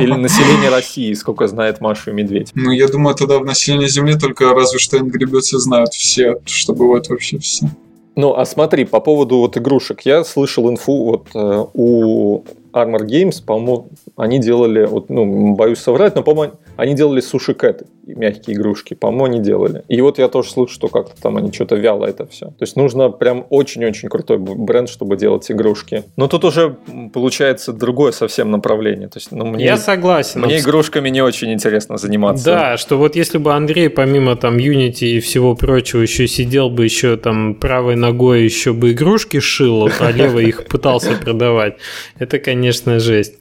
или 0.00 0.14
население 0.14 0.70
России, 0.76 1.12
сколько 1.14 1.46
знает 1.48 1.80
Машу 1.80 2.10
и 2.10 2.14
Медведь. 2.14 2.50
Ну, 2.54 2.70
я 2.70 2.88
думаю, 2.88 3.14
тогда 3.14 3.38
в 3.38 3.44
населении 3.44 3.88
Земли 3.88 4.16
только 4.18 4.52
разве 4.54 4.78
что 4.78 4.98
Angry 4.98 5.26
Birds 5.30 5.58
знают 5.58 5.92
все, 5.94 6.40
что 6.44 6.74
бывает 6.74 7.08
вообще 7.08 7.38
все. 7.38 7.66
Ну, 8.14 8.34
а 8.34 8.44
смотри, 8.44 8.84
по 8.84 9.00
поводу 9.00 9.38
вот 9.38 9.56
игрушек. 9.56 10.02
Я 10.02 10.24
слышал 10.24 10.68
инфу 10.68 11.04
вот 11.04 11.28
э, 11.34 11.64
у 11.72 12.44
Armor 12.72 13.06
Games, 13.06 13.42
по-моему, 13.44 13.88
они 14.16 14.38
делали, 14.38 14.84
вот, 14.84 15.08
ну, 15.08 15.54
боюсь 15.54 15.78
соврать, 15.78 16.14
но, 16.14 16.22
по-моему, 16.22 16.54
они 16.76 16.94
делали 16.94 17.20
суши 17.20 17.54
кэты, 17.54 17.86
мягкие 18.06 18.56
игрушки, 18.56 18.94
по-моему, 18.94 19.24
они 19.24 19.40
делали. 19.40 19.84
И 19.88 20.00
вот 20.00 20.18
я 20.18 20.28
тоже 20.28 20.50
слышу, 20.50 20.74
что 20.74 20.88
как-то 20.88 21.20
там 21.20 21.36
они 21.36 21.52
что-то 21.52 21.76
вяло 21.76 22.06
это 22.06 22.26
все. 22.26 22.46
То 22.46 22.62
есть 22.62 22.76
нужно 22.76 23.10
прям 23.10 23.46
очень-очень 23.50 24.08
крутой 24.08 24.38
бренд, 24.38 24.88
чтобы 24.88 25.16
делать 25.16 25.50
игрушки. 25.50 26.04
Но 26.16 26.28
тут 26.28 26.44
уже 26.44 26.76
получается 27.12 27.72
другое 27.72 28.12
совсем 28.12 28.50
направление. 28.50 29.08
То 29.08 29.18
есть, 29.18 29.30
ну, 29.32 29.46
мне, 29.46 29.64
Я 29.64 29.76
согласен. 29.76 30.42
мне 30.42 30.58
игрушками 30.58 31.08
не 31.08 31.22
очень 31.22 31.52
интересно 31.52 31.96
заниматься. 31.96 32.44
Да, 32.44 32.76
что 32.76 32.98
вот 32.98 33.16
если 33.16 33.38
бы 33.38 33.52
Андрей 33.54 33.88
помимо 33.88 34.36
там 34.36 34.56
Unity 34.56 35.04
и 35.04 35.20
всего 35.20 35.54
прочего 35.54 36.00
еще 36.00 36.26
сидел 36.26 36.70
бы 36.70 36.84
еще 36.84 37.16
там 37.16 37.54
правой 37.54 37.96
ногой 37.96 38.42
еще 38.42 38.72
бы 38.72 38.92
игрушки 38.92 39.40
шил, 39.40 39.88
а 40.00 40.10
левой 40.10 40.46
их 40.46 40.66
пытался 40.66 41.12
продавать, 41.12 41.76
это, 42.18 42.38
конечно, 42.38 42.98
жесть. 42.98 43.34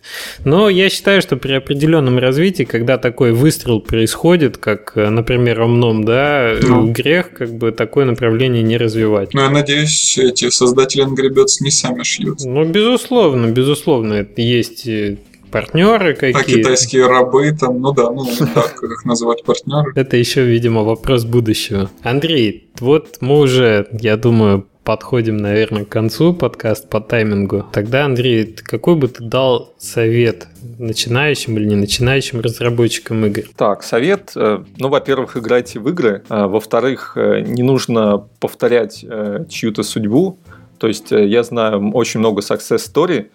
Но 0.45 0.69
я 0.69 0.89
считаю, 0.89 1.21
что 1.21 1.37
при 1.37 1.53
определенном 1.53 2.19
развитии, 2.19 2.63
когда 2.63 2.97
такой 2.97 3.31
выстрел 3.31 3.79
происходит, 3.79 4.50
как, 4.57 4.93
э, 4.95 5.09
например, 5.09 5.61
Омном, 5.61 6.03
да, 6.03 6.53
Ну. 6.61 6.91
грех 6.91 7.31
как 7.33 7.53
бы 7.53 7.71
такое 7.71 8.05
направление 8.05 8.63
не 8.63 8.77
развивать. 8.77 9.33
Но 9.33 9.41
я 9.43 9.49
надеюсь, 9.49 10.17
эти 10.17 10.49
создатели 10.49 11.03
Angry 11.05 11.33
Birds 11.33 11.61
не 11.61 11.71
сами 11.71 12.03
шьют. 12.03 12.39
Ну, 12.43 12.63
безусловно, 12.65 13.47
безусловно, 13.47 14.13
это 14.13 14.41
есть 14.41 14.87
э, 14.87 15.17
партнеры 15.51 16.13
А 16.13 16.15
какие-то. 16.15 16.59
китайские 16.61 17.07
рабы 17.07 17.51
там, 17.59 17.81
ну 17.81 17.91
да, 17.93 18.09
ну 18.11 18.25
так 18.53 18.75
как 18.79 18.89
их 18.91 19.05
называть 19.05 19.43
партнеры. 19.43 19.91
Это 19.95 20.15
еще, 20.17 20.43
видимо, 20.45 20.83
вопрос 20.83 21.25
будущего. 21.25 21.89
Андрей, 22.03 22.69
вот 22.79 23.17
мы 23.21 23.39
уже, 23.39 23.87
я 23.99 24.15
думаю, 24.17 24.65
подходим, 24.83 25.37
наверное, 25.37 25.85
к 25.85 25.89
концу 25.89 26.33
подкаст 26.33 26.89
по 26.89 26.99
таймингу. 27.01 27.65
Тогда, 27.71 28.05
Андрей, 28.05 28.55
какой 28.63 28.95
бы 28.95 29.07
ты 29.07 29.23
дал 29.23 29.73
совет 29.77 30.47
начинающим 30.79 31.57
или 31.57 31.65
не 31.65 31.75
начинающим 31.75 32.41
разработчикам 32.41 33.25
игр? 33.25 33.43
Так, 33.55 33.83
совет. 33.83 34.31
э, 34.35 34.63
Ну, 34.77 34.89
во-первых, 34.89 35.37
играйте 35.37 35.79
в 35.79 35.87
игры. 35.89 36.23
а, 36.29 36.47
Во-вторых, 36.47 37.13
э, 37.15 37.41
не 37.41 37.63
нужно 37.63 38.25
повторять 38.39 39.05
э, 39.07 39.45
чью-то 39.49 39.83
судьбу. 39.83 40.37
То 40.79 40.87
есть 40.87 41.11
я 41.11 41.43
знаю 41.43 41.91
очень 41.93 42.19
много 42.19 42.41
success 42.41 42.77
story, 42.91 43.27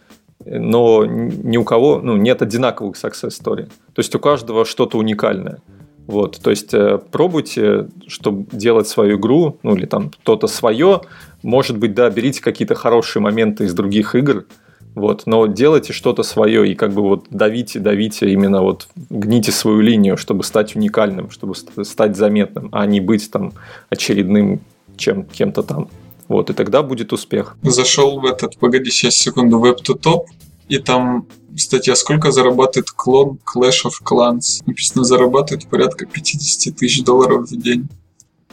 но 0.44 1.04
ни 1.06 1.56
у 1.56 1.64
кого 1.64 2.00
ну, 2.02 2.16
нет 2.16 2.42
одинаковых 2.42 2.96
success 2.96 3.30
story. 3.40 3.66
То 3.94 3.98
есть 4.00 4.12
у 4.14 4.18
каждого 4.18 4.64
что-то 4.64 4.98
уникальное. 4.98 5.58
Вот, 6.06 6.38
то 6.40 6.50
есть 6.50 6.72
э, 6.72 6.98
пробуйте, 7.10 7.88
чтобы 8.06 8.46
делать 8.52 8.86
свою 8.86 9.18
игру, 9.18 9.58
ну 9.62 9.74
или 9.74 9.86
там 9.86 10.12
что-то 10.22 10.46
свое. 10.46 11.00
Может 11.42 11.78
быть, 11.78 11.94
да, 11.94 12.08
берите 12.10 12.40
какие-то 12.40 12.74
хорошие 12.74 13.22
моменты 13.22 13.64
из 13.64 13.74
других 13.74 14.14
игр, 14.14 14.46
вот, 14.94 15.24
но 15.26 15.46
делайте 15.46 15.92
что-то 15.92 16.22
свое 16.22 16.70
и 16.70 16.74
как 16.74 16.92
бы 16.92 17.02
вот 17.02 17.26
давите, 17.30 17.80
давите 17.80 18.30
именно 18.30 18.62
вот 18.62 18.88
гните 19.10 19.52
свою 19.52 19.80
линию, 19.80 20.16
чтобы 20.16 20.44
стать 20.44 20.76
уникальным, 20.76 21.30
чтобы 21.30 21.54
ст- 21.54 21.84
стать 21.84 22.16
заметным, 22.16 22.68
а 22.72 22.86
не 22.86 23.00
быть 23.00 23.30
там 23.30 23.52
очередным 23.90 24.60
чем 24.96 25.24
кем-то 25.24 25.62
там. 25.62 25.88
Вот, 26.28 26.50
и 26.50 26.54
тогда 26.54 26.82
будет 26.82 27.12
успех. 27.12 27.56
Зашел 27.62 28.20
в 28.20 28.24
этот, 28.24 28.56
погоди, 28.58 28.90
сейчас 28.90 29.14
секунду, 29.14 29.58
to 29.58 30.00
Top, 30.00 30.24
и 30.68 30.78
там 30.78 31.26
статья, 31.56 31.94
сколько 31.94 32.32
зарабатывает 32.32 32.90
клон 32.90 33.38
Clash 33.44 33.86
of 33.86 33.94
Clans. 34.04 34.62
Написано, 34.66 35.04
зарабатывает 35.04 35.66
порядка 35.68 36.06
50 36.06 36.76
тысяч 36.76 37.04
долларов 37.04 37.48
в 37.50 37.56
день. 37.56 37.88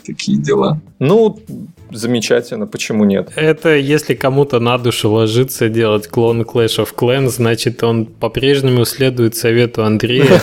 Такие 0.06 0.38
дела. 0.38 0.82
Ну, 1.00 1.40
замечательно, 1.94 2.68
почему 2.68 3.06
нет? 3.06 3.32
Это 3.36 3.76
если 3.76 4.14
кому-то 4.16 4.60
на 4.60 4.78
душу 4.78 5.10
ложится 5.12 5.70
делать 5.70 6.08
клон 6.08 6.42
Clash 6.42 6.80
of 6.84 6.90
Clans, 6.96 7.30
значит, 7.30 7.84
он 7.84 8.06
по-прежнему 8.06 8.86
следует 8.86 9.36
совету 9.36 9.84
Андрея 9.84 10.42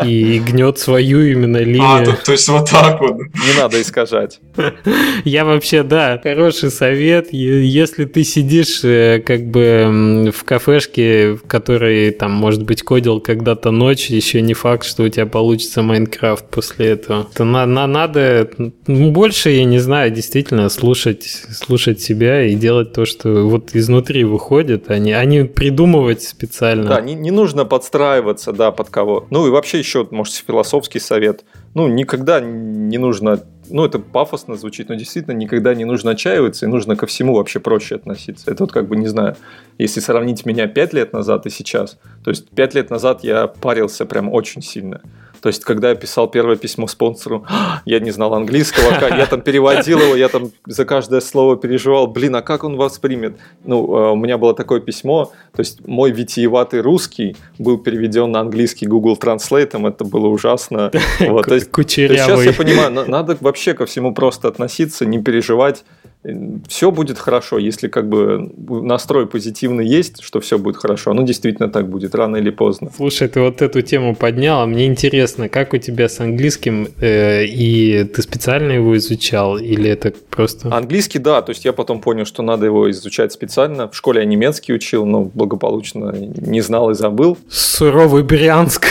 и 0.04 0.38
гнет 0.38 0.78
свою 0.78 1.22
именно 1.22 1.58
А, 1.58 1.62
линию. 1.62 2.04
то, 2.16 2.24
то 2.26 2.32
есть 2.32 2.48
вот 2.48 2.68
так 2.70 3.00
вот. 3.00 3.16
Не 3.16 3.58
надо 3.58 3.80
искажать. 3.80 4.40
Я 5.24 5.44
вообще, 5.44 5.82
да, 5.82 6.20
хороший 6.22 6.70
совет. 6.70 7.32
Если 7.32 8.04
ты 8.04 8.24
сидишь 8.24 8.80
э, 8.84 9.22
как 9.24 9.46
бы 9.46 10.32
в 10.34 10.44
кафешке, 10.44 11.34
в 11.34 11.46
которой 11.46 12.10
там, 12.10 12.32
может 12.32 12.62
быть, 12.64 12.82
кодил 12.82 13.20
когда-то 13.20 13.70
ночь, 13.70 14.06
еще 14.10 14.40
не 14.42 14.54
факт, 14.54 14.84
что 14.86 15.04
у 15.04 15.08
тебя 15.08 15.26
получится 15.26 15.82
Майнкрафт 15.82 16.46
после 16.50 16.86
этого. 16.88 17.28
То 17.34 17.44
на, 17.44 17.66
на- 17.66 17.86
надо 17.86 18.50
больше, 18.86 19.50
я 19.50 19.64
не 19.64 19.78
знаю, 19.78 20.10
действительно 20.10 20.66
слушать, 20.80 21.24
слушать 21.24 22.00
себя 22.00 22.44
и 22.46 22.54
делать 22.54 22.92
то, 22.92 23.04
что 23.04 23.48
вот 23.48 23.70
изнутри 23.74 24.24
выходит, 24.24 24.90
а 24.90 24.98
не, 24.98 25.12
а 25.12 25.24
не 25.24 25.44
придумывать 25.44 26.22
специально. 26.22 26.88
Да, 26.88 27.00
не, 27.00 27.14
не 27.14 27.30
нужно 27.30 27.64
подстраиваться, 27.64 28.52
да, 28.52 28.70
под 28.70 28.90
кого. 28.90 29.26
Ну 29.30 29.46
и 29.46 29.50
вообще 29.50 29.78
еще, 29.78 30.06
может, 30.10 30.34
философский 30.34 31.00
совет. 31.00 31.44
ну, 31.74 31.88
никогда 31.88 32.40
не 32.40 32.98
нужно 32.98 33.40
ну, 33.70 33.84
это 33.84 33.98
пафосно 33.98 34.56
звучит, 34.56 34.88
но 34.88 34.96
действительно 34.96 35.34
никогда 35.34 35.74
не 35.74 35.84
нужно 35.84 36.12
отчаиваться, 36.12 36.66
и 36.66 36.68
нужно 36.68 36.96
ко 36.96 37.06
всему 37.06 37.34
вообще 37.34 37.60
проще 37.60 37.96
относиться. 37.96 38.50
Это 38.50 38.64
вот 38.64 38.72
как 38.72 38.88
бы, 38.88 38.96
не 38.96 39.06
знаю, 39.06 39.36
если 39.78 40.00
сравнить 40.00 40.44
меня 40.44 40.66
5 40.66 40.92
лет 40.92 41.12
назад 41.12 41.46
и 41.46 41.50
сейчас, 41.50 41.98
то 42.24 42.30
есть 42.30 42.48
5 42.50 42.74
лет 42.74 42.90
назад 42.90 43.22
я 43.22 43.46
парился 43.46 44.06
прям 44.06 44.32
очень 44.32 44.62
сильно. 44.62 45.00
То 45.40 45.48
есть, 45.48 45.64
когда 45.64 45.90
я 45.90 45.94
писал 45.94 46.28
первое 46.28 46.56
письмо 46.56 46.86
спонсору, 46.86 47.46
я 47.84 48.00
не 48.00 48.10
знал 48.10 48.34
английского, 48.34 48.90
я 49.16 49.26
там 49.26 49.40
переводил 49.40 50.00
его, 50.00 50.16
я 50.16 50.28
там 50.28 50.50
за 50.66 50.84
каждое 50.84 51.20
слово 51.20 51.56
переживал, 51.56 52.06
блин, 52.06 52.36
а 52.36 52.42
как 52.42 52.64
он 52.64 52.76
вас 52.76 52.98
примет? 52.98 53.36
Ну, 53.64 53.96
э, 53.96 54.10
у 54.12 54.16
меня 54.16 54.38
было 54.38 54.54
такое 54.54 54.80
письмо, 54.80 55.32
то 55.52 55.60
есть 55.60 55.86
мой 55.86 56.10
витиеватый 56.10 56.80
русский 56.80 57.36
был 57.58 57.78
переведен 57.78 58.30
на 58.32 58.40
английский 58.40 58.86
Google 58.86 59.16
Translate, 59.20 59.88
это 59.88 60.04
было 60.04 60.28
ужасно. 60.28 60.90
Вот, 61.20 61.46
то 61.46 61.54
есть, 61.54 61.70
сейчас 61.86 62.44
я 62.44 62.52
понимаю, 62.52 62.90
надо 62.90 63.36
вообще 63.40 63.74
ко 63.74 63.86
всему 63.86 64.14
просто 64.14 64.48
относиться, 64.48 65.06
не 65.06 65.22
переживать, 65.22 65.84
все 66.68 66.90
будет 66.90 67.18
хорошо, 67.18 67.58
если 67.58 67.88
как 67.88 68.08
бы 68.08 68.52
настрой 68.82 69.26
позитивный 69.26 69.86
есть, 69.86 70.22
что 70.22 70.40
все 70.40 70.58
будет 70.58 70.76
хорошо, 70.76 71.14
ну 71.14 71.22
действительно 71.22 71.70
так 71.70 71.88
будет, 71.88 72.14
рано 72.14 72.36
или 72.36 72.50
поздно. 72.50 72.90
Слушай, 72.94 73.28
ты 73.28 73.40
вот 73.40 73.62
эту 73.62 73.80
тему 73.80 74.14
поднял, 74.14 74.60
а 74.60 74.66
мне 74.66 74.86
интересно, 74.86 75.48
как 75.48 75.72
у 75.72 75.78
тебя 75.78 76.10
с 76.10 76.20
английским, 76.20 76.88
э, 77.00 77.46
и 77.46 78.04
ты 78.04 78.20
специально 78.20 78.72
его 78.72 78.96
изучал, 78.98 79.56
или 79.56 79.88
это 79.88 80.12
просто... 80.28 80.74
Английский, 80.74 81.18
да, 81.18 81.40
то 81.40 81.50
есть 81.50 81.64
я 81.64 81.72
потом 81.72 82.02
понял, 82.02 82.26
что 82.26 82.42
надо 82.42 82.66
его 82.66 82.90
изучать 82.90 83.32
специально. 83.32 83.88
В 83.88 83.96
школе 83.96 84.20
я 84.20 84.26
немецкий 84.26 84.74
учил, 84.74 85.06
но 85.06 85.22
благополучно 85.22 86.12
не 86.14 86.60
знал 86.60 86.90
и 86.90 86.94
забыл. 86.94 87.38
Суровый 87.48 88.24
Брянск. 88.24 88.86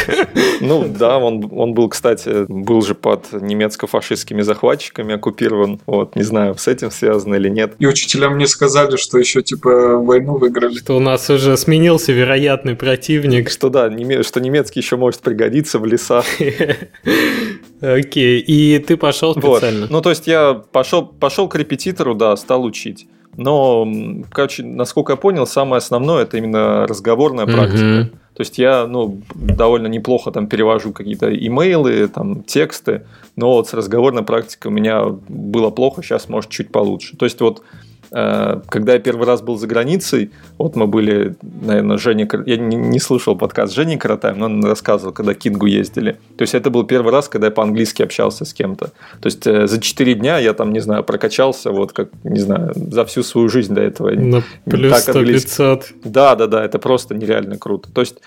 Ну 0.61 0.85
да, 0.87 1.19
он, 1.19 1.47
он 1.51 1.73
был, 1.73 1.89
кстати, 1.89 2.45
был 2.47 2.81
же 2.81 2.95
под 2.95 3.31
немецко-фашистскими 3.31 4.41
захватчиками 4.41 5.15
оккупирован, 5.15 5.79
вот, 5.85 6.15
не 6.15 6.23
знаю, 6.23 6.55
с 6.57 6.67
этим 6.67 6.89
связано 6.89 7.18
связано 7.19 7.35
или 7.35 7.49
нет. 7.49 7.73
И 7.79 7.85
учителя 7.85 8.29
мне 8.29 8.47
сказали, 8.47 8.95
что 8.95 9.17
еще 9.17 9.41
типа 9.41 9.97
войну 9.97 10.37
выиграли. 10.37 10.77
Что 10.77 10.97
у 10.97 10.99
нас 10.99 11.29
уже 11.29 11.57
сменился 11.57 12.11
вероятный 12.11 12.75
противник. 12.75 13.49
Что 13.49 13.69
да, 13.69 13.89
что 14.23 14.39
немецкий 14.39 14.79
еще 14.79 14.97
может 14.97 15.21
пригодиться 15.21 15.79
в 15.79 15.85
лесах. 15.85 16.25
Окей, 17.81 18.39
и 18.39 18.79
ты 18.79 18.97
пошел 18.97 19.33
специально? 19.33 19.87
Ну, 19.89 20.01
то 20.01 20.09
есть 20.09 20.27
я 20.27 20.53
пошел, 20.53 21.05
пошел 21.05 21.47
к 21.47 21.55
репетитору, 21.55 22.15
да, 22.15 22.35
стал 22.35 22.63
учить. 22.63 23.07
Но, 23.39 23.87
короче, 24.31 24.63
насколько 24.63 25.13
я 25.13 25.15
понял, 25.15 25.47
самое 25.47 25.77
основное 25.77 26.23
это 26.23 26.37
именно 26.37 26.85
разговорная 26.85 27.45
практика. 27.45 28.09
То 28.33 28.41
есть 28.41 28.57
я 28.57 28.85
ну, 28.85 29.21
довольно 29.33 29.87
неплохо 29.87 30.31
там 30.31 30.47
перевожу 30.47 30.91
какие-то 30.91 31.33
имейлы, 31.33 32.07
там, 32.09 32.43
тексты, 32.43 33.05
но 33.37 33.53
вот 33.53 33.69
с 33.69 33.73
разговорной 33.73 34.23
практикой 34.23 34.67
у 34.67 34.71
меня 34.71 35.05
было 35.29 35.69
плохо, 35.69 36.03
сейчас 36.03 36.27
может 36.27 36.49
чуть 36.49 36.71
получше. 36.71 37.15
То 37.15 37.25
есть 37.25 37.39
вот 37.39 37.63
когда 38.11 38.93
я 38.93 38.99
первый 38.99 39.27
раз 39.27 39.41
был 39.41 39.57
за 39.57 39.67
границей, 39.67 40.31
вот 40.57 40.75
мы 40.75 40.87
были, 40.87 41.35
наверное, 41.41 41.97
Женя, 41.97 42.27
я 42.45 42.57
не, 42.57 42.75
не 42.75 42.99
слушал 42.99 43.35
подкаст 43.35 43.73
Жени 43.73 43.97
Каратаем, 43.97 44.39
но 44.39 44.45
он 44.45 44.63
рассказывал, 44.63 45.13
когда 45.13 45.33
Кингу 45.33 45.67
ездили. 45.67 46.13
То 46.37 46.41
есть 46.41 46.55
это 46.55 46.69
был 46.69 46.83
первый 46.85 47.11
раз, 47.11 47.29
когда 47.29 47.47
я 47.47 47.51
по-английски 47.51 48.01
общался 48.01 48.45
с 48.45 48.53
кем-то. 48.53 48.87
То 49.21 49.25
есть 49.25 49.45
э, 49.45 49.67
за 49.67 49.79
4 49.79 50.13
дня 50.15 50.39
я 50.39 50.53
там, 50.53 50.73
не 50.73 50.79
знаю, 50.79 51.03
прокачался 51.03 51.71
вот 51.71 51.93
как, 51.93 52.09
не 52.23 52.39
знаю, 52.39 52.73
за 52.75 53.05
всю 53.05 53.21
свою 53.23 53.49
жизнь 53.49 53.73
до 53.73 53.81
этого. 53.81 54.09
На 54.11 54.43
плюс 54.65 54.91
так 54.91 55.15
100 55.15 55.25
500. 55.25 55.85
Да, 56.03 56.35
да, 56.35 56.47
да, 56.47 56.65
это 56.65 56.79
просто 56.79 57.13
нереально 57.13 57.57
круто. 57.57 57.91
То 57.91 58.01
есть 58.01 58.17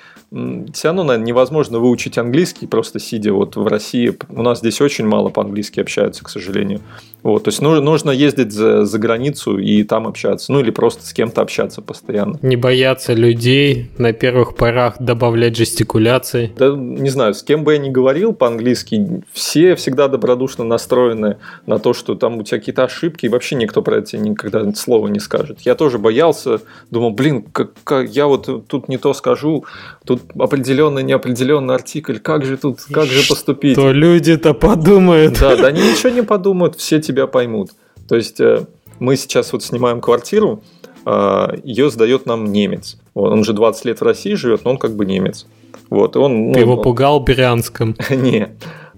все 0.73 0.89
равно, 0.89 1.05
наверное, 1.05 1.27
невозможно 1.27 1.79
выучить 1.79 2.17
английский, 2.17 2.67
просто 2.67 2.99
сидя 2.99 3.33
вот 3.33 3.57
в 3.57 3.67
России. 3.67 4.17
У 4.31 4.43
нас 4.43 4.61
здесь 4.61 4.81
очень 4.81 5.07
мало 5.07 5.29
по-английски 5.29 5.81
общаются, 5.81 6.25
к 6.25 6.31
сожалению. 6.31 6.81
Вот, 7.23 7.45
то 7.45 7.49
есть 7.49 7.63
нужно, 7.63 7.81
нужно 7.81 8.11
ездить 8.11 8.53
за, 8.53 8.85
за 8.85 8.99
границу 8.99 9.59
и 9.59 9.85
там 9.85 10.07
общаться, 10.07 10.53
ну 10.53 10.61
или 10.61 10.71
просто 10.71 11.07
с 11.07 11.13
кем-то 11.13 11.41
общаться 11.41 11.81
постоянно. 11.81 12.39
Не 12.43 12.57
бояться 12.57 13.13
людей, 13.13 13.91
на 13.99 14.13
первых 14.13 14.57
порах 14.57 14.97
добавлять 14.99 15.57
жестикуляции. 15.57 16.53
Да, 16.57 16.75
не 16.75 17.11
знаю, 17.11 17.35
с 17.35 17.43
кем 17.43 17.65
бы 17.65 17.75
я 17.75 17.79
ни 17.79 17.91
говорил 17.91 18.33
по-английски, 18.33 19.23
все 19.33 19.77
всегда 19.77 20.09
добродушно 20.09 20.65
настроены 20.65 21.37
на 21.67 21.79
то, 21.79 21.93
что 21.93 22.15
там 22.15 22.39
у 22.39 22.43
тебя 22.43 22.59
какие-то 22.59 22.85
ошибки, 22.85 23.27
и 23.27 23.29
вообще 23.29 23.55
никто 23.55 23.83
про 23.83 23.99
это 23.99 24.19
никогда 24.19 24.73
слова 24.75 25.07
не 25.09 25.21
скажет. 25.21 25.61
Я 25.61 25.75
тоже 25.75 25.99
боялся, 25.99 26.61
думал, 26.91 27.11
блин, 27.11 27.43
как, 27.43 27.73
как 27.85 28.11
я 28.11 28.27
вот 28.27 28.67
тут 28.67 28.89
не 28.89 28.99
то 28.99 29.15
скажу, 29.15 29.65
тут 30.05 30.23
определенный, 30.39 31.03
неопределенный 31.03 31.75
артикль, 31.75 32.19
как 32.19 32.45
же 32.45 32.57
тут, 32.57 32.81
как 32.91 33.07
же 33.07 33.29
поступить? 33.29 33.77
То 33.77 33.93
люди-то 33.93 34.55
подумают. 34.55 35.39
Да, 35.41 35.57
да, 35.57 35.69
они 35.69 35.81
ничего 35.83 36.11
не 36.11 36.23
подумают, 36.23 36.77
все 36.77 37.01
тебя 37.13 37.27
поймут. 37.27 37.71
То 38.09 38.17
есть 38.17 38.41
э, 38.41 38.67
мы 38.99 39.17
сейчас 39.17 39.53
вот 39.53 39.63
снимаем 39.63 40.01
квартиру, 40.01 40.63
а, 41.05 41.55
ее 41.65 41.91
сдает 41.91 42.27
нам 42.27 42.53
немец. 42.53 42.99
Вот, 43.15 43.33
он 43.33 43.41
уже 43.41 43.53
20 43.53 43.85
лет 43.85 44.01
в 44.01 44.05
России 44.05 44.35
живет, 44.35 44.65
но 44.65 44.73
он 44.73 44.79
как 44.79 44.95
бы 44.95 45.05
немец. 45.05 45.47
Вот, 45.91 46.17
он, 46.17 46.53
Ты 46.53 46.61
ну, 46.61 46.67
его 46.67 46.77
пугал 46.77 47.21
Брянском? 47.21 47.97
Не. 48.11 48.51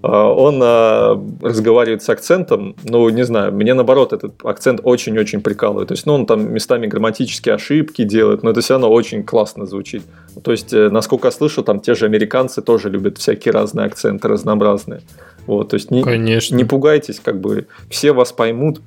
А, 0.03 0.31
он 0.31 0.61
а, 0.63 1.21
разговаривает 1.41 2.03
с 2.03 2.09
акцентом, 2.11 2.77
ну, 2.85 3.09
не 3.09 3.25
знаю, 3.25 3.53
мне 3.53 3.73
наоборот 3.73 4.13
этот 4.13 4.35
акцент 4.45 4.81
очень-очень 4.83 5.41
прикалывает. 5.41 5.89
То 5.89 5.95
есть, 5.95 6.05
ну, 6.05 6.15
он 6.15 6.27
там 6.27 6.53
местами 6.53 6.87
грамматические 6.87 7.55
ошибки 7.55 8.05
делает, 8.05 8.43
но 8.43 8.51
это 8.51 8.61
все 8.61 8.75
равно 8.75 8.91
очень 8.91 9.25
классно 9.25 9.67
звучит. 9.67 10.03
То 10.43 10.53
есть, 10.53 10.75
э, 10.75 10.91
насколько 10.91 11.29
я 11.29 11.33
слышу, 11.33 11.63
там 11.63 11.81
те 11.81 11.95
же 11.95 12.05
американцы 12.05 12.61
тоже 12.61 12.91
любят 12.91 13.17
всякие 13.17 13.53
разные 13.53 13.87
акценты, 13.87 14.29
разнообразные. 14.29 15.01
Вот, 15.47 15.71
то 15.71 15.75
есть 15.75 15.91
не, 15.91 16.03
Конечно. 16.03 16.57
не 16.57 16.65
пугайтесь, 16.65 17.21
как 17.23 17.41
бы 17.41 17.67
все 17.91 18.13
вас 18.13 18.33
поймут. 18.33 18.81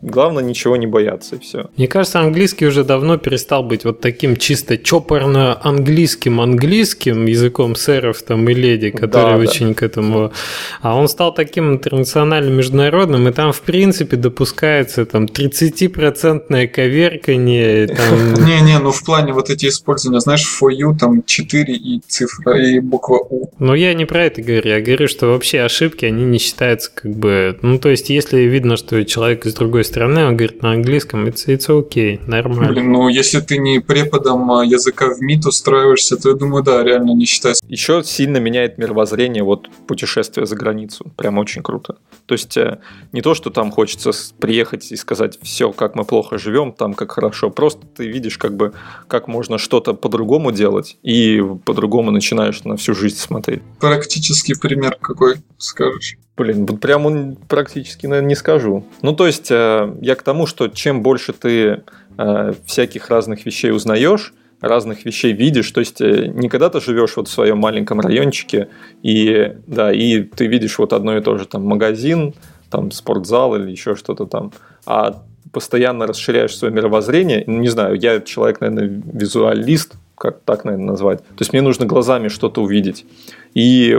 Главное 0.00 0.42
ничего 0.42 0.76
не 0.76 0.86
бояться 0.86 1.36
и 1.36 1.38
все. 1.38 1.70
Мне 1.76 1.88
кажется, 1.88 2.20
английский 2.20 2.66
уже 2.66 2.84
давно 2.84 3.16
перестал 3.18 3.62
быть 3.62 3.84
вот 3.84 4.00
таким 4.00 4.36
чисто 4.36 4.78
чопорно 4.78 5.58
английским 5.62 6.40
английским 6.40 7.26
языком 7.26 7.74
сэров 7.74 8.22
там 8.22 8.48
и 8.48 8.54
леди, 8.54 8.90
которые 8.90 9.36
да, 9.36 9.50
очень 9.50 9.68
да. 9.68 9.74
к 9.74 9.82
этому. 9.82 10.32
А 10.80 10.96
он 10.96 11.08
стал 11.08 11.34
таким 11.34 11.72
интернациональным 11.72 12.54
международным, 12.54 13.28
и 13.28 13.32
там 13.32 13.52
в 13.52 13.60
принципе 13.62 14.16
допускается 14.16 15.04
там 15.06 15.24
30-процентное 15.24 16.66
коверканье. 16.66 17.86
Не-не, 18.38 18.78
ну 18.78 18.90
в 18.90 19.04
плане 19.04 19.32
вот 19.32 19.50
эти 19.50 19.66
использования, 19.66 20.20
знаешь, 20.20 20.46
for 20.60 20.70
you 20.70 20.96
там 20.96 21.22
4 21.24 21.74
и 21.74 22.00
цифра, 22.06 22.60
и 22.60 22.80
буква 22.80 23.18
У. 23.30 23.50
Ну 23.58 23.74
я 23.74 23.94
не 23.94 24.04
про 24.04 24.24
это 24.24 24.42
говорю, 24.42 24.68
я 24.70 24.80
говорю, 24.80 25.08
что 25.08 25.26
вообще 25.26 25.60
ошибки 25.60 25.87
ошибки, 25.88 26.04
они 26.04 26.24
не 26.24 26.38
считаются 26.38 26.90
как 26.92 27.12
бы... 27.12 27.58
Ну, 27.62 27.78
то 27.78 27.88
есть, 27.88 28.10
если 28.10 28.40
видно, 28.40 28.76
что 28.76 29.04
человек 29.04 29.46
из 29.46 29.54
другой 29.54 29.84
страны, 29.84 30.24
он 30.24 30.36
говорит 30.36 30.62
на 30.62 30.72
английском, 30.72 31.26
it's, 31.26 31.46
it's 31.46 31.68
okay, 31.68 32.20
нормально. 32.26 32.72
Блин, 32.72 32.92
ну, 32.92 33.08
если 33.08 33.40
ты 33.40 33.58
не 33.58 33.80
преподом 33.80 34.50
а, 34.52 34.64
языка 34.64 35.14
в 35.14 35.20
МИД 35.20 35.46
устраиваешься, 35.46 36.16
то 36.16 36.30
я 36.30 36.34
думаю, 36.34 36.62
да, 36.62 36.82
реально 36.84 37.12
не 37.12 37.24
считается. 37.24 37.64
Еще 37.66 38.02
сильно 38.04 38.38
меняет 38.38 38.78
мировоззрение 38.78 39.42
вот 39.42 39.68
путешествие 39.86 40.46
за 40.46 40.56
границу. 40.56 41.12
Прям 41.16 41.38
очень 41.38 41.62
круто. 41.62 41.96
То 42.26 42.34
есть, 42.34 42.56
э, 42.56 42.78
не 43.12 43.22
то, 43.22 43.34
что 43.34 43.50
там 43.50 43.70
хочется 43.70 44.10
приехать 44.38 44.92
и 44.92 44.96
сказать, 44.96 45.38
все, 45.42 45.72
как 45.72 45.94
мы 45.94 46.04
плохо 46.04 46.38
живем, 46.38 46.72
там 46.72 46.94
как 46.94 47.12
хорошо. 47.12 47.50
Просто 47.50 47.86
ты 47.86 48.06
видишь, 48.06 48.38
как 48.38 48.54
бы, 48.56 48.72
как 49.06 49.28
можно 49.28 49.58
что-то 49.58 49.94
по-другому 49.94 50.52
делать, 50.52 50.98
и 51.02 51.42
по-другому 51.64 52.10
начинаешь 52.10 52.62
на 52.64 52.76
всю 52.76 52.94
жизнь 52.94 53.16
смотреть. 53.16 53.62
Практический 53.80 54.54
пример 54.54 54.98
какой 55.00 55.36
скажешь? 55.78 56.16
Блин, 56.36 56.66
вот 56.66 56.80
прям 56.80 57.06
он 57.06 57.36
практически, 57.48 58.06
наверное, 58.06 58.28
не 58.28 58.34
скажу. 58.34 58.84
Ну, 59.02 59.14
то 59.14 59.26
есть, 59.26 59.50
э, 59.50 59.94
я 60.00 60.14
к 60.14 60.22
тому, 60.22 60.46
что 60.46 60.68
чем 60.68 61.02
больше 61.02 61.32
ты 61.32 61.82
э, 62.16 62.52
всяких 62.64 63.08
разных 63.08 63.46
вещей 63.46 63.70
узнаешь, 63.70 64.34
разных 64.60 65.04
вещей 65.04 65.32
видишь, 65.32 65.70
то 65.70 65.80
есть 65.80 66.00
э, 66.00 66.26
не 66.26 66.48
когда 66.48 66.68
ты 66.68 66.80
живешь 66.80 67.16
вот 67.16 67.28
в 67.28 67.30
своем 67.30 67.58
маленьком 67.58 68.00
райончике 68.00 68.68
и 69.04 69.54
да 69.66 69.92
и 69.92 70.22
ты 70.22 70.46
видишь 70.48 70.78
вот 70.78 70.92
одно 70.92 71.16
и 71.16 71.20
то 71.20 71.38
же 71.38 71.46
там 71.46 71.64
магазин, 71.64 72.34
там 72.70 72.90
спортзал 72.90 73.54
или 73.54 73.70
еще 73.70 73.94
что-то 73.94 74.26
там, 74.26 74.52
а 74.84 75.22
постоянно 75.52 76.06
расширяешь 76.06 76.56
свое 76.56 76.74
мировоззрение. 76.74 77.44
Ну, 77.46 77.60
не 77.60 77.68
знаю, 77.68 77.94
я 77.94 78.20
человек, 78.20 78.60
наверное, 78.60 79.02
визуалист, 79.12 79.94
как 80.16 80.40
так, 80.44 80.64
наверное, 80.64 80.88
назвать. 80.88 81.20
То 81.20 81.40
есть 81.40 81.52
мне 81.52 81.62
нужно 81.62 81.86
глазами 81.86 82.28
что-то 82.28 82.62
увидеть. 82.62 83.06
И 83.54 83.98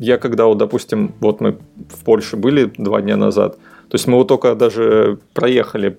я 0.00 0.18
когда, 0.18 0.46
вот, 0.46 0.58
допустим, 0.58 1.12
вот 1.20 1.40
мы 1.40 1.58
в 1.88 2.04
Польше 2.04 2.36
были 2.36 2.72
два 2.76 3.00
дня 3.02 3.16
назад, 3.16 3.58
то 3.88 3.94
есть 3.94 4.08
мы 4.08 4.16
вот 4.16 4.26
только 4.26 4.54
даже 4.56 5.18
проехали, 5.32 5.96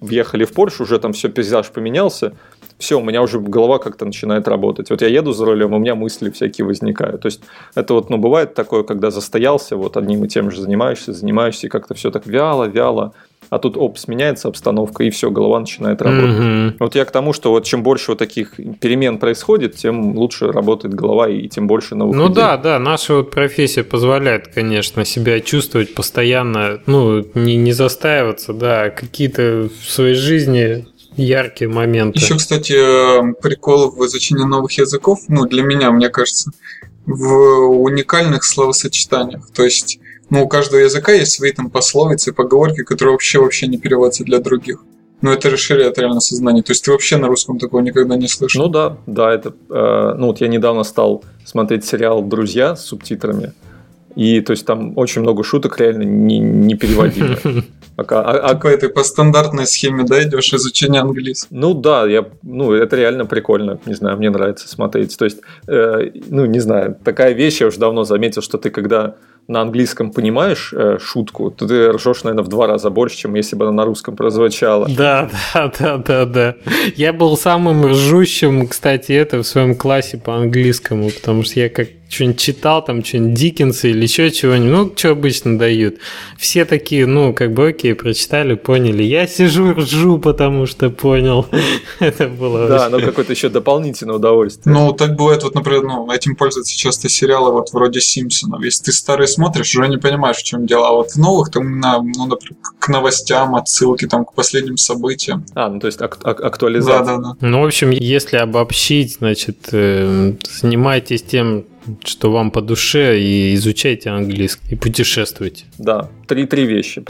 въехали 0.00 0.44
в 0.44 0.52
Польшу, 0.52 0.82
уже 0.82 0.98
там 0.98 1.12
все, 1.12 1.28
пейзаж 1.28 1.70
поменялся, 1.70 2.32
все, 2.78 2.98
у 2.98 3.02
меня 3.02 3.22
уже 3.22 3.38
голова 3.38 3.78
как-то 3.78 4.04
начинает 4.04 4.48
работать. 4.48 4.90
Вот 4.90 5.02
я 5.02 5.08
еду 5.08 5.32
за 5.32 5.44
рулем, 5.44 5.72
у 5.72 5.78
меня 5.78 5.94
мысли 5.94 6.30
всякие 6.30 6.66
возникают. 6.66 7.22
То 7.22 7.26
есть 7.26 7.40
это 7.76 7.94
вот, 7.94 8.10
ну, 8.10 8.18
бывает 8.18 8.54
такое, 8.54 8.82
когда 8.82 9.10
застоялся, 9.10 9.76
вот 9.76 9.96
одним 9.96 10.24
и 10.24 10.28
тем 10.28 10.50
же 10.50 10.60
занимаешься, 10.60 11.12
занимаешься, 11.12 11.66
и 11.66 11.70
как-то 11.70 11.94
все 11.94 12.10
так 12.10 12.26
вяло, 12.26 12.64
вяло. 12.64 13.12
А 13.50 13.58
тут, 13.58 13.76
оп, 13.76 13.98
сменяется 13.98 14.48
обстановка, 14.48 15.04
и 15.04 15.10
все, 15.10 15.30
голова 15.30 15.60
начинает 15.60 16.02
работать. 16.02 16.38
Мгм. 16.38 16.76
Вот 16.80 16.94
я 16.94 17.04
к 17.04 17.10
тому, 17.10 17.32
что 17.32 17.50
вот 17.50 17.64
чем 17.64 17.82
больше 17.82 18.10
вот 18.12 18.18
таких 18.18 18.54
перемен 18.80 19.18
происходит, 19.18 19.76
тем 19.76 20.16
лучше 20.16 20.52
работает 20.52 20.94
голова, 20.94 21.28
и 21.28 21.48
тем 21.48 21.66
больше 21.66 21.94
новых 21.94 22.16
Ну 22.16 22.26
идей. 22.26 22.34
да, 22.34 22.56
да, 22.56 22.78
наша 22.78 23.14
вот 23.14 23.30
профессия 23.30 23.84
позволяет, 23.84 24.48
конечно, 24.48 25.04
себя 25.04 25.40
чувствовать 25.40 25.94
постоянно, 25.94 26.80
ну, 26.86 27.24
не, 27.34 27.56
не 27.56 27.72
застаиваться, 27.72 28.52
да, 28.52 28.84
а 28.84 28.90
какие-то 28.90 29.68
в 29.82 29.90
своей 29.90 30.14
жизни 30.14 30.86
яркие 31.16 31.68
моменты. 31.70 32.18
Еще, 32.18 32.36
кстати, 32.36 32.72
прикол 33.40 33.90
в 33.90 34.04
изучении 34.06 34.44
новых 34.44 34.72
языков, 34.72 35.20
ну, 35.28 35.46
для 35.46 35.62
меня, 35.62 35.90
мне 35.90 36.10
кажется, 36.10 36.50
в 37.06 37.82
уникальных 37.82 38.44
словосочетаниях. 38.44 39.48
То 39.54 39.64
есть, 39.64 39.98
ну, 40.30 40.44
у 40.44 40.48
каждого 40.48 40.80
языка 40.80 41.12
есть 41.12 41.32
свои 41.32 41.52
там 41.52 41.70
пословицы, 41.70 42.32
поговорки, 42.32 42.82
которые 42.82 43.12
вообще 43.12 43.38
вообще 43.38 43.66
не 43.66 43.78
переводятся 43.78 44.24
для 44.24 44.38
других. 44.38 44.84
Но 45.20 45.32
это 45.32 45.50
расширяет 45.50 45.98
реально 45.98 46.20
сознание. 46.20 46.62
То 46.62 46.72
есть 46.72 46.84
ты 46.84 46.92
вообще 46.92 47.16
на 47.16 47.26
русском 47.26 47.58
такого 47.58 47.80
никогда 47.80 48.16
не 48.16 48.28
слышал. 48.28 48.62
Ну 48.62 48.68
да, 48.68 48.98
да, 49.06 49.32
это... 49.32 49.52
э, 49.68 50.14
ну 50.16 50.28
вот 50.28 50.40
я 50.40 50.48
недавно 50.48 50.84
стал 50.84 51.24
смотреть 51.44 51.84
сериал 51.84 52.22
«Друзья» 52.22 52.76
с 52.76 52.84
субтитрами, 52.84 53.52
и 54.16 54.40
то 54.40 54.52
есть 54.52 54.66
там 54.66 54.92
очень 54.96 55.22
много 55.22 55.44
шуток 55.44 55.78
реально 55.80 56.02
не, 56.02 56.38
непереводимых. 56.38 57.40
Пока- 57.96 58.22
а- 58.22 58.38
а- 58.38 58.54
Какой 58.54 58.76
ты 58.76 58.88
по 58.88 59.02
стандартной 59.02 59.66
схеме, 59.66 60.04
да, 60.04 60.22
идешь 60.22 60.52
изучение 60.54 61.00
английского. 61.00 61.58
Ну 61.58 61.74
да, 61.74 62.06
я, 62.06 62.24
ну 62.42 62.72
это 62.72 62.96
реально 62.96 63.26
прикольно, 63.26 63.78
не 63.86 63.94
знаю, 63.94 64.16
мне 64.16 64.30
нравится 64.30 64.68
смотреть. 64.68 65.16
То 65.18 65.24
есть, 65.24 65.38
э, 65.66 66.10
ну 66.28 66.46
не 66.46 66.60
знаю, 66.60 66.96
такая 67.04 67.32
вещь 67.32 67.60
я 67.60 67.66
уже 67.66 67.78
давно 67.78 68.04
заметил, 68.04 68.40
что 68.42 68.56
ты 68.58 68.70
когда 68.70 69.16
на 69.48 69.62
английском 69.62 70.12
понимаешь 70.12 70.72
э, 70.76 70.98
шутку, 71.00 71.50
то 71.50 71.66
ты 71.66 71.90
ржешь, 71.90 72.22
наверное, 72.22 72.44
в 72.44 72.48
два 72.48 72.66
раза 72.66 72.90
больше, 72.90 73.16
чем 73.16 73.34
если 73.34 73.56
бы 73.56 73.64
она 73.64 73.72
на 73.72 73.84
русском 73.84 74.14
прозвучала. 74.14 74.86
Да, 74.96 75.30
да, 75.54 75.72
да, 75.78 75.96
да, 75.96 76.24
да. 76.26 76.54
Я 76.96 77.12
был 77.12 77.36
самым 77.36 77.86
ржущим, 77.86 78.68
кстати, 78.68 79.12
это 79.12 79.38
в 79.38 79.44
своем 79.44 79.74
классе 79.74 80.18
по 80.18 80.36
английскому, 80.36 81.10
потому 81.10 81.42
что 81.44 81.60
я 81.60 81.68
как 81.70 81.88
что-нибудь 82.08 82.40
читал, 82.40 82.82
там 82.84 83.04
что-нибудь 83.04 83.34
Диккенса 83.34 83.88
или 83.88 84.02
еще 84.02 84.30
чего-нибудь, 84.30 84.70
ну, 84.70 84.92
что 84.96 85.10
обычно 85.10 85.58
дают. 85.58 85.96
Все 86.38 86.64
такие, 86.64 87.06
ну, 87.06 87.34
как 87.34 87.52
бы, 87.52 87.68
окей, 87.68 87.94
прочитали, 87.94 88.54
поняли. 88.54 89.02
Я 89.02 89.26
сижу, 89.26 89.74
ржу, 89.74 90.18
потому 90.18 90.66
что 90.66 90.88
понял. 90.90 91.46
Это 92.00 92.28
было 92.28 92.66
Да, 92.66 92.88
но 92.88 93.00
какое-то 93.00 93.32
еще 93.32 93.48
дополнительное 93.50 94.16
удовольствие. 94.16 94.74
Ну, 94.74 94.92
так 94.92 95.16
бывает, 95.16 95.42
вот, 95.42 95.54
например, 95.54 95.82
ну, 95.82 96.10
этим 96.10 96.34
пользуются 96.34 96.76
часто 96.76 97.08
сериалы 97.08 97.52
вот 97.52 97.72
вроде 97.72 98.00
Симпсонов. 98.00 98.62
Если 98.64 98.84
ты 98.84 98.92
старый 98.92 99.28
смотришь, 99.28 99.74
уже 99.76 99.88
не 99.88 99.98
понимаешь, 99.98 100.36
в 100.38 100.42
чем 100.44 100.66
дело. 100.66 100.88
А 100.88 100.92
вот 100.92 101.10
в 101.10 101.16
новых 101.18 101.50
там, 101.50 101.78
на, 101.78 102.00
ну, 102.00 102.26
например, 102.26 102.56
к 102.78 102.88
новостям, 102.88 103.54
отсылки 103.54 104.06
там 104.06 104.24
к 104.24 104.32
последним 104.34 104.76
событиям. 104.78 105.44
А, 105.54 105.68
ну 105.68 105.78
то 105.80 105.86
есть 105.88 106.00
ак- 106.00 106.18
ак- 106.24 106.40
Да, 106.40 106.46
актуализация. 106.46 107.16
да, 107.18 107.34
да. 107.40 107.46
Ну, 107.46 107.60
в 107.62 107.66
общем, 107.66 107.90
если 107.90 108.36
обобщить, 108.38 109.16
значит, 109.18 109.68
э, 109.72 110.32
занимайтесь 110.60 111.22
тем, 111.22 111.64
что 112.04 112.30
вам 112.30 112.50
по 112.50 112.60
душе, 112.60 113.20
и 113.20 113.54
изучайте 113.54 114.10
английский, 114.10 114.62
и 114.70 114.74
путешествуйте. 114.76 115.64
Да, 115.78 116.10
три-три 116.26 116.66
вещи. 116.66 117.04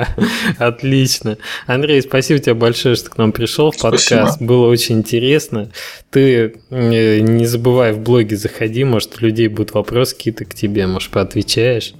Отлично. 0.58 1.38
Андрей, 1.66 2.02
спасибо 2.02 2.40
тебе 2.40 2.54
большое, 2.54 2.94
что 2.94 3.10
к 3.10 3.18
нам 3.18 3.32
пришел 3.32 3.70
в 3.70 3.76
Спасибо. 3.76 4.20
подкаст. 4.20 4.42
Было 4.42 4.66
очень 4.66 4.98
интересно. 4.98 5.70
Ты 6.10 6.54
э, 6.70 7.20
не 7.20 7.46
забывай 7.46 7.92
в 7.92 8.00
блоге 8.00 8.36
заходи, 8.36 8.84
может, 8.84 9.20
у 9.20 9.24
людей 9.24 9.48
будут 9.48 9.74
вопросы 9.74 10.16
какие-то 10.16 10.44
к 10.44 10.54
тебе, 10.54 10.86
может, 10.86 11.10
поотвечаешь. 11.10 11.94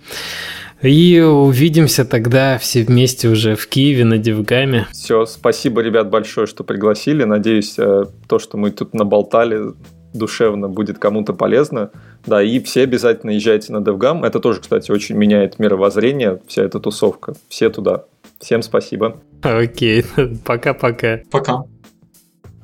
И 0.83 1.21
увидимся 1.21 2.07
тогда 2.07 2.57
все 2.57 2.83
вместе 2.83 3.29
уже 3.29 3.55
в 3.55 3.67
Киеве 3.69 4.05
на 4.05 4.17
Девгаме. 4.17 4.87
Все, 4.93 5.27
спасибо, 5.27 5.83
ребят, 5.83 6.09
большое, 6.09 6.47
что 6.47 6.65
пригласили. 6.65 7.25
Надеюсь, 7.25 7.75
э, 7.77 8.07
то, 8.27 8.39
что 8.39 8.57
мы 8.57 8.71
тут 8.71 8.95
наболтали 8.95 9.75
душевно, 10.13 10.69
будет 10.69 10.99
кому-то 10.99 11.33
полезно. 11.33 11.91
Да, 12.27 12.43
и 12.43 12.61
все 12.61 12.83
обязательно 12.83 13.31
езжайте 13.31 13.73
на 13.73 13.79
DevGam. 13.79 14.27
Это 14.27 14.41
тоже, 14.41 14.61
кстати, 14.61 14.91
очень 14.91 15.17
меняет 15.17 15.59
мировоззрение, 15.59 16.41
вся 16.47 16.63
эта 16.63 16.81
тусовка. 16.81 17.35
Все 17.49 17.71
туда. 17.71 18.05
Всем 18.39 18.63
спасибо. 18.63 19.21
Окей, 19.43 20.05
пока-пока. 20.45 21.21
Пока. 21.31 21.65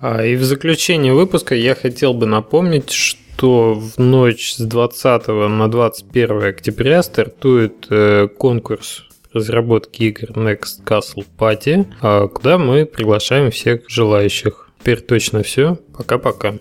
А, 0.01 0.25
И 0.25 0.37
в 0.37 0.45
заключение 0.45 1.15
выпуска 1.15 1.55
я 1.55 1.75
хотел 1.75 2.15
бы 2.15 2.27
напомнить, 2.27 2.91
что 2.91 3.75
в 3.75 3.99
ночь 3.99 4.55
с 4.55 4.61
20 4.61 5.29
на 5.29 5.69
21 5.71 6.43
октября 6.43 7.03
стартует 7.03 7.87
э, 7.91 8.29
конкурс 8.29 9.05
разработки 9.33 10.05
игр 10.05 10.31
Next 10.31 10.83
Castle 10.85 11.27
Party, 11.39 11.87
а, 12.01 12.27
куда 12.29 12.59
мы 12.59 12.87
приглашаем 12.87 13.51
всех 13.51 13.83
желающих. 13.89 14.71
Теперь 14.81 15.01
точно 15.01 15.43
все. 15.43 15.79
Пока-пока. 15.97 16.55